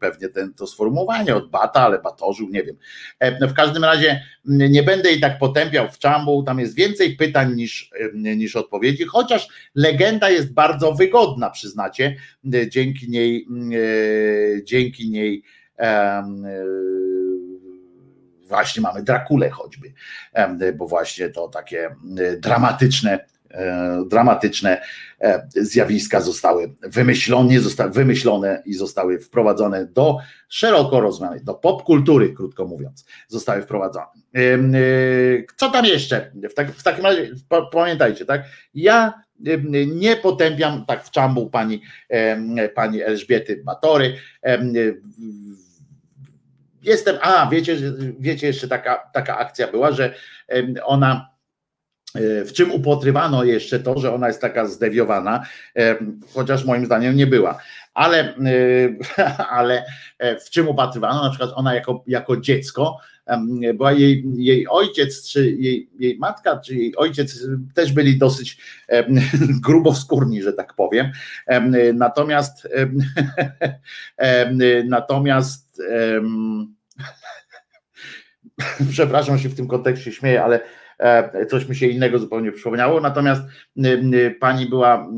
pewnie 0.00 0.28
ten, 0.28 0.54
to 0.54 0.66
sformułowanie 0.66 1.36
od 1.36 1.50
bata, 1.50 1.80
ale 1.80 1.98
batorzył, 1.98 2.48
nie 2.50 2.62
wiem. 2.62 2.76
E, 3.18 3.48
w 3.48 3.54
każdym 3.54 3.84
razie 3.84 4.22
nie 4.44 4.82
będę 4.82 5.12
i 5.12 5.20
tak 5.20 5.38
potępiał 5.38 5.88
w 5.88 5.98
czambu, 5.98 6.42
tam 6.42 6.60
jest 6.60 6.74
więcej 6.74 7.16
pytań 7.16 7.54
niż, 7.54 7.90
niż 8.14 8.56
odpowiedzi, 8.56 9.04
chociaż 9.04 9.48
legenda 9.74 10.30
jest 10.30 10.52
bardzo 10.52 10.92
wygodna, 10.92 11.50
przyznacie, 11.50 12.16
dzięki 12.68 13.10
niej, 13.10 13.46
mm, 13.50 13.70
dzięki 14.64 15.10
niej 15.10 15.42
właśnie 18.48 18.82
mamy 18.82 19.02
Drakulę 19.02 19.50
choćby, 19.50 19.92
bo 20.76 20.86
właśnie 20.86 21.28
to 21.28 21.48
takie 21.48 21.90
dramatyczne 22.38 23.18
E, 23.50 24.04
dramatyczne 24.06 24.82
e, 25.20 25.48
zjawiska 25.56 26.20
zostały 26.20 26.74
wymyślone, 26.82 27.54
wymyślone 27.90 28.62
i 28.66 28.74
zostały 28.74 29.20
wprowadzone 29.20 29.86
do 29.86 30.18
szeroko 30.48 31.00
rozumianej, 31.00 31.40
do 31.44 31.54
popkultury, 31.54 32.32
krótko 32.32 32.64
mówiąc, 32.64 33.04
zostały 33.28 33.62
wprowadzone. 33.62 34.06
E, 34.34 34.40
co 35.56 35.70
tam 35.70 35.84
jeszcze? 35.84 36.32
W, 36.50 36.54
tak, 36.54 36.72
w 36.72 36.82
takim 36.82 37.04
razie 37.04 37.30
pamiętajcie, 37.72 38.24
tak? 38.24 38.42
Ja 38.74 39.22
nie 39.86 40.16
potępiam 40.16 40.84
tak 40.86 41.04
w 41.04 41.10
czambu 41.10 41.50
pani, 41.50 41.82
pani 42.74 43.02
Elżbiety 43.02 43.62
Batory. 43.64 44.14
Jestem, 46.88 47.16
a 47.22 47.48
wiecie, 47.50 47.76
wiecie 48.18 48.46
jeszcze 48.46 48.68
taka, 48.68 49.10
taka 49.12 49.38
akcja 49.38 49.68
była, 49.68 49.92
że 49.92 50.14
ona 50.84 51.38
E, 52.14 52.44
w 52.44 52.52
czym 52.52 52.72
upotrywano 52.72 53.44
jeszcze 53.44 53.80
to, 53.80 53.98
że 53.98 54.14
ona 54.14 54.28
jest 54.28 54.40
taka 54.40 54.66
zdewiowana, 54.66 55.46
e, 55.76 55.96
chociaż 56.34 56.64
moim 56.64 56.86
zdaniem 56.86 57.16
nie 57.16 57.26
była. 57.26 57.58
Ale, 57.94 58.34
e, 59.18 59.44
ale 59.58 59.84
w 60.46 60.50
czym 60.50 60.68
upatrywano? 60.68 61.22
Na 61.22 61.30
przykład 61.30 61.50
ona 61.54 61.74
jako, 61.74 62.04
jako 62.06 62.36
dziecko, 62.36 62.98
była 63.74 63.92
jej, 63.92 64.24
jej 64.36 64.68
ojciec, 64.68 65.28
czy 65.28 65.50
jej, 65.50 65.90
jej 65.98 66.18
matka, 66.18 66.60
czy 66.60 66.74
jej 66.74 66.96
ojciec 66.96 67.46
też 67.74 67.92
byli 67.92 68.18
dosyć 68.18 68.58
grubowskórni, 69.64 70.42
że 70.42 70.52
tak 70.52 70.74
powiem. 70.74 71.10
Natomiast 71.94 72.68
natomiast 74.84 75.82
przepraszam 78.90 79.38
się 79.38 79.48
w 79.48 79.56
tym 79.56 79.68
kontekście 79.68 80.12
śmieję, 80.12 80.44
ale 80.44 80.60
E, 80.98 81.46
coś 81.46 81.68
mi 81.68 81.76
się 81.76 81.86
innego 81.86 82.18
zupełnie 82.18 82.52
przypomniało. 82.52 83.00
Natomiast 83.00 83.42
pani 84.40 84.66
była 84.66 85.08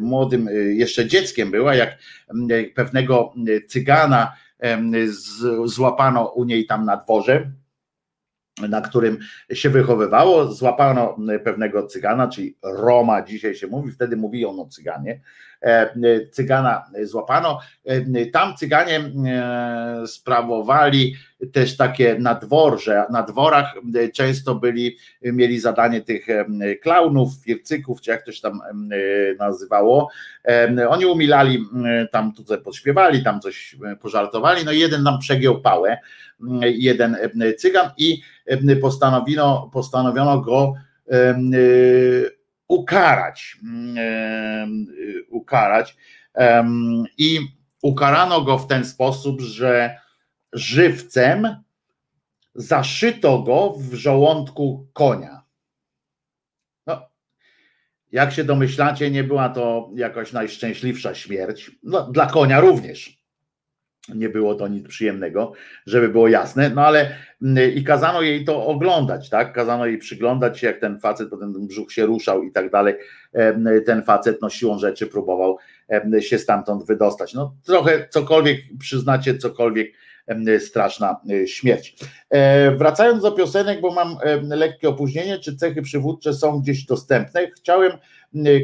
młodym, 0.00 0.48
y, 0.48 0.74
jeszcze 0.74 1.06
dzieckiem 1.06 1.50
była, 1.50 1.74
jak 1.74 1.98
pewnego 2.74 3.34
cygana 3.68 4.32
złapano 5.64 6.24
u 6.24 6.44
niej 6.44 6.66
tam 6.66 6.84
na 6.84 6.96
dworze 6.96 7.52
na 8.68 8.80
którym 8.80 9.18
się 9.52 9.70
wychowywało, 9.70 10.52
złapano 10.52 11.16
pewnego 11.44 11.86
cygana, 11.86 12.28
czyli 12.28 12.58
Roma 12.62 13.22
dzisiaj 13.22 13.54
się 13.54 13.66
mówi, 13.66 13.92
wtedy 13.92 14.16
mówi 14.16 14.46
o 14.46 14.66
cyganie, 14.66 15.12
e, 15.12 15.20
cygana 16.32 16.84
złapano, 17.02 17.60
e, 17.84 18.26
tam 18.26 18.56
cyganie 18.56 19.00
e, 19.00 20.06
sprawowali 20.06 21.14
też 21.52 21.76
takie 21.76 22.16
nadworze, 22.18 23.04
na 23.10 23.22
dworach 23.22 23.74
często 24.14 24.54
byli, 24.54 24.96
mieli 25.22 25.60
zadanie 25.60 26.00
tych 26.00 26.26
klaunów, 26.82 27.34
fircyków, 27.44 28.00
czy 28.00 28.10
jak 28.10 28.22
to 28.22 28.32
się 28.32 28.42
tam 28.42 28.60
nazywało, 29.38 30.10
oni 30.88 31.06
umilali, 31.06 31.64
tam 32.12 32.32
tutaj 32.32 32.58
podśpiewali, 32.58 33.24
tam 33.24 33.40
coś 33.40 33.76
pożartowali, 34.00 34.64
no 34.64 34.72
i 34.72 34.78
jeden 34.78 35.02
nam 35.02 35.18
przegiął 35.18 35.60
pałę, 35.60 35.98
jeden 36.62 37.16
cygan 37.58 37.90
i 37.98 38.20
postanowiono, 38.80 39.70
postanowiono 39.72 40.40
go 40.40 40.74
ukarać, 42.68 43.56
ukarać 45.28 45.96
i 47.18 47.38
ukarano 47.82 48.42
go 48.42 48.58
w 48.58 48.66
ten 48.66 48.84
sposób, 48.84 49.40
że 49.40 50.00
żywcem 50.52 51.62
zaszyto 52.54 53.42
go 53.42 53.74
w 53.78 53.94
żołądku 53.94 54.88
konia. 54.92 55.42
No, 56.86 57.08
jak 58.12 58.32
się 58.32 58.44
domyślacie, 58.44 59.10
nie 59.10 59.24
była 59.24 59.48
to 59.48 59.90
jakoś 59.94 60.32
najszczęśliwsza 60.32 61.14
śmierć. 61.14 61.70
No, 61.82 62.12
dla 62.12 62.26
konia 62.26 62.60
również. 62.60 63.25
Nie 64.14 64.28
było 64.28 64.54
to 64.54 64.68
nic 64.68 64.88
przyjemnego, 64.88 65.52
żeby 65.86 66.08
było 66.08 66.28
jasne, 66.28 66.70
no 66.70 66.86
ale 66.86 67.16
mm, 67.42 67.74
i 67.74 67.84
kazano 67.84 68.22
jej 68.22 68.44
to 68.44 68.66
oglądać, 68.66 69.30
tak? 69.30 69.52
Kazano 69.52 69.86
jej 69.86 69.98
przyglądać 69.98 70.58
się, 70.58 70.66
jak 70.66 70.80
ten 70.80 71.00
facet, 71.00 71.30
bo 71.30 71.36
ten 71.36 71.66
brzuch 71.66 71.92
się 71.92 72.06
ruszał 72.06 72.42
i 72.42 72.52
tak 72.52 72.70
dalej. 72.70 72.94
Ten 73.86 74.02
facet 74.02 74.38
no 74.42 74.50
siłą 74.50 74.78
rzeczy 74.78 75.06
próbował 75.06 75.58
się 76.20 76.38
stamtąd 76.38 76.86
wydostać. 76.86 77.34
No 77.34 77.54
trochę 77.64 78.08
cokolwiek 78.10 78.60
przyznacie, 78.78 79.38
cokolwiek 79.38 79.92
straszna 80.58 81.20
e, 81.30 81.46
śmierć. 81.48 81.96
E, 82.30 82.70
wracając 82.70 83.22
do 83.22 83.32
piosenek, 83.32 83.80
bo 83.80 83.94
mam 83.94 84.16
lekkie 84.42 84.88
opóźnienie, 84.88 85.38
czy 85.38 85.56
cechy 85.56 85.82
przywódcze 85.82 86.34
są 86.34 86.60
gdzieś 86.60 86.84
dostępne? 86.84 87.50
Chciałem 87.56 87.92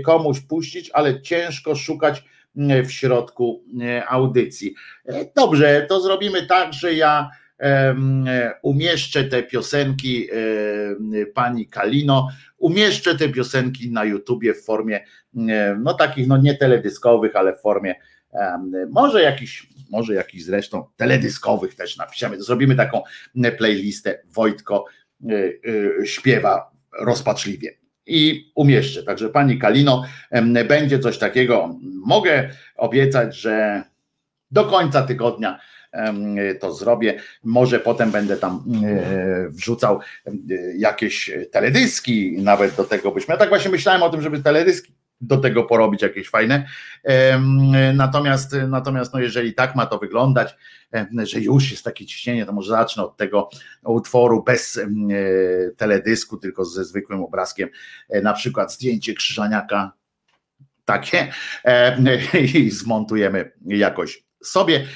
komuś 0.05 0.40
puścić, 0.40 0.90
ale 0.93 1.20
ciężko 1.20 1.74
szukać 1.74 2.24
w 2.84 2.90
środku 2.90 3.64
audycji. 4.08 4.74
E, 5.06 5.24
dobrze, 5.36 5.86
to 5.88 6.00
zrobimy 6.00 6.46
tak, 6.46 6.72
że 6.72 6.94
ja 6.94 7.30
umieszczę 8.62 9.24
te 9.24 9.42
piosenki 9.42 10.28
pani 11.34 11.66
Kalino, 11.66 12.28
umieszczę 12.58 13.14
te 13.14 13.28
piosenki 13.28 13.90
na 13.90 14.04
YouTubie 14.04 14.54
w 14.54 14.64
formie 14.64 15.04
no 15.78 15.94
takich 15.94 16.26
no 16.26 16.36
nie 16.36 16.54
teledyskowych, 16.54 17.36
ale 17.36 17.56
w 17.56 17.60
formie 17.60 17.94
może 18.90 19.22
jakiś, 19.22 19.66
może 19.90 20.14
jakiś 20.14 20.44
zresztą 20.44 20.84
teledyskowych 20.96 21.74
też 21.74 21.96
napiszemy, 21.96 22.42
zrobimy 22.42 22.76
taką 22.76 23.02
playlistę. 23.58 24.22
Wojtko 24.34 24.84
śpiewa 26.04 26.70
rozpaczliwie 27.00 27.81
i 28.06 28.52
umieszczę. 28.54 29.02
Także 29.02 29.28
pani 29.28 29.58
Kalino, 29.58 30.04
będzie 30.68 30.98
coś 30.98 31.18
takiego. 31.18 31.78
Mogę 32.06 32.50
obiecać, 32.76 33.36
że 33.36 33.82
do 34.50 34.64
końca 34.64 35.02
tygodnia 35.02 35.60
to 36.60 36.74
zrobię. 36.74 37.20
Może 37.44 37.80
potem 37.80 38.10
będę 38.10 38.36
tam 38.36 38.64
e, 38.84 39.48
wrzucał 39.48 40.00
jakieś 40.76 41.30
teledyski, 41.50 42.36
nawet 42.42 42.74
do 42.74 42.84
tego 42.84 43.10
byśmy. 43.10 43.34
Ja 43.34 43.38
tak 43.38 43.48
właśnie 43.48 43.70
myślałem 43.70 44.02
o 44.02 44.10
tym, 44.10 44.22
żeby 44.22 44.42
teledyski 44.42 44.92
do 45.22 45.36
tego 45.36 45.64
porobić 45.64 46.02
jakieś 46.02 46.28
fajne. 46.28 46.66
Natomiast, 47.94 48.56
natomiast 48.68 49.14
no 49.14 49.20
jeżeli 49.20 49.54
tak 49.54 49.76
ma 49.76 49.86
to 49.86 49.98
wyglądać, 49.98 50.56
że 51.22 51.40
już 51.40 51.70
jest 51.70 51.84
takie 51.84 52.06
ciśnienie, 52.06 52.46
to 52.46 52.52
może 52.52 52.70
zacznę 52.70 53.02
od 53.04 53.16
tego 53.16 53.50
utworu 53.84 54.42
bez 54.42 54.78
e, 54.78 54.84
teledysku, 55.76 56.36
tylko 56.36 56.64
ze 56.64 56.84
zwykłym 56.84 57.22
obrazkiem, 57.22 57.68
e, 58.08 58.20
na 58.20 58.32
przykład 58.32 58.72
zdjęcie 58.72 59.14
Krzyżaniaka. 59.14 59.92
Takie. 60.84 61.32
I 62.54 62.70
zmontujemy 62.70 63.52
jakoś 63.66 64.24
sobie 64.44 64.86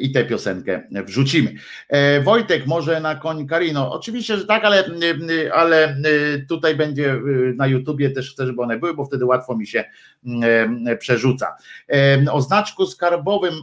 i 0.00 0.12
tę 0.12 0.24
piosenkę 0.24 0.82
wrzucimy. 0.90 1.54
E, 1.88 2.20
Wojtek, 2.20 2.66
może 2.66 3.00
na 3.00 3.14
koń 3.14 3.46
Karino? 3.46 3.92
Oczywiście, 3.92 4.36
że 4.36 4.46
tak, 4.46 4.64
ale, 4.64 4.84
ale 5.54 5.96
tutaj 6.48 6.76
będzie 6.76 7.16
na 7.56 7.66
YouTubie 7.66 8.10
też 8.10 8.32
chcę, 8.32 8.46
żeby 8.46 8.62
one 8.62 8.78
były, 8.78 8.94
bo 8.94 9.04
wtedy 9.04 9.24
łatwo 9.24 9.56
mi 9.56 9.66
się 9.66 9.84
przerzuca. 10.98 11.56
O 12.32 12.42
znaczku 12.42 12.86
skarbowym 12.86 13.54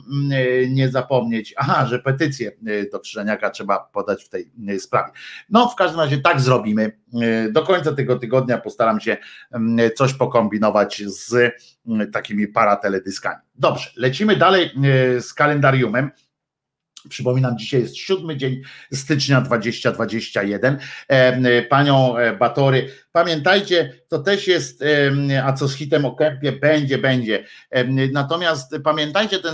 nie 0.70 0.90
zapomnieć. 0.90 1.54
Aha, 1.58 1.86
że 1.86 2.00
petycję 2.00 2.52
do 2.92 3.00
Krzyżaniaka 3.00 3.50
trzeba 3.50 3.80
podać 3.80 4.24
w 4.24 4.30
tej 4.30 4.52
sprawie. 4.80 5.12
No, 5.50 5.70
w 5.70 5.76
każdym 5.76 6.00
razie 6.00 6.18
tak 6.18 6.42
zrobimy. 6.42 6.92
Do 7.52 7.64
końca 7.64 7.94
tego 7.94 8.20
tygodnia 8.20 8.58
postaram 8.58 9.00
się 9.00 9.18
coś 9.96 10.14
pokombinować 10.14 11.04
z 11.06 11.54
takimi 12.14 12.48
parateledyskami. 12.48 13.47
Dobrze, 13.58 13.90
lecimy 13.96 14.36
dalej 14.36 14.72
z 15.20 15.34
kalendariumem. 15.34 16.12
Przypominam, 17.10 17.58
dzisiaj 17.58 17.82
jest 17.82 17.98
siódmy 17.98 18.38
dzień 18.38 18.62
stycznia 18.94 19.42
2021. 19.42 20.78
Panią 21.70 22.18
e, 22.18 22.36
Batory, 22.36 22.90
pamiętajcie, 23.12 23.94
to 24.08 24.20
też 24.20 24.48
jest, 24.48 24.84
a 25.44 25.54
co 25.54 25.68
z 25.68 25.76
hitem 25.76 26.06
o 26.06 26.16
kępie, 26.16 26.52
będzie, 26.52 26.98
będzie. 26.98 27.46
Natomiast 28.12 28.76
pamiętajcie 28.84 29.40
ten, 29.40 29.54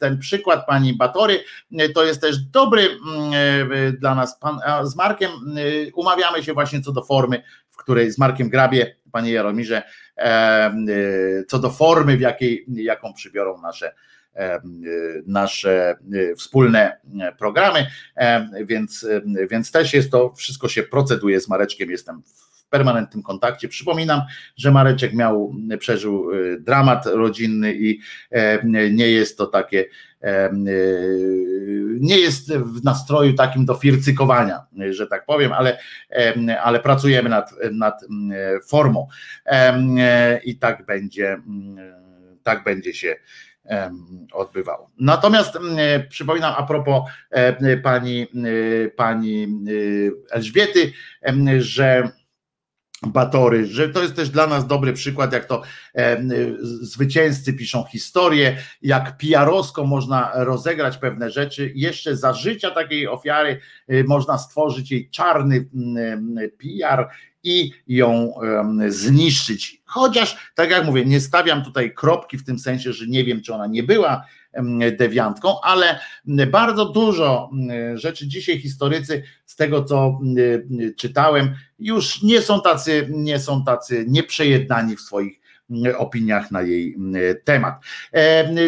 ten 0.00 0.18
przykład 0.18 0.66
pani 0.66 0.94
Batory, 0.94 1.44
to 1.94 2.04
jest 2.04 2.20
też 2.20 2.38
dobry 2.38 2.88
dla 3.98 4.14
nas. 4.14 4.38
Pan, 4.38 4.58
z 4.84 4.96
Markiem 4.96 5.30
umawiamy 5.94 6.42
się 6.42 6.52
właśnie 6.52 6.80
co 6.80 6.92
do 6.92 7.04
formy, 7.04 7.42
w 7.70 7.76
której 7.76 8.10
z 8.10 8.18
Markiem 8.18 8.48
Grabie, 8.48 8.96
panie 9.12 9.32
Jaromirze, 9.32 9.82
co 11.48 11.58
do 11.58 11.70
formy, 11.70 12.16
w 12.16 12.20
jakiej, 12.20 12.64
jaką 12.68 13.12
przybiorą 13.14 13.60
nasze 13.62 13.92
nasze 15.26 15.96
e, 16.12 16.34
wspólne 16.34 17.00
programy, 17.38 17.86
więc, 18.64 19.06
więc 19.50 19.70
też 19.70 19.94
jest 19.94 20.10
to, 20.10 20.32
wszystko 20.32 20.68
się 20.68 20.82
proceduje 20.82 21.40
z 21.40 21.48
Mareczkiem, 21.48 21.90
jestem 21.90 22.22
w 22.22 22.45
permanentnym 22.70 23.22
kontakcie. 23.22 23.68
Przypominam, 23.68 24.20
że 24.56 24.70
Mareczek 24.70 25.14
miał, 25.14 25.54
przeżył 25.78 26.30
e, 26.32 26.60
dramat 26.60 27.06
rodzinny 27.06 27.74
i 27.74 28.00
nie 28.90 29.10
jest 29.10 29.38
to 29.38 29.46
takie, 29.46 29.84
nie 32.00 32.18
jest 32.18 32.52
w 32.52 32.84
nastroju 32.84 33.34
takim 33.34 33.64
do 33.64 33.74
fircykowania, 33.74 34.66
że 34.90 35.06
tak 35.06 35.26
powiem, 35.26 35.52
ale, 35.52 35.78
ale 36.62 36.80
pracujemy 36.80 37.28
nad, 37.28 37.50
nad 37.72 38.00
formą 38.68 39.08
i 40.44 40.58
tak 40.58 40.86
będzie, 40.86 41.36
tak 42.42 42.64
będzie 42.64 42.94
się 42.94 43.16
odbywało. 44.32 44.90
Natomiast 44.98 45.56
e, 45.56 46.00
przypominam 46.00 46.54
a 46.56 46.62
propos 46.62 47.02
e, 47.30 47.76
pani, 47.76 48.22
e, 48.22 48.88
pani 48.88 49.48
Elżbiety, 50.30 50.92
że 51.58 52.10
Batory, 53.12 53.66
że 53.66 53.88
to 53.88 54.02
jest 54.02 54.16
też 54.16 54.30
dla 54.30 54.46
nas 54.46 54.66
dobry 54.66 54.92
przykład, 54.92 55.32
jak 55.32 55.44
to 55.44 55.62
e, 55.94 56.22
zwycięzcy 56.62 57.52
piszą 57.52 57.84
historię, 57.84 58.56
jak 58.82 59.16
PR-owsko 59.18 59.84
można 59.84 60.30
rozegrać 60.34 60.98
pewne 60.98 61.30
rzeczy. 61.30 61.72
Jeszcze 61.74 62.16
za 62.16 62.32
życia 62.32 62.70
takiej 62.70 63.08
ofiary 63.08 63.60
e, 63.88 64.04
można 64.04 64.38
stworzyć 64.38 64.90
jej 64.90 65.10
czarny 65.10 65.68
PR 66.58 67.08
i 67.42 67.72
ją 67.88 68.34
zniszczyć. 68.88 69.82
Chociaż, 69.84 70.52
tak 70.54 70.70
jak 70.70 70.84
mówię, 70.84 71.04
nie 71.04 71.20
stawiam 71.20 71.64
tutaj 71.64 71.94
kropki 71.94 72.38
w 72.38 72.44
tym 72.44 72.58
sensie, 72.58 72.92
że 72.92 73.06
nie 73.06 73.24
wiem, 73.24 73.42
czy 73.42 73.54
ona 73.54 73.66
nie 73.66 73.82
była 73.82 74.26
dewiantką, 74.98 75.60
ale 75.60 76.00
bardzo 76.50 76.84
dużo 76.84 77.50
rzeczy 77.94 78.28
dzisiaj 78.28 78.58
historycy, 78.58 79.22
z 79.46 79.56
tego 79.56 79.84
co 79.84 80.20
czytałem, 80.96 81.54
już 81.78 82.22
nie 82.22 82.42
są 82.42 82.60
tacy, 82.60 83.08
nie 83.10 83.38
są 83.38 83.64
tacy 83.64 84.04
nieprzejednani 84.08 84.96
w 84.96 85.00
swoich 85.00 85.40
opiniach 85.96 86.50
na 86.50 86.62
jej 86.62 86.96
temat. 87.44 87.74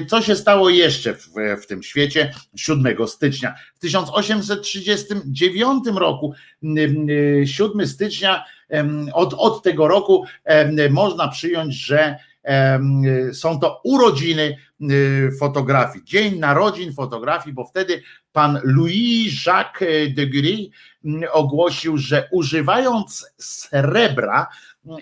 Co 0.09 0.23
się 0.23 0.37
stało 0.37 0.71
jeszcze 0.71 1.15
w, 1.15 1.29
w, 1.63 1.67
tym 1.67 1.83
świecie 1.83 2.35
7 2.57 3.07
stycznia? 3.07 3.55
W 3.75 3.79
1839 3.79 5.85
roku, 5.97 6.35
7 7.45 7.87
stycznia, 7.87 8.45
od, 9.13 9.35
od 9.35 9.63
tego 9.63 9.89
roku 9.89 10.25
można 10.91 11.29
przyjąć, 11.29 11.75
że 11.75 12.19
są 13.33 13.61
to 13.61 13.81
urodziny 13.85 14.57
y, 14.91 15.31
fotografii, 15.41 16.05
dzień 16.05 16.39
narodzin 16.39 16.93
fotografii, 16.93 17.55
bo 17.55 17.65
wtedy 17.65 18.03
pan 18.33 18.61
Louis 18.65 19.47
Jacques 19.47 20.15
de 20.15 20.27
Gury 20.27 20.57
mm, 21.05 21.29
ogłosił, 21.33 21.99
że 21.99 22.29
używając 22.33 23.33
srebra 23.39 24.47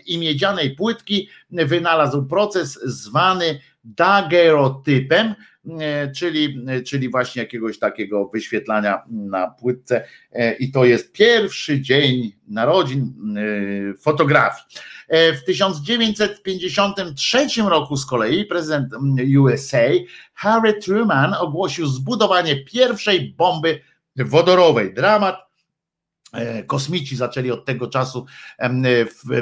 i 0.07 0.19
miedzianej 0.19 0.71
płytki 0.71 1.29
wynalazł 1.51 2.27
proces 2.27 2.81
zwany 2.85 3.61
dagerotypem, 3.85 5.35
e, 5.81 6.13
czyli, 6.13 6.67
czyli 6.87 7.11
właśnie 7.11 7.43
jakiegoś 7.43 7.79
takiego 7.79 8.29
wyświetlania 8.29 9.03
na 9.11 9.51
płytce 9.51 10.05
e, 10.33 10.55
i 10.55 10.71
to 10.71 10.85
jest 10.85 11.13
pierwszy 11.13 11.81
dzień 11.81 12.33
narodzin 12.49 13.13
e, 13.37 13.95
fotografii. 13.95 14.65
W 15.09 15.39
1953 15.47 17.47
roku 17.69 17.97
z 17.97 18.07
kolei 18.07 18.45
prezydent 18.45 18.93
USA 19.39 19.89
Harry 20.35 20.75
Truman 20.75 21.35
ogłosił 21.35 21.87
zbudowanie 21.87 22.65
pierwszej 22.65 23.35
bomby 23.39 23.81
wodorowej. 24.17 24.95
Dramat 24.95 25.47
kosmici 26.67 27.17
zaczęli 27.17 27.51
od 27.51 27.65
tego 27.65 27.87
czasu 27.87 28.27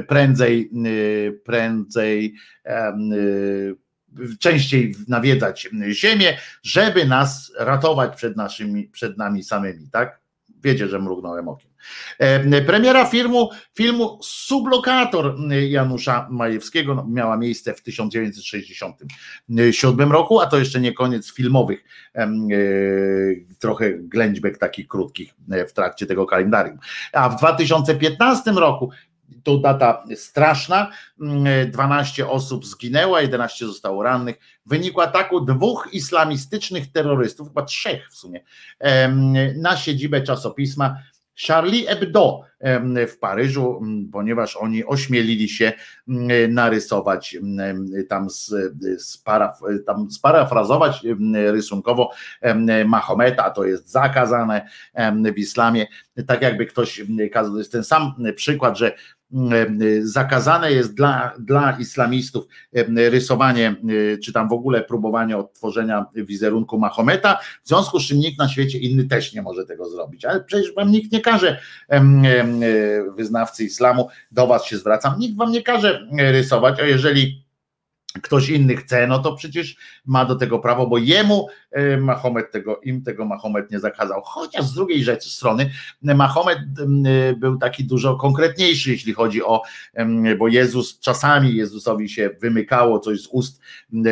prędzej, 0.09 0.71
prędzej 1.45 2.35
częściej 4.39 4.95
nawiedzać 5.09 5.69
ziemię, 5.91 6.39
żeby 6.63 7.07
nas 7.07 7.53
ratować 7.59 8.17
przed 8.17 8.37
naszymi, 8.37 8.85
przed 8.85 9.19
nami 9.19 9.43
samymi, 9.43 9.89
tak? 9.93 10.24
Wiecie, 10.65 10.89
że 10.89 10.99
mrugnąłem 10.99 11.49
okiem. 11.49 11.71
E, 12.19 12.63
premiera 12.63 13.05
filmu, 13.05 13.51
filmu 13.75 14.19
Sublokator 14.23 15.37
Janusza 15.69 16.29
Majewskiego 16.31 16.95
no, 16.95 17.07
miała 17.11 17.37
miejsce 17.37 17.75
w 17.75 17.83
1967 17.83 20.13
roku, 20.13 20.41
a 20.41 20.47
to 20.47 20.59
jeszcze 20.59 20.81
nie 20.81 20.93
koniec 20.93 21.35
filmowych, 21.35 21.85
e, 22.15 22.29
trochę 23.59 23.93
ględźbek 23.99 24.59
takich 24.59 24.89
krótkich 24.89 25.35
w 25.69 25.73
trakcie 25.73 26.07
tego 26.07 26.27
kalendarium. 26.27 26.79
A 27.13 27.29
w 27.29 27.37
2015 27.37 28.53
roku 28.53 28.91
to 29.43 29.59
data 29.59 30.05
straszna. 30.17 30.91
12 31.73 32.23
mm, 32.23 32.35
osób 32.37 32.67
zginęło, 32.67 33.21
11 33.21 33.67
zostało 33.67 34.03
rannych 34.03 34.37
w 34.67 34.69
wyniku 34.69 35.01
ataku 35.01 35.41
dwóch 35.41 35.89
islamistycznych 35.93 36.93
terrorystów, 36.93 37.49
chyba 37.49 37.63
trzech 37.63 38.11
w 38.11 38.17
sumie, 38.17 38.45
na 39.57 39.77
siedzibę 39.77 40.23
czasopisma 40.23 40.97
Charlie 41.47 41.87
Hebdo 41.87 42.41
w 43.09 43.19
Paryżu, 43.21 43.83
ponieważ 44.13 44.57
oni 44.57 44.85
ośmielili 44.85 45.49
się 45.49 45.73
narysować 46.49 47.37
tam, 48.09 48.29
sparaf, 48.99 49.61
tam 49.87 50.11
sparafrazować 50.11 51.07
rysunkowo 51.33 52.11
Mahometa, 52.87 53.51
to 53.51 53.65
jest 53.65 53.91
zakazane 53.91 54.69
w 55.35 55.39
islamie, 55.39 55.87
tak 56.27 56.43
jakby 56.43 56.67
ktoś 56.67 57.03
kazał, 57.33 57.53
to 57.53 57.59
jest 57.59 57.73
ten 57.73 57.85
sam 57.85 58.15
przykład, 58.37 58.79
że 58.79 58.93
zakazane 60.03 60.73
jest 60.73 60.95
dla, 60.95 61.35
dla 61.39 61.77
islamistów 61.79 62.45
rysowanie, 62.97 63.77
czy 64.25 64.33
tam 64.33 64.49
w 64.49 64.53
ogóle 64.53 64.83
próbowanie 64.83 65.37
odtworzenia 65.37 66.07
wizerunku 66.15 66.79
Mahometa, 66.79 67.39
w 67.63 67.69
związku 67.69 68.01
z 68.01 68.09
czym 68.09 68.19
nikt 68.19 68.39
na 68.39 68.49
świecie 68.49 68.79
inny 68.79 69.05
też 69.05 69.35
nie 69.35 69.43
może 69.43 69.67
tego 69.67 69.91
zrobić. 69.91 70.25
Ale 70.25 70.45
przecież 70.45 70.75
wam 70.75 70.91
nikt 70.91 71.13
nie 71.13 71.21
każe, 71.21 71.61
wyznawcy 73.17 73.65
islamu, 73.65 74.09
do 74.33 74.47
was 74.47 74.65
się 74.65 74.79
zwracam, 74.79 75.19
nikt 75.19 75.37
wam 75.37 75.53
nie 75.53 75.63
każe 75.63 76.09
rysować, 76.19 76.81
a 76.81 76.87
jeżeli 76.87 77.44
ktoś 78.23 78.49
inny 78.49 78.77
chce, 78.77 79.07
no 79.07 79.19
to 79.19 79.35
przecież 79.37 79.77
ma 80.07 80.25
do 80.25 80.35
tego 80.35 80.59
prawo, 80.59 80.87
bo 80.87 80.99
jemu 80.99 81.49
e, 81.71 81.97
Mahomet 81.97 82.51
tego, 82.51 82.81
im 82.81 83.03
tego 83.03 83.25
Mahomet 83.25 83.71
nie 83.71 83.81
zakazał. 83.81 84.23
Chociaż 84.25 84.65
z 84.65 84.75
drugiej 84.75 85.05
rzeczy 85.05 85.31
strony 85.31 85.71
Mahomet 86.03 86.59
e, 86.59 87.33
był 87.37 87.59
taki 87.59 87.85
dużo 87.85 88.17
konkretniejszy, 88.17 88.91
jeśli 88.91 89.13
chodzi 89.13 89.43
o, 89.43 89.63
bo 90.39 90.49
Jezus, 90.49 91.01
czasami 91.01 91.55
Jezusowi 91.55 92.09
się 92.09 92.31
wymykało 92.41 92.99
coś 92.99 93.21
z 93.21 93.27
ust, 93.27 93.61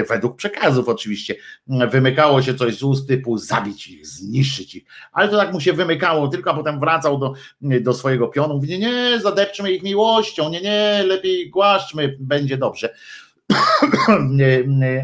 według 0.09 0.37
przekazów 0.37 0.89
oczywiście, 0.89 1.35
wymykało 1.67 2.43
się 2.43 2.55
coś 2.55 2.79
z 2.79 2.83
ust 2.83 3.09
typu 3.09 3.39
zabić 3.39 3.89
ich, 3.89 4.07
zniszczyć 4.07 4.75
ich, 4.75 4.85
ale 5.13 5.29
to 5.29 5.37
tak 5.37 5.53
mu 5.53 5.61
się 5.61 5.73
wymykało, 5.73 6.29
tylko 6.29 6.51
a 6.51 6.55
potem 6.55 6.81
wracał 6.81 7.19
do, 7.19 7.35
do 7.61 7.95
swojego 7.95 8.29
pionu, 8.29 8.55
mówi 8.55 8.69
nie, 8.69 8.79
nie, 8.79 9.21
zadepczmy 9.21 9.73
ich 9.73 9.83
miłością, 9.83 10.51
nie, 10.51 10.61
nie, 10.61 11.05
lepiej 11.07 11.51
głaszczmy, 11.51 12.17
będzie 12.21 12.57
dobrze. 12.57 12.95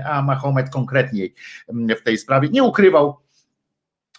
a 0.07 0.23
Mahomet 0.23 0.71
konkretniej 0.71 1.35
w 1.69 2.03
tej 2.03 2.19
sprawie. 2.19 2.49
Nie 2.49 2.63
ukrywał 2.63 3.21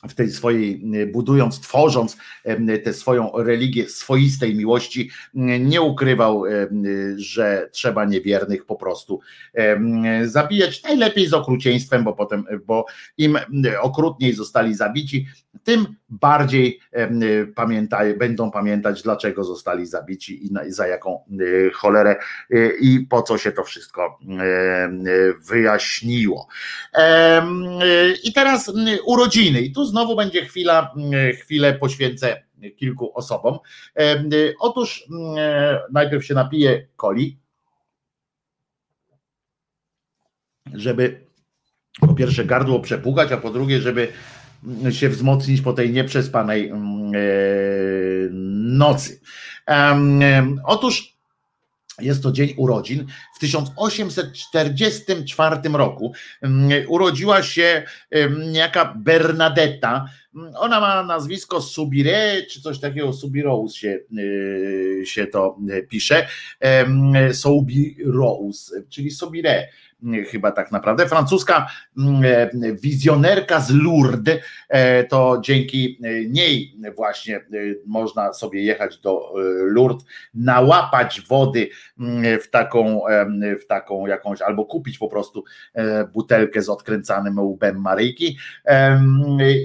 w 0.07 0.13
tej 0.13 0.31
swojej, 0.31 0.81
budując, 1.11 1.59
tworząc 1.59 2.17
tę 2.83 2.93
swoją 2.93 3.31
religię 3.35 3.89
swoistej 3.89 4.55
miłości, 4.55 5.09
nie 5.59 5.81
ukrywał, 5.81 6.43
że 7.15 7.69
trzeba 7.71 8.05
niewiernych 8.05 8.65
po 8.65 8.75
prostu 8.75 9.19
zabijać. 10.23 10.83
Najlepiej 10.83 11.27
z 11.27 11.33
okrucieństwem, 11.33 12.03
bo 12.03 12.13
potem, 12.13 12.45
bo 12.65 12.85
im 13.17 13.39
okrutniej 13.81 14.33
zostali 14.33 14.75
zabici, 14.75 15.27
tym 15.63 15.95
bardziej 16.09 16.79
pamiętaj, 17.55 18.17
będą 18.17 18.51
pamiętać, 18.51 19.03
dlaczego 19.03 19.43
zostali 19.43 19.85
zabici 19.85 20.45
i, 20.45 20.49
za 20.67 20.87
jaką 20.87 21.19
cholerę 21.73 22.15
i 22.81 22.99
po 23.09 23.21
co 23.21 23.37
się 23.37 23.51
to 23.51 23.63
wszystko 23.63 24.19
wyjaśniło. 25.49 26.47
I 28.23 28.33
teraz 28.33 28.71
urodziny. 29.05 29.61
I 29.61 29.71
tu 29.71 29.85
znowu 29.89 30.15
będzie 30.15 30.45
chwila, 30.45 30.93
chwilę 31.39 31.73
poświęcę 31.73 32.43
kilku 32.77 33.17
osobom. 33.17 33.59
Otóż 34.59 35.07
najpierw 35.91 36.25
się 36.25 36.33
napiję 36.33 36.87
coli, 36.97 37.37
żeby 40.73 41.25
po 41.99 42.13
pierwsze 42.13 42.45
gardło 42.45 42.79
przepłukać, 42.79 43.31
a 43.31 43.37
po 43.37 43.51
drugie, 43.51 43.81
żeby 43.81 44.07
się 44.89 45.09
wzmocnić 45.09 45.61
po 45.61 45.73
tej 45.73 45.91
nieprzespanej 45.91 46.71
nocy. 48.53 49.21
Otóż 50.65 51.18
jest 52.01 52.23
to 52.23 52.31
dzień 52.31 52.53
urodzin. 52.57 53.05
W 53.35 53.39
1844 53.39 55.55
roku 55.73 56.13
urodziła 56.87 57.43
się 57.43 57.83
niejaka 58.51 58.93
Bernadetta. 58.97 60.05
Ona 60.55 60.79
ma 60.79 61.03
nazwisko 61.03 61.61
Subire, 61.61 62.43
czy 62.49 62.61
coś 62.61 62.79
takiego, 62.79 63.13
Subirous 63.13 63.75
się, 63.75 63.99
y, 64.19 65.03
się 65.05 65.27
to 65.27 65.57
pisze. 65.89 66.27
Soubirous, 67.33 68.73
czyli 68.89 69.11
Sobire 69.11 69.67
chyba 70.31 70.51
tak 70.51 70.71
naprawdę. 70.71 71.07
Francuska 71.07 71.67
mm, 71.97 72.21
e, 72.23 72.73
wizjonerka 72.73 73.59
z 73.59 73.71
Lourdes, 73.71 74.39
e, 74.69 75.03
to 75.03 75.39
dzięki 75.41 75.99
e, 76.03 76.25
niej 76.25 76.75
właśnie 76.95 77.45
można 77.85 78.33
sobie 78.33 78.63
jechać 78.63 78.97
do 78.97 79.33
Lourdes, 79.65 80.05
nałapać 80.33 81.21
wody 81.21 81.69
mm, 81.99 82.39
w 82.39 82.49
taką, 82.49 83.01
w 83.61 83.67
taką 83.67 84.07
jakąś, 84.07 84.41
albo 84.41 84.65
kupić 84.65 84.97
po 84.97 85.07
prostu 85.07 85.43
butelkę 86.13 86.61
z 86.61 86.69
odkręcanym 86.69 87.39
łbem 87.39 87.81
Maryjki 87.81 88.37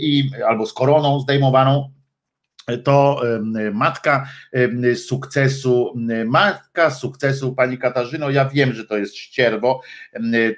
i 0.00 0.30
albo 0.46 0.66
z 0.66 0.72
koroną 0.72 1.20
zdejmowaną 1.20 1.90
to 2.84 3.22
matka 3.72 4.26
sukcesu, 5.08 5.94
matka 6.26 6.90
sukcesu 6.90 7.54
pani 7.54 7.78
Katarzyno, 7.78 8.30
ja 8.30 8.44
wiem, 8.44 8.72
że 8.72 8.84
to 8.84 8.96
jest 8.96 9.16
ścierwo 9.16 9.80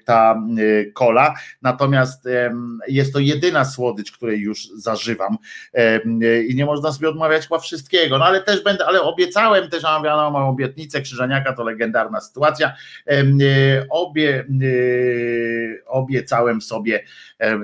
ta 0.05 0.43
kola, 0.95 1.35
natomiast 1.63 2.29
jest 2.89 3.13
to 3.13 3.19
jedyna 3.19 3.65
słodycz, 3.65 4.13
której 4.13 4.41
już 4.41 4.69
zażywam 4.69 5.37
i 6.49 6.55
nie 6.55 6.67
można 6.67 6.93
sobie 6.93 7.09
odmawiać 7.09 7.43
chyba 7.43 7.59
wszystkiego, 7.59 8.19
no 8.19 8.25
ale 8.25 8.43
też 8.43 8.65
będę, 8.65 8.87
ale 8.87 9.03
obiecałem 9.03 9.71
też, 9.71 9.85
a 9.85 10.03
wiadomo, 10.03 10.49
obietnicę 10.49 11.01
Krzyżaniaka 11.01 11.53
to 11.53 11.65
legendarna 11.65 12.21
sytuacja, 12.21 12.73
obie, 13.91 14.45
obiecałem 15.87 16.63
sobie, 16.63 17.05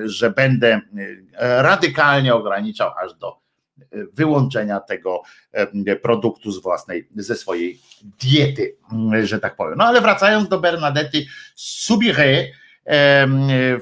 że 0.05 0.31
będę 0.31 0.81
radykalnie 1.39 2.35
ograniczał 2.35 2.91
aż 3.05 3.15
do 3.15 3.42
wyłączenia 4.13 4.81
tego 4.81 5.23
produktu 6.03 6.53
z 6.53 6.63
własnej, 6.63 7.09
ze 7.17 7.37
swojej 7.37 7.81
diety, 8.21 8.77
że 9.23 9.39
tak 9.41 9.57
powiem. 9.57 9.79
No 9.79 9.85
ale 9.85 10.01
wracając 10.01 10.49
do 10.49 10.61
Bernadety 10.61 11.25
Subiré, 11.57 12.45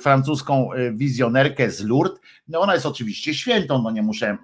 francuską 0.00 0.68
wizjonerkę 0.92 1.70
z 1.70 1.84
Lourdes. 1.84 2.20
No 2.48 2.60
ona 2.60 2.74
jest 2.74 2.86
oczywiście 2.86 3.34
świętą, 3.34 3.82
no 3.82 3.90
nie 3.90 4.02
muszę, 4.02 4.36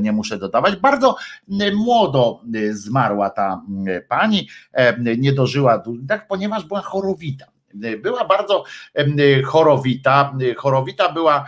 nie 0.00 0.12
muszę 0.12 0.38
dodawać. 0.38 0.76
Bardzo 0.76 1.16
młodo 1.74 2.40
zmarła 2.70 3.30
ta 3.30 3.62
pani, 4.08 4.48
nie 5.18 5.32
dożyła, 5.32 5.82
tak, 6.08 6.28
ponieważ 6.28 6.64
była 6.64 6.80
chorowita. 6.80 7.46
Była 8.02 8.24
bardzo 8.24 8.64
chorowita, 9.44 10.32
chorowita 10.56 11.12
była 11.12 11.44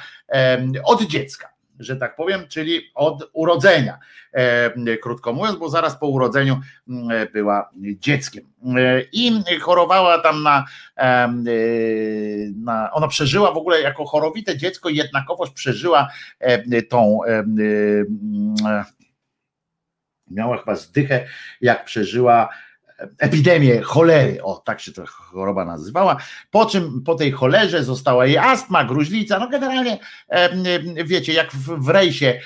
od 0.84 1.02
dziecka 1.02 1.53
że 1.78 1.96
tak 1.96 2.16
powiem, 2.16 2.48
czyli 2.48 2.80
od 2.94 3.30
urodzenia. 3.32 3.98
E, 4.32 4.96
krótko 4.98 5.32
mówiąc, 5.32 5.58
bo 5.58 5.68
zaraz 5.68 5.98
po 5.98 6.06
urodzeniu 6.06 6.60
mm, 6.88 7.28
była 7.32 7.70
dzieckiem. 7.76 8.44
E, 8.76 9.02
I 9.12 9.42
chorowała 9.60 10.18
tam 10.18 10.42
na, 10.42 10.64
e, 10.96 11.28
na. 12.56 12.92
Ona 12.92 13.08
przeżyła 13.08 13.52
w 13.52 13.56
ogóle 13.56 13.80
jako 13.80 14.04
chorowite 14.04 14.56
dziecko, 14.56 14.88
jednakowoż 14.88 15.50
przeżyła 15.50 16.08
tą. 16.88 17.18
Miała 20.30 20.58
chyba 20.58 20.74
zdychę, 20.74 21.26
jak 21.60 21.84
przeżyła 21.84 22.48
epidemię 23.18 23.80
cholery, 23.80 24.42
o 24.42 24.54
tak 24.56 24.80
się 24.80 24.92
ta 24.92 25.06
choroba 25.06 25.64
nazywała, 25.64 26.16
po 26.50 26.66
czym 26.66 27.02
po 27.02 27.14
tej 27.14 27.32
cholerze 27.32 27.84
została 27.84 28.26
jej 28.26 28.38
astma, 28.38 28.84
gruźlica, 28.84 29.38
no 29.38 29.48
generalnie 29.48 29.98
wiecie, 31.04 31.32
jak 31.32 31.52
w, 31.52 31.84
w 31.84 31.88
rejsie, 31.88 32.40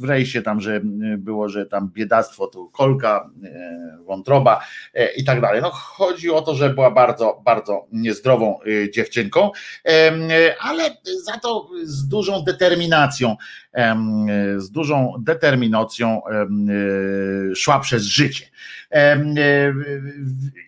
w 0.00 0.04
rejsie 0.04 0.42
tam, 0.42 0.60
że 0.60 0.80
było, 1.18 1.48
że 1.48 1.66
tam 1.66 1.90
biedactwo, 1.94 2.46
tu 2.46 2.70
kolka, 2.70 3.30
wątroba 4.10 4.60
e, 4.94 5.12
i 5.12 5.24
tak 5.24 5.40
dalej. 5.40 5.62
No 5.62 5.70
chodzi 5.70 6.30
o 6.30 6.42
to, 6.42 6.54
że 6.54 6.70
była 6.70 6.90
bardzo, 6.90 7.40
bardzo 7.44 7.86
niezdrową 7.92 8.58
e, 8.60 8.90
dziewczynką, 8.90 9.50
ale 10.60 10.96
za 11.24 11.38
to 11.38 11.68
z 11.82 12.08
dużą 12.08 12.42
determinacją, 12.42 13.36
z 14.56 14.70
dużą 14.70 15.14
determinacją 15.20 16.22
szła 17.54 17.80
przez 17.80 18.02
życie. 18.02 18.46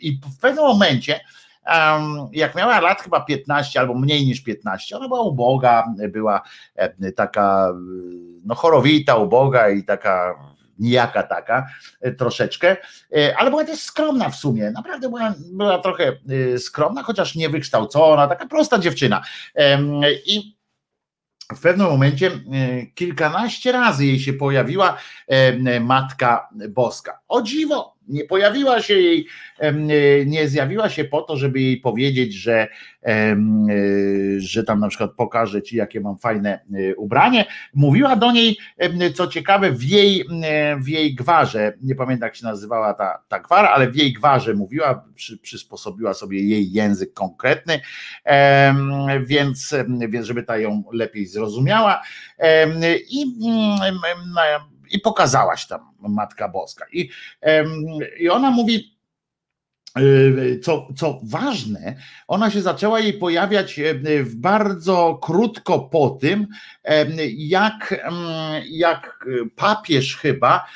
I 0.00 0.20
w 0.36 0.40
pewnym 0.40 0.64
momencie, 0.64 1.20
jak 2.32 2.54
miała 2.54 2.80
lat 2.80 3.02
chyba 3.02 3.20
15 3.20 3.80
albo 3.80 3.94
mniej 3.94 4.26
niż 4.26 4.40
15, 4.40 4.96
ona 4.96 5.08
była 5.08 5.20
uboga, 5.20 5.84
była 6.08 6.42
taka 7.16 7.72
no 8.44 8.54
chorowita, 8.54 9.16
uboga 9.16 9.70
i 9.70 9.84
taka 9.84 10.34
nijaka 10.78 11.22
taka 11.22 11.66
troszeczkę, 12.18 12.76
ale 13.36 13.50
była 13.50 13.64
też 13.64 13.80
skromna 13.80 14.28
w 14.28 14.36
sumie, 14.36 14.70
naprawdę 14.70 15.08
była, 15.08 15.34
była 15.52 15.78
trochę 15.78 16.12
skromna, 16.58 17.02
chociaż 17.02 17.34
niewykształcona, 17.34 18.28
taka 18.28 18.46
prosta 18.46 18.78
dziewczyna. 18.78 19.22
I 20.26 20.56
w 21.54 21.60
pewnym 21.60 21.86
momencie 21.86 22.26
e, 22.26 22.86
kilkanaście 22.86 23.72
razy 23.72 24.06
jej 24.06 24.20
się 24.20 24.32
pojawiła 24.32 24.96
e, 25.28 25.80
Matka 25.80 26.48
Boska. 26.70 27.18
O 27.28 27.42
dziwo, 27.42 27.96
nie 28.12 28.24
pojawiła 28.24 28.82
się 28.82 28.94
jej, 28.94 29.26
e, 29.58 29.72
nie 30.26 30.48
zjawiła 30.48 30.88
się 30.88 31.04
po 31.04 31.22
to, 31.22 31.36
żeby 31.36 31.60
jej 31.60 31.76
powiedzieć, 31.76 32.34
że, 32.34 32.68
że 34.38 34.64
tam 34.64 34.80
na 34.80 34.88
przykład 34.88 35.12
pokażę 35.12 35.62
ci, 35.62 35.76
jakie 35.76 36.00
mam 36.00 36.18
fajne 36.18 36.60
ubranie. 36.96 37.44
Mówiła 37.74 38.16
do 38.16 38.32
niej, 38.32 38.56
co 39.14 39.26
ciekawe, 39.26 39.72
w 39.72 39.84
jej, 39.84 40.24
w 40.78 40.88
jej 40.88 41.14
gwarze, 41.14 41.72
nie 41.82 41.94
pamiętam 41.94 42.26
jak 42.26 42.36
się 42.36 42.44
nazywała 42.44 42.94
ta, 42.94 43.22
ta 43.28 43.40
gwara, 43.40 43.68
ale 43.68 43.90
w 43.90 43.96
jej 43.96 44.12
gwarze 44.12 44.54
mówiła, 44.54 45.04
przy, 45.14 45.38
przysposobiła 45.38 46.14
sobie 46.14 46.42
jej 46.42 46.72
język 46.72 47.12
konkretny, 47.12 47.80
więc, 49.26 49.74
więc 50.08 50.26
żeby 50.26 50.42
ta 50.42 50.58
ją 50.58 50.82
lepiej 50.92 51.26
zrozumiała. 51.26 52.02
I 53.10 53.26
i 54.92 55.00
pokazałaś 55.00 55.66
tam 55.66 55.80
Matka 55.98 56.48
Boska. 56.48 56.86
I, 56.92 57.10
i 58.18 58.28
ona 58.28 58.50
mówi, 58.50 58.98
y, 59.98 60.60
co, 60.62 60.88
co 60.96 61.20
ważne, 61.22 61.96
ona 62.28 62.50
się 62.50 62.62
zaczęła 62.62 63.00
jej 63.00 63.12
pojawiać 63.12 63.80
w 64.22 64.34
bardzo 64.36 65.18
krótko 65.22 65.78
po 65.78 66.10
tym, 66.10 66.46
jak, 67.36 68.10
jak 68.70 69.26
papież 69.56 70.16
chyba, 70.16 70.66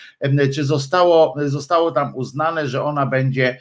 czy 0.55 0.65
zostało, 0.65 1.35
zostało 1.47 1.93
tam 1.93 2.17
uznane, 2.17 2.69
że 2.69 2.85
ona 2.85 3.07
będzie 3.07 3.59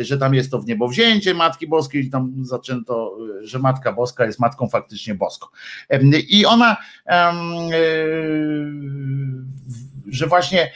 że 0.00 0.18
tam 0.18 0.34
jest 0.34 0.50
to 0.50 0.58
w 0.58 0.66
niebo 0.66 0.88
wzięcie 0.88 1.34
Matki 1.34 1.66
Boskiej, 1.66 2.06
i 2.06 2.10
tam 2.10 2.34
zaczęto, 2.42 3.18
że 3.42 3.58
Matka 3.58 3.92
Boska 3.92 4.26
jest 4.26 4.38
Matką 4.38 4.68
faktycznie 4.68 5.14
boską. 5.14 5.46
I 6.28 6.46
ona, 6.46 6.76
e, 7.06 7.32
że 10.08 10.26
właśnie 10.26 10.70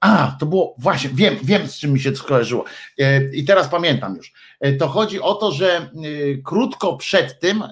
a, 0.00 0.36
to 0.40 0.46
było 0.46 0.74
właśnie, 0.78 1.10
wiem, 1.14 1.36
wiem 1.42 1.68
z 1.68 1.78
czym 1.78 1.92
mi 1.92 2.00
się 2.00 2.16
skojarzyło. 2.16 2.64
E, 2.98 3.30
I 3.30 3.44
teraz 3.44 3.68
pamiętam 3.68 4.16
już. 4.16 4.32
E, 4.60 4.72
to 4.72 4.88
chodzi 4.88 5.20
o 5.20 5.34
to, 5.34 5.52
że 5.52 5.90
krótko 6.44 6.96
przed 6.96 7.40
tym, 7.40 7.62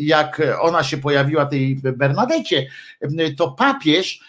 jak 0.00 0.42
ona 0.60 0.84
się 0.84 0.96
pojawiła, 0.96 1.46
tej 1.46 1.76
Bernadecie, 1.76 2.66
to 3.36 3.50
papież 3.50 4.20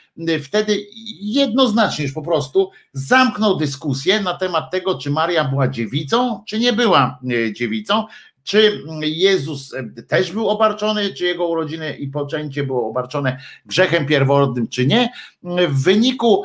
wtedy 0.44 0.88
jednoznacznie 1.22 2.06
już 2.06 2.14
po 2.14 2.22
prostu 2.22 2.72
zamknął 2.94 3.58
dyskusję 3.58 4.22
na 4.22 4.34
temat 4.34 4.72
tego, 4.72 4.98
czy 4.98 5.12
Maria 5.12 5.44
była 5.44 5.68
dziewicą, 5.68 6.44
czy 6.48 6.60
nie 6.60 6.74
była 6.74 7.20
e, 7.32 7.54
dziewicą, 7.54 8.06
czy 8.46 8.84
Jezus 9.02 9.76
też 10.08 10.32
był 10.32 10.50
obarczony, 10.50 11.14
czy 11.14 11.26
jego 11.26 11.48
urodziny 11.48 11.96
i 11.96 12.08
poczęcie 12.08 12.64
było 12.64 12.90
obarczone 12.90 13.40
grzechem 13.66 14.06
pierworodnym, 14.06 14.68
czy 14.68 14.86
nie. 14.86 15.10
W 15.70 15.84
wyniku, 15.84 16.44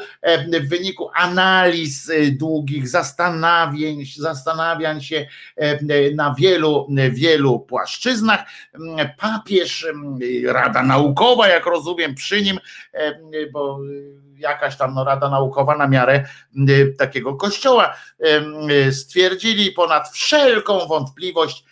w 0.63 0.69
wyniku 0.69 1.11
analiz 1.15 2.11
długich, 2.33 2.89
zastanawiań, 2.89 4.05
zastanawiań 4.17 5.01
się 5.01 5.27
na 6.15 6.35
wielu, 6.39 6.87
wielu 7.11 7.61
płaszczyznach, 7.61 8.41
papież, 9.19 9.87
Rada 10.47 10.83
Naukowa, 10.83 11.49
jak 11.49 11.67
rozumiem, 11.67 12.15
przy 12.15 12.43
nim, 12.43 12.59
bo 13.53 13.79
jakaś 14.39 14.77
tam 14.77 14.95
no, 14.95 15.05
rada 15.05 15.31
naukowa 15.31 15.77
na 15.77 15.87
miarę 15.87 16.25
takiego 16.99 17.35
kościoła 17.35 17.95
stwierdzili 18.93 19.73
ponad 19.73 20.09
wszelką 20.09 20.87
wątpliwość, 20.87 21.65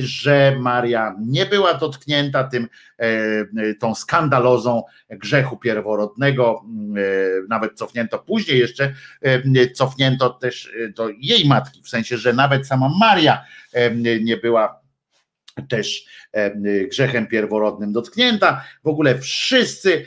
że 0.00 0.56
Maria 0.58 1.16
nie 1.26 1.46
była 1.46 1.74
dotknięta 1.74 2.44
tym, 2.44 2.68
e, 2.98 3.74
tą 3.74 3.94
skandalozą 3.94 4.82
grzechu 5.10 5.56
pierworodnego, 5.56 6.64
e, 6.96 7.02
nawet 7.48 7.72
cofnięto 7.72 8.18
później 8.18 8.58
jeszcze, 8.58 8.94
e, 9.22 9.70
cofnięto 9.70 10.30
też 10.30 10.72
do 10.96 11.08
jej 11.08 11.48
matki, 11.48 11.82
w 11.82 11.88
sensie, 11.88 12.16
że 12.16 12.32
nawet 12.32 12.66
sama 12.66 12.90
Maria 13.00 13.44
nie 14.20 14.36
była 14.36 14.80
też 15.68 16.04
grzechem 16.90 17.26
pierworodnym 17.26 17.92
dotknięta. 17.92 18.64
W 18.84 18.88
ogóle 18.88 19.18
wszyscy 19.18 20.06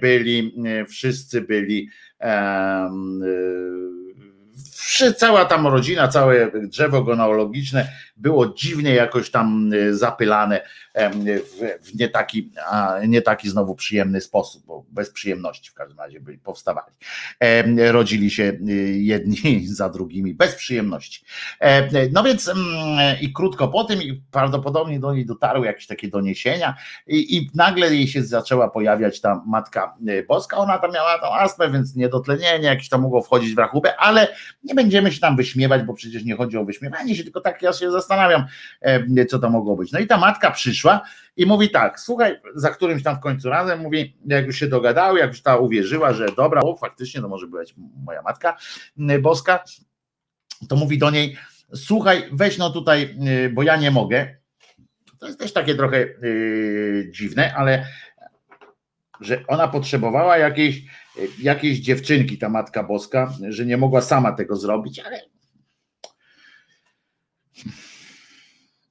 byli, 0.00 0.54
wszyscy 0.88 1.40
byli 1.40 1.90
cała 5.16 5.44
tam 5.44 5.66
rodzina, 5.66 6.08
całe 6.08 6.50
drzewo 6.68 7.04
genealogiczne 7.04 7.88
było 8.18 8.54
dziwnie 8.54 8.94
jakoś 8.94 9.30
tam 9.30 9.70
e, 9.72 9.94
zapylane 9.94 10.60
w, 10.94 11.86
w 11.86 11.94
nie, 11.94 12.08
taki, 12.08 12.52
nie 13.08 13.22
taki 13.22 13.50
znowu 13.50 13.74
przyjemny 13.74 14.20
sposób, 14.20 14.66
bo 14.66 14.84
bez 14.88 15.10
przyjemności 15.10 15.70
w 15.70 15.74
każdym 15.74 15.98
razie 15.98 16.20
byli 16.20 16.38
powstawali. 16.38 16.92
Rodzili 17.90 18.30
się 18.30 18.44
e, 18.44 18.72
jedni 18.98 19.66
za 19.66 19.88
drugimi, 19.88 20.34
bez 20.34 20.54
przyjemności. 20.54 21.24
No 22.12 22.22
więc 22.22 22.48
mm, 22.48 23.20
i 23.20 23.32
krótko 23.32 23.68
po 23.68 23.84
tym, 23.84 24.00
prawdopodobnie 24.30 25.00
do 25.00 25.14
niej 25.14 25.26
dotarły 25.26 25.66
jakieś 25.66 25.86
takie 25.86 26.08
doniesienia 26.08 26.74
i, 27.06 27.36
i 27.36 27.50
nagle 27.54 27.94
jej 27.94 28.08
się 28.08 28.22
zaczęła 28.22 28.70
pojawiać 28.70 29.20
ta 29.20 29.42
Matka 29.46 29.96
e, 30.08 30.22
Boska, 30.22 30.56
ona 30.56 30.78
tam 30.78 30.92
miała 30.92 31.18
tą 31.18 31.34
astmę, 31.34 31.70
więc 31.70 31.96
niedotlenienie, 31.96 32.66
jakieś 32.66 32.88
tam 32.88 33.00
mogło 33.00 33.22
wchodzić 33.22 33.54
w 33.54 33.58
rachubę, 33.58 33.96
ale 33.96 34.28
nie 34.64 34.74
będziemy 34.74 35.12
się 35.12 35.20
tam 35.20 35.36
wyśmiewać, 35.36 35.82
bo 35.82 35.94
przecież 35.94 36.24
nie 36.24 36.36
chodzi 36.36 36.56
o 36.56 36.64
wyśmiewanie 36.64 37.16
się, 37.16 37.24
tylko 37.24 37.40
tak 37.40 37.62
ja 37.62 37.72
się 37.72 37.90
zastanawiam, 37.90 38.07
zastanawiam, 38.08 38.46
e, 38.80 39.26
co 39.26 39.38
to 39.38 39.50
mogło 39.50 39.76
być. 39.76 39.92
No 39.92 39.98
i 39.98 40.06
ta 40.06 40.16
matka 40.16 40.50
przyszła 40.50 41.00
i 41.36 41.46
mówi 41.46 41.70
tak, 41.70 42.00
słuchaj, 42.00 42.40
za 42.54 42.70
którymś 42.70 43.02
tam 43.02 43.16
w 43.16 43.20
końcu 43.20 43.48
razem, 43.48 43.80
mówi, 43.80 44.16
jak 44.26 44.46
już 44.46 44.58
się 44.58 44.68
dogadały, 44.68 45.18
jak 45.18 45.28
już 45.28 45.42
ta 45.42 45.56
uwierzyła, 45.56 46.12
że 46.12 46.26
dobra, 46.36 46.62
faktycznie 46.80 47.20
to 47.20 47.28
może 47.28 47.46
być 47.46 47.74
moja 48.04 48.22
matka 48.22 48.56
boska, 49.20 49.64
to 50.68 50.76
mówi 50.76 50.98
do 50.98 51.10
niej, 51.10 51.36
słuchaj, 51.74 52.28
weź 52.32 52.58
no 52.58 52.70
tutaj, 52.70 53.16
e, 53.26 53.48
bo 53.48 53.62
ja 53.62 53.76
nie 53.76 53.90
mogę. 53.90 54.38
To 55.18 55.26
jest 55.26 55.38
też 55.38 55.52
takie 55.52 55.74
trochę 55.74 55.98
yy, 55.98 57.10
dziwne, 57.10 57.54
ale 57.54 57.86
że 59.20 59.44
ona 59.46 59.68
potrzebowała 59.68 60.38
jakiejś, 60.38 60.82
jakiejś 61.38 61.78
dziewczynki, 61.78 62.38
ta 62.38 62.48
Matka 62.48 62.84
Boska, 62.84 63.32
że 63.48 63.66
nie 63.66 63.76
mogła 63.76 64.00
sama 64.00 64.32
tego 64.32 64.56
zrobić, 64.56 64.98
ale 64.98 65.22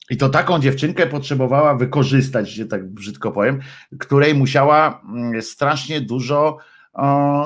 I 0.10 0.18
to 0.18 0.30
taką 0.30 0.60
dziewczynkę 0.60 1.08
potrzebowała 1.08 1.76
wykorzystać, 1.76 2.50
że 2.50 2.66
tak 2.66 2.90
brzydko 2.90 3.32
powiem, 3.32 3.60
której 4.00 4.36
musiała 4.36 5.02
mm, 5.10 5.42
strasznie 5.42 6.02
dużo, 6.02 6.58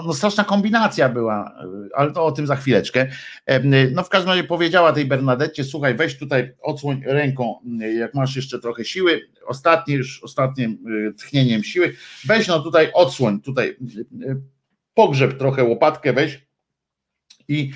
no 0.05 0.13
straszna 0.13 0.43
kombinacja 0.43 1.09
była, 1.09 1.55
ale 1.95 2.11
to 2.11 2.25
o 2.25 2.31
tym 2.31 2.47
za 2.47 2.55
chwileczkę. 2.55 3.07
No 3.91 4.03
w 4.03 4.09
każdym 4.09 4.29
razie 4.29 4.43
powiedziała 4.43 4.93
tej 4.93 5.05
Bernadette, 5.05 5.63
słuchaj, 5.63 5.95
weź 5.95 6.17
tutaj 6.17 6.53
odsłoń 6.61 7.01
ręką, 7.05 7.55
jak 7.97 8.13
masz 8.13 8.35
jeszcze 8.35 8.59
trochę 8.59 8.85
siły, 8.85 9.21
ostatnie 9.45 9.95
już, 9.95 10.23
ostatnim 10.23 10.71
y, 10.71 11.13
tchnieniem 11.13 11.63
siły, 11.63 11.93
weź 12.25 12.47
no 12.47 12.59
tutaj 12.59 12.91
odsłoń, 12.93 13.41
tutaj 13.41 13.77
pogrzeb 14.93 15.37
trochę 15.37 15.63
łopatkę, 15.63 16.13
weź 16.13 16.50
i, 17.47 17.71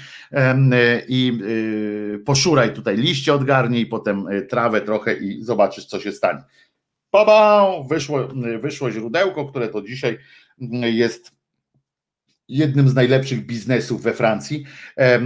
i 1.07 1.39
y, 1.41 2.19
poszuraj 2.25 2.73
tutaj 2.73 2.97
liście 2.97 3.33
odgarnij, 3.33 3.85
potem 3.85 4.27
y, 4.27 4.41
trawę 4.41 4.81
trochę 4.81 5.13
i 5.13 5.43
zobaczysz, 5.43 5.85
co 5.85 5.99
się 5.99 6.11
stanie. 6.11 6.43
Baba! 7.11 7.71
Wyszło, 7.89 8.27
wyszło 8.61 8.91
źródełko, 8.91 9.45
które 9.45 9.67
to 9.67 9.81
dzisiaj 9.81 10.17
jest 10.81 11.34
jednym 12.49 12.89
z 12.89 12.95
najlepszych 12.95 13.45
biznesów 13.45 14.01
we 14.03 14.13
Francji. 14.13 14.65
E, 14.97 15.19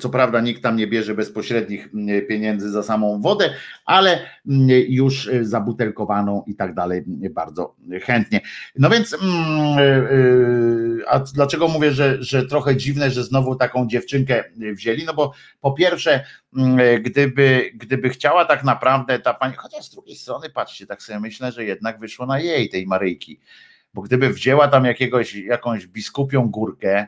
co 0.00 0.08
prawda 0.08 0.40
nikt 0.40 0.62
tam 0.62 0.76
nie 0.76 0.86
bierze 0.86 1.14
bezpośrednich 1.14 1.88
pieniędzy 2.28 2.70
za 2.70 2.82
samą 2.82 3.20
wodę, 3.20 3.50
ale 3.84 4.20
już 4.88 5.30
zabutelkowaną 5.42 6.44
i 6.46 6.54
tak 6.54 6.74
dalej 6.74 7.02
bardzo 7.30 7.76
chętnie. 8.02 8.40
No 8.76 8.90
więc, 8.90 9.14
e, 9.14 9.18
a 11.08 11.18
dlaczego 11.18 11.68
mówię, 11.68 11.92
że, 11.92 12.22
że 12.22 12.46
trochę 12.46 12.76
dziwne, 12.76 13.10
że 13.10 13.24
znowu 13.24 13.56
taką 13.56 13.86
dziewczynkę 13.86 14.44
wzięli? 14.56 15.04
No 15.04 15.14
bo 15.14 15.32
po 15.60 15.72
pierwsze, 15.72 16.24
gdyby, 17.00 17.70
gdyby 17.74 18.08
chciała 18.08 18.44
tak 18.44 18.64
naprawdę 18.64 19.18
ta 19.18 19.34
pani, 19.34 19.54
chociaż 19.56 19.84
z 19.84 19.90
drugiej 19.90 20.16
strony, 20.16 20.50
patrzcie, 20.50 20.86
tak 20.86 21.02
sobie 21.02 21.20
myślę, 21.20 21.52
że 21.52 21.64
jednak 21.64 22.00
wyszło 22.00 22.26
na 22.26 22.40
jej, 22.40 22.68
tej 22.68 22.86
Maryjki 22.86 23.40
bo 23.98 24.02
gdyby 24.02 24.30
wzięła 24.30 24.68
tam 24.68 24.84
jakiegoś, 24.84 25.34
jakąś 25.34 25.86
biskupią 25.86 26.50
górkę, 26.50 27.06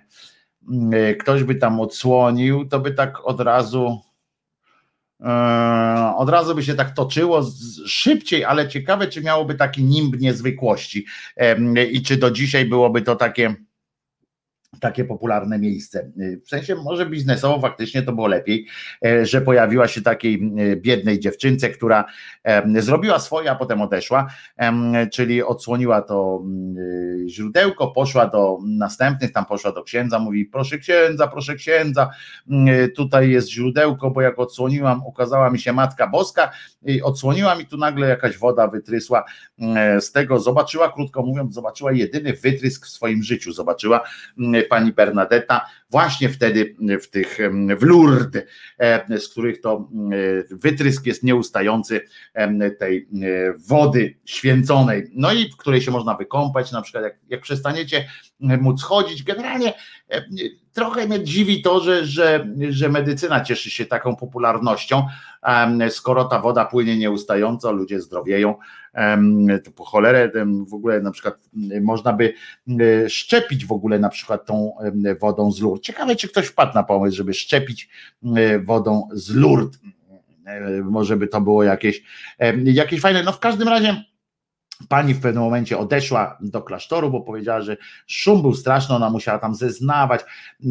mm, 0.70 0.90
e, 0.94 1.14
ktoś 1.14 1.44
by 1.44 1.54
tam 1.54 1.80
odsłonił, 1.80 2.68
to 2.68 2.80
by 2.80 2.90
tak 2.90 3.24
od 3.24 3.40
razu 3.40 4.00
e, 5.20 6.14
od 6.16 6.28
razu 6.28 6.54
by 6.54 6.62
się 6.62 6.74
tak 6.74 6.90
toczyło 6.90 7.42
szybciej, 7.86 8.44
ale 8.44 8.68
ciekawe, 8.68 9.06
czy 9.06 9.22
miałoby 9.22 9.54
taki 9.54 9.84
nimb 9.84 10.20
niezwykłości. 10.20 11.06
I 11.92 12.02
czy 12.02 12.16
do 12.16 12.30
dzisiaj 12.30 12.64
byłoby 12.64 13.02
to 13.02 13.16
takie 13.16 13.54
takie 14.80 15.04
popularne 15.04 15.58
miejsce. 15.58 16.10
W 16.44 16.48
sensie 16.48 16.74
może 16.74 17.06
biznesowo 17.06 17.60
faktycznie 17.60 18.02
to 18.02 18.12
było 18.12 18.26
lepiej, 18.26 18.66
e, 19.04 19.26
że 19.26 19.40
pojawiła 19.40 19.88
się 19.88 20.02
takiej 20.02 20.52
e, 20.58 20.76
biednej 20.76 21.20
dziewczynce, 21.20 21.68
która 21.68 22.04
zrobiła 22.78 23.18
swoje, 23.18 23.50
a 23.50 23.54
potem 23.54 23.82
odeszła, 23.82 24.26
czyli 25.12 25.42
odsłoniła 25.42 26.02
to 26.02 26.42
mm, 26.44 27.28
źródełko, 27.28 27.88
poszła 27.88 28.26
do 28.26 28.58
następnych, 28.66 29.32
tam 29.32 29.46
poszła 29.46 29.72
do 29.72 29.82
księdza, 29.82 30.18
mówi 30.18 30.44
proszę 30.44 30.78
księdza, 30.78 31.28
proszę 31.28 31.54
księdza, 31.54 32.10
mm, 32.50 32.90
tutaj 32.96 33.30
jest 33.30 33.50
źródełko, 33.50 34.10
bo 34.10 34.20
jak 34.20 34.38
odsłoniłam, 34.38 35.06
ukazała 35.06 35.50
mi 35.50 35.58
się 35.58 35.72
Matka 35.72 36.06
Boska 36.06 36.50
i 36.86 37.02
odsłoniła 37.02 37.54
mi 37.54 37.66
tu 37.66 37.76
nagle 37.76 38.08
jakaś 38.08 38.38
woda 38.38 38.68
wytrysła 38.68 39.24
mm, 39.58 40.00
z 40.00 40.12
tego, 40.12 40.38
zobaczyła, 40.38 40.92
krótko 40.92 41.22
mówiąc, 41.22 41.54
zobaczyła 41.54 41.92
jedyny 41.92 42.32
wytrysk 42.32 42.86
w 42.86 42.90
swoim 42.90 43.22
życiu, 43.22 43.52
zobaczyła 43.52 44.00
pani 44.64 44.92
Bernadetta 44.92 45.64
właśnie 45.90 46.28
wtedy 46.28 46.76
w 47.02 47.10
tych 47.10 47.38
w 47.76 47.82
Lourdes, 47.82 48.42
e, 48.78 49.18
z 49.18 49.28
których 49.28 49.60
to 49.60 49.88
e, 50.50 50.56
wytrysk 50.56 51.06
jest 51.06 51.22
nieustający 51.22 52.00
tej 52.78 53.08
wody 53.68 54.18
święconej, 54.24 55.10
no 55.12 55.32
i 55.32 55.50
w 55.50 55.56
której 55.56 55.82
się 55.82 55.90
można 55.90 56.14
wykąpać, 56.14 56.72
na 56.72 56.82
przykład 56.82 57.04
jak, 57.04 57.14
jak 57.28 57.40
przestaniecie 57.40 58.08
móc 58.40 58.82
chodzić, 58.82 59.22
generalnie 59.22 59.72
trochę 60.72 61.06
mnie 61.06 61.24
dziwi 61.24 61.62
to, 61.62 61.80
że, 61.80 62.06
że, 62.06 62.46
że 62.70 62.88
medycyna 62.88 63.40
cieszy 63.40 63.70
się 63.70 63.86
taką 63.86 64.16
popularnością, 64.16 65.06
skoro 65.90 66.24
ta 66.24 66.40
woda 66.40 66.64
płynie 66.64 66.98
nieustająco, 66.98 67.72
ludzie 67.72 68.00
zdrowieją, 68.00 68.54
to 69.64 69.70
po 69.70 69.84
cholerę 69.84 70.30
w 70.66 70.74
ogóle 70.74 71.00
na 71.00 71.10
przykład 71.10 71.34
można 71.80 72.12
by 72.12 72.34
szczepić 73.08 73.66
w 73.66 73.72
ogóle 73.72 73.98
na 73.98 74.08
przykład 74.08 74.46
tą 74.46 74.72
wodą 75.20 75.52
z 75.52 75.60
Lourdes. 75.60 75.79
Ciekawe, 75.80 76.16
czy 76.16 76.28
ktoś 76.28 76.46
wpadł 76.46 76.74
na 76.74 76.82
pomysł, 76.82 77.16
żeby 77.16 77.34
szczepić 77.34 77.88
wodą 78.64 79.08
z 79.12 79.34
Lourdes. 79.34 79.80
Może 80.84 81.16
by 81.16 81.26
to 81.26 81.40
było 81.40 81.64
jakieś, 81.64 82.02
jakieś 82.64 83.00
fajne. 83.00 83.22
No 83.22 83.32
w 83.32 83.38
każdym 83.38 83.68
razie 83.68 84.04
Pani 84.88 85.14
w 85.14 85.20
pewnym 85.20 85.42
momencie 85.42 85.78
odeszła 85.78 86.38
do 86.40 86.62
klasztoru, 86.62 87.10
bo 87.10 87.20
powiedziała, 87.20 87.60
że 87.60 87.76
szum 88.06 88.42
był 88.42 88.54
straszny, 88.54 88.94
ona 88.94 89.10
musiała 89.10 89.38
tam 89.38 89.54
zeznawać 89.54 90.20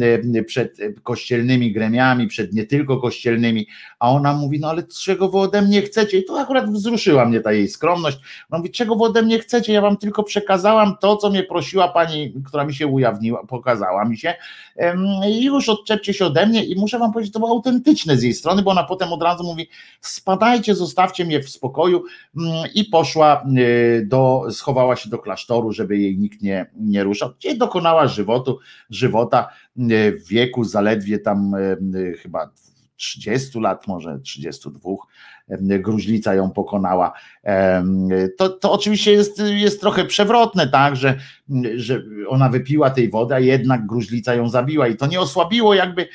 e, 0.00 0.44
przed 0.44 0.76
kościelnymi 1.02 1.72
gremiami, 1.72 2.26
przed 2.26 2.52
nie 2.52 2.66
tylko 2.66 3.00
kościelnymi, 3.00 3.66
a 3.98 4.10
ona 4.10 4.32
mówi, 4.32 4.60
no 4.60 4.70
ale 4.70 4.82
czego 4.82 5.28
wy 5.28 5.38
ode 5.38 5.62
mnie 5.62 5.82
chcecie? 5.82 6.18
I 6.18 6.24
to 6.24 6.40
akurat 6.40 6.70
wzruszyła 6.70 7.24
mnie 7.24 7.40
ta 7.40 7.52
jej 7.52 7.68
skromność. 7.68 8.18
Ona 8.50 8.58
mówi, 8.58 8.70
czego 8.70 8.96
wy 8.96 9.04
ode 9.04 9.22
mnie 9.22 9.38
chcecie? 9.38 9.72
Ja 9.72 9.80
wam 9.80 9.96
tylko 9.96 10.22
przekazałam 10.22 10.96
to, 11.00 11.16
co 11.16 11.30
mnie 11.30 11.42
prosiła 11.42 11.88
pani, 11.88 12.34
która 12.46 12.64
mi 12.64 12.74
się 12.74 12.86
ujawniła, 12.86 13.46
pokazała 13.46 14.04
mi 14.04 14.18
się 14.18 14.34
i 15.28 15.44
już 15.44 15.68
odczepcie 15.68 16.14
się 16.14 16.26
ode 16.26 16.46
mnie 16.46 16.64
i 16.64 16.80
muszę 16.80 16.98
wam 16.98 17.12
powiedzieć, 17.12 17.32
to 17.32 17.38
było 17.38 17.50
autentyczne 17.50 18.16
z 18.16 18.22
jej 18.22 18.34
strony, 18.34 18.62
bo 18.62 18.70
ona 18.70 18.84
potem 18.84 19.12
od 19.12 19.22
razu 19.22 19.44
mówi, 19.44 19.68
spadajcie, 20.00 20.74
zostawcie 20.74 21.24
mnie 21.24 21.42
w 21.42 21.50
spokoju 21.50 22.04
mm, 22.36 22.52
i 22.74 22.84
poszła 22.84 23.42
e, 23.42 23.99
do, 24.06 24.46
schowała 24.50 24.96
się 24.96 25.10
do 25.10 25.18
klasztoru, 25.18 25.72
żeby 25.72 25.98
jej 25.98 26.18
nikt 26.18 26.42
nie, 26.42 26.70
nie 26.76 27.04
ruszał, 27.04 27.30
gdzie 27.38 27.54
dokonała 27.54 28.08
żywotu, 28.08 28.58
żywota 28.90 29.48
e, 29.78 30.12
w 30.12 30.28
wieku 30.28 30.64
zaledwie 30.64 31.18
tam 31.18 31.54
e, 31.54 32.12
chyba 32.12 32.50
30 32.96 33.60
lat, 33.60 33.86
może 33.86 34.18
32, 34.18 34.90
e, 35.48 35.78
gruźlica 35.78 36.34
ją 36.34 36.50
pokonała. 36.50 37.12
To, 38.38 38.48
to 38.48 38.72
oczywiście 38.72 39.12
jest, 39.12 39.42
jest 39.46 39.80
trochę 39.80 40.04
przewrotne, 40.04 40.68
tak, 40.68 40.96
że, 40.96 41.18
że 41.76 42.02
ona 42.28 42.48
wypiła 42.48 42.90
tej 42.90 43.10
wody, 43.10 43.34
a 43.34 43.38
jednak 43.38 43.86
gruźlica 43.86 44.34
ją 44.34 44.48
zabiła 44.48 44.88
i 44.88 44.96
to 44.96 45.06
nie 45.06 45.20
osłabiło 45.20 45.74
jakby, 45.74 46.08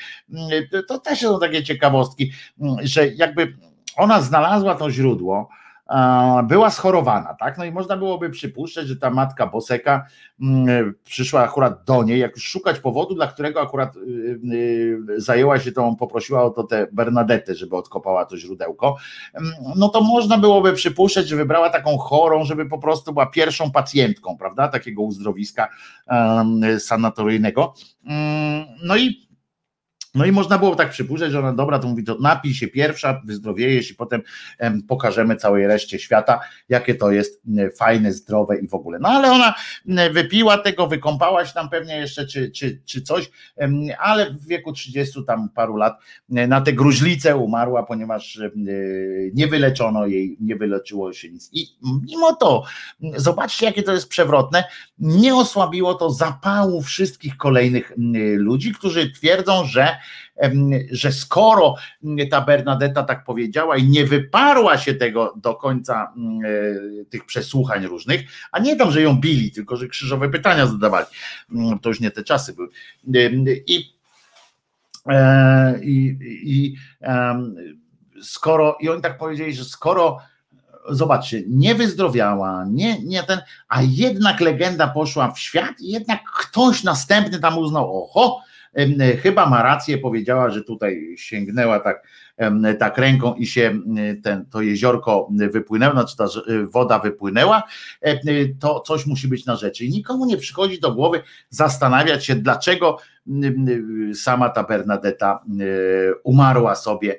to 0.88 0.98
też 0.98 1.20
są 1.20 1.40
takie 1.40 1.64
ciekawostki, 1.64 2.32
że 2.82 3.08
jakby 3.08 3.56
ona 3.96 4.20
znalazła 4.20 4.74
to 4.74 4.90
źródło, 4.90 5.48
była 6.44 6.70
schorowana, 6.70 7.34
tak? 7.34 7.58
No 7.58 7.64
i 7.64 7.72
można 7.72 7.96
byłoby 7.96 8.30
przypuszczać, 8.30 8.88
że 8.88 8.96
ta 8.96 9.10
matka 9.10 9.46
Boseka 9.46 10.06
mm, 10.40 10.94
przyszła 11.04 11.40
akurat 11.40 11.84
do 11.84 12.02
niej, 12.02 12.20
jak 12.20 12.34
już 12.34 12.44
szukać 12.44 12.80
powodu, 12.80 13.14
dla 13.14 13.26
którego 13.26 13.60
akurat 13.60 13.96
y, 13.96 14.00
y, 15.10 15.20
zajęła 15.20 15.58
się 15.58 15.72
tą, 15.72 15.96
poprosiła 15.96 16.42
o 16.42 16.50
to 16.50 16.64
tę 16.64 16.86
Bernadette, 16.92 17.54
żeby 17.54 17.76
odkopała 17.76 18.24
to 18.24 18.36
źródełko, 18.36 18.96
mm, 19.34 19.52
no 19.76 19.88
to 19.88 20.00
można 20.00 20.38
byłoby 20.38 20.72
przypuszczać, 20.72 21.28
że 21.28 21.36
wybrała 21.36 21.70
taką 21.70 21.98
chorą, 21.98 22.44
żeby 22.44 22.66
po 22.66 22.78
prostu 22.78 23.12
była 23.12 23.26
pierwszą 23.26 23.70
pacjentką, 23.70 24.36
prawda? 24.36 24.68
Takiego 24.68 25.02
uzdrowiska 25.02 25.68
sanatoryjnego. 26.78 27.74
Mm, 28.06 28.66
no 28.82 28.96
i 28.96 29.25
no 30.16 30.24
i 30.24 30.32
można 30.32 30.58
było 30.58 30.76
tak 30.76 30.90
przypuszczać, 30.90 31.32
że 31.32 31.38
ona 31.38 31.52
dobra, 31.52 31.78
to 31.78 31.88
mówi, 31.88 32.04
to 32.04 32.16
napij 32.20 32.54
się 32.54 32.68
pierwsza, 32.68 33.20
wyzdrowiejesz 33.24 33.90
i 33.90 33.94
potem 33.94 34.22
pokażemy 34.88 35.36
całej 35.36 35.66
reszcie 35.66 35.98
świata, 35.98 36.40
jakie 36.68 36.94
to 36.94 37.10
jest 37.10 37.42
fajne, 37.78 38.12
zdrowe 38.12 38.58
i 38.58 38.68
w 38.68 38.74
ogóle. 38.74 38.98
No 38.98 39.08
ale 39.08 39.32
ona 39.32 39.54
wypiła 40.12 40.58
tego, 40.58 40.86
wykąpała 40.86 41.46
się 41.46 41.54
tam 41.54 41.68
pewnie 41.68 41.96
jeszcze, 41.96 42.26
czy, 42.26 42.50
czy, 42.50 42.80
czy 42.84 43.02
coś, 43.02 43.30
ale 43.98 44.30
w 44.30 44.46
wieku 44.46 44.72
30 44.72 45.24
tam 45.26 45.48
paru 45.48 45.76
lat 45.76 46.00
na 46.28 46.60
tę 46.60 46.72
gruźlicę 46.72 47.36
umarła, 47.36 47.82
ponieważ 47.82 48.40
nie 49.34 49.48
wyleczono 49.48 50.06
jej, 50.06 50.36
nie 50.40 50.56
wyleczyło 50.56 51.12
się 51.12 51.30
nic. 51.30 51.50
I 51.52 51.66
mimo 52.10 52.34
to, 52.34 52.64
zobaczcie, 53.16 53.66
jakie 53.66 53.82
to 53.82 53.92
jest 53.92 54.08
przewrotne, 54.08 54.64
nie 54.98 55.34
osłabiło 55.34 55.94
to 55.94 56.10
zapału 56.10 56.82
wszystkich 56.82 57.36
kolejnych 57.36 57.92
ludzi, 58.36 58.74
którzy 58.74 59.12
twierdzą, 59.12 59.64
że 59.64 59.96
że 60.90 61.12
skoro 61.12 61.74
ta 62.30 62.40
Bernadetta 62.40 63.02
tak 63.02 63.24
powiedziała 63.24 63.76
i 63.76 63.88
nie 63.88 64.04
wyparła 64.04 64.78
się 64.78 64.94
tego 64.94 65.34
do 65.36 65.54
końca 65.54 66.12
mm, 66.16 66.40
e, 66.44 67.04
tych 67.04 67.24
przesłuchań 67.24 67.86
różnych, 67.86 68.20
a 68.52 68.58
nie 68.58 68.76
tam, 68.76 68.90
że 68.90 69.02
ją 69.02 69.20
bili, 69.20 69.52
tylko 69.52 69.76
że 69.76 69.88
krzyżowe 69.88 70.28
pytania 70.28 70.66
zadawali, 70.66 71.06
mm, 71.52 71.78
to 71.78 71.88
już 71.88 72.00
nie 72.00 72.10
te 72.10 72.22
czasy 72.22 72.54
były. 72.54 72.68
I, 73.66 73.94
e, 75.08 75.80
i, 75.82 76.18
i 76.42 76.76
skoro, 78.22 78.76
i 78.80 78.88
oni 78.88 79.02
tak 79.02 79.18
powiedzieli, 79.18 79.54
że 79.54 79.64
skoro 79.64 80.18
zobaczcie, 80.90 81.42
nie 81.48 81.74
wyzdrowiała, 81.74 82.64
nie, 82.70 83.02
nie 83.02 83.22
ten, 83.22 83.40
a 83.68 83.82
jednak 83.82 84.40
legenda 84.40 84.88
poszła 84.88 85.30
w 85.30 85.38
świat 85.38 85.80
i 85.80 85.88
jednak 85.88 86.20
ktoś 86.40 86.82
następny 86.82 87.38
tam 87.38 87.58
uznał, 87.58 88.02
oho, 88.02 88.40
Chyba 89.22 89.46
ma 89.46 89.62
rację, 89.62 89.98
powiedziała, 89.98 90.50
że 90.50 90.62
tutaj 90.62 91.14
sięgnęła 91.18 91.80
tak, 91.80 92.08
tak 92.78 92.98
ręką 92.98 93.34
i 93.34 93.46
się 93.46 93.78
ten, 94.22 94.46
to 94.46 94.62
jeziorko 94.62 95.28
wypłynęło, 95.30 95.92
znaczy 95.92 96.16
ta 96.16 96.26
woda 96.70 96.98
wypłynęła, 96.98 97.62
to 98.60 98.80
coś 98.80 99.06
musi 99.06 99.28
być 99.28 99.46
na 99.46 99.56
rzeczy. 99.56 99.84
I 99.84 99.90
nikomu 99.90 100.26
nie 100.26 100.36
przychodzi 100.36 100.80
do 100.80 100.92
głowy 100.92 101.22
zastanawiać 101.48 102.26
się, 102.26 102.34
dlaczego 102.34 102.98
sama 104.14 104.48
ta 104.48 104.62
Bernadetta 104.62 105.40
umarła 106.24 106.74
sobie 106.74 107.18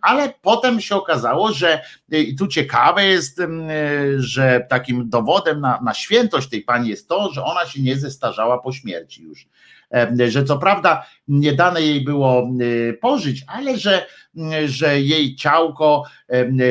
ale 0.00 0.34
potem 0.42 0.80
się 0.80 0.96
okazało, 0.96 1.52
że 1.52 1.82
i 2.10 2.36
tu 2.36 2.46
ciekawe 2.46 3.04
jest, 3.04 3.40
że 4.16 4.66
takim 4.68 5.08
dowodem 5.08 5.60
na, 5.60 5.80
na 5.84 5.94
świętość 5.94 6.48
tej 6.48 6.62
pani 6.62 6.88
jest 6.88 7.08
to, 7.08 7.32
że 7.32 7.44
ona 7.44 7.66
się 7.66 7.82
nie 7.82 7.96
zestarzała 7.96 8.58
po 8.58 8.72
śmierci 8.72 9.22
już. 9.22 9.48
Że 10.28 10.44
co 10.44 10.58
prawda 10.58 11.06
nie 11.28 11.52
dane 11.52 11.82
jej 11.82 12.04
było 12.04 12.48
pożyć, 13.00 13.44
ale 13.46 13.78
że 13.78 14.06
że 14.66 15.00
jej 15.00 15.36
ciałko 15.36 16.04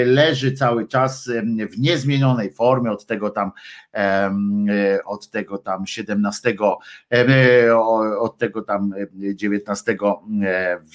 leży 0.06 0.52
cały 0.52 0.88
czas 0.88 1.30
w 1.72 1.80
niezmienionej 1.80 2.54
formie 2.54 2.92
od 2.92 3.06
tego 3.06 3.30
tam 3.30 3.52
od 5.06 5.30
tego 5.30 5.58
tam 5.58 5.88
17 5.88 6.56
od 8.20 8.38
tego 8.38 8.62
tam 8.62 8.94
XIX 9.44 10.00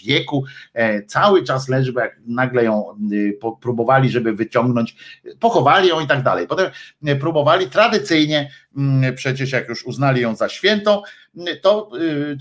wieku 0.07 0.45
cały 1.07 1.43
czas 1.43 1.69
leży, 1.69 1.93
bo 1.93 2.01
jak 2.01 2.21
nagle 2.27 2.65
ją 2.65 2.85
próbowali, 3.61 4.11
żeby 4.11 4.33
wyciągnąć, 4.33 4.97
pochowali 5.41 5.89
ją 5.89 6.01
i 6.01 6.07
tak 6.07 6.23
dalej. 6.23 6.47
Potem 6.47 6.71
próbowali 7.21 7.71
tradycyjnie, 7.71 8.51
przecież 9.15 9.53
jak 9.53 9.69
już 9.69 9.85
uznali 9.87 10.21
ją 10.21 10.35
za 10.35 10.49
święto, 10.49 11.03
to 11.63 11.91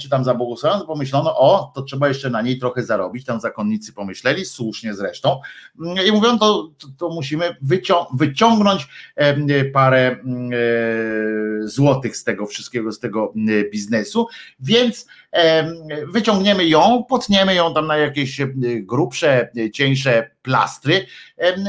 czy 0.01 0.09
tam 0.09 0.23
za 0.23 0.33
błogosławioną, 0.33 0.85
pomyślono, 0.85 1.37
o, 1.37 1.71
to 1.75 1.81
trzeba 1.81 2.07
jeszcze 2.07 2.29
na 2.29 2.41
niej 2.41 2.59
trochę 2.59 2.83
zarobić, 2.83 3.25
tam 3.25 3.39
zakonnicy 3.39 3.93
pomyśleli, 3.93 4.17
myśleli, 4.17 4.45
słusznie 4.45 4.93
zresztą, 4.93 5.41
i 6.07 6.11
mówią, 6.11 6.39
to, 6.39 6.71
to 6.97 7.09
musimy 7.09 7.55
wyciągnąć 8.13 8.87
parę 9.73 10.15
złotych 11.61 12.17
z 12.17 12.23
tego 12.23 12.45
wszystkiego, 12.45 12.91
z 12.91 12.99
tego 12.99 13.33
biznesu, 13.71 14.27
więc 14.59 15.07
wyciągniemy 16.13 16.65
ją, 16.67 17.03
potniemy 17.09 17.55
ją 17.55 17.73
tam 17.73 17.87
na 17.87 17.97
jakieś 17.97 18.41
grubsze, 18.81 19.49
cieńsze 19.73 20.31
plastry 20.41 21.05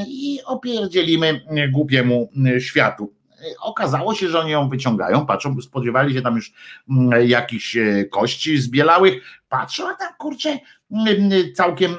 i 0.06 0.40
opierdzielimy 0.44 1.40
głupiemu 1.72 2.30
światu 2.59 3.18
okazało 3.60 4.15
się, 4.15 4.28
że 4.28 4.40
oni 4.40 4.51
ją 4.51 4.69
wyciągają, 4.69 5.27
patrzą, 5.27 5.60
spodziewali 5.60 6.15
się 6.15 6.23
tam 6.23 6.36
już 6.36 6.52
jakichś 7.27 7.77
kości 8.10 8.59
zbielałych, 8.59 9.40
patrzą, 9.48 9.89
a 9.89 9.94
tam 9.94 10.12
kurczę, 10.19 10.59
całkiem, 11.55 11.97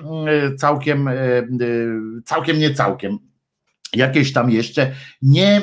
całkiem, 0.58 1.10
całkiem 2.26 2.60
nie 2.60 2.74
całkiem, 2.74 3.20
jakieś 3.94 4.34
tam 4.34 4.50
jeszcze 4.50 4.92
nie, 5.22 5.62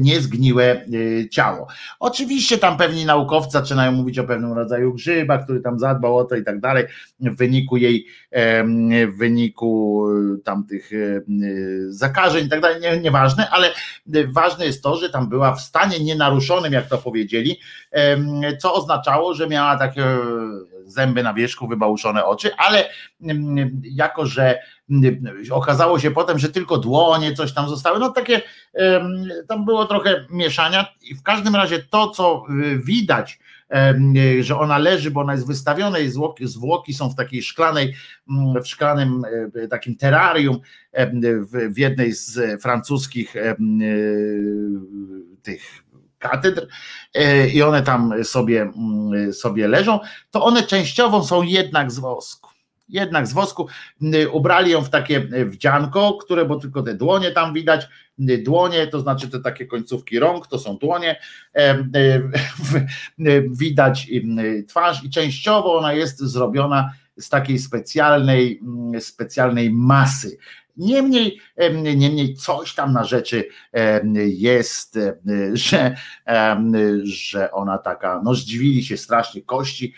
nie 0.00 0.20
zgniłe 0.20 0.86
ciało. 1.30 1.66
Oczywiście 2.00 2.58
tam 2.58 2.76
pewni 2.76 3.04
naukowcy 3.04 3.52
zaczynają 3.52 3.92
mówić 3.92 4.18
o 4.18 4.24
pewnym 4.24 4.52
rodzaju 4.52 4.94
grzyba, 4.94 5.38
który 5.38 5.60
tam 5.60 5.78
zadbał 5.78 6.16
o 6.16 6.24
to 6.24 6.36
i 6.36 6.44
tak 6.44 6.60
dalej, 6.60 6.84
w 7.20 7.36
wyniku 7.36 7.76
jej, 7.76 8.06
w 9.06 9.16
wyniku 9.18 10.06
tamtych 10.44 10.90
zakażeń 11.88 12.46
i 12.46 12.48
tak 12.48 12.60
dalej, 12.60 12.80
nie, 12.80 12.98
nieważne, 12.98 13.50
ale 13.50 13.70
ważne 14.32 14.66
jest 14.66 14.82
to, 14.82 14.96
że 14.96 15.10
tam 15.10 15.28
była 15.28 15.54
w 15.54 15.60
stanie 15.60 16.00
nienaruszonym, 16.00 16.72
jak 16.72 16.88
to 16.88 16.98
powiedzieli, 16.98 17.58
co 18.60 18.74
oznaczało, 18.74 19.34
że 19.34 19.48
miała 19.48 19.78
takie 19.78 20.04
zęby 20.86 21.22
na 21.22 21.34
wierzchu, 21.34 21.68
wybałuszone 21.68 22.24
oczy, 22.24 22.50
ale 22.56 22.88
jako, 23.82 24.26
że 24.26 24.58
okazało 25.50 25.98
się 25.98 26.10
potem, 26.10 26.38
że 26.38 26.48
tylko 26.48 26.78
dłonie 26.78 27.34
coś 27.34 27.54
tam 27.54 27.68
zostały, 27.68 27.98
no 27.98 28.10
takie 28.10 28.42
tam 29.48 29.64
było 29.64 29.86
trochę 29.86 30.26
mieszania 30.30 30.86
i 31.02 31.14
w 31.14 31.22
każdym 31.22 31.56
razie 31.56 31.78
to, 31.78 32.08
co 32.08 32.44
y, 32.62 32.78
widać, 32.78 33.38
że 34.40 34.58
ona 34.58 34.78
leży, 34.78 35.10
bo 35.10 35.20
ona 35.20 35.32
jest 35.32 35.46
wystawiona 35.46 35.98
i 35.98 36.08
zwłoki, 36.08 36.46
zwłoki 36.46 36.94
są 36.94 37.10
w 37.10 37.14
takiej 37.14 37.42
szklanej, 37.42 37.94
w 38.64 38.68
szklanym 38.68 39.22
e, 39.54 39.68
takim 39.68 39.96
terrarium 39.96 40.60
w 41.72 41.78
jednej 41.78 42.12
z 42.12 42.62
francuskich 42.62 43.36
e, 43.36 43.56
tych 45.42 45.84
katedr 46.18 46.66
e, 47.14 47.48
i 47.48 47.62
one 47.62 47.82
tam 47.82 48.24
sobie, 48.24 48.72
sobie 49.32 49.68
leżą, 49.68 50.00
to 50.30 50.44
one 50.44 50.62
częściowo 50.62 51.24
są 51.24 51.42
jednak 51.42 51.90
z 51.90 51.98
wosku 51.98 52.51
jednak 52.92 53.26
z 53.26 53.32
wosku, 53.32 53.68
ubrali 54.32 54.70
ją 54.70 54.82
w 54.82 54.90
takie 54.90 55.20
wdzianko, 55.46 56.18
które, 56.24 56.44
bo 56.44 56.56
tylko 56.56 56.82
te 56.82 56.94
dłonie 56.94 57.30
tam 57.30 57.54
widać, 57.54 57.88
dłonie, 58.18 58.86
to 58.86 59.00
znaczy 59.00 59.28
te 59.28 59.40
takie 59.40 59.66
końcówki 59.66 60.18
rąk, 60.18 60.46
to 60.46 60.58
są 60.58 60.76
dłonie, 60.76 61.20
widać 63.50 64.10
twarz 64.68 65.04
i 65.04 65.10
częściowo 65.10 65.78
ona 65.78 65.92
jest 65.92 66.20
zrobiona 66.20 66.92
z 67.18 67.28
takiej 67.28 67.58
specjalnej, 67.58 68.60
specjalnej 69.00 69.70
masy. 69.70 70.38
Niemniej, 70.76 71.40
niemniej 71.96 72.34
coś 72.34 72.74
tam 72.74 72.92
na 72.92 73.04
rzeczy 73.04 73.44
jest, 74.14 74.98
że, 75.52 75.96
że 77.02 77.52
ona 77.52 77.78
taka, 77.78 78.20
no 78.24 78.34
zdziwili 78.34 78.84
się 78.84 78.96
strasznie, 78.96 79.42
kości 79.42 79.94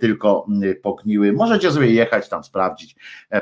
tylko 0.00 0.46
pogniły. 0.82 1.32
Możecie 1.32 1.72
sobie 1.72 1.90
jechać 1.90 2.28
tam 2.28 2.44
sprawdzić, 2.44 2.96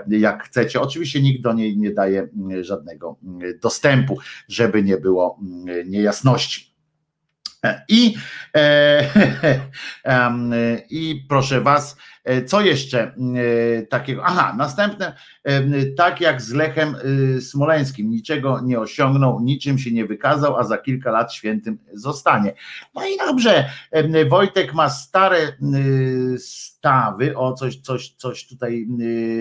jak 0.09 0.45
chcecie. 0.45 0.81
Oczywiście 0.81 1.23
nikt 1.23 1.43
do 1.43 1.53
niej 1.53 1.79
nie 1.79 1.91
daje 1.91 2.29
żadnego 2.61 3.17
dostępu, 3.63 4.19
żeby 4.49 4.83
nie 4.83 4.97
było 4.97 5.41
niejasności. 5.87 6.68
I, 7.89 8.15
e, 8.57 9.05
I 10.91 11.27
proszę 11.29 11.61
Was, 11.61 11.97
E, 12.29 12.45
co 12.45 12.61
jeszcze 12.61 13.03
e, 13.03 13.83
takiego? 13.83 14.23
Aha, 14.25 14.55
następne, 14.59 15.17
tak 15.97 16.21
jak 16.21 16.43
z 16.43 16.53
Lechem 16.53 16.97
Smoleńskim, 17.41 18.11
niczego 18.11 18.61
nie 18.61 18.81
osiągnął, 18.81 19.41
niczym 19.41 19.79
się 19.79 19.93
nie 19.93 20.07
wykazał, 20.07 20.57
a 20.57 20.65
za 20.65 20.79
kilka 20.79 21.11
lat 21.11 21.35
świętym 21.35 21.79
zostanie. 21.93 22.55
No 22.95 23.07
i 23.07 23.17
dobrze, 23.19 23.71
Wojtek 24.29 24.75
ma 24.75 24.91
stare 24.91 25.39
stawy, 26.39 27.37
o 27.37 27.53
coś, 27.53 27.77
coś, 27.77 28.15
coś 28.17 28.47
tutaj, 28.47 28.87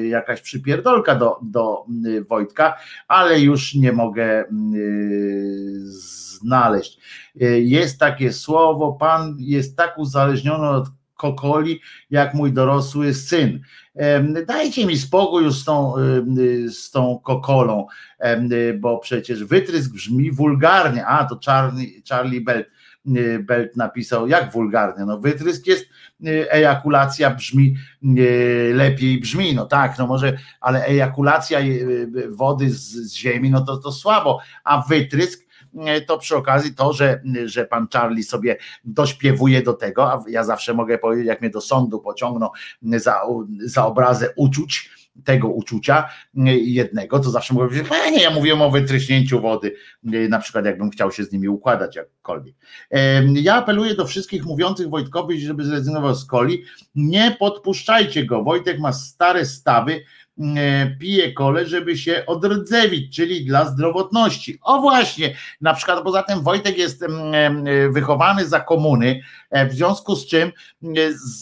jakaś 0.09 0.41
przypierdolka 0.41 1.15
do, 1.15 1.39
do 1.41 1.85
Wojtka, 2.29 2.77
ale 3.07 3.39
już 3.39 3.75
nie 3.75 3.91
mogę 3.91 4.45
znaleźć. 6.37 6.99
Jest 7.59 7.99
takie 7.99 8.33
słowo, 8.33 8.93
pan 8.93 9.35
jest 9.39 9.77
tak 9.77 9.97
uzależniony 9.97 10.69
od 10.69 10.87
kokoli, 11.17 11.81
jak 12.09 12.33
mój 12.33 12.53
dorosły 12.53 13.13
syn. 13.13 13.61
Dajcie 14.47 14.85
mi 14.85 14.97
spokój 14.97 15.43
już 15.43 15.55
z 15.55 15.65
tą, 15.65 15.93
z 16.67 16.91
tą 16.91 17.19
kokolą, 17.23 17.87
bo 18.79 18.97
przecież 18.97 19.43
wytrysk 19.43 19.93
brzmi 19.93 20.31
wulgarnie. 20.31 21.05
A, 21.05 21.25
to 21.25 21.39
Charlie, 21.45 22.01
Charlie 22.09 22.41
Belt, 22.41 22.67
Belt 23.39 23.75
napisał, 23.75 24.27
jak 24.27 24.51
wulgarnie. 24.51 25.05
No, 25.05 25.19
wytrysk 25.19 25.67
jest, 25.67 25.85
ejakulacja 26.49 27.29
brzmi 27.29 27.75
lepiej 28.73 29.19
brzmi, 29.19 29.55
no 29.55 29.65
tak, 29.65 29.97
no 29.97 30.07
może, 30.07 30.37
ale 30.61 30.85
ejakulacja 30.85 31.59
wody 32.29 32.69
z, 32.69 32.91
z 32.91 33.13
ziemi, 33.13 33.49
no 33.49 33.61
to, 33.61 33.77
to 33.77 33.91
słabo, 33.91 34.39
a 34.63 34.81
wytrysk 34.81 35.46
E, 35.46 35.46
to 36.07 36.17
przy 36.17 36.35
okazji 36.35 36.75
to, 36.75 36.93
że, 36.93 37.21
że 37.45 37.65
pan 37.65 37.87
Charlie 37.93 38.23
sobie 38.23 38.57
dośpiewuje 38.83 39.61
do 39.61 39.73
tego, 39.73 40.11
a 40.11 40.23
ja 40.29 40.43
zawsze 40.43 40.73
mogę 40.73 40.97
powiedzieć, 40.97 41.27
jak 41.27 41.41
mnie 41.41 41.49
do 41.49 41.61
sądu 41.61 41.99
pociągną 41.99 42.49
za, 42.81 43.21
za 43.65 43.85
obrazę 43.85 44.33
uczuć, 44.35 44.97
tego 45.23 45.47
uczucia 45.47 46.09
jednego, 46.61 47.19
to 47.19 47.31
zawsze 47.31 47.53
mogę 47.53 47.67
powiedzieć, 47.67 47.91
nie, 48.11 48.23
ja 48.23 48.31
mówiłem 48.31 48.61
o 48.61 48.71
wytryśnięciu 48.71 49.41
wody, 49.41 49.75
e, 50.13 50.27
na 50.27 50.39
przykład 50.39 50.65
jakbym 50.65 50.89
chciał 50.89 51.11
się 51.11 51.23
z 51.23 51.31
nimi 51.31 51.47
układać 51.47 51.95
jakkolwiek. 51.95 52.55
E, 52.91 53.23
ja 53.33 53.55
apeluję 53.55 53.95
do 53.95 54.05
wszystkich 54.05 54.45
mówiących 54.45 54.89
Wojtkowi, 54.89 55.41
żeby 55.41 55.63
zrezygnował 55.63 56.15
z 56.15 56.27
coli, 56.27 56.63
nie 56.95 57.35
podpuszczajcie 57.39 58.25
go, 58.25 58.43
Wojtek 58.43 58.79
ma 58.79 58.93
stare 58.93 59.45
stawy, 59.45 60.01
E, 60.01 60.26
pije 60.99 61.33
kole, 61.33 61.65
żeby 61.65 61.97
się 61.97 62.25
odrdzewić, 62.25 63.15
czyli 63.15 63.45
dla 63.45 63.65
zdrowotności. 63.65 64.59
O 64.61 64.81
właśnie, 64.81 65.35
na 65.61 65.73
przykład 65.73 66.03
poza 66.03 66.23
tym 66.23 66.41
Wojtek 66.41 66.77
jest 66.77 67.03
e, 67.03 67.09
wychowany 67.89 68.47
za 68.47 68.59
komuny, 68.59 69.21
e, 69.49 69.65
w 69.67 69.73
związku 69.73 70.15
z 70.15 70.27
czym 70.27 70.51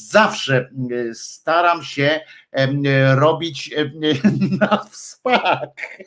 zawsze 0.10 0.70
staram 1.14 1.84
się 1.84 2.20
robić 3.16 3.76
na 4.62 4.78
wspak. 4.78 6.04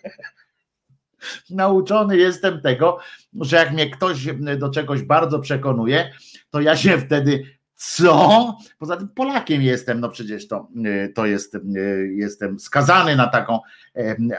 Nauczony 1.51 2.17
jestem 2.17 2.61
tego, 2.61 2.99
że 3.41 3.57
jak 3.57 3.73
mnie 3.73 3.91
ktoś 3.91 4.27
do 4.59 4.71
czegoś 4.71 5.03
bardzo 5.03 5.39
przekonuje, 5.39 6.13
to 6.51 6.61
ja 6.61 6.77
się 6.77 6.99
wtedy 6.99 7.58
co? 7.79 8.57
Poza 8.79 8.97
tym 8.97 9.09
Polakiem 9.09 9.63
jestem, 9.63 10.01
no 10.01 10.09
przecież 10.09 10.49
to, 10.49 10.69
y, 10.87 11.13
to 11.15 11.27
jest, 11.27 11.55
y, 11.55 12.13
jestem 12.17 12.61
skazany 12.61 13.17
na 13.17 13.27
taką, 13.27 13.61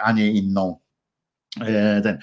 a 0.04 0.12
nie 0.12 0.32
inną 0.32 0.80
ten. 2.04 2.20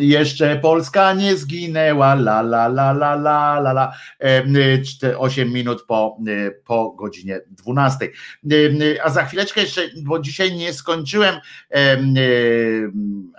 Jeszcze 0.00 0.56
Polska 0.56 1.12
nie 1.12 1.36
zginęła, 1.36 2.12
la 2.12 2.40
la 2.40 2.66
la 2.66 2.90
la 2.90 3.12
la 3.14 3.58
la 3.58 3.70
la. 3.70 3.92
8 5.18 5.52
minut 5.52 5.82
po, 5.82 6.18
e, 6.28 6.50
po 6.50 6.90
godzinie 6.90 7.40
12. 7.50 8.10
A 9.04 9.10
za 9.10 9.24
chwileczkę 9.24 9.60
jeszcze, 9.60 9.82
bo 10.02 10.18
dzisiaj 10.18 10.54
nie 10.56 10.72
skończyłem, 10.72 11.34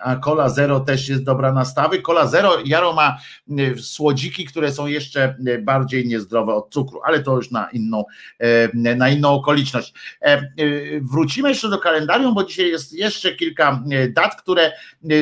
a 0.04 0.16
Cola 0.16 0.50
Zero 0.50 0.80
też 0.80 1.10
jest 1.10 1.24
dobra 1.24 1.54
nastawy. 1.54 2.02
Cola 2.02 2.28
Zero, 2.28 2.58
Jaro 2.66 2.94
ma 2.94 3.18
słodziki, 3.82 4.46
które 4.46 4.72
są 4.72 4.88
jeszcze 4.88 5.36
bardziej 5.62 6.08
niezdrowe 6.08 6.54
od 6.54 6.74
cukru, 6.74 7.02
ale 7.04 7.24
to 7.24 7.36
już 7.36 7.52
na 7.52 7.70
inną, 7.70 8.04
na 8.74 9.10
inną 9.10 9.30
okoliczność. 9.30 9.94
Wrócimy 11.02 11.50
jeszcze 11.50 11.70
do 11.70 11.80
kalendarium, 11.80 12.34
bo 12.34 12.44
dzisiaj 12.44 12.70
jest 12.70 12.94
jeszcze 12.94 13.36
kilka 13.36 13.84
dat, 14.14 14.42
które 14.42 14.72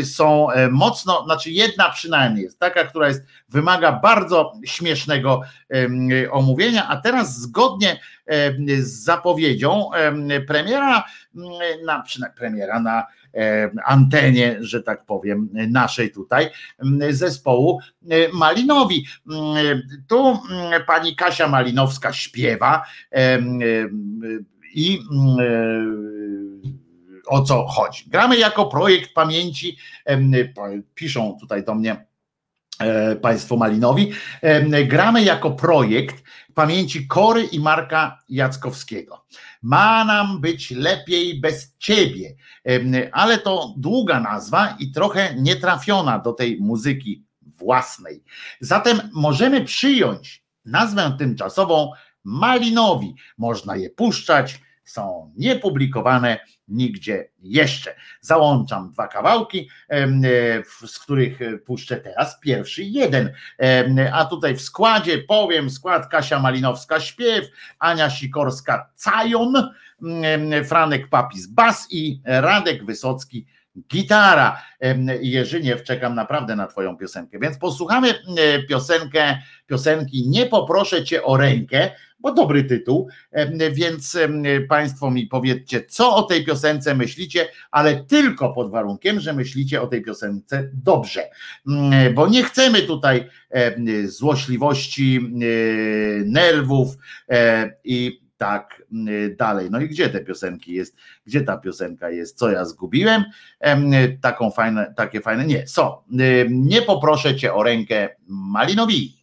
są 0.03 0.51
e, 0.51 0.69
mocno, 0.69 1.23
znaczy 1.25 1.51
jedna 1.51 1.89
przynajmniej 1.89 2.43
jest 2.43 2.59
taka, 2.59 2.83
która 2.83 3.07
jest, 3.07 3.23
wymaga 3.49 3.91
bardzo 3.91 4.53
śmiesznego 4.65 5.41
omówienia, 6.31 6.87
a 6.87 6.97
teraz 6.97 7.39
zgodnie 7.39 7.99
z 8.79 9.03
zapowiedzią 9.03 9.89
premiera 10.47 11.03
na, 11.85 12.03
premiera 12.37 12.79
na 12.79 13.07
antenie, 13.85 14.57
że 14.59 14.83
tak 14.83 15.05
powiem, 15.05 15.49
naszej 15.53 16.11
tutaj 16.11 16.49
zespołu 17.09 17.79
Malinowi. 18.33 19.05
Tu 20.07 20.39
pani 20.87 21.15
Kasia 21.15 21.47
Malinowska 21.47 22.13
śpiewa 22.13 22.83
i 24.73 24.99
o 27.27 27.41
co 27.41 27.67
chodzi. 27.67 28.09
Gramy 28.09 28.37
jako 28.37 28.65
projekt 28.65 29.13
pamięci, 29.13 29.77
piszą 30.95 31.37
tutaj 31.39 31.63
do 31.63 31.75
mnie 31.75 32.05
e, 32.79 33.15
Państwo 33.15 33.57
Malinowi, 33.57 34.11
gramy 34.85 35.23
jako 35.23 35.51
projekt 35.51 36.23
pamięci 36.53 37.07
Kory 37.07 37.43
i 37.43 37.59
Marka 37.59 38.19
Jackowskiego. 38.29 39.25
Ma 39.61 40.05
nam 40.05 40.41
być 40.41 40.71
lepiej 40.71 41.39
bez 41.39 41.75
ciebie, 41.77 42.35
ale 43.11 43.37
to 43.37 43.73
długa 43.77 44.19
nazwa 44.19 44.75
i 44.79 44.91
trochę 44.91 45.35
nietrafiona 45.35 46.19
do 46.19 46.33
tej 46.33 46.57
muzyki 46.61 47.25
własnej. 47.41 48.23
Zatem 48.59 49.01
możemy 49.13 49.63
przyjąć 49.65 50.43
nazwę 50.65 51.15
tymczasową 51.19 51.91
Malinowi. 52.23 53.15
Można 53.37 53.75
je 53.75 53.89
puszczać, 53.89 54.59
są 54.83 55.33
niepublikowane 55.37 56.39
nigdzie 56.67 57.29
jeszcze. 57.39 57.95
Załączam 58.21 58.89
dwa 58.89 59.07
kawałki, 59.07 59.69
e, 59.89 60.07
z 60.87 60.99
których 60.99 61.39
puszczę 61.65 61.97
teraz 61.97 62.39
pierwszy 62.39 62.83
jeden. 62.83 63.33
A 64.13 64.25
tutaj 64.25 64.55
w 64.55 64.61
składzie 64.61 65.17
powiem 65.17 65.69
skład 65.69 66.07
Kasia 66.07 66.39
Malinowska 66.39 66.99
śpiew, 66.99 67.45
Ania 67.79 68.09
Sikorska 68.09 68.89
cajon, 68.95 69.73
Franek 70.65 71.09
Papis 71.09 71.47
bas 71.47 71.87
i 71.91 72.21
Radek 72.25 72.85
Wysocki 72.85 73.45
gitara. 73.89 74.61
Jerzyniew, 75.21 75.83
czekam 75.83 76.15
naprawdę 76.15 76.55
na 76.55 76.67
twoją 76.67 76.97
piosenkę, 76.97 77.39
więc 77.39 77.57
posłuchamy 77.57 78.13
piosenkę, 78.69 79.37
piosenki 79.67 80.29
Nie 80.29 80.45
poproszę 80.45 81.03
cię 81.03 81.23
o 81.23 81.37
rękę, 81.37 81.91
bo 82.19 82.33
dobry 82.33 82.63
tytuł, 82.63 83.07
więc 83.71 84.17
Państwo 84.69 85.11
mi 85.11 85.27
powiedzcie, 85.27 85.85
co 85.85 86.15
o 86.15 86.23
tej 86.23 86.45
piosence 86.45 86.95
myślicie, 86.95 87.47
ale 87.71 88.03
tylko 88.03 88.53
pod 88.53 88.71
warunkiem, 88.71 89.19
że 89.19 89.33
myślicie 89.33 89.81
o 89.81 89.87
tej 89.87 90.01
piosence 90.01 90.69
dobrze, 90.73 91.29
mm, 91.67 92.13
bo 92.13 92.27
nie 92.27 92.43
chcemy 92.43 92.81
tutaj 92.81 93.29
złośliwości, 94.05 95.29
nerwów 96.25 96.97
e, 97.29 97.71
i 97.83 98.22
tak 98.43 98.83
dalej. 99.37 99.67
No 99.71 99.79
i 99.79 99.87
gdzie 99.87 100.09
te 100.09 100.19
piosenki 100.19 100.73
jest? 100.73 100.95
Gdzie 101.25 101.41
ta 101.41 101.57
piosenka 101.57 102.09
jest? 102.09 102.37
Co 102.37 102.51
ja 102.51 102.65
zgubiłem? 102.65 103.23
Taką 104.21 104.51
fajne, 104.51 104.93
takie 104.97 105.21
fajne. 105.21 105.45
Nie, 105.45 105.67
są. 105.67 105.97
Nie 106.49 106.81
poproszę 106.81 107.35
cię 107.35 107.53
o 107.53 107.63
rękę 107.63 108.09
Malinowi. 108.27 109.22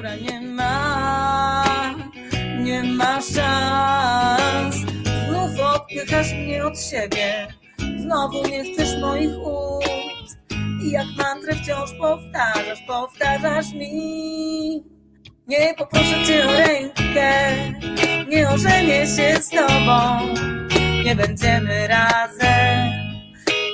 Która 0.00 0.16
nie 0.16 0.40
ma, 0.40 1.94
nie 2.58 2.82
ma 2.82 3.20
szans. 3.20 4.76
Znów 5.28 5.60
odpychasz 5.74 6.32
mnie 6.32 6.64
od 6.64 6.80
siebie, 6.80 7.48
znowu 7.98 8.48
nie 8.48 8.64
chcesz 8.64 9.00
moich 9.00 9.38
ust 9.38 10.38
i 10.82 10.90
jak 10.90 11.06
mantrę 11.18 11.54
wciąż 11.54 11.90
powtarzasz, 11.98 12.82
powtarzasz 12.86 13.72
mi. 13.72 14.84
Nie 15.46 15.74
poproszę 15.78 16.24
cię 16.26 16.48
o 16.48 16.52
rękę, 16.52 17.56
nie 18.28 18.48
ożenię 18.48 19.06
się 19.06 19.42
z 19.42 19.48
tobą, 19.48 20.20
nie 21.04 21.16
będziemy 21.16 21.88
razem 21.88 23.10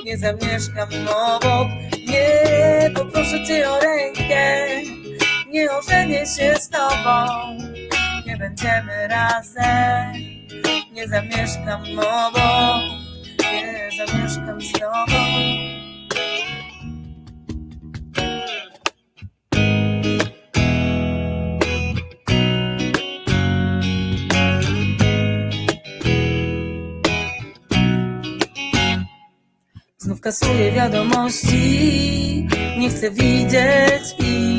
nie 0.07 0.17
zamieszkam 0.17 0.89
obok. 1.35 1.67
Nie 2.07 2.91
poproszę 2.95 3.45
cię 3.45 3.71
o 3.71 3.79
rękę, 3.79 4.67
nie 5.49 5.71
ożenię 5.71 6.25
się 6.25 6.55
z 6.55 6.69
tobą. 6.69 7.27
Nie 8.25 8.37
będziemy 8.37 9.07
razem, 9.07 10.13
nie 10.91 11.07
zamieszkam 11.07 11.83
obok. 11.99 12.81
Nie 13.39 13.89
zamieszkam 13.97 14.61
z 14.61 14.71
tobą. 14.71 15.17
Znów 29.97 30.21
kasuję 30.21 30.71
wiadomości, 30.71 32.47
nie 32.77 32.89
chcę 32.89 33.11
widzieć 33.11 34.15
ich 34.19 34.56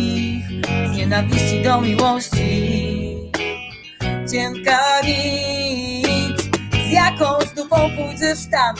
nienawiści 1.08 1.62
do 1.62 1.80
miłości. 1.80 3.30
Cienka 4.32 5.00
nic, 5.04 6.42
z 6.88 6.92
jakąś 6.92 7.48
dupą 7.56 7.76
pójdziesz 7.76 8.38
tam. 8.50 8.74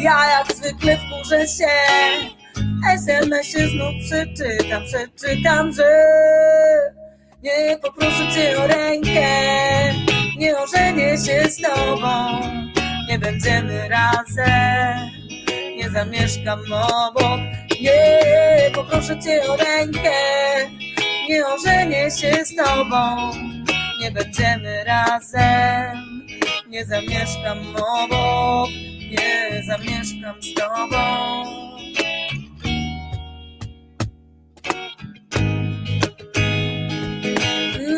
Ja 0.00 0.30
jak 0.30 0.52
zwykle 0.56 0.96
wkurzę 0.96 1.48
się, 1.48 1.72
SMS-ie 2.92 3.68
znów 3.68 3.94
przeczytam, 4.04 4.82
przeczytam, 4.84 5.72
że 5.72 6.04
nie 7.42 7.78
poproszę 7.82 8.32
cię 8.34 8.58
o 8.58 8.66
rękę, 8.66 9.28
nie 10.38 10.58
ożenię 10.58 11.16
się 11.18 11.50
z 11.50 11.62
tobą, 11.62 12.40
nie 13.08 13.18
będziemy 13.18 13.88
razem 13.88 15.22
nie 15.82 15.90
zamieszkam 15.90 16.60
obok. 16.72 17.40
Nie, 17.80 18.70
poproszę 18.74 19.20
cię 19.20 19.42
o 19.48 19.56
rękę, 19.56 20.12
nie 21.28 21.46
ożenię 21.46 22.10
się 22.10 22.44
z 22.44 22.56
tobą. 22.56 23.30
Nie 24.00 24.10
będziemy 24.10 24.84
razem, 24.84 26.26
nie 26.68 26.84
zamieszkam 26.84 27.58
obok, 27.76 28.70
nie 29.10 29.62
zamieszkam 29.66 30.42
z 30.42 30.54
tobą. 30.54 31.42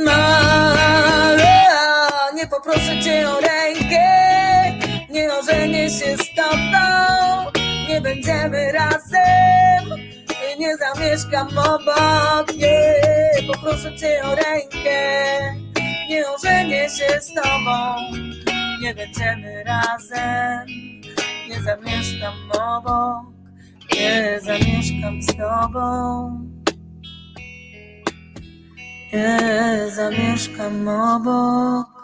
Maria, 0.04 2.08
nie 2.34 2.46
poproszę 2.46 3.00
cię 3.02 3.28
o 3.30 3.40
rękę, 3.40 4.06
nie 5.10 5.34
ożenię 5.34 5.90
się 5.90 6.16
z 6.16 6.34
tobą. 6.36 7.50
Nie 7.88 8.00
będziemy 8.00 8.72
razem, 8.72 10.00
nie 10.58 10.76
zamieszkam 10.76 11.48
obok, 11.58 12.56
nie, 12.56 12.94
poproszę 13.46 13.96
cię 13.96 14.22
o 14.24 14.34
rękę, 14.34 15.54
nie 16.08 16.28
ożenię 16.28 16.88
się 16.90 17.20
z 17.20 17.34
tobą, 17.34 17.96
nie 18.80 18.94
będziemy 18.94 19.64
razem, 19.64 20.66
nie 21.48 21.62
zamieszkam 21.62 22.34
obok, 22.50 23.26
nie 23.94 24.40
zamieszkam 24.42 25.22
z 25.22 25.26
tobą, 25.26 26.48
nie 29.12 29.78
zamieszkam 29.94 30.88
obok. 30.88 32.03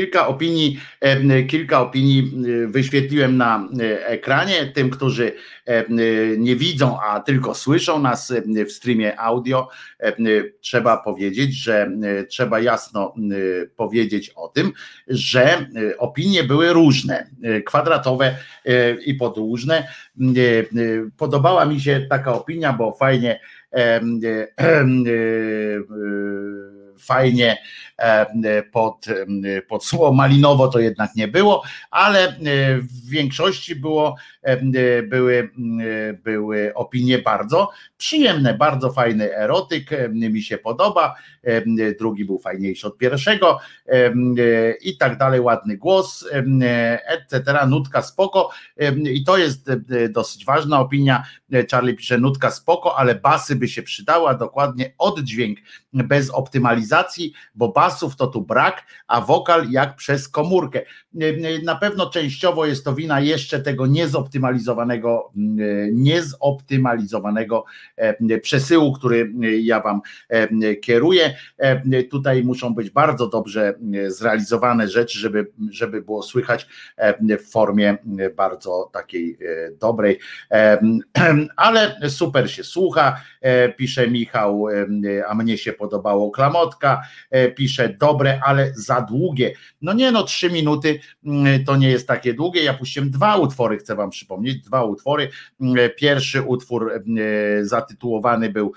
Kilka 0.00 0.26
opinii, 0.26 0.80
kilka 1.48 1.80
opinii 1.80 2.32
wyświetliłem 2.66 3.36
na 3.36 3.68
e, 3.80 4.06
ekranie. 4.06 4.66
Tym, 4.74 4.90
którzy 4.90 5.32
nie 6.38 6.56
widzą, 6.56 7.00
a 7.00 7.20
tylko 7.20 7.54
słyszą 7.54 7.98
nas 7.98 8.32
w 8.68 8.72
streamie 8.72 9.20
audio, 9.20 9.68
trzeba 10.60 10.96
powiedzieć, 10.96 11.54
że 11.54 11.90
trzeba 12.28 12.60
jasno 12.60 13.14
powiedzieć 13.76 14.30
o 14.36 14.48
tym, 14.48 14.72
że 15.08 15.66
opinie 15.98 16.44
były 16.44 16.72
różne, 16.72 17.30
e, 17.42 17.60
kwadratowe 17.62 18.36
e, 18.64 18.94
i 18.94 19.14
podłużne. 19.14 19.88
Podobała 21.16 21.64
mi 21.64 21.80
się 21.80 22.06
taka 22.10 22.32
opinia, 22.32 22.72
bo 22.72 22.92
fajnie 22.92 23.40
e, 23.72 23.76
e, 23.80 24.48
e, 24.58 24.80
fajnie 27.00 27.58
e, 27.98 28.62
pod, 28.62 29.06
pod 29.68 29.84
słowo. 29.84 30.12
Malinowo 30.12 30.68
to 30.68 30.78
jednak 30.78 31.14
nie 31.16 31.28
było, 31.28 31.62
ale 31.90 32.28
e, 32.28 32.34
w 32.78 33.08
większości 33.08 33.76
było, 33.76 34.16
były, 35.02 35.50
e, 35.80 36.12
były 36.12 36.74
opinie 36.74 37.18
bardzo 37.18 37.70
przyjemne, 37.98 38.54
bardzo 38.54 38.92
fajny 38.92 39.36
erotyk, 39.36 39.92
e, 39.92 40.08
mi 40.08 40.42
się 40.42 40.58
podoba, 40.58 41.14
e, 41.42 41.94
drugi 41.98 42.24
był 42.24 42.38
fajniejszy 42.38 42.86
od 42.86 42.98
pierwszego 42.98 43.58
e, 43.86 43.92
e, 43.92 44.12
i 44.82 44.96
tak 44.96 45.18
dalej, 45.18 45.40
ładny 45.40 45.76
głos, 45.76 46.26
e, 46.32 46.98
etc., 47.06 47.66
nutka 47.68 48.02
spoko 48.02 48.50
e, 48.76 48.92
i 48.92 49.24
to 49.24 49.38
jest 49.38 49.70
e, 49.70 50.08
dosyć 50.08 50.44
ważna 50.44 50.80
opinia, 50.80 51.24
Charlie 51.70 51.94
pisze 51.94 52.18
nutka 52.18 52.50
spoko, 52.50 52.98
ale 52.98 53.14
basy 53.14 53.56
by 53.56 53.68
się 53.68 53.82
przydała, 53.82 54.34
dokładnie 54.34 54.94
oddźwięk 54.98 55.58
bez 55.92 56.30
optymalizacji, 56.30 57.32
bo 57.54 57.68
basów 57.68 58.16
to 58.16 58.26
tu 58.26 58.42
brak, 58.42 58.86
a 59.06 59.20
wokal 59.20 59.70
jak 59.70 59.96
przez 59.96 60.28
komórkę. 60.28 60.82
Na 61.64 61.76
pewno 61.76 62.10
częściowo 62.10 62.66
jest 62.66 62.84
to 62.84 62.94
wina 62.94 63.20
jeszcze 63.20 63.60
tego 63.60 63.86
niezoptymalizowanego, 63.86 65.30
niezoptymalizowanego 65.92 67.64
przesyłu, 68.42 68.92
który 68.92 69.32
ja 69.60 69.80
wam 69.80 70.00
kieruję. 70.82 71.34
Tutaj 72.10 72.44
muszą 72.44 72.74
być 72.74 72.90
bardzo 72.90 73.28
dobrze 73.28 73.74
zrealizowane 74.06 74.88
rzeczy, 74.88 75.18
żeby, 75.18 75.46
żeby 75.70 76.02
było 76.02 76.22
słychać 76.22 76.66
w 77.18 77.50
formie 77.50 77.98
bardzo 78.36 78.90
takiej 78.92 79.38
dobrej, 79.80 80.18
ale 81.56 81.96
super 82.08 82.50
się 82.50 82.64
słucha, 82.64 83.20
pisze 83.76 84.08
Michał, 84.08 84.66
a 85.28 85.34
mnie 85.34 85.58
się 85.58 85.72
podobało 85.72 86.30
klamotka, 86.30 87.02
pisze 87.56 87.88
dobre, 87.88 88.40
ale 88.44 88.72
za 88.74 89.00
długie. 89.00 89.52
No 89.82 89.92
nie 89.92 90.12
no, 90.12 90.22
trzy 90.22 90.50
minuty 90.50 91.00
to 91.66 91.76
nie 91.76 91.90
jest 91.90 92.08
takie 92.08 92.34
długie. 92.34 92.64
Ja 92.64 92.74
puściłem 92.74 93.10
dwa 93.10 93.36
utwory, 93.36 93.78
chcę 93.78 93.94
wam 93.94 94.10
przypomnieć, 94.10 94.58
dwa 94.62 94.84
utwory. 94.84 95.28
Pierwszy 95.96 96.42
utwór 96.42 96.92
zatytułowany 97.62 98.50
był 98.50 98.72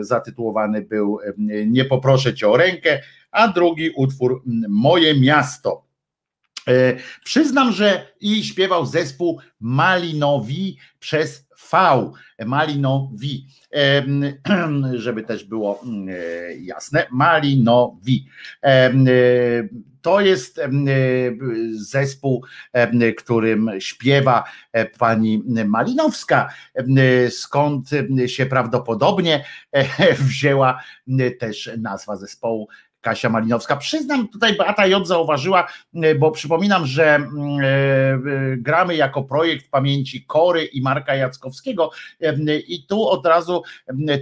zatytułowany 0.00 0.82
był 0.82 1.18
Nie 1.66 1.84
poproszę 1.84 2.34
cię 2.34 2.48
o 2.48 2.56
rękę, 2.56 3.00
a 3.30 3.48
drugi 3.48 3.90
utwór 3.90 4.42
Moje 4.68 5.20
miasto. 5.20 5.90
E, 6.68 6.96
przyznam, 7.24 7.72
że 7.72 8.06
i 8.20 8.44
śpiewał 8.44 8.86
zespół 8.86 9.40
Malinowi 9.60 10.78
przez 10.98 11.46
V. 11.70 11.76
Malinowi, 12.46 13.46
żeby 14.94 15.22
też 15.22 15.44
było 15.44 15.82
mm, 15.82 16.08
e, 16.08 16.54
jasne. 16.54 17.06
Malinowi. 17.10 18.26
To 20.02 20.20
jest 20.20 20.60
zespół, 21.72 22.44
którym 23.16 23.70
śpiewa 23.78 24.44
e, 24.72 24.86
pani 24.86 25.42
Malinowska, 25.66 26.48
skąd 27.30 27.90
się 28.26 28.46
prawdopodobnie 28.46 29.44
wzięła 30.28 30.82
też 31.40 31.70
nazwa 31.78 32.16
zespołu 32.16 32.68
Kasia 33.00 33.30
Malinowska. 33.30 33.76
Przyznam, 33.76 34.28
tutaj 34.28 34.56
Beata 34.56 34.86
J. 34.86 35.06
zauważyła, 35.06 35.68
e, 35.94 36.14
bo 36.14 36.30
przypominam, 36.30 36.86
że 36.86 37.14
mm, 37.14 37.60
e, 37.60 37.64
e, 37.64 38.18
gramy 38.56 38.96
jako 38.96 39.22
projekt 39.22 39.70
pamięci 39.70 40.24
Kory 40.24 40.64
i 40.64 40.82
Marka 40.82 41.14
Jackowskiego 41.14 41.90
i 42.46 42.86
tu 42.88 43.08
od 43.08 43.26
razu 43.26 43.62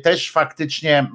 też 0.03 0.31
faktycznie 0.31 1.11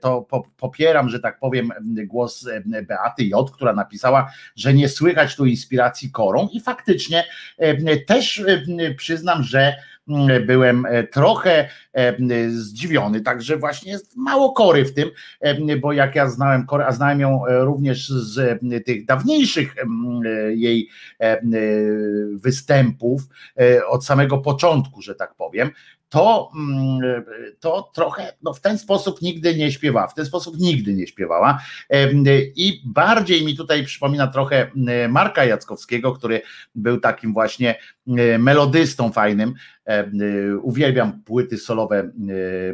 to 0.00 0.26
popieram, 0.56 1.08
że 1.08 1.20
tak 1.20 1.38
powiem, 1.38 1.72
głos 2.06 2.48
Beaty 2.88 3.24
J., 3.24 3.50
która 3.50 3.72
napisała, 3.72 4.30
że 4.56 4.74
nie 4.74 4.88
słychać 4.88 5.36
tu 5.36 5.46
inspiracji 5.46 6.10
Korą 6.10 6.48
i 6.52 6.60
faktycznie 6.60 7.24
też 8.06 8.42
przyznam, 8.96 9.42
że 9.42 9.74
byłem 10.46 10.86
e, 10.86 11.04
trochę 11.04 11.68
e, 11.92 12.14
zdziwiony, 12.50 13.20
także 13.20 13.56
właśnie 13.56 13.92
jest 13.92 14.16
mało 14.16 14.52
kory 14.52 14.84
w 14.84 14.94
tym, 14.94 15.10
e, 15.40 15.76
bo 15.76 15.92
jak 15.92 16.14
ja 16.14 16.28
znałem 16.28 16.66
korę, 16.66 16.86
a 16.86 16.92
znałem 16.92 17.20
ją 17.20 17.42
również 17.46 18.08
z 18.08 18.60
tych 18.86 19.04
dawniejszych 19.04 19.74
jej 20.48 20.88
występów 22.32 23.22
od 23.88 24.04
samego 24.04 24.38
początku, 24.38 25.02
że 25.02 25.14
tak 25.14 25.34
powiem, 25.34 25.70
to, 26.08 26.50
mm, 26.56 27.24
to 27.60 27.90
trochę 27.94 28.32
no 28.42 28.52
w 28.54 28.60
ten 28.60 28.78
sposób 28.78 29.22
nigdy 29.22 29.54
nie 29.54 29.72
śpiewała, 29.72 30.06
w 30.06 30.14
ten 30.14 30.26
sposób 30.26 30.58
nigdy 30.58 30.94
nie 30.94 31.06
śpiewała 31.06 31.58
i 32.56 32.82
bardziej 32.84 33.44
mi 33.44 33.56
tutaj 33.56 33.84
przypomina 33.84 34.26
trochę 34.26 34.70
Marka 35.08 35.44
Jackowskiego, 35.44 36.12
który 36.12 36.42
był 36.74 37.00
takim 37.00 37.32
właśnie 37.32 37.74
melodystą 38.38 39.12
fajnym, 39.12 39.54
uwielbiam 40.62 41.22
płyty 41.22 41.58
solowe 41.58 42.10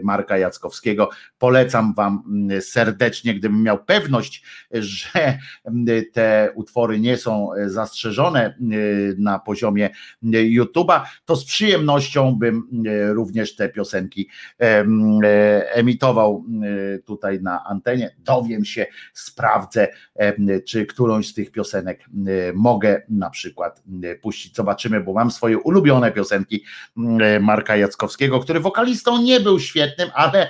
Marka 0.03 0.39
Jackowskiego, 0.39 1.11
polecam 1.39 1.95
wam 1.95 2.23
serdecznie, 2.61 3.35
gdybym 3.35 3.63
miał 3.63 3.85
pewność, 3.85 4.45
że 4.73 5.39
te 6.13 6.53
utwory 6.55 7.01
nie 7.01 7.17
są 7.17 7.49
zastrzeżone 7.67 8.55
na 9.19 9.39
poziomie 9.39 9.91
YouTube'a, 10.25 11.01
to 11.25 11.37
z 11.37 11.45
przyjemnością 11.45 12.35
bym 12.35 12.69
również 13.13 13.57
te 13.57 13.69
piosenki 13.69 14.29
e, 14.61 14.85
emitował 15.75 16.45
e, 16.95 16.99
tutaj 16.99 17.43
na 17.43 17.65
antenie. 17.65 18.17
Dowiem 18.19 18.65
się, 18.65 18.87
sprawdzę, 19.13 19.89
czy 20.67 20.87
którąś 20.87 21.29
z 21.29 21.35
tych 21.35 21.53
piosenek 21.53 22.05
mogę 22.55 23.03
na 23.09 23.31
przykład 23.31 23.83
puścić. 24.23 24.57
Zobaczymy, 24.57 25.01
bo 25.01 25.13
mam 25.21 25.31
swoje 25.31 25.59
ulubione 25.59 26.13
piosenki 26.13 26.65
Marka 27.41 27.77
Jackowskiego, 27.77 28.41
który 28.41 28.61
wokalistą 28.61 29.23
nie 29.23 29.41
był 29.41 29.61
świetnym, 29.61 30.11
ale 30.15 30.49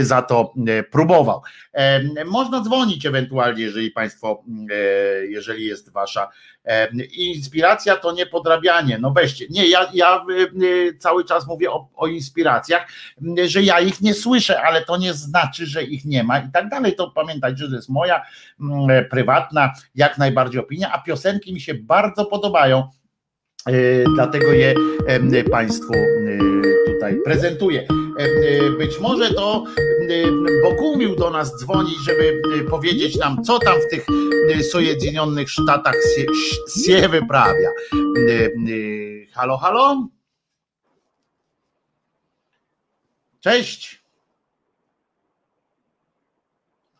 za 0.00 0.22
to 0.22 0.54
próbował. 0.90 1.42
Można 2.26 2.60
dzwonić 2.60 3.06
ewentualnie, 3.06 3.62
jeżeli 3.62 3.90
Państwo, 3.90 4.44
jeżeli 5.28 5.64
jest 5.64 5.92
Wasza 5.92 6.28
inspiracja, 7.16 7.96
to 7.96 8.12
nie 8.12 8.26
podrabianie. 8.26 8.98
No 8.98 9.10
weźcie. 9.10 9.46
Nie, 9.50 9.68
ja, 9.68 9.90
ja 9.94 10.24
cały 10.98 11.24
czas 11.24 11.46
mówię 11.46 11.70
o, 11.70 11.88
o 11.96 12.06
inspiracjach, 12.06 12.88
że 13.46 13.62
ja 13.62 13.80
ich 13.80 14.00
nie 14.00 14.14
słyszę, 14.14 14.62
ale 14.62 14.84
to 14.84 14.96
nie 14.96 15.14
znaczy, 15.14 15.66
że 15.66 15.82
ich 15.82 16.04
nie 16.04 16.24
ma 16.24 16.38
i 16.38 16.50
tak 16.52 16.68
dalej. 16.68 16.94
To 16.94 17.10
pamiętajcie, 17.10 17.64
że 17.64 17.68
to 17.68 17.76
jest 17.76 17.88
moja 17.88 18.22
mm, 18.60 19.04
prywatna, 19.10 19.72
jak 19.94 20.18
najbardziej 20.18 20.60
opinia, 20.60 20.92
a 20.92 21.02
piosenki 21.02 21.54
mi 21.54 21.60
się 21.60 21.74
bardzo 21.74 22.24
podobają. 22.24 22.88
E, 23.68 24.04
dlatego 24.14 24.52
je 24.52 24.74
Państwu 25.50 25.94
e, 25.94 26.38
tutaj 26.86 27.16
prezentuję. 27.24 27.88
E, 28.18 28.70
być 28.70 29.00
może 29.00 29.34
to 29.34 29.64
Bogumił 30.62 31.16
do 31.16 31.30
nas 31.30 31.56
dzwoni, 31.56 31.94
żeby 32.04 32.42
powiedzieć 32.70 33.16
nam, 33.16 33.44
co 33.44 33.58
tam 33.58 33.74
w 33.80 33.90
tych 33.90 34.06
Sojedinionych 34.70 35.50
Sztatach 35.50 35.94
się 36.84 37.08
wyprawia. 37.08 37.70
Halo, 39.32 39.56
halo? 39.56 40.08
Cześć. 43.40 44.02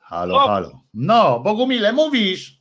Halo, 0.00 0.38
halo. 0.38 0.80
No, 0.94 1.40
Bogumile, 1.40 1.92
mówisz. 1.92 2.57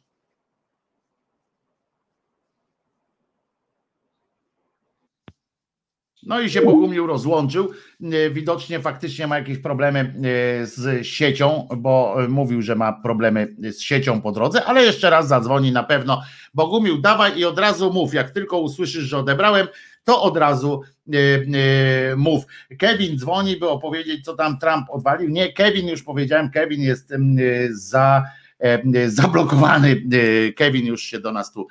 No 6.27 6.41
i 6.41 6.49
się 6.49 6.61
Bogumił 6.61 7.07
rozłączył. 7.07 7.71
E, 8.03 8.29
widocznie 8.29 8.79
faktycznie 8.79 9.27
ma 9.27 9.37
jakieś 9.37 9.57
problemy 9.57 9.99
e, 9.99 10.65
z 10.65 11.07
siecią, 11.07 11.67
bo 11.77 12.17
mówił, 12.29 12.61
że 12.61 12.75
ma 12.75 12.93
problemy 12.93 13.55
z 13.71 13.81
siecią 13.81 14.21
po 14.21 14.31
drodze, 14.31 14.65
ale 14.65 14.83
jeszcze 14.83 15.09
raz 15.09 15.27
zadzwoni 15.27 15.71
na 15.71 15.83
pewno. 15.83 16.21
Bogumił, 16.53 16.97
dawaj 16.97 17.39
i 17.39 17.45
od 17.45 17.59
razu 17.59 17.93
mów. 17.93 18.13
Jak 18.13 18.31
tylko 18.31 18.59
usłyszysz, 18.59 19.03
że 19.03 19.17
odebrałem, 19.17 19.67
to 20.03 20.21
od 20.21 20.37
razu 20.37 20.81
mów. 22.17 22.43
Kevin 22.79 23.17
dzwoni, 23.17 23.57
by 23.57 23.69
opowiedzieć, 23.69 24.25
co 24.25 24.33
tam 24.33 24.59
Trump 24.59 24.89
odwalił. 24.89 25.29
Nie, 25.29 25.53
Kevin 25.53 25.87
już 25.87 26.03
powiedziałem, 26.03 26.49
Kevin 26.49 26.81
jest 26.81 27.13
za, 27.69 28.23
e, 28.59 29.09
zablokowany. 29.09 30.03
Kevin 30.55 30.85
już 30.85 31.03
się 31.03 31.19
do 31.19 31.31
nas 31.31 31.53
tu 31.53 31.67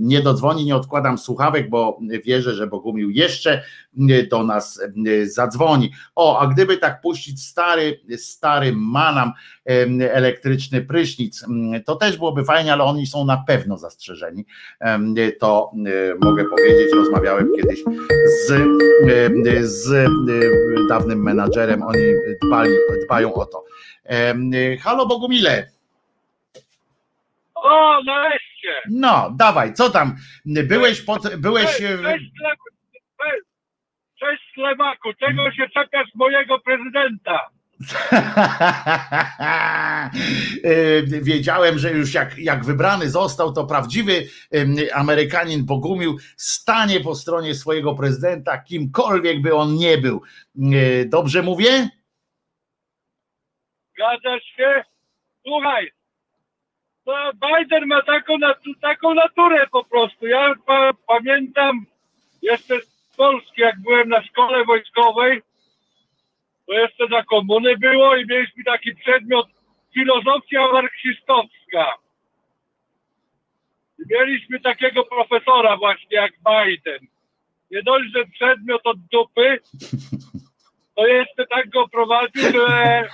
nie 0.00 0.22
dodzwoni, 0.22 0.64
nie 0.64 0.76
odkładam 0.76 1.18
słuchawek, 1.18 1.70
bo 1.70 1.98
wierzę, 2.24 2.54
że 2.54 2.66
Bogumił 2.66 3.10
jeszcze 3.10 3.62
do 4.30 4.44
nas 4.44 4.80
zadzwoni. 5.24 5.90
O, 6.14 6.38
a 6.38 6.46
gdyby 6.46 6.76
tak 6.76 7.00
puścić 7.00 7.44
stary, 7.44 8.00
stary 8.16 8.72
manam 8.76 9.32
elektryczny 10.10 10.82
prysznic, 10.82 11.44
to 11.84 11.96
też 11.96 12.16
byłoby 12.16 12.44
fajnie, 12.44 12.72
ale 12.72 12.84
oni 12.84 13.06
są 13.06 13.24
na 13.24 13.44
pewno 13.46 13.78
zastrzeżeni. 13.78 14.44
To 15.38 15.72
mogę 16.20 16.44
powiedzieć, 16.44 16.92
rozmawiałem 16.94 17.48
kiedyś 17.56 17.84
z, 18.26 18.52
z 19.62 20.08
dawnym 20.88 21.22
menadżerem, 21.22 21.82
oni 21.82 22.02
dbali, 22.42 22.70
dbają 23.04 23.34
o 23.34 23.46
to. 23.46 23.64
Halo 24.80 25.06
Bogumile. 25.06 25.70
O, 27.54 28.02
nareszcie! 28.06 28.47
No, 28.90 29.34
dawaj, 29.36 29.74
co 29.74 29.90
tam? 29.90 30.16
Byłeś 30.44 31.02
pod. 31.02 31.36
Byłeś. 31.36 31.66
Cześć, 31.66 31.84
e, 31.84 32.18
cześć, 34.18 34.42
czego 35.18 35.52
się 35.52 35.68
czekasz 35.68 36.08
mojego 36.14 36.58
prezydenta? 36.58 37.48
E, 40.64 41.02
wiedziałem, 41.02 41.78
że 41.78 41.92
już 41.92 42.14
jak, 42.14 42.38
jak 42.38 42.64
wybrany 42.64 43.10
został, 43.10 43.52
to 43.52 43.66
prawdziwy 43.66 44.24
Amerykanin 44.94 45.66
Bogumił 45.66 46.18
stanie 46.36 47.00
po 47.00 47.14
stronie 47.14 47.54
swojego 47.54 47.94
prezydenta, 47.94 48.58
kimkolwiek 48.58 49.42
by 49.42 49.54
on 49.54 49.74
nie 49.74 49.98
był. 49.98 50.22
E, 50.56 51.04
dobrze 51.04 51.42
mówię? 51.42 51.88
Zgadzasz 53.94 54.44
się? 54.56 54.82
Słuchaj, 55.46 55.90
Biden 57.34 57.86
ma 57.86 58.02
taką, 58.02 58.34
taką 58.80 59.14
naturę 59.14 59.66
po 59.66 59.84
prostu. 59.84 60.26
Ja 60.26 60.54
pa, 60.66 60.90
pamiętam 61.06 61.86
jeszcze 62.42 62.80
z 62.80 63.16
Polski, 63.16 63.60
jak 63.60 63.80
byłem 63.80 64.08
na 64.08 64.22
szkole 64.22 64.64
wojskowej, 64.64 65.42
to 66.66 66.72
jeszcze 66.72 67.08
za 67.10 67.22
komuny 67.22 67.76
było 67.76 68.16
i 68.16 68.26
mieliśmy 68.26 68.64
taki 68.64 68.94
przedmiot 68.94 69.46
filozofia 69.94 70.72
marksistowska. 70.72 71.94
I 73.98 74.02
mieliśmy 74.10 74.60
takiego 74.60 75.04
profesora 75.04 75.76
właśnie 75.76 76.16
jak 76.16 76.32
Biden. 76.32 77.06
Nie 77.70 77.82
dość, 77.82 78.12
że 78.14 78.24
przedmiot 78.24 78.80
od 78.84 78.98
dupy, 78.98 79.60
to 80.94 81.06
jeszcze 81.06 81.46
tak 81.46 81.68
go 81.68 81.88
prowadził, 81.88 82.52
że 82.52 83.08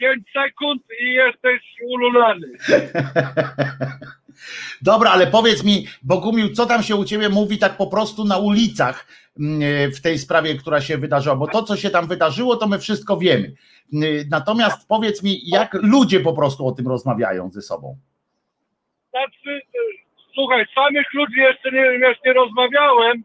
5 0.00 0.24
sekund 0.32 0.82
i 1.00 1.12
jesteś 1.12 1.60
ululany. 1.88 2.46
Dobra, 4.82 5.10
ale 5.10 5.26
powiedz 5.26 5.64
mi, 5.64 5.86
Bogumił, 6.02 6.48
co 6.48 6.66
tam 6.66 6.82
się 6.82 6.96
u 6.96 7.04
ciebie 7.04 7.28
mówi 7.28 7.58
tak 7.58 7.76
po 7.76 7.86
prostu 7.86 8.24
na 8.24 8.38
ulicach 8.38 9.06
mm, 9.40 9.92
w 9.92 10.00
tej 10.02 10.18
sprawie, 10.18 10.54
która 10.54 10.80
się 10.80 10.98
wydarzyła? 10.98 11.36
Bo 11.36 11.46
to, 11.46 11.62
co 11.62 11.76
się 11.76 11.90
tam 11.90 12.06
wydarzyło, 12.06 12.56
to 12.56 12.66
my 12.68 12.78
wszystko 12.78 13.16
wiemy. 13.16 13.52
Mm, 13.92 14.28
natomiast 14.30 14.88
powiedz 14.88 15.22
mi, 15.22 15.48
jak 15.48 15.74
ludzie 15.74 16.20
po 16.20 16.32
prostu 16.32 16.66
o 16.66 16.72
tym 16.72 16.88
rozmawiają 16.88 17.50
ze 17.50 17.62
sobą? 17.62 17.98
Znaczy, 19.10 19.60
słuchaj, 20.34 20.66
samych 20.74 21.14
ludzi 21.14 21.40
jeszcze 21.40 21.70
nie, 21.72 21.80
jeszcze 21.80 22.28
nie 22.28 22.32
rozmawiałem, 22.32 23.22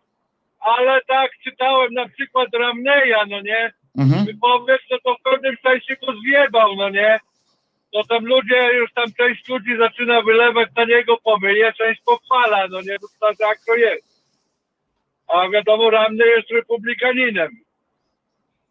ale 0.59 1.01
tak 1.07 1.31
czytałem 1.43 1.93
na 1.93 2.09
przykład 2.09 2.49
Ramneya, 2.53 3.29
no 3.29 3.41
nie? 3.41 3.73
Mhm. 3.97 4.25
Wypowiedź, 4.25 4.81
no 4.91 4.97
to 5.03 5.15
w 5.15 5.21
pewnym 5.21 5.55
sensie 5.63 5.95
go 6.05 6.13
zjebał, 6.19 6.75
no 6.75 6.89
nie? 6.89 7.19
To 7.93 8.03
tam 8.03 8.25
ludzie, 8.25 8.69
już 8.73 8.93
tam 8.93 9.05
część 9.17 9.47
ludzi 9.47 9.77
zaczyna 9.77 10.21
wylewać 10.21 10.69
na 10.75 10.85
niego 10.85 11.17
pomyje, 11.17 11.73
część 11.73 12.01
pochwala, 12.05 12.67
no 12.67 12.81
nie? 12.81 12.99
To 12.99 13.27
tak 13.39 13.57
to 13.67 13.75
jest. 13.75 14.15
A 15.27 15.49
wiadomo, 15.49 15.89
Ramney 15.89 16.27
jest 16.27 16.51
republikaninem. 16.51 17.49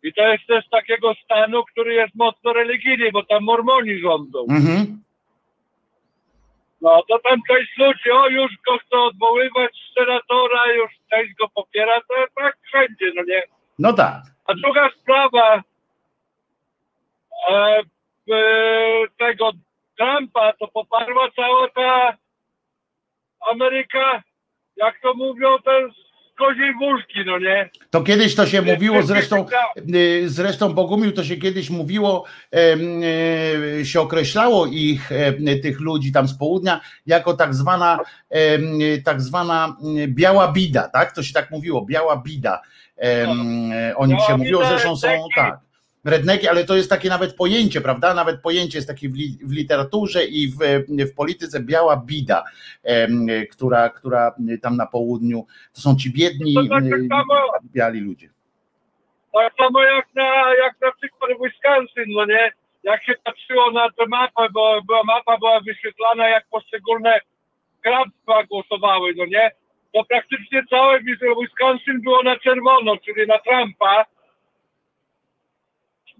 I 0.02 0.12
to 0.12 0.32
jest 0.32 0.46
też 0.46 0.68
takiego 0.68 1.14
stanu, 1.24 1.64
który 1.64 1.94
jest 1.94 2.14
mocno 2.14 2.52
religijny, 2.52 3.12
bo 3.12 3.22
tam 3.22 3.44
mormoni 3.44 3.98
rządzą. 3.98 4.38
Mhm. 4.50 5.02
No 6.80 7.02
to 7.08 7.18
tam 7.18 7.40
część 7.48 7.78
ludzi, 7.78 8.10
o 8.10 8.28
już 8.28 8.52
go 8.66 8.78
chce 8.78 8.98
odwoływać 8.98 9.72
z 9.74 9.94
senatora, 9.94 10.72
już 10.72 10.90
część 11.10 11.34
go 11.34 11.48
popiera, 11.48 12.00
to 12.00 12.14
tak 12.34 12.56
wszędzie, 12.66 13.12
no 13.14 13.22
nie? 13.22 13.42
No 13.78 13.92
tak. 13.92 14.22
A 14.46 14.54
druga 14.54 14.90
sprawa 15.00 15.62
e, 17.50 17.82
e, 18.30 18.40
tego 19.18 19.52
Trumpa, 19.96 20.52
to 20.52 20.68
poparła 20.68 21.30
cała 21.36 21.68
ta 21.68 22.16
Ameryka, 23.50 24.22
jak 24.76 25.00
to 25.00 25.14
mówią, 25.14 25.58
ten 25.58 25.92
koziej 26.38 26.74
no 27.26 27.38
nie? 27.38 27.70
To 27.90 28.02
kiedyś 28.02 28.34
to 28.34 28.46
się 28.46 28.62
mówiło, 28.62 29.02
zresztą, 29.02 29.46
y, 29.94 30.28
zresztą 30.28 30.74
Bogumił 30.74 31.12
to 31.12 31.24
się 31.24 31.36
kiedyś 31.36 31.70
mówiło, 31.70 32.24
y, 33.80 33.86
się 33.86 34.00
określało 34.00 34.66
ich, 34.66 35.10
tych 35.62 35.80
ludzi 35.80 36.12
tam 36.12 36.28
z 36.28 36.38
południa, 36.38 36.80
jako 37.06 37.34
tak 37.34 37.54
zwana, 37.54 37.98
tak 39.04 39.20
zwana 39.20 39.76
y, 39.98 40.08
biała 40.08 40.52
bida, 40.52 40.88
tak? 40.88 41.12
To 41.14 41.22
się 41.22 41.32
tak 41.32 41.50
mówiło, 41.50 41.84
biała 41.86 42.16
bida. 42.16 42.62
O 43.96 44.06
nich 44.06 44.16
Biała 44.16 44.28
się 44.28 44.36
mówiło, 44.36 44.64
zresztą 44.64 44.96
są 44.96 45.08
tak. 45.36 45.58
Redneki, 46.04 46.48
ale 46.48 46.64
to 46.64 46.76
jest 46.76 46.90
takie 46.90 47.08
nawet 47.08 47.36
pojęcie, 47.36 47.80
prawda? 47.80 48.14
Nawet 48.14 48.42
pojęcie 48.42 48.78
jest 48.78 48.88
takie 48.88 49.08
w, 49.08 49.14
li, 49.14 49.38
w 49.44 49.52
literaturze 49.52 50.24
i 50.24 50.48
w, 50.48 50.58
w 51.10 51.14
polityce 51.14 51.60
biała 51.60 51.96
bida, 51.96 52.44
em, 52.84 53.26
która, 53.50 53.90
która 53.90 54.34
tam 54.62 54.76
na 54.76 54.86
południu, 54.86 55.46
to 55.74 55.80
są 55.80 55.96
ci 55.96 56.12
biedni, 56.12 56.54
To 56.54 56.62
tak, 56.62 56.84
tak 56.90 57.00
y, 57.00 57.08
samo, 57.08 57.34
biali 57.74 58.00
ludzie. 58.00 58.28
tak 59.32 59.52
samo 59.58 59.82
jak 59.82 60.06
na, 60.14 60.54
jak 60.54 60.74
na 60.80 60.92
przykład 60.92 61.30
Wisconsin, 61.44 62.14
no 62.14 62.24
nie? 62.26 62.52
Jak 62.82 63.04
się 63.04 63.12
patrzyło 63.24 63.70
na 63.70 63.90
tę 63.90 64.06
mapę, 64.08 64.48
bo 64.52 64.82
była 64.82 65.02
mapa 65.04 65.38
była 65.38 65.60
wyświetlana, 65.60 66.28
jak 66.28 66.44
poszczególne 66.50 67.20
hrabstwa 67.84 68.44
głosowały, 68.44 69.14
no 69.16 69.24
nie? 69.26 69.50
To 69.94 70.04
praktycznie 70.04 70.62
całe 70.70 71.00
Wisconsin 71.40 72.00
było 72.02 72.22
na 72.22 72.38
czerwono, 72.38 72.96
czyli 72.96 73.26
na 73.26 73.38
Trumpa. 73.38 74.04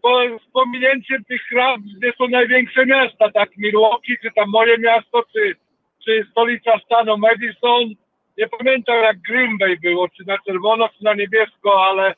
Po, 0.05 0.39
z 0.49 0.53
pominięciem 0.53 1.25
tych 1.25 1.43
hrabstw, 1.43 1.97
gdzie 1.99 2.13
są 2.19 2.29
największe 2.29 2.87
miasta, 2.87 3.31
tak 3.33 3.57
Milwaukee, 3.57 4.19
czy 4.23 4.31
tam 4.37 4.49
moje 4.51 4.79
miasto, 4.79 5.23
czy, 5.33 5.57
czy 6.05 6.27
stolica 6.31 6.79
stanu 6.79 7.17
Madison. 7.19 7.85
Nie 8.39 8.49
pamiętam 8.49 8.97
jak 9.03 9.17
Green 9.21 9.59
Bay 9.59 9.77
było, 9.83 10.09
czy 10.09 10.25
na 10.27 10.39
czerwono, 10.39 10.89
czy 10.89 11.05
na 11.05 11.15
niebiesko, 11.15 11.85
ale 11.87 12.15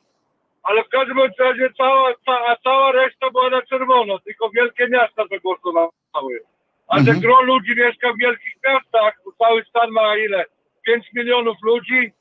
ale 0.63 0.83
w 0.83 0.89
każdym 0.89 1.17
razie 1.39 1.69
cała, 1.77 2.13
cała, 2.25 2.55
cała 2.63 2.91
reszta 2.91 3.29
była 3.31 3.49
na 3.49 3.61
czerwono, 3.61 4.19
tylko 4.19 4.49
wielkie 4.49 4.87
miasta 4.87 5.23
zagłosowały. 5.31 6.41
A 6.87 6.95
że 6.95 7.01
Mhm. 7.01 7.19
gro 7.19 7.41
ludzi 7.41 7.75
mieszka 7.77 8.13
w 8.13 8.17
wielkich 8.17 8.53
miastach, 8.65 9.13
bo 9.25 9.31
cały 9.45 9.63
stan 9.63 9.91
ma 9.91 10.17
ile? 10.17 10.45
5 10.85 11.05
milionów 11.13 11.57
ludzi 11.63 12.11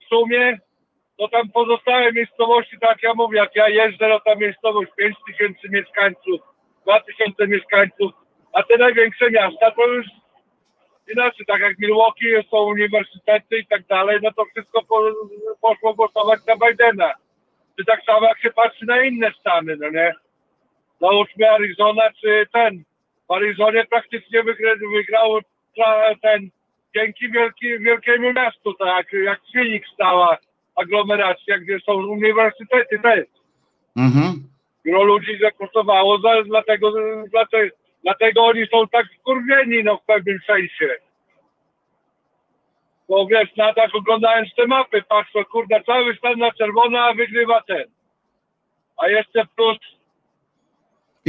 w 0.00 0.04
sumie, 0.04 0.58
to 1.20 1.28
tam 1.28 1.48
pozostałe 1.48 2.12
miejscowości, 2.12 2.76
tak 2.80 3.02
ja 3.02 3.14
mówię, 3.14 3.38
jak 3.38 3.56
ja 3.56 3.68
jeżdżę, 3.68 4.08
no 4.08 4.20
tam 4.20 4.38
miejscowość 4.38 4.90
5 4.96 5.16
tysięcy 5.26 5.68
mieszkańców, 5.68 6.40
2 6.82 7.00
tysiące 7.00 7.46
mieszkańców, 7.46 8.12
a 8.52 8.62
te 8.62 8.76
największe 8.78 9.30
miasta 9.30 9.70
to 9.70 9.86
już 9.86 10.06
inaczej, 11.12 11.46
tak 11.46 11.60
jak 11.60 11.78
Milwaukee 11.78 12.48
są 12.50 12.56
uniwersytety 12.62 13.58
i 13.58 13.66
tak 13.66 13.86
dalej, 13.86 14.18
no 14.22 14.30
to 14.36 14.44
wszystko 14.44 14.84
po, 14.84 15.00
poszło 15.60 15.94
głosować 15.94 16.40
na 16.46 16.56
Bidena. 16.56 17.12
Czy 17.78 17.84
tak 17.84 18.04
samo 18.04 18.26
jak 18.26 18.40
się 18.40 18.50
patrzy 18.50 18.86
na 18.86 19.02
inne 19.02 19.32
stany, 19.40 19.76
no 19.76 19.90
nie? 19.90 20.14
Załóżmy 21.00 21.50
Arizona 21.50 22.02
czy 22.20 22.46
ten. 22.52 22.82
W 23.28 23.32
Arizonie 23.32 23.84
praktycznie 23.90 24.42
wygra, 24.42 24.72
wygrał 24.94 25.38
ten 26.22 26.50
dzięki 26.96 27.30
wielki, 27.30 27.78
wielkiemu 27.78 28.32
miastu, 28.32 28.74
tak 28.74 29.12
jak 29.12 29.40
Phoenix 29.52 29.90
stała 29.94 30.38
aglomeracja, 30.80 31.58
gdzie 31.58 31.78
są 31.80 31.92
uniwersytety 31.92 32.98
też. 32.98 33.26
Mhm. 33.96 34.50
Wielu 34.84 35.02
ludzi 35.04 35.38
zagłosowało, 35.42 36.18
za, 36.18 36.42
dlatego, 36.42 36.92
dlatego, 37.30 37.76
dlatego 38.02 38.44
oni 38.44 38.66
są 38.66 38.88
tak 38.88 39.06
skurwieni 39.20 39.84
no, 39.84 39.96
w 39.96 40.04
pewnym 40.04 40.38
sensie. 40.46 40.88
Bo 43.08 43.26
wiesz, 43.26 43.56
na 43.56 43.74
tak 43.74 43.94
oglądając 43.94 44.54
te 44.54 44.66
mapy, 44.66 45.02
patrzę, 45.02 45.44
kurde, 45.44 45.82
cały 45.86 46.16
stan 46.16 46.38
na 46.38 46.52
czerwono, 46.52 46.98
a 46.98 47.14
wygrywa 47.14 47.62
ten. 47.62 47.84
A 48.96 49.08
jeszcze 49.08 49.46
plus, 49.56 49.78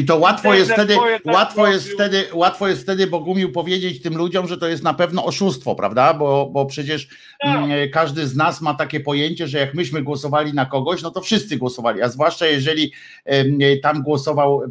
I 0.02 0.06
to 0.06 0.18
łatwo 0.18 0.54
jest 0.54 0.72
wtedy, 0.72 0.96
łatwo 1.26 1.68
jest 1.68 1.90
wtedy, 1.94 2.26
łatwo 2.34 2.68
jest 2.68 2.82
wtedy 2.82 3.08
Bogumił 3.08 3.52
powiedzieć 3.52 4.02
tym 4.02 4.18
ludziom, 4.18 4.48
że 4.48 4.58
to 4.58 4.68
jest 4.68 4.84
na 4.84 4.94
pewno 4.94 5.26
oszustwo, 5.26 5.76
prawda? 5.76 6.14
Bo, 6.14 6.50
bo 6.54 6.66
przecież 6.66 7.08
Tak. 7.42 7.56
mm, 7.64 7.90
każdy 7.90 8.28
z 8.28 8.36
nas 8.36 8.62
ma 8.62 8.74
takie 8.74 9.00
pojęcie, 9.00 9.48
że 9.48 9.58
jak 9.58 9.74
myśmy 9.74 10.02
głosowali 10.02 10.54
na 10.54 10.66
kogoś, 10.66 11.02
no 11.02 11.12
to 11.12 11.22
wszyscy 11.22 11.58
głosowali, 11.58 12.02
a 12.02 12.10
zwłaszcza 12.10 12.48
jeżeli 12.48 12.92
tam 13.84 14.02
głosował, 14.02 14.62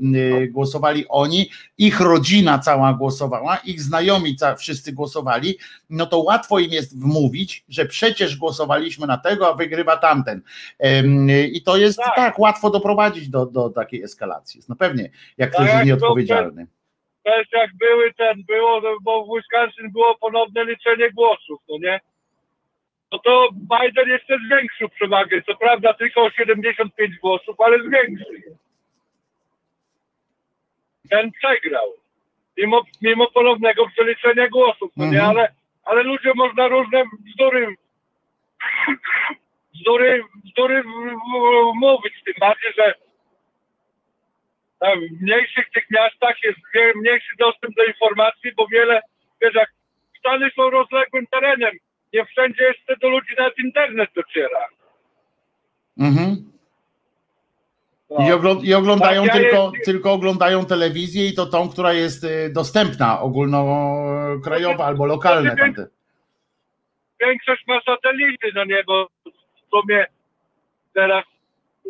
głosowali 0.51 1.05
oni, 1.09 1.51
ich 1.79 2.01
rodzina 2.01 2.59
cała 2.59 2.93
głosowała, 2.95 3.57
ich 3.57 3.81
znajomi 3.83 4.37
wszyscy 4.59 4.93
głosowali, 4.93 5.59
no 5.91 6.07
to 6.07 6.19
łatwo 6.19 6.59
im 6.59 6.71
jest 6.71 6.99
wmówić, 7.01 7.65
że 7.69 7.87
przecież 7.87 8.37
głosowaliśmy 8.37 9.07
na 9.07 9.19
tego, 9.19 9.49
a 9.49 9.55
wygrywa 9.55 9.97
tamten. 9.97 10.43
I 11.53 11.63
to 11.63 11.77
jest 11.77 11.99
tak, 11.99 12.15
Tak. 12.17 12.39
łatwo 12.39 12.71
doprowadzić 12.71 13.29
do, 13.29 13.47
do 13.47 13.71
takiej 13.71 14.03
eskalacji. 14.03 14.61
No 14.69 14.77
pewnie, 14.77 15.11
jak 15.39 15.51
Tak 15.51 15.61
ktoś 15.63 15.75
jest 15.75 15.87
nieodpowiedzialny. 15.87 16.67
też 17.23 17.47
jak 17.53 17.71
były 17.77 18.15
ten, 18.15 18.43
było, 18.49 18.83
bo 19.03 19.25
w 19.25 19.37
Wisconsin 19.37 19.93
było 19.93 20.19
ponowne 20.19 20.65
liczenie 20.65 21.11
głosów, 21.11 21.61
no 21.69 21.77
nie? 21.79 22.01
No 23.13 23.19
to 23.19 23.49
Biden 23.53 24.09
jeszcze 24.09 24.39
zwiększył 24.47 24.89
przewagę, 24.89 25.43
co 25.43 25.57
prawda 25.57 25.95
tylko 25.95 26.23
o 26.23 26.31
75 26.31 27.17
głosów, 27.17 27.61
ale 27.61 27.79
zwiększył. 27.79 28.57
Ten 31.11 31.31
przegrał. 31.33 31.87
Mimo, 32.57 32.83
mimo 33.03 33.31
ponownego 33.31 33.89
przeliczenia 33.89 34.49
głosów, 34.49 34.93
no 34.97 35.05
nie? 35.05 35.19
Mhm. 35.19 35.31
Ale, 35.31 35.53
ale 35.85 36.03
ludziom 36.03 36.33
można 36.37 36.69
różne 36.69 37.05
bzdury 37.21 37.77
bzdury, 39.75 40.25
bzdury 40.45 40.83
mówić, 41.75 42.15
tym 42.25 42.35
bardziej, 42.41 42.73
że 42.77 42.95
w 44.81 45.23
mniejszych 45.23 45.71
tych 45.75 45.85
miastach 45.91 46.37
jest 46.45 46.59
mniejszy 46.97 47.35
dostęp 47.39 47.75
do 47.77 47.85
informacji, 47.85 48.53
bo 48.57 48.67
wiele, 48.67 49.01
wiesz, 49.43 49.55
jak 49.55 49.71
Stany 50.19 50.51
są 50.57 50.71
rozległym 50.71 51.27
terenem, 51.27 51.71
nie 52.13 52.25
wszędzie 52.25 52.65
jeszcze 52.65 52.97
do 52.97 53.09
ludzi 53.09 53.35
nawet 53.39 53.59
internet 53.59 54.11
dociera. 54.15 54.65
Mhm. 55.99 56.37
No. 58.11 58.29
I, 58.29 58.33
oglą- 58.33 58.63
I 58.65 58.75
oglądają 58.75 59.27
Tak, 59.27 59.35
ja 59.35 59.41
tylko, 59.41 59.73
jest- 59.75 59.85
tylko 59.85 60.13
oglądają 60.13 60.65
telewizję 60.67 61.27
i 61.29 61.35
to 61.35 61.47
tą, 61.47 61.69
która 61.71 61.93
jest 61.93 62.25
y, 62.25 62.51
dostępna, 62.53 63.21
ogólnokrajowa 63.21 64.85
albo 64.85 65.07
lokalne 65.07 65.57
tamte. 65.57 65.87
Większość 67.21 67.67
ma 67.67 67.81
satelity, 67.87 68.51
no 68.55 68.65
nie, 68.65 68.85
bo 68.85 69.09
w 69.27 69.71
sumie 69.71 70.07
teraz, 70.95 71.25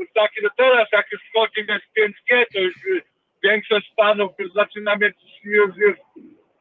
już 0.00 0.08
taki, 0.14 0.40
no 0.42 0.48
teraz 0.56 0.88
jak 0.92 1.06
już 1.12 1.22
wchodzi 1.30 1.64
wiesz, 1.68 1.82
5G, 1.98 2.44
to 2.54 2.60
już 2.60 2.74
y, 2.76 3.02
większość 3.42 3.92
stanów 3.92 4.32
już 4.38 4.52
zaczyna 4.52 4.96
mieć 4.96 5.14
już, 5.44 5.76
już 5.76 5.96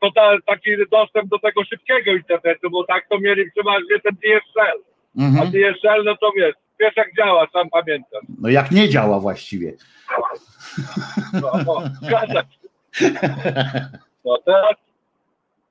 total, 0.02 0.40
taki 0.46 0.72
dostęp 0.92 1.30
do 1.30 1.40
tego 1.40 1.64
szybkiego 1.64 2.12
internetu, 2.12 2.70
bo 2.70 2.84
tak 2.84 3.08
to 3.10 3.20
mieli 3.20 3.52
przeważnie 3.52 4.00
ten 4.04 4.16
DSL. 4.16 4.80
A 5.20 5.22
Mhm. 5.22 5.52
DSL, 5.52 6.04
no 6.04 6.18
to 6.18 6.32
wiesz, 6.38 6.54
wiesz 6.80 6.94
jak 6.96 7.16
działa, 7.18 7.48
sam 7.54 7.70
pamiętam. 7.70 8.22
No 8.42 8.50
jak 8.50 8.72
nie 8.72 8.90
działa 8.90 9.20
właściwie. 9.20 9.74
No, 11.34 11.52
no. 11.66 11.82
No 14.26 14.38
teraz, 14.46 14.76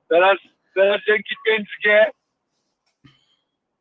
teraz, 0.08 0.38
teraz 0.74 1.00
dzięki 1.06 1.34
5G, 1.50 2.04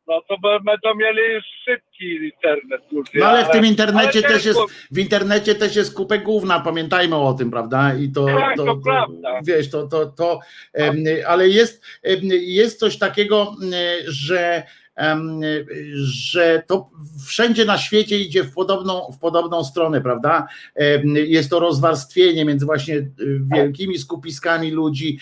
no 0.08 0.22
to 0.28 0.36
będą 0.64 0.94
mieli 0.94 1.42
szyb, 1.64 1.82
taki 1.98 2.24
internet. 2.24 2.82
Kurde, 2.90 3.10
No 3.14 3.26
ale 3.26 3.44
w 3.44 3.50
tym 3.50 3.66
internecie 3.66 4.18
ale 4.18 4.34
też 4.34 4.44
jest, 4.44 4.60
w 4.90 4.98
internecie 4.98 5.54
też 5.54 5.76
jest 5.76 5.94
kupę 5.94 6.18
gówna, 6.18 6.60
pamiętajmy 6.60 7.16
o 7.16 7.32
tym, 7.34 7.50
prawda? 7.50 7.94
I 7.94 8.12
to, 8.12 8.26
Tak, 8.26 8.56
to, 8.56 8.64
to 8.64 8.74
to 8.74 8.80
prawda. 8.80 9.40
wiesz, 9.42 9.70
to, 9.70 9.86
to, 9.86 10.06
to 10.06 10.40
ale 11.26 11.48
jest, 11.48 11.84
jest 12.40 12.78
coś 12.78 12.98
takiego, 12.98 13.56
że 14.06 14.62
że 15.94 16.62
to 16.66 16.90
wszędzie 17.26 17.64
na 17.64 17.78
świecie 17.78 18.18
idzie 18.18 18.44
w 18.44 18.54
podobną, 18.54 19.12
w 19.12 19.18
podobną 19.18 19.64
stronę, 19.64 20.00
prawda? 20.00 20.46
Jest 21.14 21.50
to 21.50 21.60
rozwarstwienie 21.60 22.44
między 22.44 22.66
właśnie 22.66 22.94
y, 22.96 23.10
wielkimi 23.54 23.98
skupiskami 23.98 24.70
ludzi, 24.70 25.18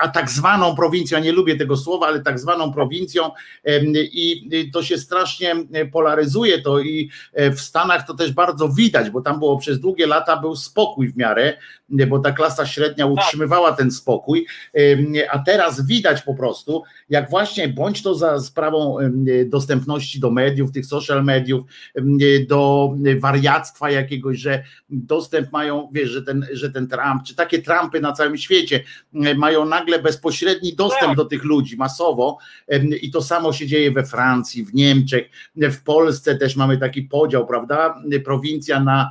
a 0.00 0.08
tak 0.08 0.30
zwaną 0.30 0.76
prowincją, 0.76 1.20
nie 1.20 1.32
lubię 1.32 1.56
tego 1.56 1.76
słowa, 1.76 2.06
ale 2.06 2.22
tak 2.22 2.38
zwaną 2.38 2.72
prowincją 2.72 3.30
i 3.94 4.70
to 4.72 4.82
się 4.82 4.98
strasznie 4.98 5.54
polaryzuje 5.92 6.62
to 6.62 6.80
i 6.80 7.10
e, 7.32 7.50
w 7.50 7.60
Stanach 7.60 8.06
to 8.06 8.14
też 8.14 8.32
bardzo 8.32 8.68
widać, 8.68 9.10
bo 9.10 9.20
tam 9.20 9.38
było 9.38 9.58
przez 9.58 9.80
długie 9.80 10.06
lata 10.06 10.36
był 10.36 10.56
spokój 10.56 11.08
w 11.08 11.16
miarę, 11.16 11.56
bo 11.88 12.18
ta 12.18 12.32
klasa 12.32 12.66
średnia 12.66 13.06
utrzymywała 13.06 13.72
ten 13.72 13.90
spokój, 13.90 14.46
a 15.30 15.38
teraz 15.38 15.86
widać 15.86 16.22
po 16.22 16.34
prostu, 16.34 16.82
jak 17.10 17.30
właśnie 17.30 17.68
bądź 17.68 18.02
to 18.02 18.14
za 18.14 18.40
sprawą 18.40 18.93
em, 19.00 19.24
dostępności 19.46 20.20
do 20.20 20.30
mediów, 20.30 20.72
tych 20.72 20.86
social 20.86 21.24
mediów, 21.24 21.66
em, 21.94 22.18
do 22.48 22.90
wariactwa 23.20 23.90
jakiegoś, 23.90 24.38
że 24.38 24.64
dostęp 24.88 25.52
mają, 25.52 25.88
wiesz, 25.92 26.10
że 26.10 26.22
ten, 26.22 26.46
że 26.52 26.70
ten 26.70 26.88
Trump, 26.88 27.22
czy 27.26 27.34
takie 27.34 27.62
Trumpy 27.62 28.00
na 28.00 28.12
całym 28.12 28.36
świecie 28.36 28.84
mają 29.36 29.64
nagle 29.64 29.98
bezpośredni 29.98 30.74
dostęp 30.74 31.08
Tak. 31.08 31.16
do 31.16 31.24
tych 31.24 31.44
ludzi 31.44 31.76
masowo 31.76 32.38
i 33.02 33.10
to 33.10 33.22
samo 33.22 33.52
się 33.52 33.66
dzieje 33.66 33.90
we 33.90 34.04
Francji, 34.04 34.64
w 34.64 34.74
Niemczech, 34.74 35.30
w 35.56 35.82
Polsce 35.82 36.38
też 36.38 36.56
mamy 36.56 36.78
taki 36.78 37.02
podział, 37.02 37.46
prawda? 37.46 38.02
Prowincja 38.24 38.80
na, 38.80 39.10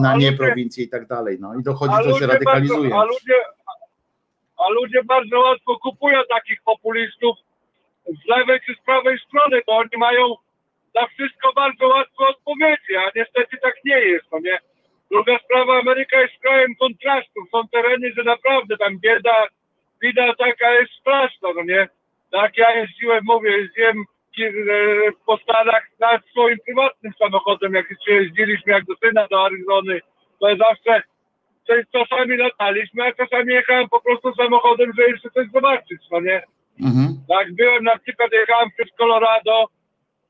na 0.00 0.16
nie 0.16 0.32
prowincję 0.32 0.84
i 0.84 0.88
tak 0.88 1.06
dalej. 1.06 1.38
No 1.40 1.54
i 1.60 1.62
dochodzi, 1.62 1.94
to 2.04 2.18
się 2.18 2.26
radykalizuje. 2.26 2.94
A, 2.94 3.04
ludzie, 3.04 3.34
a 4.58 4.70
ludzie 4.70 5.04
bardzo 5.04 5.38
łatwo 5.38 5.78
kupują 5.78 6.18
takich 6.28 6.62
populistów 6.64 7.36
z 8.08 8.28
lewej 8.28 8.60
czy 8.66 8.74
z 8.74 8.84
prawej 8.84 9.18
strony, 9.18 9.60
bo 9.66 9.76
oni 9.76 9.96
mają 9.98 10.34
na 10.94 11.06
wszystko 11.06 11.52
bardzo 11.52 11.88
łatwo 11.88 12.28
odpowiedzi, 12.28 12.96
a 12.96 13.10
niestety 13.16 13.56
tak 13.62 13.74
nie 13.84 13.98
jest, 13.98 14.26
no 14.32 14.38
nie? 14.38 14.58
Druga 15.10 15.38
sprawa, 15.38 15.78
Ameryka 15.78 16.20
jest 16.20 16.34
krajem 16.42 16.74
kontrastów, 16.80 17.48
są 17.50 17.68
tereny, 17.68 18.12
że 18.16 18.22
naprawdę 18.22 18.76
tam 18.76 18.98
bieda, 18.98 19.46
bieda 20.02 20.34
taka 20.34 20.72
jest 20.72 20.92
straszna, 20.92 21.48
no 21.56 21.62
nie? 21.62 21.88
Tak 22.30 22.56
ja 22.56 22.74
jeździłem, 22.74 23.20
mówię, 23.24 23.50
jeździłem 23.50 24.04
e, 24.38 24.52
po 25.26 25.38
Stanach 25.38 25.82
nad 26.00 26.26
swoim 26.26 26.58
prywatnym 26.66 27.12
samochodem, 27.18 27.74
jak 27.74 27.90
jeszcze 27.90 28.12
jeździliśmy 28.12 28.72
jak 28.72 28.84
do 28.84 28.94
syna 28.96 29.26
do 29.30 29.44
Arizony, 29.44 30.00
to 30.40 30.56
zawsze 30.56 31.02
coś 31.66 31.84
czasami 31.92 32.36
lataliśmy, 32.36 33.04
a 33.04 33.12
czasami 33.12 33.54
jechałem 33.54 33.88
po 33.88 34.00
prostu 34.00 34.34
samochodem, 34.34 34.92
żeby 34.96 35.10
jeszcze 35.10 35.30
coś 35.30 35.50
zobaczyć, 35.50 36.02
no 36.10 36.20
nie? 36.20 36.42
Mhm. 36.80 37.17
Tak, 37.28 37.54
byłem 37.54 37.84
na 37.84 37.98
przykład, 37.98 38.32
jechałem 38.32 38.70
przez 38.70 38.96
Colorado 38.98 39.66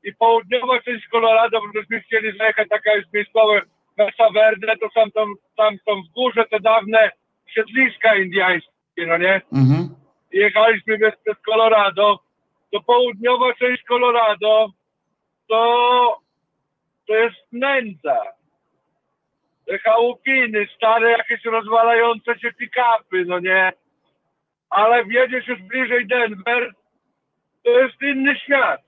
i 0.03 0.13
południowa 0.13 0.81
część 0.81 1.07
Colorado, 1.07 1.61
bo 1.61 1.67
żeśmy 1.75 2.01
chcieli 2.01 2.37
zajechać, 2.37 2.69
taka 2.69 2.95
jest 2.95 3.13
miejscowe 3.13 3.61
Mesa 3.97 4.29
Verde, 4.33 4.77
to 4.77 4.89
są 4.89 5.11
tam, 5.11 5.33
tam 5.57 5.77
są 5.85 6.01
w 6.01 6.13
górze 6.13 6.45
te 6.51 6.59
dawne 6.59 7.11
siedliska 7.47 8.15
indiańskie, 8.15 9.07
no 9.07 9.17
nie? 9.17 9.41
Mhm. 9.53 9.95
Jechaliśmy 10.31 10.99
przez, 10.99 11.13
przez 11.23 11.37
Colorado, 11.45 12.19
to 12.71 12.81
południowa 12.81 13.53
część 13.53 13.83
Colorado 13.83 14.69
to, 15.49 16.21
to 17.07 17.15
jest 17.15 17.37
nędza. 17.51 18.17
Te 19.67 19.79
chałupiny, 19.79 20.67
stare 20.75 21.11
jakieś 21.11 21.45
rozwalające 21.45 22.39
się 22.39 22.49
pick-upy, 22.53 23.25
no 23.25 23.39
nie? 23.39 23.71
Ale 24.69 25.05
wjedziesz 25.05 25.47
już 25.47 25.61
bliżej 25.61 26.07
Denver, 26.07 26.73
to 27.63 27.69
jest 27.69 28.01
inny 28.01 28.35
świat. 28.35 28.81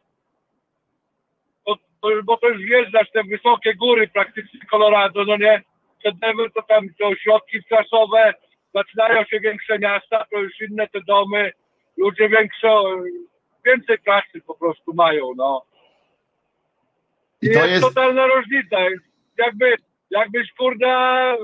Bo, 1.66 2.10
bo, 2.24 2.38
to 2.38 2.50
już 2.50 2.62
wjeżdżasz 2.62 3.12
te 3.12 3.24
wysokie 3.24 3.76
góry 3.76 4.08
praktycznie 4.08 4.60
Colorado, 4.70 5.26
no 5.26 5.38
nie? 5.38 5.64
Przed 6.00 6.20
Denver 6.20 6.52
to 6.56 6.62
tam 6.62 6.88
te 7.00 7.06
ośrodki 7.06 7.62
wczasowe, 7.62 8.34
zaczynają 8.74 9.26
się 9.26 9.40
większe 9.40 9.80
miasta, 9.80 10.26
to 10.32 10.40
już 10.40 10.62
inne 10.70 10.88
te 10.88 11.00
domy, 11.08 11.52
ludzie 11.98 12.30
większe, 12.30 12.68
więcej 13.66 14.00
klasy 14.00 14.42
po 14.48 14.56
prostu 14.56 14.94
mają, 14.94 15.34
no. 15.36 15.66
I 17.42 17.48
I 17.48 17.54
to 17.54 17.60
jest, 17.60 17.72
jest, 17.72 17.84
totalna 17.84 18.28
różnica. 18.28 18.78
Jakby, 19.38 19.76
jakbyś 20.10 20.54
kurda, 20.54 21.36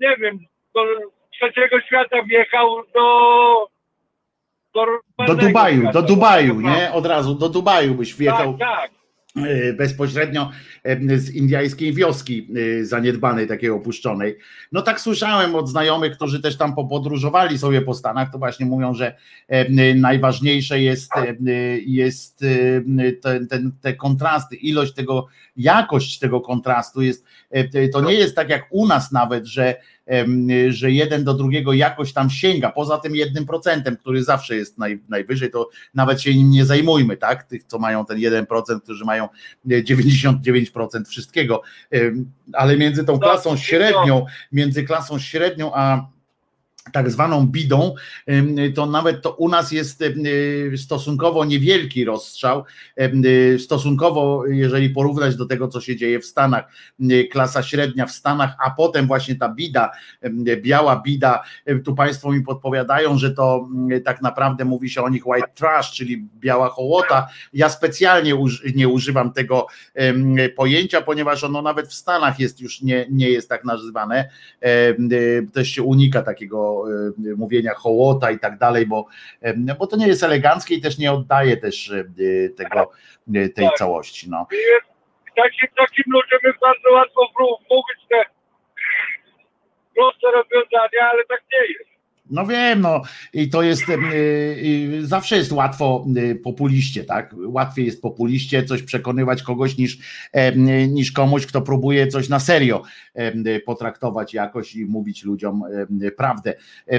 nie 0.00 0.16
wiem, 0.16 0.38
do 0.74 0.84
trzeciego 1.32 1.80
świata 1.80 2.22
wjechał 2.22 2.82
do 2.94 3.75
do, 5.26 5.34
Dubaju, 5.34 5.92
do 5.92 6.02
Dubaju, 6.02 6.54
tak 6.54 6.64
nie? 6.64 6.92
Od 6.92 7.06
razu 7.06 7.34
do 7.34 7.48
Dubaju 7.48 7.94
byś 7.94 8.14
wjechał 8.14 8.58
Tak, 8.58 8.68
tak. 8.68 8.90
bezpośrednio 9.76 10.50
z 11.16 11.34
indyjskiej 11.34 11.92
wioski 11.92 12.48
e, 12.80 12.84
zaniedbanej, 12.84 13.46
takiej 13.46 13.70
opuszczonej. 13.70 14.36
No 14.72 14.82
tak 14.82 15.00
słyszałem 15.00 15.54
od 15.54 15.68
znajomych, 15.68 16.12
którzy 16.12 16.42
też 16.42 16.56
tam 16.56 16.74
popodróżowali 16.74 17.58
sobie 17.58 17.82
po 17.82 17.94
Stanach, 17.94 18.32
to 18.32 18.38
właśnie 18.38 18.66
mówią, 18.66 18.94
że 18.94 19.16
najważniejsze 19.94 20.80
jest, 20.80 21.16
e, 21.16 21.34
jest 21.86 22.42
e, 22.42 23.12
ten, 23.12 23.48
ten, 23.48 23.72
te 23.80 23.94
kontrasty, 23.94 24.56
ilość 24.56 24.94
tego, 24.94 25.26
jakość 25.56 26.18
tego 26.18 26.40
kontrastu 26.40 27.02
jest, 27.02 27.24
to 27.92 28.00
nie 28.00 28.14
jest 28.14 28.36
tak 28.36 28.50
jak 28.50 28.66
u 28.70 28.86
nas 28.86 29.12
nawet, 29.12 29.46
że 29.46 29.74
że 30.68 30.90
jeden 30.90 31.24
do 31.24 31.34
drugiego 31.34 31.72
jakoś 31.72 32.12
tam 32.12 32.30
sięga, 32.30 32.70
poza 32.70 32.98
tym 32.98 33.16
jednym 33.16 33.46
procentem, 33.46 33.96
który 33.96 34.24
zawsze 34.24 34.56
jest 34.56 34.78
naj, 34.78 35.02
najwyżej, 35.08 35.50
to 35.50 35.68
nawet 35.94 36.22
się 36.22 36.34
nim 36.34 36.50
nie 36.50 36.64
zajmujmy, 36.64 37.16
tak? 37.16 37.42
Tych, 37.42 37.64
co 37.64 37.78
mają 37.78 38.06
ten 38.06 38.18
1%, 38.18 38.80
którzy 38.82 39.04
mają 39.04 39.24
e, 39.70 39.82
99% 39.82 41.04
wszystkiego, 41.08 41.62
Em, 41.90 42.32
ale 42.52 42.76
między 42.76 43.04
tą 43.04 43.18
klasą 43.18 43.56
średnią, 43.56 44.26
między 44.52 44.84
klasą 44.84 45.18
średnią 45.18 45.74
a 45.74 46.08
tak 46.92 47.10
zwaną 47.10 47.46
bidą, 47.46 47.94
to 48.74 48.86
nawet 48.86 49.22
to 49.22 49.30
u 49.30 49.48
nas 49.48 49.72
jest 49.72 50.02
y, 50.02 50.72
stosunkowo 50.76 51.44
niewielki 51.44 52.04
rozstrzał, 52.04 52.64
y, 53.24 53.58
stosunkowo, 53.58 54.46
jeżeli 54.46 54.90
porównać 54.90 55.36
do 55.36 55.46
tego, 55.46 55.68
co 55.68 55.80
się 55.80 55.96
dzieje 55.96 56.20
w 56.20 56.26
Stanach, 56.26 56.64
y, 57.10 57.28
klasa 57.32 57.62
średnia 57.62 58.06
w 58.06 58.10
Stanach, 58.10 58.56
a 58.66 58.70
potem 58.70 59.06
właśnie 59.06 59.36
ta 59.36 59.48
bida, 59.48 59.90
biała 60.56 61.02
bida, 61.04 61.42
tu 61.84 61.94
Państwo 61.94 62.32
mi 62.32 62.42
podpowiadają, 62.42 63.18
że 63.18 63.30
to 63.30 63.68
tak 64.04 64.22
naprawdę 64.22 64.64
mówi 64.64 64.90
się 64.90 65.02
o 65.02 65.08
nich 65.08 65.26
white 65.26 65.48
trash, 65.54 65.92
czyli 65.92 66.28
biała 66.40 66.68
hołota. 66.68 67.28
Ja 67.52 67.68
specjalnie 67.68 68.34
nie 68.74 68.88
używam 68.88 69.32
tego 69.32 69.66
pojęcia, 70.56 71.02
ponieważ 71.02 71.44
ono 71.44 71.62
nawet 71.62 71.88
w 71.88 71.94
Stanach 71.94 72.40
jest 72.40 72.60
już 72.60 72.82
nie, 72.82 73.06
nie 73.10 73.30
jest 73.30 73.48
tak 73.48 73.64
nazywane. 73.64 74.28
Też 75.52 75.68
się 75.68 75.82
unika 75.82 76.22
takiego 76.22 76.75
y, 77.26 77.36
mówienia 77.36 77.74
hołota 77.74 78.30
i 78.30 78.38
tak 78.38 78.58
dalej, 78.58 78.86
bo, 78.86 79.06
em, 79.42 79.66
bo 79.78 79.86
to 79.86 79.96
nie 79.96 80.06
jest 80.08 80.22
eleganckie 80.22 80.74
i 80.74 80.80
też 80.80 80.98
nie 80.98 81.12
oddaje 81.12 81.56
też 81.56 81.88
y, 81.88 82.54
tego, 82.56 82.90
y, 83.36 83.48
tej 83.48 83.66
Tak. 83.66 83.74
całości. 83.76 84.30
No. 84.30 84.46
Jest, 84.52 84.86
takim, 85.36 85.68
takim 85.76 86.04
ludziom 86.12 86.38
jest 86.44 86.58
bardzo 86.60 86.92
łatwo 86.92 87.20
mówić 87.70 88.08
te 88.08 88.24
proste 89.94 90.26
rozwiązania, 90.30 91.10
ale 91.12 91.24
tak 91.24 91.42
nie 91.52 91.66
jest. 91.68 91.95
No 92.30 92.46
wiem, 92.46 92.80
no 92.80 93.02
i 93.32 93.48
to 93.50 93.62
jest, 93.62 93.88
y, 93.88 93.92
y, 93.92 95.06
zawsze 95.06 95.36
jest 95.36 95.52
łatwo 95.52 96.06
y, 96.16 96.34
populiście, 96.34 97.04
tak? 97.04 97.34
Łatwiej 97.46 97.86
jest 97.86 98.02
populiście 98.02 98.64
coś 98.64 98.82
przekonywać 98.82 99.42
kogoś 99.42 99.78
niż, 99.78 99.98
em, 100.32 100.94
niż 100.94 101.12
komuś, 101.12 101.46
kto 101.46 101.62
próbuje 101.62 102.06
coś 102.06 102.28
na 102.28 102.40
serio 102.40 102.82
potraktować 103.66 104.34
jakoś 104.34 104.74
i 104.74 104.84
mówić 104.84 105.24
ludziom 105.24 105.62
prawdę. 106.16 106.54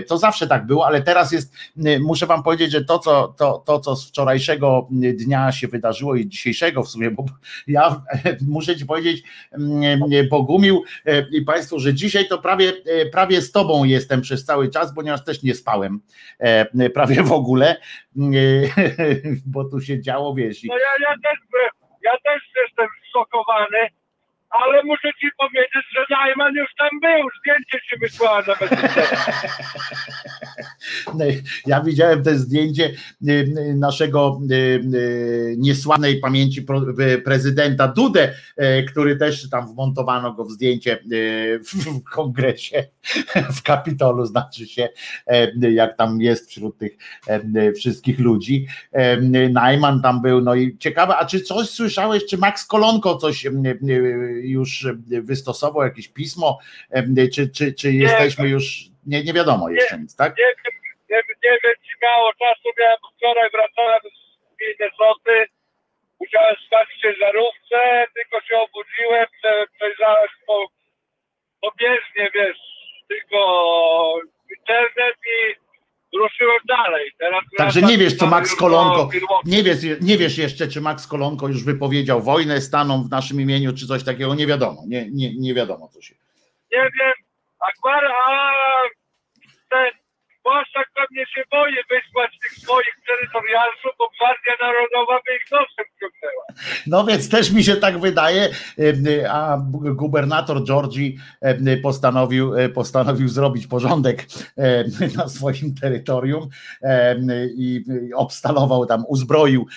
To 0.07 0.17
zawsze 0.17 0.47
tak 0.47 0.65
było, 0.65 0.87
ale 0.87 1.01
teraz 1.01 1.31
jest, 1.31 1.53
muszę 1.99 2.25
wam 2.25 2.43
powiedzieć, 2.43 2.71
że 2.71 2.85
to, 2.85 2.99
co, 2.99 3.35
to, 3.37 3.63
to, 3.65 3.79
co 3.79 3.95
z 3.95 4.07
wczorajszego 4.07 4.87
dnia 4.91 5.51
się 5.51 5.67
wydarzyło 5.67 6.15
i 6.15 6.27
dzisiejszego 6.27 6.83
w 6.83 6.89
sumie, 6.89 7.11
bo 7.11 7.25
ja 7.67 8.01
muszę 8.47 8.75
ci 8.75 8.85
powiedzieć, 8.85 9.23
mm, 9.51 9.99
Bogumił 10.29 10.83
e, 11.05 11.29
i 11.31 11.41
Państwu, 11.41 11.79
że 11.79 11.93
dzisiaj 11.93 12.27
to 12.27 12.37
prawie, 12.37 12.73
prawie 13.11 13.41
z 13.41 13.51
Tobą 13.51 13.83
jestem 13.83 14.21
przez 14.21 14.45
cały 14.45 14.69
czas, 14.69 14.93
ponieważ 14.95 15.16
też 15.23 15.43
nie 15.43 15.55
spałem 15.55 15.99
e, 16.39 16.89
prawie 16.89 17.23
w 17.23 17.31
ogóle, 17.31 17.67
e, 17.67 17.79
bo 19.53 19.63
tu 19.69 19.81
się 19.81 20.01
działo, 20.01 20.35
wiesz. 20.35 20.63
No 20.63 20.77
ja, 20.77 21.09
ja, 21.09 21.15
też, 21.23 21.39
ja 22.03 22.11
też 22.11 22.41
jestem 22.65 22.87
szokowany, 23.13 23.87
ale 24.49 24.83
muszę 24.83 25.09
ci 25.19 25.27
powiedzieć, 25.37 25.85
że 25.95 26.05
Najman 26.09 26.55
już 26.55 26.69
tam 26.77 26.89
był, 27.01 27.29
zdjęcie 27.39 27.79
ci 27.89 27.99
wysłała 27.99 28.41
na 28.41 28.53
Messenger. 28.61 29.07
Ja 31.65 31.81
widziałem 31.81 32.23
to 32.23 32.37
zdjęcie 32.37 32.93
naszego 33.75 34.39
niesławnej 35.57 36.19
pamięci 36.19 36.65
prezydenta 37.25 37.87
Dudę, 37.87 38.33
który 38.87 39.17
też 39.17 39.49
tam 39.49 39.67
wmontowano 39.67 40.33
go 40.33 40.45
w 40.45 40.51
zdjęcie 40.51 40.99
w 41.65 42.03
kongresie 42.03 42.87
w 43.55 43.61
Kapitolu, 43.61 44.25
znaczy 44.25 44.67
się 44.67 44.89
jak 45.71 45.97
tam 45.97 46.21
jest 46.21 46.49
wśród 46.49 46.77
tych 46.77 46.97
wszystkich 47.75 48.19
ludzi. 48.19 48.67
Najman 49.51 50.01
tam 50.01 50.21
był, 50.21 50.41
no 50.41 50.55
i 50.55 50.77
ciekawe, 50.77 51.17
a 51.17 51.25
czy 51.25 51.41
coś 51.41 51.69
słyszałeś, 51.69 52.25
czy 52.25 52.37
Max 52.37 52.65
Kolonko 52.65 53.17
coś 53.17 53.47
już 54.41 54.87
wystosował, 55.07 55.83
jakieś 55.83 56.07
pismo, 56.07 56.59
czy, 57.33 57.49
czy, 57.49 57.73
czy 57.73 57.93
jesteśmy 57.93 58.49
już, 58.49 58.89
nie, 59.05 59.23
nie 59.23 59.33
wiadomo 59.33 59.69
jeszcze 59.69 59.99
nic, 59.99 60.15
tak? 60.15 60.35
Nie 60.37 60.71
nie, 61.09 61.21
nie 61.43 61.57
wiem, 61.63 61.75
czy 61.85 61.93
miało 62.03 62.33
czasu, 62.33 62.69
miałem 62.79 62.97
wczoraj, 63.15 63.49
wracałem 63.53 64.01
z 64.01 64.19
Minnesoty, 64.61 65.45
musiałem 66.19 66.55
spać 66.67 66.87
w 66.89 67.01
ciężarówce, 67.01 68.05
tylko 68.15 68.41
się 68.41 68.55
obudziłem, 68.57 69.25
przejrzałem 69.75 70.27
po, 70.47 70.67
pobieżnie, 71.61 72.31
wiesz, 72.35 72.57
tylko 73.07 73.39
internet 74.57 75.15
i 76.13 76.17
ruszyłem 76.17 76.59
dalej. 76.67 77.11
Teraz 77.17 77.43
Także 77.57 77.81
nie 77.81 77.97
wiesz, 77.97 78.17
co 78.17 78.27
Max 78.27 78.55
Kolonko, 78.55 79.09
nie 79.45 79.63
wiesz, 79.63 79.77
nie 80.01 80.17
wiesz 80.17 80.37
jeszcze, 80.37 80.67
czy 80.67 80.81
Max 80.81 81.07
Kolonko 81.07 81.47
już 81.47 81.63
wypowiedział 81.63 82.21
wojnę 82.21 82.61
staną 82.61 83.03
w 83.03 83.09
naszym 83.09 83.41
imieniu, 83.41 83.73
czy 83.73 83.87
coś 83.87 84.03
takiego, 84.03 84.35
nie 84.35 84.47
wiadomo, 84.47 84.83
nie, 84.87 85.05
nie, 85.11 85.35
nie 85.39 85.53
wiadomo 85.53 85.87
co 85.87 86.01
się. 86.01 86.15
Nie 86.71 86.89
wiem, 86.99 87.13
a, 87.59 87.89
a 88.27 88.51
ten 89.69 89.91
Błaszczak 90.47 90.87
pewnie 90.95 91.25
się 91.25 91.43
boi 91.51 91.73
wysłać 91.73 92.31
tych 92.43 92.51
swoich 92.51 92.95
terytorialców, 93.07 93.91
bo 93.99 94.09
Gwardia 94.09 94.67
Narodowa 94.67 95.19
by 95.25 95.35
ich 95.35 95.51
nosem 95.51 95.85
ciągnęła. 95.99 96.45
No 96.87 97.05
więc 97.05 97.29
też 97.29 97.51
mi 97.51 97.63
się 97.63 97.75
tak 97.75 97.99
wydaje, 97.99 98.49
a 99.29 99.57
gubernator 99.73 100.63
Georgii 100.63 101.17
postanowił, 101.83 102.53
postanowił 102.73 103.27
zrobić 103.27 103.67
porządek 103.67 104.25
na 105.17 105.29
swoim 105.29 105.75
terytorium 105.81 106.49
i 107.57 107.83
obstalował 108.15 108.85
tam, 108.85 109.03
uzbroił, 109.07 109.67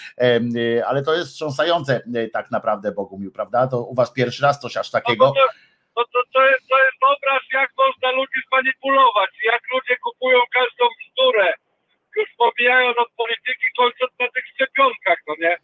ale 0.86 1.02
to 1.02 1.14
jest 1.14 1.30
wstrząsające 1.30 2.02
tak 2.32 2.50
naprawdę 2.50 2.92
Bogumił, 2.92 3.32
prawda? 3.32 3.66
To 3.66 3.82
u 3.84 3.94
was 3.94 4.12
pierwszy 4.12 4.42
raz 4.42 4.60
coś 4.60 4.76
aż 4.76 4.90
takiego. 4.90 5.26
No 5.26 5.42
to, 5.94 6.04
to, 6.12 6.18
to, 6.34 6.40
jest, 6.50 6.68
to 6.68 6.78
jest 6.84 7.00
obraz, 7.14 7.42
jak 7.52 7.70
można 7.78 8.10
ludzi 8.10 8.40
zmanipulować, 8.48 9.30
jak 9.42 9.62
ludzie 9.72 9.96
kupują 9.96 10.40
każdą 10.52 10.84
bzdurę, 10.98 11.54
już 12.16 12.28
pomijając 12.38 12.98
od 12.98 13.12
polityki, 13.16 13.66
kończąc 13.76 14.12
na 14.18 14.28
tych 14.28 14.46
szczepionkach, 14.54 15.18
no 15.28 15.34
nie? 15.40 15.56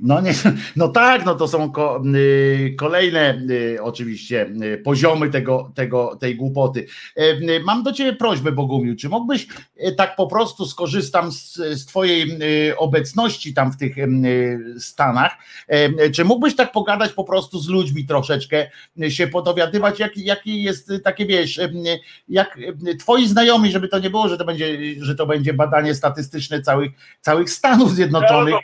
No, 0.00 0.20
nie, 0.20 0.34
no 0.76 0.88
tak, 0.88 1.26
no 1.26 1.34
to 1.34 1.48
są 1.48 1.72
ko, 1.72 2.02
y, 2.14 2.74
kolejne 2.78 3.42
y, 3.50 3.82
oczywiście 3.82 4.50
y, 4.62 4.78
poziomy 4.84 5.30
tego, 5.30 5.72
tego, 5.74 6.16
tej 6.20 6.36
głupoty. 6.36 6.86
E, 7.16 7.60
mam 7.60 7.82
do 7.82 7.92
Ciebie 7.92 8.12
prośbę, 8.12 8.52
Bogumiu, 8.52 8.96
czy 8.96 9.08
mógłbyś 9.08 9.46
e, 9.76 9.92
tak 9.92 10.16
po 10.16 10.26
prostu 10.26 10.66
skorzystam 10.66 11.32
z, 11.32 11.54
z 11.54 11.86
Twojej 11.86 12.38
obecności 12.76 13.54
tam 13.54 13.72
w 13.72 13.76
tych 13.76 13.96
Stanach, 14.78 15.32
czy 16.14 16.24
mógłbyś 16.24 16.56
tak 16.56 16.72
pogadać 16.72 17.12
po 17.12 17.24
prostu 17.24 17.58
z 17.58 17.68
ludźmi 17.68 18.06
troszeczkę, 18.06 18.70
się 19.08 19.26
podowiadywać, 19.26 20.00
jaki 20.00 20.24
jak 20.24 20.46
jest 20.46 20.92
takie, 21.04 21.26
wiesz, 21.26 21.60
jak 22.28 22.58
Twoi 22.98 23.28
znajomi, 23.28 23.72
żeby 23.72 23.88
to 23.88 23.98
nie 23.98 24.10
było, 24.10 24.28
że 24.28 24.38
to 24.38 24.44
będzie, 24.44 24.78
że 25.00 25.14
to 25.14 25.26
będzie 25.26 25.54
badanie 25.54 25.94
statystyczne 25.94 26.62
całych, 26.62 26.90
całych 27.20 27.50
Stanów 27.50 27.94
Zjednoczonych 27.94 28.54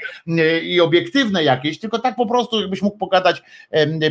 i 0.62 0.80
obiektywne, 0.80 1.23
jakieś, 1.32 1.80
tylko 1.80 1.98
tak 1.98 2.16
po 2.16 2.26
prostu, 2.26 2.60
jakbyś 2.60 2.82
mógł 2.82 2.98
pogadać 2.98 3.42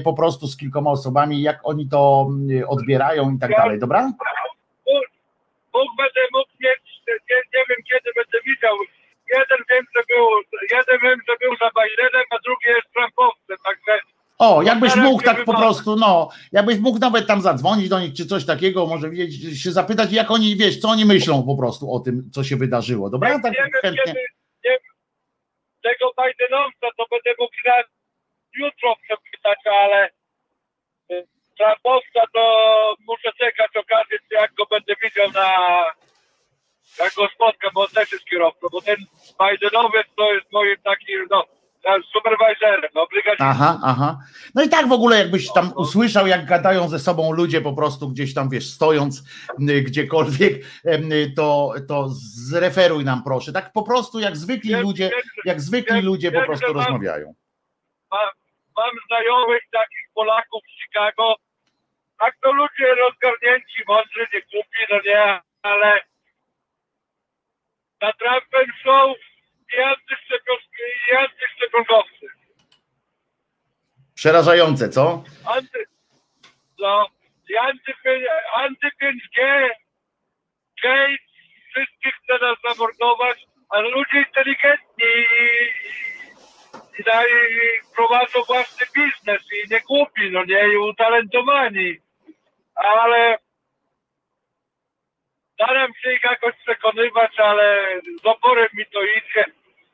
po 0.04 0.14
prostu 0.14 0.48
z 0.48 0.58
kilkoma 0.58 0.92
osobami, 0.92 1.42
jak 1.42 1.60
oni 1.64 1.90
to 1.90 2.30
odbierają 2.68 3.36
i 3.36 3.40
tak 3.40 3.52
dalej, 3.52 3.80
dobra? 3.80 4.12
Bóg 5.74 5.88
będę 5.98 6.22
mógł 6.34 6.52
mieć, 6.60 7.02
nie, 7.08 7.36
nie 7.36 7.66
wiem 7.70 7.78
kiedy 7.92 8.12
będę 8.16 8.38
widział. 8.46 8.76
Jeden 9.34 9.58
wiem, 9.72 9.86
że 9.96 10.02
był, 10.10 10.26
jeden 10.72 11.00
wiem, 11.04 11.20
że 11.30 11.36
był 11.42 11.58
za 11.58 11.70
Bidenem, 11.70 12.26
a 12.30 12.36
drugi 12.46 12.68
jest 12.68 12.88
Trumpowcem, 12.94 13.58
także 13.66 14.00
o, 14.40 14.62
jakbyś 14.62 14.96
mógł 14.96 15.24
tak 15.24 15.46
po 15.46 15.54
prostu, 15.54 15.96
no, 15.96 16.30
jakbyś 16.52 16.80
mógł 16.80 17.00
nawet 17.00 17.28
tam 17.28 17.42
zadzwonić 17.42 17.90
do 17.90 18.00
nich, 18.00 18.14
czy 18.14 18.26
coś 18.26 18.46
takiego, 18.46 18.88
może 18.88 19.10
wiedzieć, 19.10 19.62
się 19.62 19.72
zapytać, 19.72 20.12
jak 20.12 20.32
oni, 20.32 20.56
wiesz, 20.56 20.80
co 20.80 20.90
oni 20.90 21.06
myślą 21.06 21.44
po 21.44 21.58
prostu 21.58 21.94
o 21.94 22.00
tym, 22.00 22.30
co 22.34 22.44
się 22.44 22.56
wydarzyło, 22.56 23.10
dobra? 23.10 23.40
Tak 23.40 23.54
nie 23.54 23.60
wiem, 23.60 23.70
chętnie. 23.82 24.04
Kiedy, 24.06 24.20
nie, 24.66 24.78
tego 25.84 26.14
Bidenowca 26.18 26.88
to 26.98 27.06
będę 27.12 27.32
mógł 27.40 27.56
jutro 28.54 28.96
przepytać, 28.96 29.60
ale 29.66 30.10
y, 31.12 31.28
Trumpowca 31.58 32.22
to 32.34 32.44
muszę 33.08 33.32
czekać 33.40 33.78
okazję, 33.78 34.18
jak 34.32 34.54
go 34.54 34.66
będę 34.66 34.94
widział 35.04 35.32
na 35.32 35.50
jak 37.00 37.14
go 37.14 37.28
spotkam, 37.28 37.72
bo 37.74 37.82
on 37.82 37.88
też 37.88 38.12
jest 38.12 38.26
kierowcą, 38.26 38.68
bo 38.72 38.82
ten 38.82 38.98
Bidenowiec 39.40 40.08
to 40.18 40.34
jest 40.34 40.52
moim 40.52 40.78
takim, 40.84 41.28
no, 41.32 41.44
superwajzerem, 42.14 42.92
no, 42.96 43.08
Aha, 43.40 43.80
aha. 43.84 44.18
No 44.56 44.64
i 44.64 44.70
tak 44.70 44.88
w 44.88 44.92
ogóle 44.92 45.20
jakbyś 45.20 45.54
tam 45.54 45.72
usłyszał, 45.76 46.28
jak 46.28 46.46
gadają 46.46 46.90
ze 46.90 47.00
sobą 47.00 47.32
ludzie 47.32 47.62
po 47.62 47.74
prostu 47.74 48.10
gdzieś 48.10 48.34
tam, 48.34 48.50
wiesz, 48.50 48.70
stojąc 48.70 49.24
gdziekolwiek, 49.60 50.54
to, 51.36 51.74
to 51.88 52.08
zreferuj 52.50 53.06
nam 53.06 53.24
proszę. 53.24 53.54
Tak 53.54 53.74
po 53.74 53.84
prostu 53.84 54.20
jak 54.20 54.38
zwykli 54.38 54.76
ludzie, 54.76 55.12
jak 55.46 55.62
zwykli 55.62 56.02
ludzie 56.02 56.32
po 56.32 56.46
prostu 56.46 56.74
rozmawiają. 56.74 57.34
Mam, 58.12 58.30
mam 58.78 58.92
znajomych 59.08 59.62
takich 59.72 60.08
Polaków 60.14 60.62
w 60.64 60.84
Chicago, 60.84 61.36
tak 62.20 62.36
to 62.44 62.52
ludzie 62.52 62.96
rozgarnięci, 62.96 63.82
mądrzy, 63.88 64.28
nie 64.34 64.42
głupi, 64.42 64.80
no 64.92 64.98
nie, 65.06 65.42
ale 65.62 66.00
na 68.02 68.14
Trumpem 68.14 68.68
są 68.86 69.14
i 69.78 71.16
antyszczepionkowcy. 71.16 72.28
Przerażające, 74.16 74.90
co? 74.90 75.24
Anty, 75.46 75.86
no, 76.80 77.08
anty, 77.62 77.94
anty 78.56 78.88
5G, 79.02 79.70
Gates 80.84 81.34
wszystkich 81.70 82.14
chce 82.24 82.46
nas 82.46 82.58
zamordować, 82.64 83.46
ale 83.70 83.90
ludzie 83.90 84.20
inteligentni 84.28 85.06
i, 85.06 85.64
i, 87.00 87.02
i, 87.02 87.56
i 87.56 87.96
prowadzą 87.96 88.44
własny 88.44 88.86
biznes 88.96 89.42
i 89.54 89.74
nie 89.74 89.82
głupi, 89.82 90.32
no 90.32 90.46
nie, 90.46 90.68
i 90.74 90.78
utalentowani. 90.78 91.98
Ale 92.76 93.38
staram 95.54 95.94
się 95.94 96.14
ich 96.14 96.24
jakoś 96.24 96.56
przekonywać, 96.56 97.40
ale 97.40 97.86
z 98.22 98.26
oporem 98.26 98.68
mi 98.74 98.86
to 98.86 99.04
idzie 99.04 99.46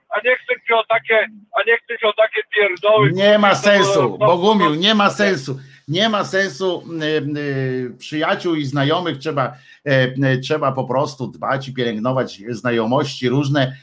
a 0.10 0.28
nie 0.28 0.36
chcę 0.36 0.54
ci 0.68 0.74
o 0.74 0.84
takie, 0.90 1.28
a 1.60 1.64
nie 1.68 1.78
chcę 1.78 1.98
ci 2.00 2.06
o 2.06 2.14
takie 2.14 2.42
pierdoły. 2.56 3.12
Nie 3.14 3.38
ma 3.38 3.56
sensu, 3.56 4.18
Bogumił, 4.18 4.76
nie 4.76 4.96
ma 4.96 5.10
sensu. 5.10 5.60
Nie 5.90 6.10
ma 6.10 6.26
sensu 6.26 6.84
y, 7.02 7.40
y, 7.40 7.98
przyjaciół 7.98 8.56
i 8.56 8.66
znajomych 8.66 9.18
trzeba, 9.18 9.54
y, 9.88 10.40
trzeba 10.44 10.72
po 10.72 10.84
prostu 10.84 11.28
dbać 11.28 11.68
i 11.68 11.74
pielęgnować 11.74 12.42
znajomości 12.50 13.30
różne. 13.30 13.76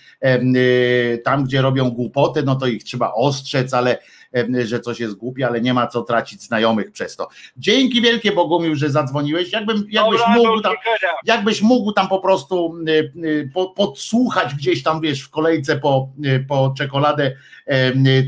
Tam, 1.25 1.45
gdzie 1.45 1.63
robią 1.63 1.91
głupoty, 1.91 2.43
no 2.43 2.57
to 2.57 2.67
ich 2.67 2.85
trzeba 2.85 3.13
ostrzec, 3.13 3.75
ale 3.75 3.99
że 4.65 4.81
coś 4.81 5.01
jest 5.01 5.15
głupie, 5.15 5.47
ale 5.47 5.61
nie 5.61 5.75
ma 5.75 5.87
co 5.87 6.03
tracić 6.03 6.43
znajomych 6.43 6.93
przez 6.93 7.17
to. 7.17 7.29
Dzięki 7.57 8.03
wielkie 8.03 8.33
Bogumił, 8.33 8.75
że 8.75 8.91
zadzwoniłeś. 8.91 9.53
Jakbym, 9.53 9.87
jakbyś, 9.89 10.21
mógł 10.29 10.61
tam, 10.61 10.75
jakbyś 11.25 11.63
mógł 11.63 11.93
tam 11.93 12.09
po 12.09 12.21
prostu 12.21 12.75
po, 13.55 13.71
podsłuchać 13.71 14.55
gdzieś 14.55 14.83
tam, 14.83 15.01
wiesz, 15.01 15.23
w 15.23 15.31
kolejce 15.31 15.77
po, 15.77 16.09
po 16.49 16.75
czekoladę, 16.79 17.37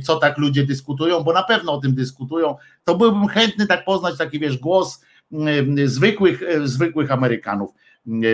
co 0.05 0.17
tak 0.17 0.39
ludzie 0.39 0.67
dyskutują, 0.67 1.21
bo 1.21 1.33
na 1.33 1.43
pewno 1.43 1.73
o 1.73 1.81
tym 1.81 1.95
dyskutują, 1.95 2.57
to 2.85 2.95
byłbym 2.95 3.29
chętny 3.29 3.67
tak 3.67 3.85
poznać 3.85 4.19
taki, 4.19 4.39
wiesz, 4.39 4.59
głos 4.59 5.05
zwykłych, 5.85 6.43
zwykłych 6.65 7.13
Amerykanów 7.13 7.71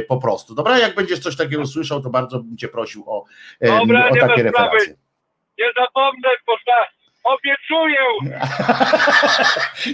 po 0.08 0.16
prostu. 0.16 0.54
Dobra, 0.54 0.78
jak 0.78 0.94
będziesz 0.94 1.18
coś 1.18 1.36
takiego 1.36 1.66
słyszał, 1.66 2.02
to 2.02 2.10
bardzo 2.10 2.40
bym 2.40 2.56
cię 2.56 2.68
prosił 2.68 3.04
o, 3.06 3.24
Dobra, 3.60 4.08
o 4.08 4.14
takie 4.14 4.42
referacje. 4.42 4.94
Nie 5.58 5.66
zapomnę, 5.80 6.28
bo 6.46 6.52
Obiecuję! 7.24 7.96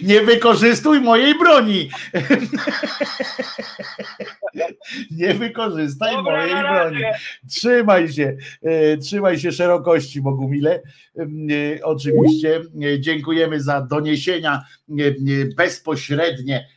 Nie 0.08 0.20
wykorzystuj 0.20 1.00
mojej 1.00 1.38
broni. 1.38 1.90
Nie 5.10 5.34
wykorzystaj 5.34 6.14
Dobra, 6.14 6.36
mojej 6.36 6.54
broni. 6.54 7.00
Trzymaj 7.50 8.12
się, 8.12 8.36
e, 8.62 8.96
trzymaj 8.96 9.38
się 9.38 9.52
szerokości, 9.52 10.20
Bogumile. 10.20 10.82
E, 11.18 11.84
Oczywiście 11.84 12.60
e, 12.82 13.00
dziękujemy 13.00 13.60
za 13.60 13.80
doniesienia, 13.80 14.64
bezpośrednie 15.56 16.68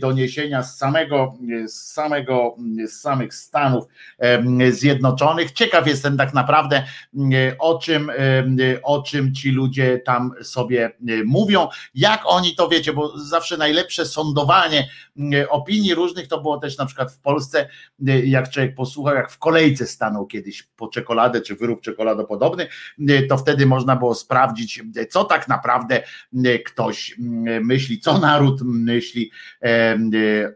doniesienia 0.00 0.62
z 0.62 0.78
samego, 0.78 1.34
e, 1.64 1.68
z 1.68 1.92
samego, 1.92 2.56
z 2.86 3.00
samych 3.00 3.34
Stanów 3.34 3.84
e, 4.18 4.72
Zjednoczonych. 4.72 5.52
Ciekaw 5.52 5.86
jestem 5.86 6.16
tak 6.16 6.34
naprawdę, 6.34 6.76
e, 6.76 7.58
o 7.58 7.78
czym, 7.78 8.10
e, 8.10 8.82
o 8.82 9.02
czym 9.02 9.34
ci 9.34 9.50
ludzie 9.50 9.98
tam 9.98 10.32
sobie 10.42 10.86
e, 10.86 11.24
mówią, 11.24 11.68
jak 11.94 12.22
oni 12.24 12.54
to 12.56 12.68
wiecie, 12.68 12.92
bo 12.92 13.18
zawsze 13.18 13.56
najlepsze 13.56 14.06
sądowanie 14.06 14.88
e, 15.34 15.48
opinii 15.48 15.94
różnych 15.94 16.28
to 16.28 16.40
było 16.40 16.58
też 16.58 16.78
na 16.78 16.86
przykład 16.86 17.12
w 17.12 17.18
Polsce, 17.18 17.68
e, 18.08 18.20
jak 18.20 18.50
człowiek 18.50 18.74
posłuchał, 18.74 19.14
jak 19.14 19.30
w 19.30 19.38
kolejce 19.38 19.86
stanął 19.86 20.26
kiedyś 20.26 20.62
po 20.62 20.88
czekoladę 20.88 21.40
czy 21.40 21.54
wyrób 21.54 21.80
czekoladopodobny, 21.80 22.68
e, 23.08 23.22
to 23.22 23.38
wtedy 23.38 23.66
można 23.66 23.96
było 23.96 24.14
sprawdzić, 24.14 24.82
e, 24.96 25.06
co 25.06 25.24
tak 25.24 25.48
naprawdę 25.48 26.02
e, 26.44 26.58
ktoś 26.58 27.16
myśli, 27.60 28.00
co 28.00 28.18
naród 28.18 28.60
myśli, 28.62 29.30
e, 29.30 29.53
e, 29.53 29.53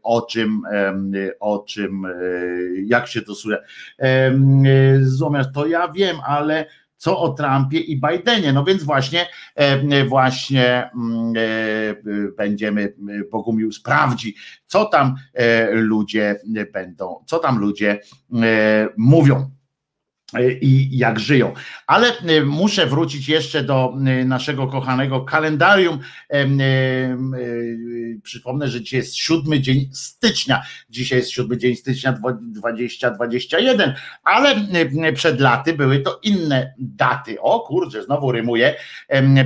o 0.02 0.22
czym, 0.22 0.62
e, 0.72 1.38
o 1.40 1.58
czym, 1.58 2.04
e, 2.04 2.10
jak 2.84 3.06
się 3.06 3.22
to 3.22 3.34
słucha. 3.34 3.56
Zamiast 5.02 5.52
to 5.54 5.66
ja 5.66 5.92
wiem, 5.92 6.16
ale 6.26 6.66
co 6.98 7.20
o 7.20 7.28
Trumpie 7.28 7.80
i 7.80 8.00
Bidenie. 8.00 8.52
No 8.52 8.64
więc 8.64 8.82
właśnie, 8.82 9.26
właśnie 10.08 10.90
mm, 10.94 11.32
e, 11.36 12.32
będziemy, 12.36 12.94
Bogumił 13.30 13.72
sprawdzi, 13.72 14.34
co 14.66 14.84
tam 14.84 15.14
e, 15.34 15.70
ludzie 15.70 16.40
będą, 16.72 17.24
co 17.26 17.38
tam 17.38 17.58
ludzie 17.58 18.00
e, 18.42 18.88
mówią 18.96 19.50
i 20.60 20.98
jak 20.98 21.20
żyją. 21.20 21.54
Ale 21.86 22.18
e, 22.18 22.44
muszę 22.44 22.86
wrócić 22.86 23.28
jeszcze 23.28 23.62
do 23.62 23.94
e, 24.06 24.24
naszego 24.24 24.66
kochanego 24.66 25.20
kalendarium. 25.20 25.98
E, 26.30 26.46
Przypomnę, 28.22 28.68
że 28.68 28.80
dzisiaj 28.80 29.00
jest 29.00 29.16
siódmy 29.16 29.60
dzień 29.60 29.90
stycznia. 29.92 30.62
Dzisiaj 30.90 31.18
jest 31.18 31.30
siódmy 31.30 31.58
dzień 31.58 31.76
stycznia 31.76 32.18
2021, 32.40 33.94
ale 34.22 34.50
e, 35.02 35.12
przed 35.12 35.40
laty 35.40 35.72
były 35.72 36.00
to 36.00 36.20
inne 36.22 36.74
daty. 36.78 37.40
O 37.40 37.60
kurczę, 37.60 38.02
znowu 38.02 38.32
rymuję. 38.32 38.74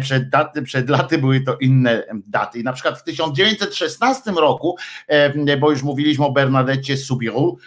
Przed, 0.01 0.28
daty, 0.28 0.62
przed 0.62 0.91
laty 0.91 1.19
były 1.19 1.41
to 1.41 1.57
inne 1.57 2.05
daty. 2.27 2.59
I 2.59 2.62
na 2.62 2.73
przykład 2.73 2.99
w 2.99 3.05
1916 3.05 4.31
roku, 4.31 4.77
bo 5.61 5.70
już 5.70 5.83
mówiliśmy 5.83 6.27
o 6.27 6.33
Bernadette 6.33 6.97
Soubirous, 6.97 7.55
em, 7.55 7.61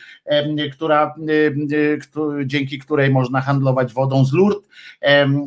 która, 0.74 1.16
dzięki 2.46 2.80
której 2.80 3.10
można 3.10 3.42
handlować 3.42 3.94
wodą 3.94 4.26
z 4.26 4.34
Lourdes 4.34 4.64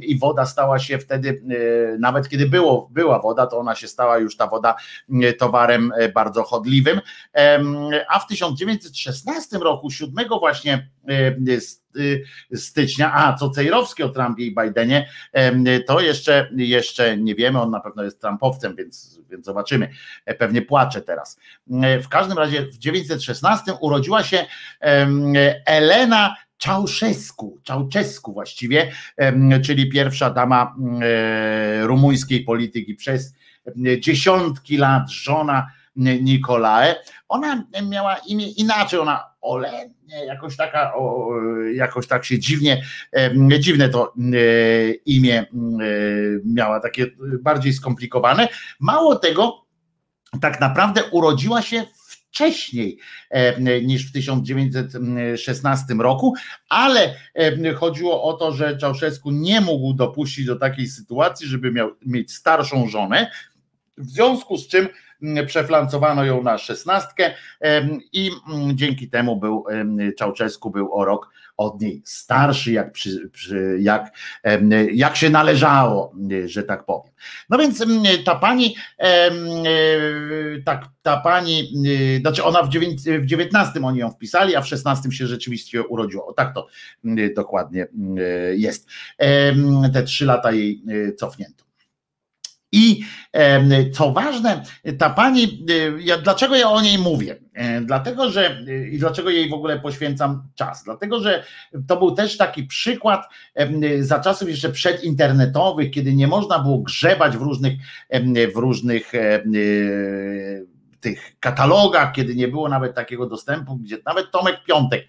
i 0.02 0.18
woda 0.18 0.47
stała 0.47 0.78
się 0.78 0.98
wtedy, 0.98 1.42
e, 1.94 1.98
nawet 1.98 2.28
kiedy 2.28 2.47
było, 2.47 2.89
była 2.92 3.18
woda, 3.18 3.47
to 3.47 3.58
ona 3.58 3.74
się 3.74 3.89
stała 3.89 4.18
już 4.18 4.36
ta 4.36 4.47
woda 4.47 4.74
towarem 5.39 5.92
e, 5.97 6.08
bardzo 6.08 6.42
chodliwym. 6.42 7.00
A 8.08 8.18
w 8.18 8.26
1916 8.26 9.58
roku, 9.58 9.90
7 9.90 10.28
właśnie 10.40 10.89
stycznia, 12.55 13.15
a 13.15 13.35
co 13.35 13.51
Cejrowski 13.51 14.03
o 14.03 14.09
Trumpie 14.09 14.47
i 14.47 14.55
Bidenie, 14.55 15.09
to 15.87 16.01
jeszcze, 16.01 16.51
jeszcze 16.57 17.17
nie 17.17 17.35
wiemy, 17.35 17.61
on 17.61 17.70
na 17.70 17.81
pewno 17.81 18.03
jest 18.05 18.20
Trumpowcem, 18.20 18.77
więc, 18.77 19.20
więc 19.31 19.47
zobaczymy. 19.47 19.91
E, 20.25 20.35
Pewnie 20.35 20.62
płacze 20.62 21.03
teraz. 21.03 21.39
E, 21.83 22.01
W 22.01 22.09
każdym 22.09 22.39
razie 22.39 22.62
w 22.62 22.78
1916 22.78 23.73
urodziła 23.81 24.23
się 24.23 24.47
Elena 25.67 26.37
Czałszewsku, 26.59 27.61
Czałczesku 27.62 28.33
właściwie, 28.33 28.93
czyli 29.65 29.91
pierwsza 29.91 30.31
dama 30.31 30.75
e, 31.03 31.87
rumuńskiej 31.87 32.45
polityki 32.45 32.95
przez 32.95 33.35
dziesiątki 33.99 34.77
lat, 34.77 35.11
żona 35.11 35.67
Nikolae. 35.99 36.97
Ona 37.28 37.65
miała 37.83 38.17
imię 38.17 38.49
inaczej, 38.51 39.01
ona 39.01 39.28
Ole, 39.41 39.91
jakoś 40.27 40.57
taka, 40.57 40.94
o, 40.94 41.31
jakoś 41.75 42.07
tak 42.07 42.25
się 42.25 42.39
dziwnie, 42.39 42.83
em, 43.12 43.51
dziwne 43.60 43.89
to 43.89 44.15
e, 44.17 44.91
imię 44.91 45.41
e, 45.41 45.47
miała, 46.44 46.81
takie 46.81 47.07
bardziej 47.41 47.73
skomplikowane. 47.73 48.49
Mało 48.81 49.17
tego, 49.17 49.67
tak 50.41 50.60
naprawdę 50.60 51.05
urodziła 51.05 51.62
się 51.62 51.85
wcześniej 52.07 52.99
e, 53.31 53.60
niż 53.83 54.09
w 54.09 54.12
1916 54.12 55.94
roku, 55.94 56.35
ale 56.68 57.15
e, 57.35 57.73
chodziło 57.73 58.23
o 58.23 58.33
to, 58.33 58.52
że 58.52 58.78
Czałszewsku 58.78 59.31
nie 59.31 59.60
mógł 59.60 59.94
dopuścić 59.94 60.47
do 60.47 60.57
takiej 60.57 60.86
sytuacji, 60.86 61.47
żeby 61.47 61.73
miał 61.73 61.91
mieć 62.07 62.35
starszą 62.35 62.89
żonę, 62.89 63.31
w 63.99 64.07
związku 64.07 64.57
z 64.57 64.68
czym 64.68 64.89
mm, 65.23 65.47
przeflancowano 65.47 66.25
ją 66.25 66.43
na 66.43 66.59
szesnastkę 66.59 67.35
i 68.12 68.31
mm, 68.49 68.77
dzięki 68.77 69.10
temu 69.10 69.36
był 69.36 69.65
Czałczesku 70.18 70.70
był 70.70 70.94
o 70.94 71.05
rok 71.05 71.31
od 71.59 71.81
niej 71.81 72.02
starszy, 72.05 72.73
jak, 72.73 72.93
przy, 72.93 73.28
przy, 73.28 73.78
jak, 73.81 74.17
jak 74.93 75.17
się 75.17 75.31
należało, 75.31 76.12
że 76.44 76.62
tak 76.62 76.85
powiem. 76.85 77.12
No 77.51 77.59
więc 77.59 77.81
em, 77.81 78.02
ta 78.25 78.35
pani, 78.35 78.77
e, 78.99 79.31
tak, 80.65 80.85
ta 81.02 81.17
pani, 81.17 81.73
e, 82.17 82.20
znaczy 82.20 82.44
ona 82.44 82.62
w, 82.62 82.68
dziewięć, 82.68 83.02
w 83.02 83.27
19 83.27 83.81
oni 83.83 83.99
ją 83.99 84.10
wpisali, 84.10 84.57
a 84.57 84.60
w 84.60 84.67
16 84.67 85.12
się 85.12 85.27
rzeczywiście 85.27 85.83
urodziła. 85.83 86.27
O 86.27 86.33
tak 86.33 86.55
to 86.55 86.67
mm, 87.05 87.35
dokładnie 87.35 87.86
mm, 87.99 88.17
jest. 88.57 88.89
Te 89.93 90.02
trzy 90.02 90.27
lata 90.27 90.52
jej 90.52 90.83
e, 90.89 91.12
cofnięto. 91.12 91.68
I 92.73 93.05
co 93.93 94.13
ważne, 94.13 94.63
ta 94.99 95.11
pani, 95.11 95.65
e, 95.71 96.03
ja, 96.03 96.19
dlaczego 96.19 96.57
ja 96.57 96.71
o 96.71 96.81
niej 96.81 96.99
mówię? 96.99 97.37
E, 97.55 97.81
Dlatego, 97.81 98.31
że 98.31 98.65
e, 98.69 98.89
i 98.89 98.99
dlaczego 98.99 99.31
jej 99.31 99.49
w 99.49 99.53
ogóle 99.53 99.81
poświęcam 99.81 100.43
czas? 100.55 100.85
Dlatego, 100.85 101.21
że 101.21 101.45
to 101.87 101.97
był 101.97 102.11
też 102.11 102.37
taki 102.37 102.65
przykład 102.65 103.29
za 104.01 104.21
czasów 104.21 104.49
jeszcze 104.49 104.71
przedinternetowych, 104.71 105.91
kiedy 105.91 106.15
nie 106.15 106.27
można 106.27 106.59
było 106.59 106.79
grzebać 106.79 107.37
w 107.37 107.43
różnych, 107.43 107.73
w 108.55 108.57
różnych 108.57 109.15
e, 109.15 109.43
tych 111.01 111.41
katalogach, 111.41 112.13
kiedy 112.13 112.35
nie 112.35 112.49
było 112.49 112.69
nawet 112.69 112.95
takiego 112.95 113.27
dostępu, 113.27 113.77
gdzie 113.77 113.99
nawet 114.07 114.31
Tomek 114.31 114.65
Piątek 114.65 115.09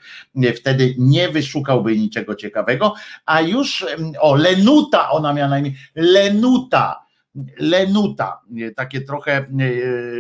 wtedy 0.56 0.96
nie 0.98 1.30
wyszukałby 1.30 1.98
niczego 1.98 2.36
ciekawego, 2.36 2.94
a 3.26 3.42
już 3.42 3.86
o 4.20 4.36
Lenuta, 4.36 5.10
ona 5.10 5.34
miała 5.34 5.50
na 5.50 5.60
imię 5.60 5.72
Lenuta. 5.96 7.09
Lenuta, 7.58 8.42
nie, 8.50 8.72
takie 8.72 9.02
trochę 9.02 9.32
e, 9.32 9.46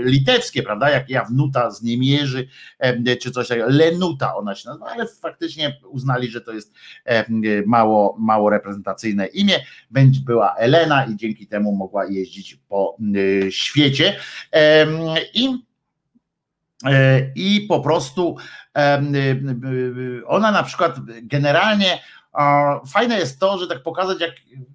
litewskie, 0.03 0.63
prawda? 0.63 0.89
Jak 0.89 1.09
Jawnuta 1.09 1.71
z 1.71 1.81
Niemierzy, 1.81 2.47
e, 2.79 3.15
czy 3.15 3.31
coś 3.31 3.47
takiego. 3.47 3.67
Lenuta 3.69 4.35
ona 4.35 4.55
się 4.55 4.69
nazywa, 4.69 4.85
ale 4.85 5.07
faktycznie 5.07 5.79
uznali, 5.89 6.27
że 6.27 6.41
to 6.41 6.53
jest 6.53 6.73
e, 7.05 7.25
mało, 7.65 8.15
mało 8.19 8.49
reprezentacyjne 8.49 9.25
imię. 9.25 9.55
Będzie 9.91 10.21
była 10.21 10.55
Elena 10.55 11.05
i 11.05 11.15
dzięki 11.15 11.47
temu 11.47 11.75
mogła 11.75 12.05
jeździć 12.05 12.55
po 12.55 12.97
e, 13.45 13.51
świecie. 13.51 14.15
I 15.33 15.69
E, 16.85 17.31
i 17.35 17.61
po 17.61 17.79
prostu 17.79 18.37
ona 20.27 20.51
na 20.51 20.63
przykład 20.63 20.95
generalnie 21.23 21.99
fajne 22.87 23.19
jest 23.19 23.39
to, 23.39 23.57
że 23.57 23.67
tak 23.67 23.83
pokazać, 23.83 24.21
jak, 24.21 24.31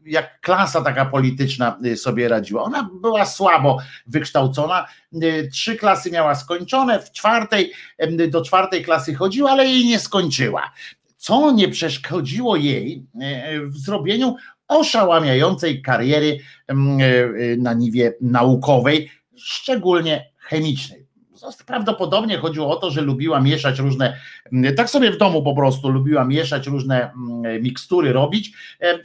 jak 0.06 0.40
klasa 0.40 0.82
taka 0.82 1.06
polityczna 1.06 1.78
y, 1.86 1.96
sobie 1.96 2.28
radziła. 2.28 2.62
Ona 2.62 2.90
była 3.02 3.26
słabo 3.26 3.78
wykształcona, 4.06 4.86
y, 5.22 5.48
trzy 5.52 5.76
klasy 5.76 6.10
miała 6.10 6.34
skończone, 6.34 7.00
w 7.00 7.12
czwartej, 7.12 7.72
do 8.28 8.44
czwartej 8.44 8.84
klasy 8.84 9.14
chodziła, 9.14 9.50
ale 9.50 9.66
jej 9.66 9.84
nie 9.84 9.98
skończyła. 9.98 10.72
Co 11.16 11.52
nie 11.52 11.68
przeszkodziło 11.68 12.56
jej 12.56 13.06
e, 13.20 13.60
w 13.60 13.78
zrobieniu 13.78 14.36
oszałamiającej 14.68 15.82
kariery 15.82 16.38
na 17.58 17.74
niwie 17.74 18.12
naukowej, 18.20 19.10
szczególnie 19.36 20.30
chemicznej. 20.38 21.03
Prawdopodobnie 21.66 22.38
chodziło 22.38 22.70
o 22.70 22.76
to, 22.76 22.90
że 22.90 23.00
lubiła 23.00 23.40
mieszać 23.40 23.78
różne, 23.78 24.16
tak 24.76 24.90
sobie 24.90 25.10
w 25.10 25.16
domu 25.16 25.42
po 25.42 25.54
prostu 25.54 25.88
lubiła 25.88 26.24
mieszać 26.24 26.66
różne 26.66 27.12
mm, 27.12 27.62
mikstury 27.62 28.12
robić 28.12 28.52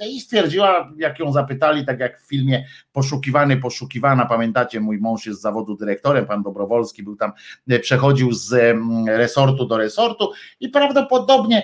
i 0.10 0.22
stwierdziła, 0.22 0.92
jak 0.98 1.20
ją 1.20 1.32
zapytali, 1.32 1.86
tak 1.86 2.00
jak 2.00 2.22
w 2.22 2.28
filmie 2.28 2.66
Poszukiwany, 2.92 3.58
Poszukiwana, 3.58 4.26
pamiętacie, 4.26 4.80
mój 4.80 4.98
mąż 4.98 5.26
jest 5.26 5.40
z 5.40 5.42
zawodu 5.42 5.76
dyrektorem, 5.76 6.26
pan 6.26 6.44
Dobrowolski 6.44 7.04
był 7.04 7.16
tam, 7.16 7.32
e, 7.70 7.80
przechodził 7.80 8.34
z 8.34 8.54
mm, 8.54 9.08
resortu 9.08 9.66
do 9.66 9.78
resortu 9.78 10.32
i 10.60 10.70
prawdopodobnie 10.70 11.64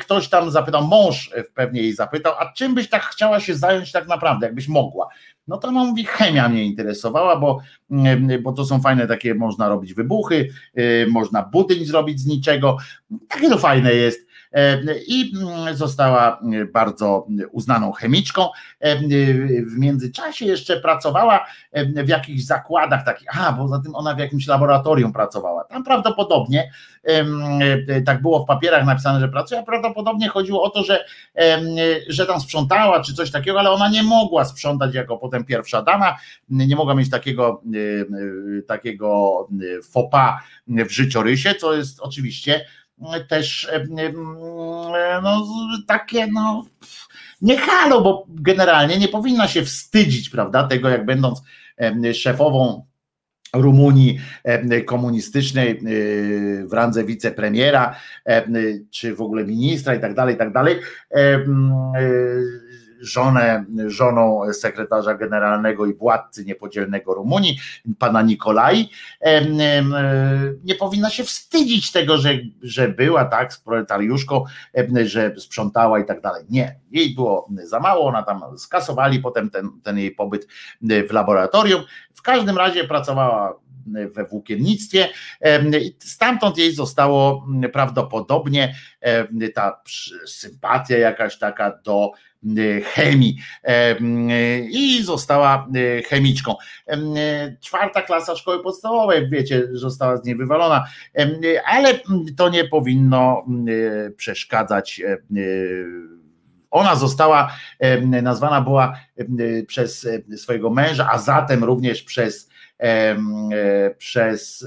ktoś 0.00 0.28
tam 0.28 0.50
zapytał, 0.50 0.86
mąż 0.86 1.30
pewnie 1.54 1.82
jej 1.82 1.92
zapytał, 1.92 2.34
a 2.38 2.52
czym 2.52 2.74
byś 2.74 2.88
tak 2.88 3.02
chciała 3.02 3.40
się 3.40 3.54
zająć 3.54 3.92
tak 3.92 4.08
naprawdę, 4.08 4.46
jakbyś 4.46 4.68
mogła? 4.68 5.08
No 5.48 5.56
to 5.58 5.68
ona 5.68 5.84
mówi, 5.84 6.04
chemia 6.04 6.48
mnie 6.48 6.64
interesowała, 6.64 7.36
bo, 7.36 7.60
bo 8.42 8.52
to 8.52 8.64
są 8.64 8.80
fajne 8.80 9.06
takie, 9.06 9.34
można 9.34 9.68
robić 9.68 9.94
wybuchy, 9.94 10.48
można 11.10 11.42
budyń 11.42 11.84
zrobić 11.84 12.20
z 12.20 12.26
niczego. 12.26 12.76
Takie 13.28 13.48
to 13.48 13.58
fajne 13.58 13.94
jest. 13.94 14.27
I 15.06 15.32
została 15.72 16.40
bardzo 16.72 17.26
uznaną 17.52 17.92
chemiczką. 17.92 18.48
W 19.66 19.78
międzyczasie 19.78 20.44
jeszcze 20.44 20.80
pracowała 20.80 21.46
w 22.04 22.08
jakichś 22.08 22.42
zakładach 22.42 23.04
takich, 23.04 23.40
a 23.40 23.52
poza 23.52 23.78
tym 23.78 23.94
ona 23.94 24.14
w 24.14 24.18
jakimś 24.18 24.46
laboratorium 24.46 25.12
pracowała. 25.12 25.64
Tam 25.64 25.84
prawdopodobnie, 25.84 26.70
tak 28.06 28.22
było 28.22 28.44
w 28.44 28.46
papierach 28.46 28.86
napisane, 28.86 29.20
że 29.20 29.28
pracuje, 29.28 29.60
a 29.60 29.64
prawdopodobnie 29.64 30.28
chodziło 30.28 30.62
o 30.62 30.70
to, 30.70 30.84
że, 30.84 31.04
że 32.08 32.26
tam 32.26 32.40
sprzątała 32.40 33.00
czy 33.00 33.14
coś 33.14 33.30
takiego, 33.30 33.60
ale 33.60 33.70
ona 33.70 33.88
nie 33.88 34.02
mogła 34.02 34.44
sprzątać 34.44 34.94
jako 34.94 35.18
potem 35.18 35.44
pierwsza 35.44 35.82
dama, 35.82 36.16
nie 36.48 36.76
mogła 36.76 36.94
mieć 36.94 37.10
takiego, 37.10 37.62
takiego 38.66 39.48
fopa 39.90 40.40
w 40.68 40.90
życiorysie, 40.90 41.54
co 41.54 41.74
jest 41.74 42.00
oczywiście 42.00 42.64
też 43.28 43.70
no, 45.22 45.46
takie 45.86 46.26
no 46.26 46.64
nie 47.42 47.58
halo, 47.58 48.00
bo 48.00 48.26
generalnie 48.28 48.98
nie 48.98 49.08
powinna 49.08 49.48
się 49.48 49.62
wstydzić, 49.62 50.30
prawda, 50.30 50.68
tego 50.68 50.88
jak 50.88 51.06
będąc 51.06 51.42
szefową 52.14 52.84
Rumunii 53.54 54.18
komunistycznej 54.86 55.80
w 56.64 56.72
randze 56.72 57.04
wicepremiera, 57.04 57.96
czy 58.90 59.14
w 59.14 59.20
ogóle 59.20 59.44
ministra 59.44 59.94
i 59.94 60.00
tak 60.00 60.14
dalej, 60.14 60.34
i 60.34 60.38
tak 60.38 60.52
dalej 60.52 60.76
żonę, 63.00 63.64
żoną 63.86 64.52
sekretarza 64.52 65.14
generalnego 65.14 65.86
i 65.86 65.94
władcy 65.94 66.44
niepodzielnego 66.44 67.14
Rumunii, 67.14 67.58
pana 67.98 68.22
Nikolai, 68.22 68.90
nie 70.64 70.74
powinna 70.74 71.10
się 71.10 71.24
wstydzić 71.24 71.92
tego, 71.92 72.18
że, 72.18 72.30
że 72.62 72.88
była 72.88 73.24
tak 73.24 73.52
z 73.52 73.60
proletariuszką, 73.60 74.44
że 75.04 75.34
sprzątała 75.38 75.98
i 75.98 76.04
tak 76.04 76.20
dalej. 76.20 76.44
Nie, 76.50 76.80
jej 76.90 77.14
było 77.14 77.48
za 77.64 77.80
mało, 77.80 78.06
ona 78.06 78.22
tam 78.22 78.58
skasowali 78.58 79.20
potem 79.20 79.50
ten, 79.50 79.70
ten 79.82 79.98
jej 79.98 80.10
pobyt 80.10 80.46
w 81.08 81.12
laboratorium. 81.12 81.82
W 82.14 82.22
każdym 82.22 82.58
razie 82.58 82.84
pracowała 82.84 83.54
we 84.14 84.24
włókiennictwie. 84.24 85.08
Stamtąd 85.98 86.58
jej 86.58 86.74
zostało 86.74 87.46
prawdopodobnie 87.72 88.74
ta 89.54 89.80
sympatia 90.26 90.98
jakaś 90.98 91.38
taka 91.38 91.78
do 91.84 92.10
chemii 92.84 93.38
e, 93.64 93.96
i 94.60 95.02
została 95.02 95.68
e, 95.74 96.02
chemiczką. 96.02 96.54
Czwarta 97.60 98.02
klasa 98.02 98.36
szkoły 98.36 98.62
podstawowej, 98.62 99.30
wiecie, 99.30 99.68
została 99.72 100.16
z 100.16 100.24
niej 100.24 100.36
wywalona, 100.36 100.84
ale 101.66 102.00
to 102.36 102.48
nie 102.48 102.64
powinno 102.64 103.46
przeszkadzać. 104.16 105.02
Ona 106.70 106.94
została 106.94 107.52
nazwana 108.22 108.60
była 108.60 108.96
przez 109.66 110.08
swojego 110.36 110.70
męża, 110.70 111.08
a 111.12 111.18
zatem 111.18 111.64
również 111.64 112.02
przez 112.02 112.48
przez 113.98 114.66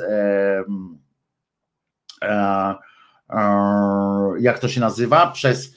jak 4.40 4.60
to 4.60 4.68
się 4.68 4.80
nazywa? 4.80 5.28
Przez 5.28 5.76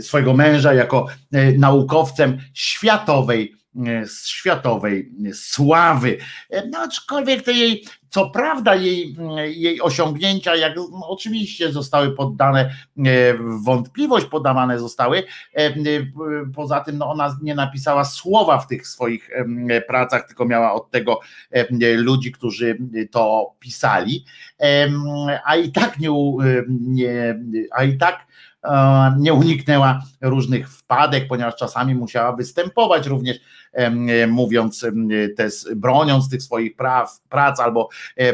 swojego 0.00 0.34
męża 0.34 0.74
jako 0.74 1.06
e, 1.32 1.52
naukowcem 1.52 2.38
światowej, 2.54 3.54
e, 3.86 4.04
światowej 4.26 5.12
sławy. 5.32 6.18
No, 6.70 6.78
aczkolwiek 6.78 7.42
to 7.42 7.50
jej, 7.50 7.84
co 8.10 8.30
prawda 8.30 8.74
jej, 8.74 9.16
jej 9.46 9.80
osiągnięcia, 9.80 10.56
jak 10.56 10.76
no, 10.76 11.08
oczywiście 11.08 11.72
zostały 11.72 12.12
poddane 12.12 12.60
e, 12.60 12.72
wątpliwość, 13.64 14.26
podawane 14.26 14.78
zostały. 14.78 15.22
Poza 16.54 16.80
tym 16.80 16.98
no, 16.98 17.10
ona 17.10 17.38
nie 17.42 17.54
napisała 17.54 18.04
słowa 18.04 18.58
w 18.58 18.66
tych 18.66 18.86
swoich 18.86 19.30
pracach, 19.88 20.26
tylko 20.26 20.44
miała 20.44 20.72
od 20.72 20.90
tego 20.90 21.20
ludzi, 21.96 22.32
którzy 22.32 22.78
to 23.10 23.54
pisali. 23.58 24.24
A 25.44 25.56
i 25.56 25.72
tak 25.72 25.98
nie, 25.98 26.10
nie 26.68 27.40
a 27.72 27.84
i 27.84 27.98
tak 27.98 28.30
E, 28.49 28.49
nie 29.18 29.34
uniknęła 29.34 30.02
różnych 30.20 30.70
wpadek, 30.70 31.28
ponieważ 31.28 31.56
czasami 31.56 31.94
musiała 31.94 32.36
występować 32.36 33.06
również 33.06 33.36
mówiąc 34.28 34.86
te, 35.36 35.48
broniąc 35.76 36.30
tych 36.30 36.42
swoich 36.42 36.76
praw, 36.76 37.20
prac 37.28 37.60
albo 37.60 37.88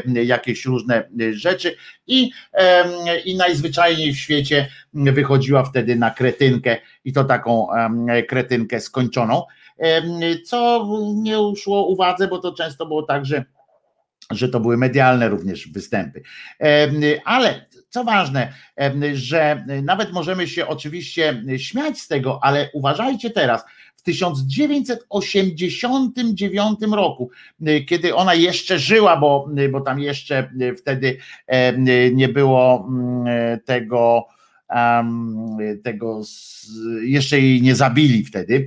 jakieś 0.06 0.64
różne 0.64 1.08
rzeczy 1.32 1.76
i, 2.06 2.30
i 3.24 3.36
najzwyczajniej 3.36 4.12
w 4.12 4.18
świecie 4.18 4.68
wychodziła 4.94 5.64
wtedy 5.64 5.96
na 5.96 6.10
kretynkę 6.10 6.76
i 7.04 7.12
to 7.12 7.24
taką 7.24 7.68
kretynkę 8.28 8.80
skończoną, 8.80 9.42
co 10.44 10.88
nie 11.14 11.40
uszło 11.40 11.86
uwadze, 11.86 12.28
bo 12.28 12.38
to 12.38 12.52
często 12.52 12.86
było 12.86 13.02
tak, 13.02 13.26
że 13.26 13.44
że 14.30 14.48
to 14.48 14.60
były 14.60 14.76
medialne 14.76 15.28
również 15.28 15.68
występy. 15.68 16.22
Ale 17.24 17.66
co 17.96 18.04
ważne, 18.04 18.52
że 19.12 19.64
nawet 19.82 20.12
możemy 20.12 20.48
się 20.48 20.66
oczywiście 20.66 21.42
śmiać 21.56 21.98
z 21.98 22.08
tego, 22.08 22.38
ale 22.42 22.70
uważajcie 22.72 23.30
teraz, 23.30 23.64
w 23.96 24.02
1989 24.02 26.78
roku, 26.92 27.30
kiedy 27.86 28.14
ona 28.14 28.34
jeszcze 28.34 28.78
żyła, 28.78 29.16
bo, 29.16 29.48
bo 29.70 29.80
tam 29.80 30.00
jeszcze 30.00 30.50
wtedy 30.78 31.16
nie 32.12 32.28
było 32.28 32.88
tego, 33.64 34.26
tego 35.84 36.20
jeszcze 37.02 37.40
jej 37.40 37.62
nie 37.62 37.74
zabili 37.74 38.24
wtedy 38.24 38.66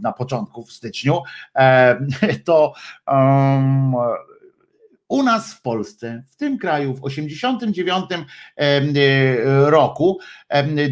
na 0.00 0.12
początku 0.12 0.64
w 0.64 0.72
styczniu, 0.72 1.22
to 2.44 2.74
u 5.08 5.22
nas 5.22 5.54
w 5.54 5.62
Polsce, 5.62 6.22
w 6.30 6.36
tym 6.36 6.58
kraju 6.58 6.94
w 6.94 7.04
89 7.04 8.04
e, 8.56 8.80
roku 9.70 10.18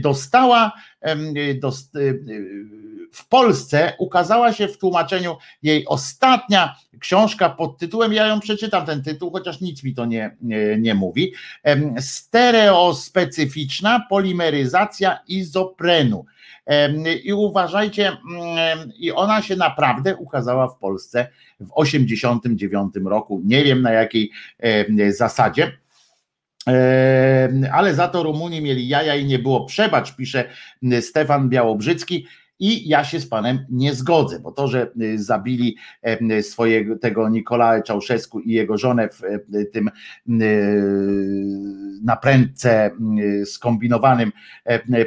dostała 0.00 0.72
w 3.16 3.28
Polsce 3.28 3.92
ukazała 3.98 4.52
się 4.52 4.68
w 4.68 4.78
tłumaczeniu 4.78 5.36
jej 5.62 5.86
ostatnia 5.86 6.76
książka 7.00 7.48
pod 7.48 7.78
tytułem, 7.78 8.12
ja 8.12 8.26
ją 8.26 8.40
przeczytam 8.40 8.86
ten 8.86 9.02
tytuł, 9.02 9.30
chociaż 9.30 9.60
nic 9.60 9.84
mi 9.84 9.94
to 9.94 10.06
nie, 10.06 10.36
nie, 10.42 10.76
nie 10.78 10.94
mówi, 10.94 11.32
stereospecyficzna 12.00 14.06
polimeryzacja 14.10 15.18
izoprenu. 15.28 16.24
I 17.24 17.32
uważajcie, 17.32 18.16
i 18.98 19.12
ona 19.12 19.42
się 19.42 19.56
naprawdę 19.56 20.16
ukazała 20.16 20.68
w 20.68 20.78
Polsce 20.78 21.28
w 21.60 21.68
89 21.74 22.94
roku. 23.04 23.42
Nie 23.44 23.64
wiem 23.64 23.82
na 23.82 23.92
jakiej 23.92 24.30
zasadzie. 25.08 25.72
Ale 27.72 27.94
za 27.94 28.08
to 28.08 28.22
Rumuni 28.22 28.62
mieli 28.62 28.88
jaja 28.88 29.16
i 29.16 29.24
nie 29.24 29.38
było 29.38 29.64
przebacz, 29.64 30.16
pisze 30.16 30.44
Stefan 31.00 31.48
Białobrzycki. 31.48 32.26
I 32.58 32.88
ja 32.88 33.04
się 33.04 33.20
z 33.20 33.28
panem 33.28 33.66
nie 33.70 33.94
zgodzę, 33.94 34.40
bo 34.40 34.52
to, 34.52 34.68
że 34.68 34.90
y, 35.02 35.22
zabili 35.22 35.76
swojego 36.42 36.98
tego 36.98 37.28
Nikolaja 37.28 37.82
Czałszewsku 37.82 38.40
i 38.40 38.52
jego 38.52 38.78
żonę 38.78 39.08
w 39.08 39.20
tym 39.72 39.88
y, 39.88 39.92
naprędce 42.02 42.90
y, 43.18 43.46
skombinowanym 43.46 44.32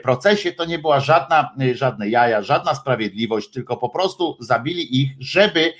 procesie, 0.03 0.51
to 0.51 0.65
nie 0.65 0.79
była 0.79 0.99
żadna, 0.99 1.55
żadne 1.73 2.09
jaja, 2.09 2.41
żadna 2.41 2.75
sprawiedliwość, 2.75 3.51
tylko 3.51 3.77
po 3.77 3.89
prostu 3.89 4.37
zabili 4.39 5.01
ich, 5.01 5.11
żeby 5.19 5.73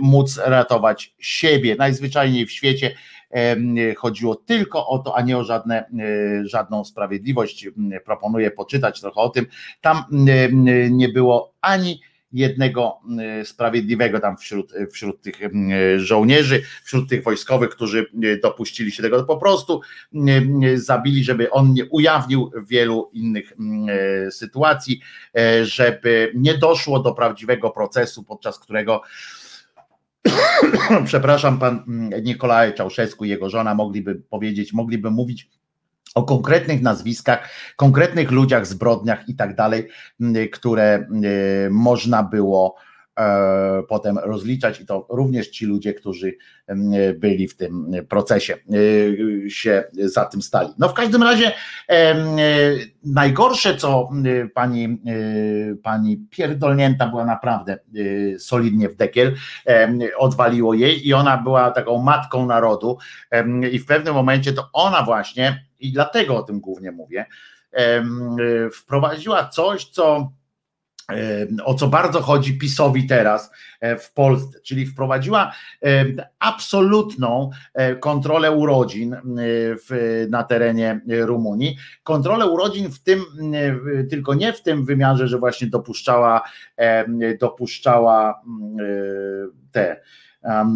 móc 0.00 0.40
ratować 0.44 1.14
siebie. 1.18 1.76
Najzwyczajniej 1.78 2.46
w 2.46 2.52
świecie 2.52 2.94
chodziło 3.96 4.36
tylko 4.36 4.86
o 4.86 4.98
to, 4.98 5.16
a 5.16 5.22
nie 5.22 5.38
o 5.38 5.44
żadne, 5.44 5.84
e, 5.84 6.46
żadną 6.46 6.84
sprawiedliwość. 6.84 7.68
Proponuję 8.04 8.50
poczytać 8.50 9.00
trochę 9.00 9.20
o 9.20 9.28
tym. 9.28 9.46
Tam 9.80 10.04
nie 10.90 11.08
było 11.08 11.54
ani 11.60 12.00
jednego 12.32 12.98
sprawiedliwego 13.44 14.20
tam 14.20 14.36
wśród, 14.36 14.72
wśród 14.92 15.22
tych 15.22 15.34
żołnierzy, 15.96 16.62
wśród 16.84 17.08
tych 17.08 17.22
wojskowych, 17.22 17.70
którzy 17.70 18.06
dopuścili 18.42 18.92
się 18.92 19.02
tego, 19.02 19.24
po 19.24 19.36
prostu 19.36 19.80
zabili, 20.74 21.24
żeby 21.24 21.50
on 21.50 21.72
nie 21.72 21.84
ujawnił 21.84 22.50
wielu 22.66 23.10
innych 23.12 23.52
e, 23.52 24.30
sytuacji, 24.30 25.00
e, 25.38 25.66
żeby 25.66 26.32
nie 26.34 26.58
doszło 26.58 26.98
do 26.98 27.14
prawdziwego 27.14 27.70
procesu, 27.70 28.24
podczas 28.24 28.58
którego 28.58 29.02
przepraszam, 31.04 31.58
pan 31.58 31.84
mm, 31.88 32.24
Nikolaj 32.24 32.74
Czałszewski 32.74 33.28
jego 33.28 33.50
żona 33.50 33.74
mogliby 33.74 34.14
powiedzieć, 34.14 34.72
mogliby 34.72 35.10
mówić 35.10 35.50
o 36.14 36.22
konkretnych 36.22 36.82
nazwiskach, 36.82 37.48
konkretnych 37.76 38.30
ludziach, 38.30 38.66
zbrodniach 38.66 39.28
i 39.28 39.34
tak 39.34 39.56
dalej, 39.56 39.88
mm, 40.20 40.48
które 40.48 40.94
mm, 40.94 41.72
można 41.72 42.22
było 42.22 42.76
potem 43.88 44.18
rozliczać 44.18 44.80
i 44.80 44.86
to 44.86 45.06
również 45.10 45.48
ci 45.48 45.66
ludzie, 45.66 45.94
którzy 45.94 46.36
byli 47.14 47.48
w 47.48 47.56
tym 47.56 47.92
procesie, 48.08 48.56
się 49.48 49.84
za 49.92 50.24
tym 50.24 50.42
stali. 50.42 50.68
No 50.78 50.88
w 50.88 50.94
każdym 50.94 51.22
razie 51.22 51.52
najgorsze, 53.04 53.76
co 53.76 54.10
pani, 54.54 55.02
pani 55.82 56.16
pierdolnięta 56.30 57.06
była 57.06 57.24
naprawdę 57.24 57.78
solidnie 58.38 58.88
w 58.88 58.96
dekiel, 58.96 59.34
odwaliło 60.16 60.74
jej 60.74 61.08
i 61.08 61.14
ona 61.14 61.36
była 61.36 61.70
taką 61.70 62.02
matką 62.02 62.46
narodu 62.46 62.98
i 63.72 63.78
w 63.78 63.86
pewnym 63.86 64.14
momencie 64.14 64.52
to 64.52 64.68
ona 64.72 65.02
właśnie, 65.02 65.66
i 65.80 65.92
dlatego 65.92 66.36
o 66.36 66.42
tym 66.42 66.60
głównie 66.60 66.92
mówię, 66.92 67.26
wprowadziła 68.74 69.48
coś, 69.48 69.84
co 69.84 70.32
o 71.64 71.74
co 71.74 71.88
bardzo 71.88 72.20
chodzi 72.20 72.58
PiSowi 72.58 73.06
teraz 73.06 73.50
e, 73.80 73.96
w 73.96 74.12
Polsce, 74.12 74.60
czyli 74.60 74.86
wprowadziła 74.86 75.52
absolutną 76.38 77.50
e, 77.74 77.96
kontrolę 77.96 78.52
urodzin 78.52 79.16
w, 79.88 80.26
na 80.30 80.42
terenie 80.42 81.00
Rumunii. 81.08 81.76
Kontrolę 82.02 82.46
urodzin 82.46 82.90
w 82.90 83.02
tym, 83.02 83.24
tylko 84.10 84.34
nie 84.34 84.52
w 84.52 84.62
tym 84.62 84.84
wymiarze, 84.84 85.28
że 85.28 85.38
właśnie 85.38 85.66
dopuszczała, 85.66 86.42
dopuszczała 87.40 88.42
te 89.72 90.00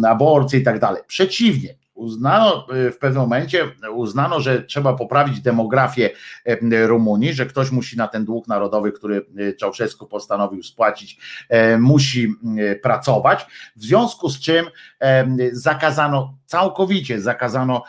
aborcje 0.07 0.59
i 0.59 0.63
tak 0.63 0.79
dalej. 0.79 1.01
Przeciwnie, 1.07 1.75
uznano 1.97 2.67
y, 2.87 2.91
w 2.91 2.97
pewnym 2.97 3.21
momencie, 3.21 3.65
uznano, 3.91 4.39
że 4.39 4.63
trzeba 4.63 4.93
poprawić 4.93 5.41
demografię 5.41 6.09
e, 6.45 6.87
Rumunii, 6.87 7.33
że 7.33 7.45
ktoś 7.45 7.71
musi 7.71 7.97
na 7.97 8.07
ten 8.07 8.25
dług 8.25 8.47
narodowy, 8.47 8.91
który 8.91 9.25
y, 9.39 9.53
Czałszewsku 9.53 10.07
postanowił 10.07 10.63
spłacić, 10.63 11.19
musi 11.79 12.33
y, 12.59 12.79
pracować, 12.83 13.45
w 13.75 13.83
związku 13.83 14.29
z 14.29 14.39
czym 14.39 14.65
zakazano, 15.51 16.37
całkowicie 16.45 17.21
zakazano 17.21 17.83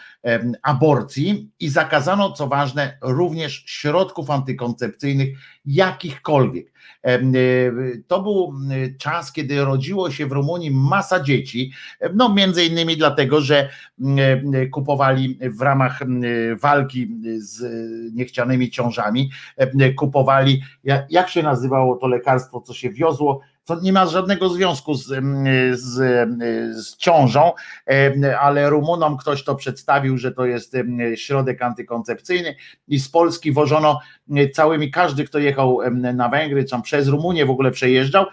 aborcji 0.63 1.51
i 1.61 1.69
zakazano, 1.69 2.33
co 2.33 2.47
ważne, 2.47 2.99
również 3.03 3.65
środków 3.67 4.31
antykoncepcyjnych 4.31 5.29
jakichkolwiek. 5.69 6.73
E, 7.03 7.21
to 8.07 8.23
był 8.23 8.55
czas, 8.99 9.33
kiedy 9.33 9.65
rodziło 9.65 10.11
się 10.11 10.27
w 10.27 10.33
Rumunii 10.33 10.71
masa 10.71 11.21
dzieci, 11.21 11.73
no 12.15 12.35
między 12.35 12.65
innymi 12.65 12.97
dlatego, 12.97 13.41
że 13.41 13.69
kupowali 14.73 15.39
w 15.43 15.61
ramach 15.61 16.01
walki 16.61 17.09
z 17.39 17.65
niechcianymi 18.15 18.71
ciążami, 18.71 19.31
kupowali, 19.97 20.63
jak 21.11 21.29
się 21.29 21.43
nazywało 21.43 21.97
to 21.97 22.07
lekarstwo, 22.07 22.61
co 22.61 22.75
się 22.75 22.91
wiozło, 22.91 23.41
to 23.69 23.81
nie 23.81 23.93
ma 23.93 24.07
żadnego 24.07 24.49
związku 24.49 24.95
z, 24.95 25.07
z, 25.73 25.95
z, 26.77 26.97
ciążą, 26.97 27.53
ale 28.41 28.71
Rumunom 28.71 29.17
ktoś 29.17 29.45
to 29.45 29.55
przedstawił, 29.55 30.19
że 30.19 30.33
to 30.33 30.47
jest 30.47 30.77
środek 31.15 31.63
antykoncepcyjny 31.63 32.57
i 32.89 32.99
z 32.99 33.09
Polski 33.09 33.53
wożono 33.53 34.01
całymi, 34.55 34.91
każdy 34.91 35.25
kto 35.25 35.39
jechał 35.39 35.79
na 36.15 36.29
Węgry, 36.29 36.65
czy 36.65 36.71
tam 36.71 36.83
przez 36.83 37.09
Rumunię 37.09 37.47
w 37.47 37.51
ogóle 37.51 37.71
przejeżdżał, 37.71 38.27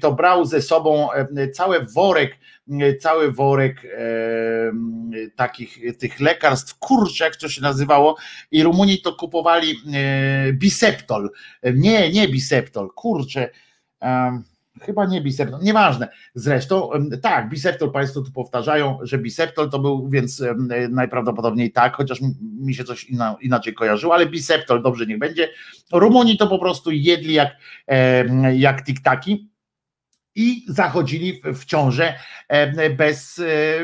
to 0.00 0.12
brał 0.12 0.44
ze 0.44 0.62
sobą 0.62 1.08
cały 1.52 1.86
worek, 1.94 2.38
cały 3.00 3.32
worek 3.32 3.82
takich 5.36 5.98
tych 5.98 6.20
lekarstw, 6.20 6.78
kurczę 6.78 7.24
jak 7.24 7.36
to 7.36 7.48
się 7.48 7.62
nazywało 7.62 8.16
i 8.50 8.62
Rumuni 8.62 9.00
to 9.00 9.12
kupowali 9.12 9.74
biseptol, 10.52 11.30
nie, 11.74 12.12
nie 12.12 12.28
biseptol, 12.28 12.88
kurczę, 12.94 13.50
Chyba 14.80 15.06
nie 15.06 15.20
biseptol, 15.20 15.60
nieważne. 15.62 16.08
Zresztą 16.34 16.90
tak, 17.22 17.48
biseptol 17.48 17.92
Państwo 17.92 18.22
tu 18.22 18.32
powtarzają, 18.32 18.98
że 19.02 19.18
biseptol 19.18 19.70
to 19.70 19.78
był, 19.78 20.08
więc 20.08 20.42
najprawdopodobniej 20.90 21.72
tak, 21.72 21.96
chociaż 21.96 22.20
mi 22.42 22.74
się 22.74 22.84
coś 22.84 23.06
inaczej 23.40 23.74
kojarzyło, 23.74 24.14
ale 24.14 24.26
biseptol 24.26 24.82
dobrze 24.82 25.06
niech 25.06 25.18
będzie. 25.18 25.48
Rumuni 25.92 26.38
to 26.38 26.46
po 26.46 26.58
prostu 26.58 26.90
jedli 26.90 27.34
jak, 27.34 27.56
jak 28.54 28.84
tiktaki 28.84 29.50
i 30.34 30.64
zachodzili 30.68 31.42
w 31.44 31.64
ciążę 31.64 32.14
bez, 32.96 33.42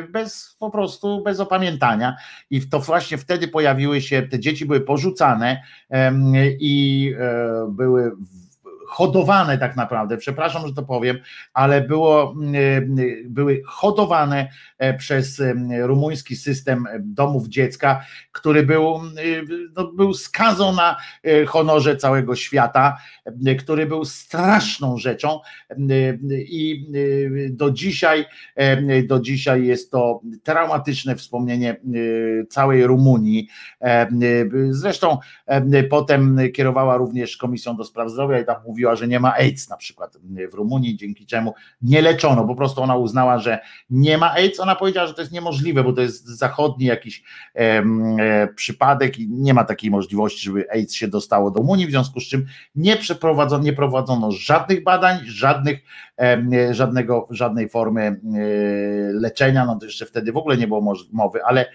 bez 0.09 0.57
po 0.59 0.71
prostu 0.71 1.23
bez 1.23 1.41
opamiętania. 1.41 2.17
I 2.51 2.69
to 2.69 2.81
właśnie 2.81 3.19
wtedy 3.19 3.49
pojawiły 3.49 4.01
się, 4.01 4.23
te 4.23 4.41
dzieci 4.41 4.67
były 4.67 4.81
porzucane 4.81 5.63
i 6.61 7.15
e, 7.19 7.69
były 7.71 8.13
hodowane 8.91 9.59
tak 9.59 9.77
naprawdę, 9.77 10.17
przepraszam, 10.17 10.67
że 10.67 10.75
to 10.75 10.83
powiem, 10.83 11.19
ale 11.55 11.81
było, 11.81 12.35
mm, 12.37 12.55
y, 12.99 13.25
były 13.29 13.63
hodowane 13.67 14.49
e, 14.79 14.95
przez 14.95 15.43
rumuński 15.83 16.37
system 16.37 16.85
domów 17.01 17.49
dziecka, 17.49 18.05
który 18.33 18.63
był, 18.63 19.01
no, 19.77 19.93
był 19.93 20.15
skazą 20.15 20.73
na 20.73 20.97
e, 21.25 21.47
honorze 21.47 21.97
całego 21.97 22.37
świata, 22.37 22.97
który 23.59 23.87
był 23.87 24.05
straszną 24.05 24.99
rzeczą 24.99 25.41
i 26.31 26.87
do 27.51 27.71
dzisiaj, 27.71 28.25
do 29.05 29.21
dzisiaj 29.21 29.67
jest 29.67 29.91
to 29.91 30.21
traumatyczne 30.43 31.17
wspomnienie 31.17 31.77
całej 32.49 32.87
Rumunii. 32.87 33.49
Zresztą 34.71 35.19
potem 35.91 36.39
kierowała 36.55 36.97
również 36.97 37.37
Komisją 37.37 37.77
do 37.77 37.85
Spraw 37.85 38.11
Zdrowia 38.11 38.41
i 38.41 38.45
tam 38.45 38.57
mówi 38.67 38.80
mówiła, 38.81 38.97
że 38.97 39.09
nie 39.09 39.21
ma 39.21 39.35
AIDS 39.35 39.69
na 39.69 39.77
przykład 39.77 40.17
w 40.51 40.55
Rumunii, 40.55 40.97
dzięki 40.97 41.27
czemu 41.27 41.55
nie 41.83 42.03
leczono, 42.03 42.47
po 42.47 42.55
prostu 42.55 42.83
ona 42.83 42.97
uznała, 42.97 43.39
że 43.39 43.59
nie 43.91 44.19
ma 44.19 44.33
AIDS, 44.33 44.61
ona 44.61 44.77
powiedziała, 44.77 45.07
że 45.07 45.15
to 45.15 45.21
jest 45.21 45.33
niemożliwe, 45.33 45.85
bo 45.85 45.93
to 45.93 46.01
jest 46.01 46.27
zachodni 46.27 46.87
jakiś 46.87 47.23
e, 47.55 48.49
przypadek 48.55 49.19
i 49.19 49.29
nie 49.29 49.55
ma 49.55 49.65
takiej 49.65 49.91
możliwości, 49.91 50.45
żeby 50.45 50.71
AIDS 50.71 50.95
się 50.95 51.09
dostało 51.09 51.51
do 51.51 51.61
Rumunii, 51.61 51.87
w 51.87 51.91
związku 51.91 52.21
z 52.21 52.25
czym 52.25 52.47
nie 52.75 52.97
przeprowadzono, 52.97 53.65
nie 53.65 53.73
prowadzono 53.73 54.33
żadnych 54.33 54.85
badań, 54.85 55.19
żadnych, 55.25 55.79
e, 56.21 56.75
żadnego, 56.75 57.29
żadnej 57.31 57.69
formy 57.69 58.03
e, 58.03 58.17
leczenia, 59.13 59.67
no 59.67 59.77
to 59.77 59.87
jeszcze 59.87 60.07
wtedy 60.07 60.33
w 60.33 60.37
ogóle 60.37 60.57
nie 60.57 60.67
było 60.67 60.95
mowy, 61.13 61.45
ale 61.45 61.67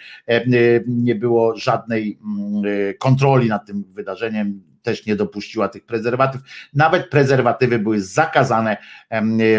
nie 0.88 1.16
było 1.16 1.58
żadnej 1.58 2.20
mm, 2.24 2.64
kontroli 3.00 3.50
nad 3.50 3.66
tym 3.66 3.84
wydarzeniem, 3.94 4.75
też 4.86 5.06
nie 5.06 5.16
dopuściła 5.16 5.68
tych 5.68 5.86
prezerwatyw. 5.86 6.42
Nawet 6.74 7.10
prezerwatywy 7.10 7.80
były 7.80 8.02
zakazane 8.02 8.78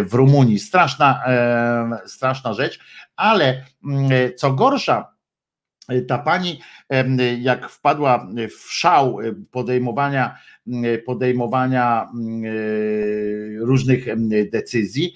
w 0.07 0.15
Rumunii. 0.15 0.59
Straszna, 0.59 1.25
straszna 2.07 2.53
rzecz, 2.53 2.79
ale 3.17 3.65
co 4.37 4.53
gorsza, 4.53 5.16
ta 6.09 6.19
pani, 6.19 6.61
jak 7.41 7.71
wpadła 7.71 8.29
w 8.59 8.73
szał 8.73 9.19
podejmowania, 9.51 10.39
podejmowania 11.07 12.09
różnych 13.59 14.07
decyzji, 14.51 15.15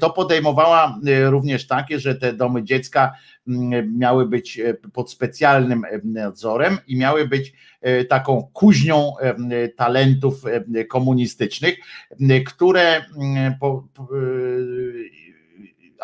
to 0.00 0.10
podejmowała 0.10 0.98
również 1.24 1.66
takie, 1.66 2.00
że 2.00 2.14
te 2.14 2.32
domy 2.32 2.64
dziecka 2.64 3.12
miały 3.92 4.28
być 4.28 4.60
pod 4.92 5.10
specjalnym 5.10 5.82
nadzorem 6.04 6.78
i 6.86 6.96
miały 6.96 7.28
być 7.28 7.52
taką 8.08 8.50
kuźnią 8.52 9.12
talentów 9.76 10.42
komunistycznych, 10.88 11.74
które 12.46 13.04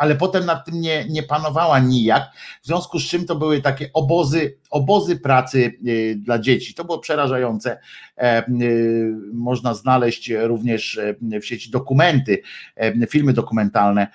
ale 0.01 0.15
potem 0.17 0.47
nad 0.47 0.65
tym 0.65 0.81
nie, 0.81 1.05
nie 1.09 1.23
panowała 1.23 1.79
nijak, 1.79 2.33
w 2.62 2.67
związku 2.67 2.99
z 2.99 3.09
czym 3.09 3.27
to 3.27 3.37
były 3.37 3.62
takie 3.62 3.91
obozy, 3.93 4.59
obozy 4.70 5.16
pracy 5.16 5.73
y, 5.86 6.16
dla 6.16 6.39
dzieci. 6.39 6.74
To 6.74 6.84
było 6.84 6.99
przerażające. 6.99 7.78
E, 8.20 8.49
y, 8.49 9.15
można 9.32 9.74
znaleźć 9.74 10.32
również 10.42 10.99
e, 10.99 11.40
w 11.40 11.47
sieci 11.47 11.70
dokumenty, 11.70 12.42
e, 12.76 13.07
filmy 13.07 13.32
dokumentalne 13.32 14.07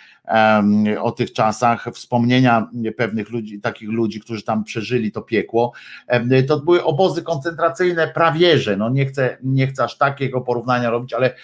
o 1.02 1.12
tych 1.12 1.34
czasach, 1.34 1.88
wspomnienia 1.94 2.70
pewnych 2.98 3.30
ludzi, 3.30 3.62
takich 3.62 3.90
ludzi, 3.90 4.20
którzy 4.20 4.44
tam 4.44 4.64
przeżyli 4.64 5.12
to 5.12 5.22
piekło. 5.22 5.74
To 6.48 6.60
były 6.60 6.84
obozy 6.84 7.24
koncentracyjne 7.24 8.08
prawierze. 8.08 8.78
No 8.78 8.90
nie 8.90 9.06
chcę, 9.06 9.38
nie 9.44 9.68
chcę 9.68 9.84
aż 9.84 9.98
takiego 9.98 10.42
porównania 10.42 10.90
robić, 10.90 11.14
ale, 11.14 11.36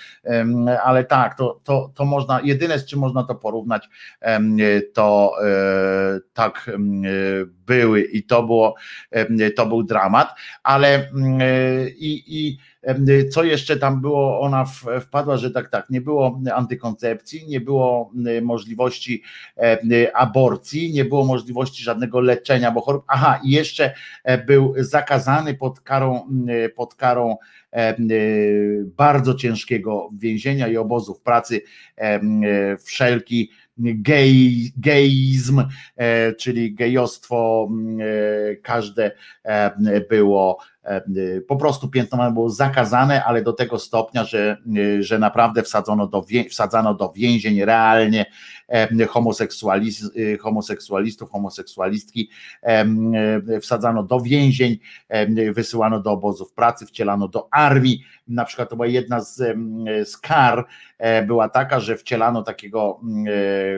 ale 0.83 1.03
tak, 1.03 1.37
to, 1.37 1.59
to, 1.63 1.91
to 1.95 2.05
można, 2.05 2.41
jedyne 2.43 2.79
z 2.79 2.85
czym 2.85 2.99
można 2.99 3.23
to 3.23 3.35
porównać, 3.35 3.89
to 4.93 5.33
tak 6.33 6.71
były 7.65 8.01
i 8.01 8.23
to 8.23 8.43
było 8.43 8.75
to 9.55 9.65
był 9.65 9.83
dramat, 9.83 10.35
ale 10.63 11.09
i, 11.97 12.23
i 12.27 12.57
co 13.29 13.43
jeszcze 13.43 13.77
tam 13.77 14.01
było, 14.01 14.39
ona 14.39 14.65
wpadła, 15.01 15.37
że 15.37 15.51
tak, 15.51 15.69
tak, 15.69 15.89
nie 15.89 16.01
było 16.01 16.41
antykoncepcji, 16.55 17.47
nie 17.47 17.61
było 17.61 18.11
możliwości 18.41 19.23
aborcji, 20.13 20.93
nie 20.93 21.05
było 21.05 21.25
możliwości 21.25 21.83
żadnego 21.83 22.19
leczenia, 22.19 22.71
bo 22.71 22.81
chorób, 22.81 23.03
aha, 23.07 23.39
i 23.43 23.51
jeszcze 23.51 23.93
był 24.47 24.73
zakazany 24.77 25.53
pod 25.53 25.79
karą, 25.79 26.27
pod 26.75 26.95
karą 26.95 27.37
bardzo 28.85 29.35
ciężkiego 29.35 30.09
więzienia 30.17 30.67
i 30.67 30.77
obozów 30.77 31.21
pracy 31.21 31.61
wszelki 32.85 33.51
gej, 33.83 34.71
geizm, 34.77 35.63
e, 35.95 36.33
czyli 36.33 36.73
gejostwo, 36.75 37.69
e, 37.99 38.55
każde 38.55 39.11
e, 39.43 40.01
było 40.09 40.57
po 41.47 41.55
prostu 41.55 41.89
piętnowane, 41.89 42.33
było 42.33 42.49
zakazane, 42.49 43.23
ale 43.23 43.41
do 43.41 43.53
tego 43.53 43.79
stopnia, 43.79 44.23
że, 44.23 44.57
że 44.99 45.19
naprawdę 45.19 45.63
wsadzono 45.63 46.07
do, 46.07 46.25
wsadzano 46.49 46.93
do 46.93 47.13
więzień 47.15 47.65
realnie 47.65 48.25
homoseksualistów, 49.09 50.11
homoseksualistki, 51.31 52.29
wsadzano 53.61 54.03
do 54.03 54.19
więzień, 54.19 54.79
wysyłano 55.53 55.99
do 55.99 56.11
obozów 56.11 56.53
pracy, 56.53 56.85
wcielano 56.85 57.27
do 57.27 57.47
armii. 57.51 58.03
Na 58.27 58.45
przykład 58.45 58.69
to 58.69 58.75
była 58.75 58.87
jedna 58.87 59.19
z, 59.19 59.37
z 60.09 60.17
kar, 60.17 60.65
była 61.27 61.49
taka, 61.49 61.79
że 61.79 61.97
wcielano 61.97 62.43
takiego 62.43 62.99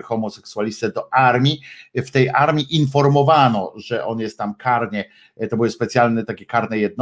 homoseksualistę 0.04 0.92
do 0.92 1.14
armii. 1.14 1.62
W 1.96 2.12
tej 2.12 2.30
armii 2.30 2.76
informowano, 2.76 3.74
że 3.76 4.06
on 4.06 4.20
jest 4.20 4.38
tam 4.38 4.56
karnie, 4.56 5.06
to 5.50 5.56
były 5.56 5.70
specjalne 5.70 6.26
takie 6.26 6.46
karne 6.46 6.78
jednostki, 6.78 6.93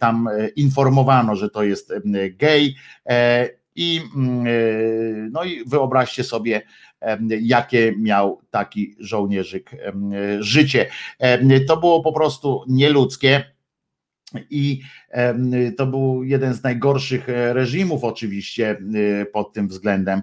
tam 0.00 0.28
informowano, 0.56 1.36
że 1.36 1.50
to 1.50 1.62
jest 1.62 1.92
gej 2.30 2.76
i, 3.76 4.02
mm, 4.16 4.46
e, 4.46 4.50
no 5.30 5.44
i 5.44 5.64
wyobraźcie 5.64 6.24
sobie, 6.24 6.62
jakie 7.40 7.94
miał 7.98 8.42
taki 8.50 8.96
żołnierzyk 9.00 9.70
życie. 10.40 10.86
To 11.68 11.76
było 11.76 12.02
po 12.02 12.12
prostu 12.12 12.64
nieludzkie. 12.68 13.44
I 14.50 14.80
to 15.76 15.86
był 15.86 16.24
jeden 16.24 16.54
z 16.54 16.62
najgorszych 16.62 17.28
e, 17.28 17.52
reżimów, 17.52 18.04
oczywiście, 18.04 18.80
e, 19.20 19.26
pod 19.26 19.52
tym 19.52 19.68
względem 19.68 20.22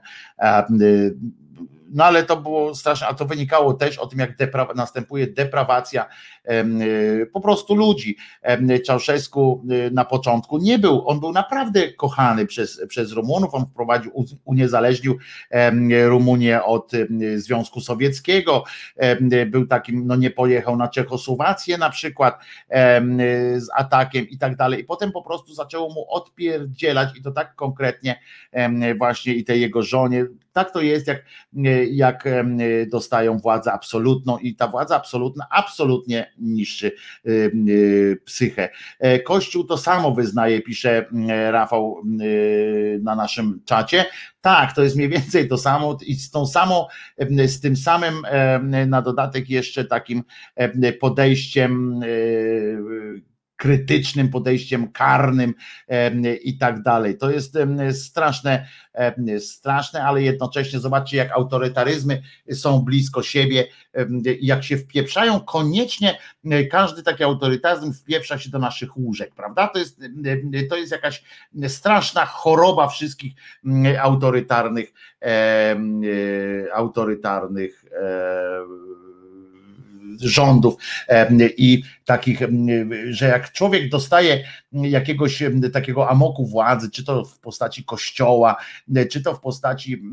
no 1.93 2.05
ale 2.05 2.23
to 2.23 2.38
było 2.38 2.75
straszne, 2.75 3.07
a 3.07 3.13
to 3.13 3.25
wynikało 3.25 3.73
też 3.73 3.97
o 3.97 4.07
tym, 4.07 4.19
jak 4.19 4.38
depra- 4.38 4.75
następuje 4.75 5.27
deprawacja 5.27 6.05
po 7.33 7.41
prostu 7.41 7.75
ludzi. 7.75 8.17
Czałszewsku 8.85 9.65
y, 9.72 9.91
na 9.91 10.05
początku 10.05 10.57
nie 10.57 10.80
był, 10.80 11.07
on 11.07 11.19
był 11.19 11.31
naprawdę 11.31 11.93
kochany 11.93 12.45
przez, 12.45 12.81
przez 12.88 13.11
Rumunów, 13.11 13.55
on 13.55 13.65
wprowadził, 13.65 14.11
uniezależnił 14.45 15.17
Rumunię 16.05 16.63
od 16.63 16.91
Związku 17.35 17.81
Sowieckiego, 17.81 18.63
był 19.47 19.67
takim, 19.67 20.07
no 20.07 20.15
nie 20.15 20.31
pojechał 20.31 20.77
na 20.77 20.88
Czechosłowację 20.88 21.77
na 21.77 21.89
przykład 21.89 22.39
z 23.57 23.67
atakiem 23.75 24.30
i 24.30 24.38
tak 24.38 24.55
dalej. 24.55 24.81
I 24.81 24.83
potem 24.83 25.11
po 25.11 25.22
prostu 25.22 25.53
zaczęło 25.53 25.93
mu 25.93 26.05
odpierdzielać 26.09 27.09
i 27.17 27.22
to 27.22 27.31
tak 27.31 27.55
konkretnie 27.55 28.19
właśnie 28.97 29.33
i 29.33 29.43
tej 29.43 29.61
jego 29.61 29.83
żonie, 29.83 30.25
tak 30.53 30.72
to 30.72 30.81
jest, 30.81 31.07
jak, 31.07 31.25
jak 31.91 32.23
dostają 32.91 33.38
władzę 33.38 33.73
absolutną 33.73 34.38
i 34.38 34.55
ta 34.55 34.67
władza 34.67 34.95
absolutna 34.95 35.47
absolutnie 35.49 36.32
niszczy 36.37 36.91
y, 37.27 37.51
y, 37.69 38.21
psychę. 38.25 38.69
E, 38.99 39.19
Kościół 39.19 39.63
to 39.63 39.77
samo 39.77 40.11
wyznaje, 40.11 40.61
pisze 40.61 41.05
Rafał 41.51 42.01
na 43.01 43.15
naszym 43.15 43.61
czacie. 43.65 44.05
Tak, 44.41 44.75
to 44.75 44.83
jest 44.83 44.95
mniej 44.95 45.09
więcej 45.09 45.47
to 45.47 45.57
samo 45.57 45.97
i 46.05 46.15
z 46.15 46.31
tą 46.31 46.45
samą, 46.45 46.85
z 47.45 47.61
tym 47.61 47.75
samym 47.75 48.13
na 48.87 49.01
dodatek 49.01 49.49
jeszcze 49.49 49.85
takim 49.85 50.23
podejściem 50.99 52.01
krytycznym 53.64 54.30
podejściem 54.30 54.92
karnym 54.92 55.53
i 56.43 56.58
tak 56.58 56.82
dalej. 56.82 57.17
To 57.17 57.32
jest 57.32 57.58
straszne, 57.92 58.67
straszne, 59.40 60.03
ale 60.03 60.22
jednocześnie 60.22 60.80
zobaczcie, 60.80 61.17
jak 61.17 61.32
autorytaryzmy 61.32 62.22
są 62.51 62.80
blisko 62.80 63.24
siebie, 63.24 63.67
jak 64.42 64.64
się 64.64 64.77
wpieprzają, 64.77 65.40
koniecznie 65.40 66.17
każdy 66.72 67.03
taki 67.03 67.24
autorytaryzm 67.24 67.93
wpieprza 67.93 68.38
się 68.38 68.50
do 68.50 68.59
naszych 68.59 68.98
łóżek, 68.98 69.35
prawda? 69.35 69.67
To 69.67 69.80
jest, 69.80 70.01
to 70.69 70.77
jest 70.77 70.92
jakaś 70.92 71.24
straszna 71.67 72.25
choroba 72.25 72.88
wszystkich 72.88 73.33
autorytarnych, 74.01 74.93
autorytarnych 76.74 77.85
rządów 80.19 80.75
i 81.58 81.83
takich, 82.06 82.40
że 83.09 83.27
jak 83.27 83.51
człowiek 83.51 83.90
dostaje 83.90 84.43
jakiegoś 84.72 85.43
takiego 85.73 86.09
amoku 86.09 86.45
władzy, 86.45 86.91
czy 86.91 87.06
to 87.06 87.25
w 87.25 87.40
postaci 87.40 87.83
kościoła, 87.83 88.56
czy 89.11 89.23
to 89.23 89.33
w 89.33 89.40
postaci 89.40 90.03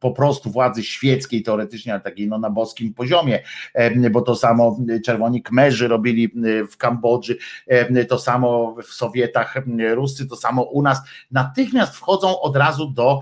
po 0.00 0.10
prostu 0.10 0.50
władzy 0.50 0.82
świeckiej 0.82 1.42
teoretycznie, 1.42 1.92
ale 1.92 2.02
takiej 2.02 2.28
no, 2.28 2.38
na 2.38 2.50
boskim 2.50 2.94
poziomie, 2.94 3.42
bo 4.10 4.20
to 4.20 4.36
samo 4.36 4.78
czerwoni 5.04 5.42
kmerzy 5.42 5.88
robili 5.88 6.32
w 6.70 6.76
Kambodży, 6.76 7.36
to 8.08 8.18
samo 8.18 8.76
w 8.82 8.86
Sowietach 8.86 9.54
Ruscy, 9.94 10.26
to 10.26 10.36
samo 10.36 10.62
u 10.62 10.82
nas, 10.82 11.00
natychmiast 11.30 11.94
wchodzą 11.94 12.40
od 12.40 12.56
razu 12.56 12.90
do 12.90 13.20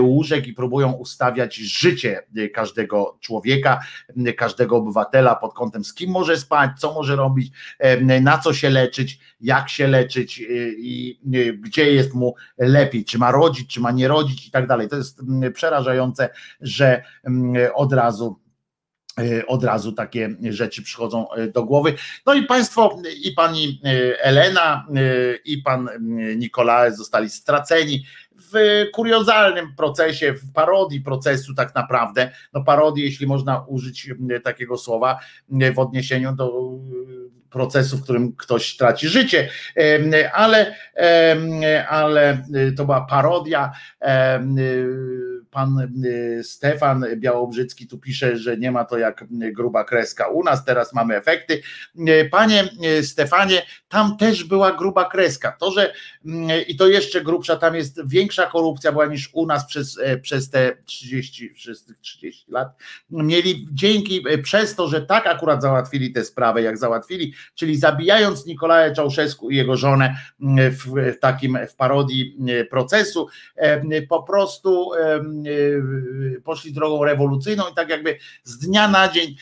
łóżek 0.00 0.46
i 0.46 0.52
próbują 0.52 0.92
ustawiać 0.92 1.54
życie 1.54 2.22
każdego 2.54 3.18
człowieka, 3.20 3.80
każdego 4.36 4.76
obywatela 4.76 5.36
pod 5.36 5.54
kątem 5.54 5.84
z 5.84 5.94
kim 5.94 6.10
może 6.10 6.36
spać, 6.36 6.70
co 6.78 6.87
może 6.94 7.16
robić, 7.16 7.52
na 8.20 8.38
co 8.38 8.52
się 8.52 8.70
leczyć, 8.70 9.18
jak 9.40 9.68
się 9.68 9.86
leczyć 9.86 10.40
y, 10.40 10.74
i 10.78 11.20
y, 11.34 11.52
gdzie 11.52 11.92
jest 11.92 12.14
mu 12.14 12.34
lepiej, 12.58 13.04
czy 13.04 13.18
ma 13.18 13.30
rodzić, 13.30 13.74
czy 13.74 13.80
ma 13.80 13.90
nie 13.90 14.08
rodzić 14.08 14.48
i 14.48 14.50
tak 14.50 14.66
dalej. 14.66 14.88
To 14.88 14.96
jest 14.96 15.20
przerażające, 15.54 16.28
że 16.60 17.02
od 17.74 17.92
razu 17.92 18.40
y, 19.20 19.46
od 19.46 19.64
razu 19.64 19.92
takie 19.92 20.36
rzeczy 20.50 20.82
przychodzą 20.82 21.26
do 21.54 21.64
głowy. 21.64 21.94
No 22.26 22.34
i 22.34 22.42
Państwo, 22.42 23.02
i 23.24 23.32
pani 23.32 23.80
Elena, 24.18 24.86
i 25.44 25.58
pan 25.58 25.88
Nikolae 26.36 26.94
zostali 26.94 27.30
straceni 27.30 28.04
w 28.52 28.84
kuriozalnym 28.92 29.74
procesie, 29.76 30.32
w 30.32 30.52
parodii 30.52 31.00
procesu 31.00 31.54
tak 31.54 31.74
naprawdę, 31.74 32.30
no 32.52 32.64
parodii, 32.64 33.04
jeśli 33.04 33.26
można 33.26 33.64
użyć 33.66 34.10
takiego 34.44 34.76
słowa 34.76 35.18
w 35.74 35.78
odniesieniu 35.78 36.32
do 36.32 36.70
procesu, 37.50 37.96
w 37.96 38.02
którym 38.02 38.36
ktoś 38.36 38.76
traci 38.76 39.08
życie, 39.08 39.48
ale, 40.32 40.74
ale 41.88 42.44
to 42.76 42.84
była 42.84 43.00
parodia. 43.00 43.72
Pan 45.50 45.92
Stefan 46.42 47.04
Białobrzycki 47.16 47.86
tu 47.86 47.98
pisze, 47.98 48.36
że 48.36 48.56
nie 48.56 48.72
ma 48.72 48.84
to 48.84 48.98
jak 48.98 49.24
gruba 49.30 49.84
kreska 49.84 50.28
u 50.28 50.44
nas, 50.44 50.64
teraz 50.64 50.94
mamy 50.94 51.16
efekty. 51.16 51.62
Panie 52.30 52.64
Stefanie, 53.02 53.62
tam 53.88 54.16
też 54.16 54.44
była 54.44 54.72
gruba 54.72 55.04
kreska. 55.04 55.52
To, 55.52 55.70
że 55.70 55.92
i 56.68 56.76
to 56.76 56.88
jeszcze 56.88 57.20
grubsza, 57.20 57.56
tam 57.56 57.74
jest 57.74 58.08
większa 58.08 58.46
korupcja 58.46 58.92
była 58.92 59.06
niż 59.06 59.30
u 59.32 59.46
nas 59.46 59.66
przez, 59.66 59.98
przez 60.22 60.50
te 60.50 60.76
30, 60.84 61.50
przez 61.50 61.84
30 62.00 62.50
lat. 62.50 62.68
Mieli 63.10 63.68
dzięki, 63.72 64.24
przez 64.42 64.74
to, 64.74 64.88
że 64.88 65.02
tak 65.02 65.26
akurat 65.26 65.62
załatwili 65.62 66.12
tę 66.12 66.24
sprawę, 66.24 66.62
jak 66.62 66.78
załatwili, 66.78 67.32
czyli 67.54 67.76
zabijając 67.76 68.46
Nikolaja 68.46 68.94
Czałszewsku 68.94 69.50
i 69.50 69.56
jego 69.56 69.76
żonę 69.76 70.16
mm, 70.40 70.70
w 70.70 71.18
takim 71.20 71.58
w 71.68 71.74
parodii 71.74 72.36
mm, 72.40 72.66
procesu, 72.66 73.28
po 74.08 74.22
prostu 74.22 74.90
poszli 76.44 76.72
drogą 76.72 77.04
rewolucyjną 77.04 77.64
i 77.72 77.74
tak 77.74 77.88
jakby 77.88 78.18
z 78.44 78.58
dnia 78.58 78.88
na 78.88 79.08
dzień 79.08 79.36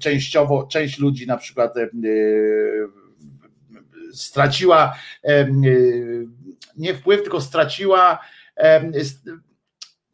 częściowo, 0.00 0.68
część 0.70 0.98
ludzi 0.98 1.26
na 1.26 1.36
przykład 1.36 1.74
straciła 4.12 4.94
nie 6.76 6.94
wpływ, 6.94 7.22
tylko 7.22 7.40
straciła 7.40 8.18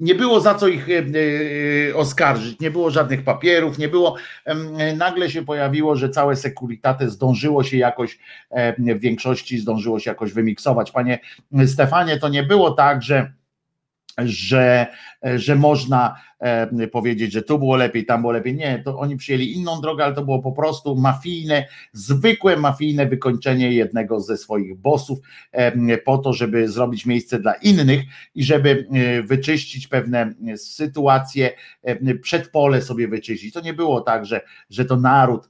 nie 0.00 0.14
było 0.14 0.40
za 0.40 0.55
co 0.55 0.68
ich 0.68 0.89
e, 0.90 0.92
e, 0.92 1.97
oskarżyć, 1.97 2.60
nie 2.60 2.70
było 2.70 2.90
żadnych 2.90 3.24
papierów, 3.24 3.78
nie 3.78 3.89
było. 3.89 4.16
Nagle 4.97 5.31
się 5.31 5.44
pojawiło, 5.44 5.97
że 5.97 6.10
całe 6.10 6.36
sekuritate 6.36 7.10
zdążyło 7.10 7.64
się 7.64 7.76
jakoś, 7.76 8.18
w 8.78 9.00
większości 9.00 9.58
zdążyło 9.58 9.98
się 9.98 10.10
jakoś 10.10 10.32
wymiksować. 10.32 10.90
Panie 10.90 11.18
Stefanie, 11.66 12.18
to 12.18 12.28
nie 12.28 12.42
było 12.42 12.70
tak, 12.70 13.02
że 13.02 13.32
że, 14.18 14.86
że 15.34 15.56
można 15.56 16.16
e, 16.33 16.33
powiedzieć, 16.92 17.32
że 17.32 17.42
tu 17.42 17.58
było 17.58 17.76
lepiej, 17.76 18.06
tam 18.06 18.20
było 18.20 18.32
lepiej. 18.32 18.54
Nie, 18.54 18.82
to 18.84 18.98
oni 18.98 19.16
przyjęli 19.16 19.52
inną 19.52 19.80
drogę, 19.80 20.04
ale 20.04 20.14
to 20.14 20.24
było 20.24 20.42
po 20.42 20.52
prostu 20.52 20.96
mafijne, 20.96 21.64
zwykłe 21.92 22.56
mafijne 22.56 23.06
wykończenie 23.06 23.72
jednego 23.72 24.20
ze 24.20 24.36
swoich 24.36 24.76
bossów 24.76 25.18
e, 25.52 25.98
po 25.98 26.18
to, 26.18 26.32
żeby 26.32 26.68
zrobić 26.68 27.06
miejsce 27.06 27.38
dla 27.38 27.54
innych 27.54 28.00
i 28.34 28.44
żeby 28.44 28.88
e, 28.92 29.22
wyczyścić 29.22 29.88
pewne 29.88 30.34
sytuacje, 30.56 31.50
przedpole 32.22 32.82
sobie 32.82 33.08
wyczyścić. 33.08 33.54
To 33.54 33.60
nie 33.60 33.74
było 33.74 34.00
tak, 34.00 34.26
że, 34.26 34.40
że 34.70 34.84
to 34.84 34.96
naród 34.96 35.48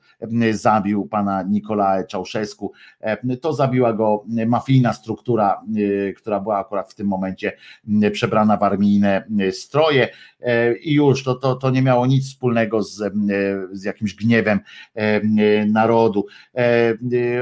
zabił 0.50 1.06
pana 1.06 1.42
Nikolae 1.42 2.06
Czałszewsku, 2.06 2.72
to 3.40 3.52
zabiła 3.52 3.92
go 3.92 4.24
mafijna 4.46 4.92
struktura, 4.92 5.60
która 6.16 6.40
była 6.40 6.58
akurat 6.58 6.92
w 6.92 6.94
tym 6.94 7.06
momencie 7.06 7.52
przebrana 8.12 8.56
w 8.56 8.62
armijne 8.62 9.24
stroje 9.50 10.08
i 10.84 10.94
już 10.94 11.24
to, 11.24 11.34
to, 11.34 11.54
to 11.54 11.70
nie 11.70 11.82
miało 11.82 12.06
nic 12.06 12.28
wspólnego 12.28 12.82
z, 12.82 13.12
z 13.72 13.84
jakimś 13.84 14.14
gniewem 14.14 14.60
narodu. 15.66 16.26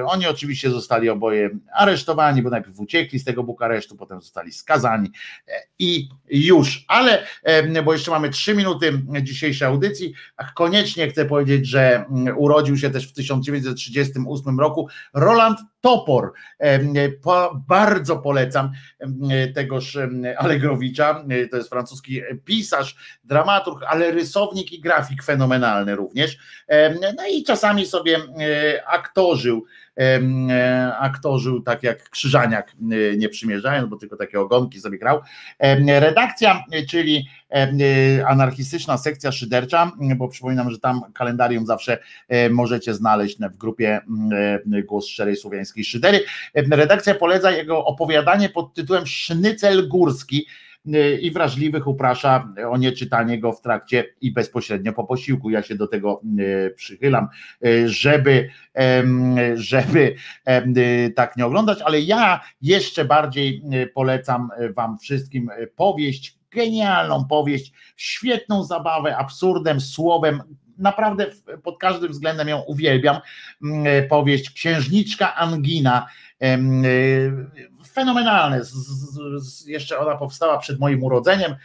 Oni 0.07 0.27
oczywiście 0.27 0.71
zostali 0.71 1.09
oboje 1.09 1.51
aresztowani, 1.75 2.43
bo 2.43 2.51
najpierw 2.51 2.81
uciekli 2.81 3.19
z 3.19 3.25
tego 3.25 3.43
Bukaresztu, 3.43 3.97
potem 3.97 4.21
zostali 4.21 4.53
skazani 4.53 5.11
i 5.79 6.09
już, 6.31 6.85
ale 6.89 7.27
bo 7.85 7.93
jeszcze 7.93 8.11
mamy 8.11 8.31
trzy 8.31 8.55
minuty 8.55 9.03
dzisiejszej 9.23 9.69
audycji, 9.69 10.15
koniecznie 10.55 11.09
chcę 11.09 11.25
powiedzieć, 11.25 11.67
że 11.67 12.05
urodził 12.37 12.77
się 12.77 12.91
też 12.91 13.09
w 13.09 13.12
1938 13.12 14.61
roku 14.61 14.89
Roland 15.15 15.59
Topor. 15.83 16.33
Bardzo 17.69 18.17
polecam 18.17 18.73
tegoż 19.55 19.99
Allegrowicza, 20.36 21.25
to 21.51 21.57
jest 21.57 21.70
francuski 21.70 22.20
pisarz, 22.44 22.97
dramaturg, 23.25 23.83
ale 23.89 24.11
rysownik 24.11 24.73
i 24.73 24.81
grafik 24.81 25.23
fenomenalny 25.23 25.97
również. 25.97 26.39
No 27.17 27.27
i 27.27 27.44
czasami 27.44 27.86
sobie 27.86 28.19
aktorzył 28.86 29.67
E, 29.67 29.82
aktorzył 30.99 31.62
tak 31.62 31.83
jak 31.83 32.11
Krzyżaniak 32.11 32.71
e, 32.71 33.17
nie 33.17 33.29
przymierzając, 33.29 33.89
bo 33.89 33.97
tylko 33.97 34.17
takie 34.17 34.41
ogonki 34.41 34.81
sobie 34.81 34.99
grał. 34.99 35.21
Redakcja, 35.87 36.65
czyli 36.89 37.29
e, 37.51 38.27
anarchistyczna 38.27 38.99
sekcja 38.99 39.33
szydercza, 39.33 39.93
bo 40.17 40.29
przypominam, 40.29 40.71
że 40.71 40.79
tam 40.79 41.01
kalendarium 41.15 41.67
zawsze 41.67 41.99
możecie 42.51 42.95
znaleźć 42.95 43.39
w 43.39 43.57
grupie 43.57 44.01
Głos 44.87 45.07
Szczerej 45.07 45.37
Słowiańskiej 45.37 45.85
Szydery. 45.85 46.21
Redakcja 46.55 47.15
poleca 47.15 47.51
jego 47.51 47.85
opowiadanie 47.85 48.49
pod 48.49 48.75
tytułem 48.75 49.07
Sznycel 49.07 49.89
Górski, 49.89 50.47
i 51.20 51.31
wrażliwych 51.31 51.86
uprasza 51.86 52.49
o 52.70 52.77
nieczytanie 52.77 53.39
go 53.39 53.52
w 53.52 53.61
trakcie 53.61 54.05
i 54.20 54.33
bezpośrednio 54.33 54.93
po 54.93 55.05
posiłku. 55.05 55.51
Ja 55.51 55.62
się 55.62 55.75
do 55.75 55.86
tego 55.86 56.20
e, 56.39 56.70
przychylam, 56.70 57.28
e, 57.65 57.89
żeby, 57.89 58.49
żeby 59.55 60.15
tak 61.17 61.36
nie 61.36 61.47
oglądać, 61.47 61.83
ale 61.83 62.01
ja 62.01 62.41
jeszcze 62.62 63.05
bardziej 63.05 63.62
polecam 63.94 64.49
Wam 64.77 64.99
wszystkim 64.99 65.51
powieść, 65.77 66.39
genialną 66.51 67.25
powieść, 67.25 67.73
świetną 67.97 68.65
zabawę, 68.65 69.17
absurdem, 69.17 69.81
słowem, 69.81 70.43
naprawdę 70.78 71.27
pod 71.62 71.78
każdym 71.78 72.12
względem 72.12 72.49
ją 72.49 72.61
uwielbiam. 72.61 73.17
Powieść 74.09 74.51
Księżniczka 74.51 75.36
Angina 75.36 76.07
fenomenalne. 77.93 78.65
Z, 78.65 78.73
z, 78.73 79.67
jeszcze 79.67 79.99
ona 79.99 80.17
powstała 80.17 80.59
przed 80.59 80.81
moim 80.81 81.03
urodzeniem, 81.05 81.57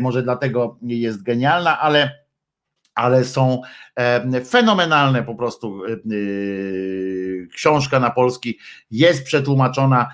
może 0.00 0.22
dlatego 0.22 0.78
jest 0.82 1.22
genialna, 1.22 1.80
ale 1.80 2.20
ale 2.94 3.24
są 3.24 3.62
fenomenalne 4.46 5.22
po 5.22 5.34
prostu. 5.34 5.82
Książka 7.54 8.00
na 8.00 8.10
polski 8.10 8.58
jest 8.90 9.24
przetłumaczona, 9.24 10.08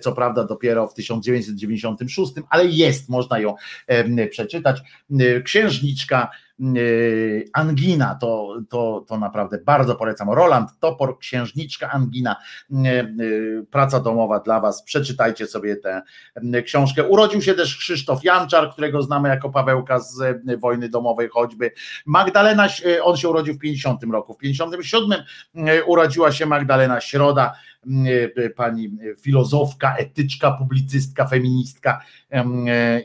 co 0.00 0.12
prawda 0.12 0.44
dopiero 0.44 0.88
w 0.88 0.94
1996, 0.94 2.32
ale 2.50 2.66
jest, 2.66 3.08
można 3.08 3.38
ją 3.38 3.54
przeczytać. 4.30 4.82
Księżniczka 5.44 6.30
Angina, 7.52 8.14
to, 8.14 8.56
to, 8.68 9.04
to 9.08 9.18
naprawdę 9.18 9.58
bardzo 9.58 9.94
polecam. 9.94 10.30
Roland 10.30 10.70
Topor, 10.80 11.18
Księżniczka 11.18 11.90
Angina, 11.90 12.36
yy, 12.70 12.90
yy, 13.18 13.66
praca 13.70 14.00
domowa 14.00 14.40
dla 14.40 14.60
Was. 14.60 14.82
Przeczytajcie 14.82 15.46
sobie 15.46 15.76
tę 15.76 16.02
książkę. 16.64 17.08
Urodził 17.08 17.42
się 17.42 17.54
też 17.54 17.76
Krzysztof 17.76 18.24
Janczar, 18.24 18.72
którego 18.72 19.02
znamy 19.02 19.28
jako 19.28 19.50
Pawełka 19.50 19.98
z 19.98 20.42
wojny 20.60 20.88
domowej 20.88 21.28
choćby. 21.28 21.70
Magdalena, 22.06 22.68
on 23.02 23.16
się 23.16 23.28
urodził 23.28 23.54
w 23.54 23.58
50 23.58 24.04
roku. 24.12 24.34
W 24.34 24.38
57 24.38 25.22
urodziła 25.86 26.32
się 26.32 26.46
Magdalena 26.46 27.00
Środa, 27.00 27.54
pani 28.56 28.90
filozofka, 29.20 29.96
etyczka, 29.96 30.50
publicystka, 30.50 31.26
feministka 31.26 32.00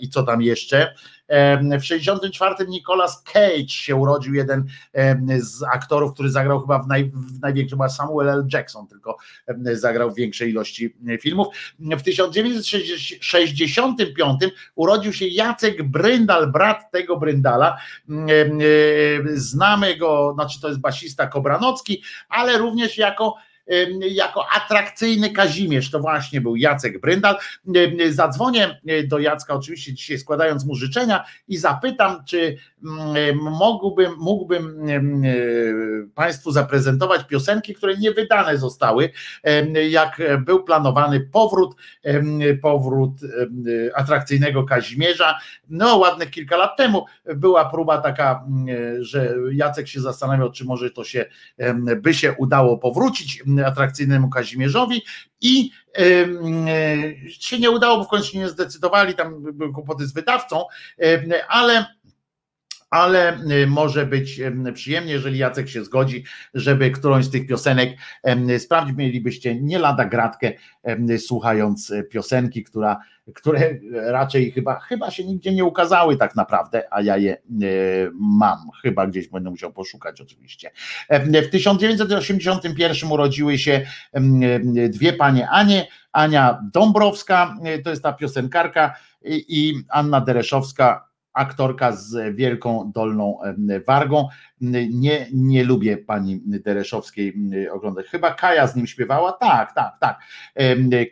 i 0.01 0.09
co 0.09 0.23
tam 0.23 0.41
jeszcze. 0.41 0.93
W 1.79 1.83
64 1.83 2.67
Nicolas 2.67 3.23
Cage 3.23 3.69
się 3.69 3.95
urodził, 3.95 4.33
jeden 4.33 4.67
z 5.37 5.63
aktorów, 5.63 6.13
który 6.13 6.29
zagrał 6.29 6.61
chyba 6.61 6.79
w, 6.79 6.87
naj, 6.87 7.11
w 7.13 7.41
największym, 7.41 7.77
chyba 7.77 7.89
Samuel 7.89 8.29
L. 8.29 8.47
Jackson, 8.53 8.87
tylko 8.87 9.17
zagrał 9.73 10.11
w 10.11 10.15
większej 10.15 10.49
ilości 10.49 10.95
filmów. 11.21 11.47
W 11.79 12.01
1965 12.01 14.39
urodził 14.75 15.13
się 15.13 15.27
Jacek 15.27 15.83
Bryndal, 15.83 16.51
brat 16.51 16.91
tego 16.91 17.17
Bryndala. 17.17 17.77
Znamy 19.33 19.97
go, 19.97 20.33
znaczy 20.33 20.61
to 20.61 20.67
jest 20.67 20.79
basista 20.79 21.27
Kobranocki, 21.27 22.03
ale 22.29 22.57
również 22.57 22.97
jako 22.97 23.35
jako 24.11 24.45
atrakcyjny 24.55 25.29
Kazimierz, 25.29 25.91
to 25.91 25.99
właśnie 25.99 26.41
był 26.41 26.55
Jacek 26.55 27.01
Bryndal. 27.01 27.37
Zadzwonię 28.09 28.79
do 29.07 29.19
Jacka 29.19 29.53
oczywiście 29.53 29.93
dzisiaj 29.93 30.19
składając 30.19 30.65
mu 30.65 30.75
życzenia 30.75 31.25
i 31.47 31.57
zapytam, 31.57 32.23
czy 32.25 32.57
mógłbym, 33.59 34.13
mógłbym 34.17 34.83
Państwu 36.15 36.51
zaprezentować 36.51 37.27
piosenki, 37.27 37.73
które 37.73 37.97
nie 37.97 38.11
wydane 38.11 38.57
zostały, 38.57 39.09
jak 39.89 40.21
był 40.45 40.63
planowany 40.63 41.19
powrót, 41.19 41.75
powrót 42.61 43.11
atrakcyjnego 43.95 44.63
Kazimierza, 44.63 45.39
no 45.69 45.97
ładne 45.97 46.27
kilka 46.27 46.57
lat 46.57 46.77
temu 46.77 47.05
była 47.35 47.69
próba 47.69 47.97
taka, 47.97 48.43
że 48.99 49.35
Jacek 49.51 49.87
się 49.87 50.01
zastanawiał, 50.01 50.51
czy 50.51 50.65
może 50.65 50.89
to 50.89 51.03
się 51.03 51.25
by 51.97 52.13
się 52.13 52.33
udało 52.33 52.77
powrócić 52.77 53.43
atrakcyjnemu 53.65 54.29
Kazimierzowi 54.29 55.01
i 55.41 55.71
się 57.29 57.59
nie 57.59 57.71
udało, 57.71 57.97
bo 57.97 58.03
w 58.03 58.07
końcu 58.07 58.37
nie 58.37 58.49
zdecydowali, 58.49 59.15
tam 59.15 59.43
były 59.53 59.73
kłopoty 59.73 60.07
z 60.07 60.13
wydawcą, 60.13 60.65
ale 61.47 61.85
ale 62.89 63.39
może 63.67 64.05
być 64.05 64.41
przyjemnie, 64.73 65.11
jeżeli 65.11 65.37
Jacek 65.37 65.69
się 65.69 65.83
zgodzi, 65.83 66.23
żeby 66.53 66.91
którąś 66.91 67.25
z 67.25 67.31
tych 67.31 67.47
piosenek 67.47 67.89
sprawdzić. 68.57 68.97
Mielibyście 68.97 69.61
nie 69.61 69.79
lada 69.79 70.05
gratkę 70.05 70.51
słuchając 71.17 71.93
piosenki, 72.11 72.63
która 72.63 72.99
które 73.35 73.79
raczej 73.93 74.51
chyba, 74.51 74.79
chyba 74.79 75.11
się 75.11 75.23
nigdzie 75.23 75.53
nie 75.53 75.65
ukazały 75.65 76.17
tak 76.17 76.35
naprawdę, 76.35 76.83
a 76.91 77.01
ja 77.01 77.17
je 77.17 77.37
mam. 78.13 78.57
Chyba 78.81 79.07
gdzieś 79.07 79.27
będę 79.27 79.49
musiał 79.49 79.73
poszukać 79.73 80.21
oczywiście. 80.21 80.71
W 81.09 81.49
1981 81.51 83.11
urodziły 83.11 83.57
się 83.57 83.85
dwie 84.89 85.13
panie 85.13 85.49
Anie, 85.49 85.87
Ania 86.11 86.59
Dąbrowska, 86.73 87.55
to 87.83 87.89
jest 87.89 88.03
ta 88.03 88.13
piosenkarka 88.13 88.95
i 89.25 89.75
Anna 89.89 90.21
Dereszowska, 90.21 91.08
aktorka 91.39 91.91
z 91.91 92.35
wielką 92.35 92.91
dolną 92.95 93.39
wargą. 93.87 94.27
Nie, 94.61 95.27
nie 95.33 95.63
lubię 95.63 95.97
pani 95.97 96.41
Dereszowskiej 96.45 97.33
oglądać. 97.71 98.05
Chyba 98.05 98.33
Kaja 98.33 98.67
z 98.67 98.75
nim 98.75 98.87
śpiewała? 98.87 99.31
Tak, 99.31 99.75
tak, 99.75 99.93
tak. 99.99 100.19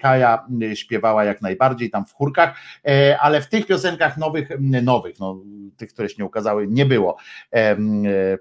Kaja 0.01 0.47
śpiewała 0.73 1.23
jak 1.23 1.41
najbardziej 1.41 1.89
tam 1.89 2.05
w 2.05 2.13
chórkach, 2.13 2.57
e, 2.87 3.17
ale 3.19 3.41
w 3.41 3.49
tych 3.49 3.65
piosenkach 3.65 4.17
nowych, 4.17 4.49
nowych, 4.83 5.19
no, 5.19 5.41
tych, 5.77 5.89
które 5.93 6.09
się 6.09 6.15
nie 6.19 6.25
ukazały, 6.25 6.67
nie 6.67 6.85
było 6.85 7.17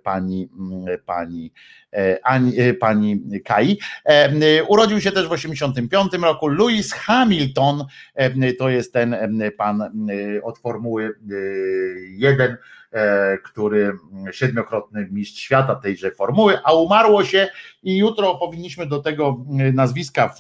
pani, 0.03 0.49
pani 1.07 1.53
E, 1.97 2.19
e, 2.25 2.75
pani 2.75 3.23
Kai. 3.45 3.79
E, 4.05 4.65
urodził 4.65 5.01
się 5.01 5.13
też 5.13 5.27
w 5.27 5.31
1985 5.31 6.23
roku 6.25 6.49
Louis 6.49 6.93
Hamilton, 6.93 7.85
to 8.59 8.69
jest 8.69 8.93
ten 8.93 9.17
pan 9.57 9.83
od 10.43 10.59
Formuły 10.59 11.15
1, 12.09 12.57
który 13.45 13.93
siedmiokrotny 14.33 15.09
mistrz 15.11 15.41
świata 15.41 15.75
tejże 15.75 16.11
formuły, 16.11 16.59
a 16.65 16.73
umarło 16.73 17.25
się 17.25 17.49
i 17.83 17.97
jutro 17.97 18.35
powinniśmy 18.35 18.87
do 18.87 18.99
tego 18.99 19.45
nazwiska 19.73 20.35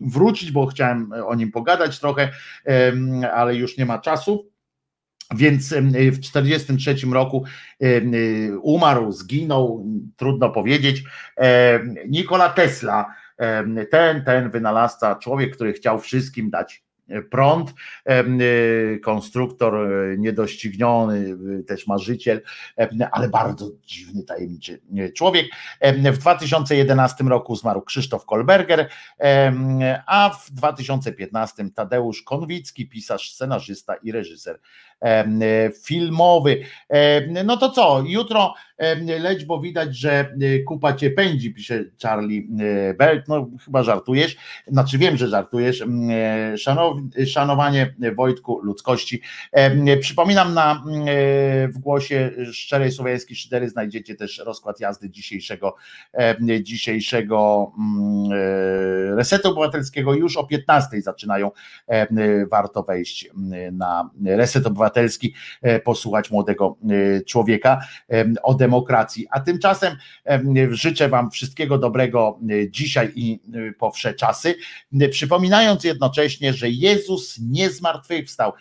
wrócić, 0.00 0.50
bo 0.50 0.66
chciałem 0.66 1.12
o 1.26 1.34
nim 1.34 1.52
pogadać 1.52 2.00
trochę, 2.00 2.30
ale 3.34 3.54
już 3.54 3.78
nie 3.78 3.86
ma 3.86 3.98
czasu. 3.98 4.48
Więc 5.34 5.68
w 6.12 6.20
1943 6.20 7.06
roku 7.12 7.44
umarł, 8.62 9.12
zginął, 9.12 9.86
trudno 10.16 10.50
powiedzieć, 10.50 11.04
Nikola 12.08 12.48
Tesla, 12.48 13.14
ten, 13.90 14.24
ten 14.24 14.50
wynalazca, 14.50 15.14
człowiek, 15.14 15.54
który 15.54 15.72
chciał 15.72 16.00
wszystkim 16.00 16.50
dać 16.50 16.84
prąd, 17.30 17.74
y, 18.10 19.00
konstruktor 19.04 19.92
y, 19.92 20.16
niedościgniony, 20.18 21.36
y, 21.60 21.64
też 21.64 21.86
marzyciel, 21.86 22.42
ale 23.12 23.28
bardzo 23.28 23.70
dziwny, 23.86 24.22
tajemniczy 24.22 24.80
człowiek. 25.14 25.46
W 26.12 26.18
2011 26.18 27.24
roku 27.24 27.56
zmarł 27.56 27.82
Krzysztof 27.82 28.26
Kolberger, 28.26 28.88
a 30.06 30.30
w 30.30 30.50
2015 30.50 31.70
Tadeusz 31.74 32.22
Konwicki, 32.22 32.88
pisarz, 32.88 33.32
scenarzysta 33.32 33.94
i 33.94 34.12
reżyser 34.12 34.60
filmowy. 35.84 36.60
No 37.44 37.56
to 37.56 37.70
co, 37.70 38.04
jutro 38.06 38.54
leć, 39.20 39.44
bo 39.44 39.60
widać, 39.60 39.96
że 39.96 40.34
kupa 40.66 40.92
cię 40.92 41.10
pędzi, 41.10 41.54
pisze 41.54 41.84
Charlie 42.02 42.46
Belt, 42.98 43.28
no 43.28 43.48
chyba 43.64 43.82
żartujesz, 43.82 44.36
znaczy 44.66 44.98
wiem, 44.98 45.16
że 45.16 45.28
żartujesz. 45.28 45.84
Szanow, 46.56 46.96
szanowanie 47.26 47.94
Wojtku 48.16 48.60
ludzkości. 48.62 49.20
Przypominam 50.00 50.54
na 50.54 50.84
w 51.74 51.78
głosie 51.78 52.30
szczerej 52.52 52.92
słowiańskiej 52.92 53.36
szydery 53.36 53.68
znajdziecie 53.68 54.14
też 54.14 54.38
rozkład 54.38 54.80
jazdy 54.80 55.10
dzisiejszego 55.10 55.74
dzisiejszego 56.62 57.72
resetu 59.16 59.48
obywatelskiego. 59.48 60.14
Już 60.14 60.36
o 60.36 60.46
15 60.46 61.02
zaczynają 61.02 61.50
warto 62.50 62.82
wejść 62.82 63.30
na 63.72 64.10
reset 64.24 64.66
obywatelski, 64.66 64.91
posłuchać 65.84 66.30
młodego 66.30 66.76
człowieka 67.26 67.80
o 68.42 68.54
demokracji. 68.54 69.26
A 69.30 69.40
tymczasem 69.40 69.96
życzę 70.70 71.08
Wam 71.08 71.30
wszystkiego 71.30 71.78
dobrego 71.78 72.38
dzisiaj 72.70 73.12
i 73.14 73.40
po 73.78 73.92
czasy, 74.16 74.54
przypominając 75.10 75.84
jednocześnie, 75.84 76.52
że 76.52 76.70
Jezus 76.70 77.38
nie 77.42 77.70
zmartwychwstał. 77.70 78.52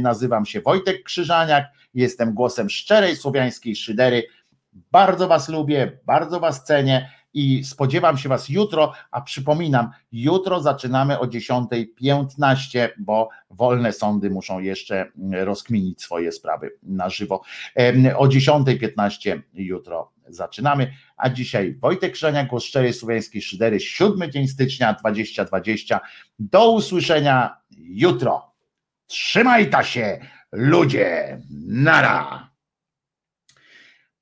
Nazywam 0.00 0.46
się 0.46 0.60
Wojtek 0.60 1.02
Krzyżaniak, 1.02 1.64
jestem 1.94 2.34
głosem 2.34 2.70
szczerej 2.70 3.16
słowiańskiej 3.16 3.76
szydery. 3.76 4.24
Bardzo 4.92 5.28
Was 5.28 5.48
lubię, 5.48 5.98
bardzo 6.06 6.40
Was 6.40 6.64
cenię 6.64 7.10
i 7.34 7.64
spodziewam 7.64 8.18
się 8.18 8.28
Was 8.28 8.48
jutro, 8.48 8.92
a 9.10 9.20
przypominam, 9.20 9.90
jutro 10.12 10.60
zaczynamy 10.60 11.18
o 11.18 11.26
10.15, 11.26 12.88
bo 12.98 13.28
wolne 13.50 13.92
sądy 13.92 14.30
muszą 14.30 14.60
jeszcze 14.60 15.12
rozkminić 15.32 16.02
swoje 16.02 16.32
sprawy 16.32 16.70
na 16.82 17.08
żywo. 17.08 17.42
O 18.16 18.26
10.15 18.26 19.40
jutro 19.54 20.12
zaczynamy, 20.28 20.92
a 21.16 21.30
dzisiaj 21.30 21.74
Wojtek 21.74 22.12
Krzenia, 22.12 22.44
głos 22.44 22.64
szczerej 22.64 22.92
słowiańskiej 22.92 23.42
szydery, 23.42 23.80
siódmy 23.80 24.30
dzień 24.30 24.48
stycznia 24.48 24.92
2020. 24.92 26.00
Do 26.38 26.70
usłyszenia 26.70 27.56
jutro. 27.78 28.52
Trzymaj 29.06 29.70
ta 29.70 29.82
się, 29.82 30.20
ludzie. 30.52 31.40
Nara. 31.66 32.51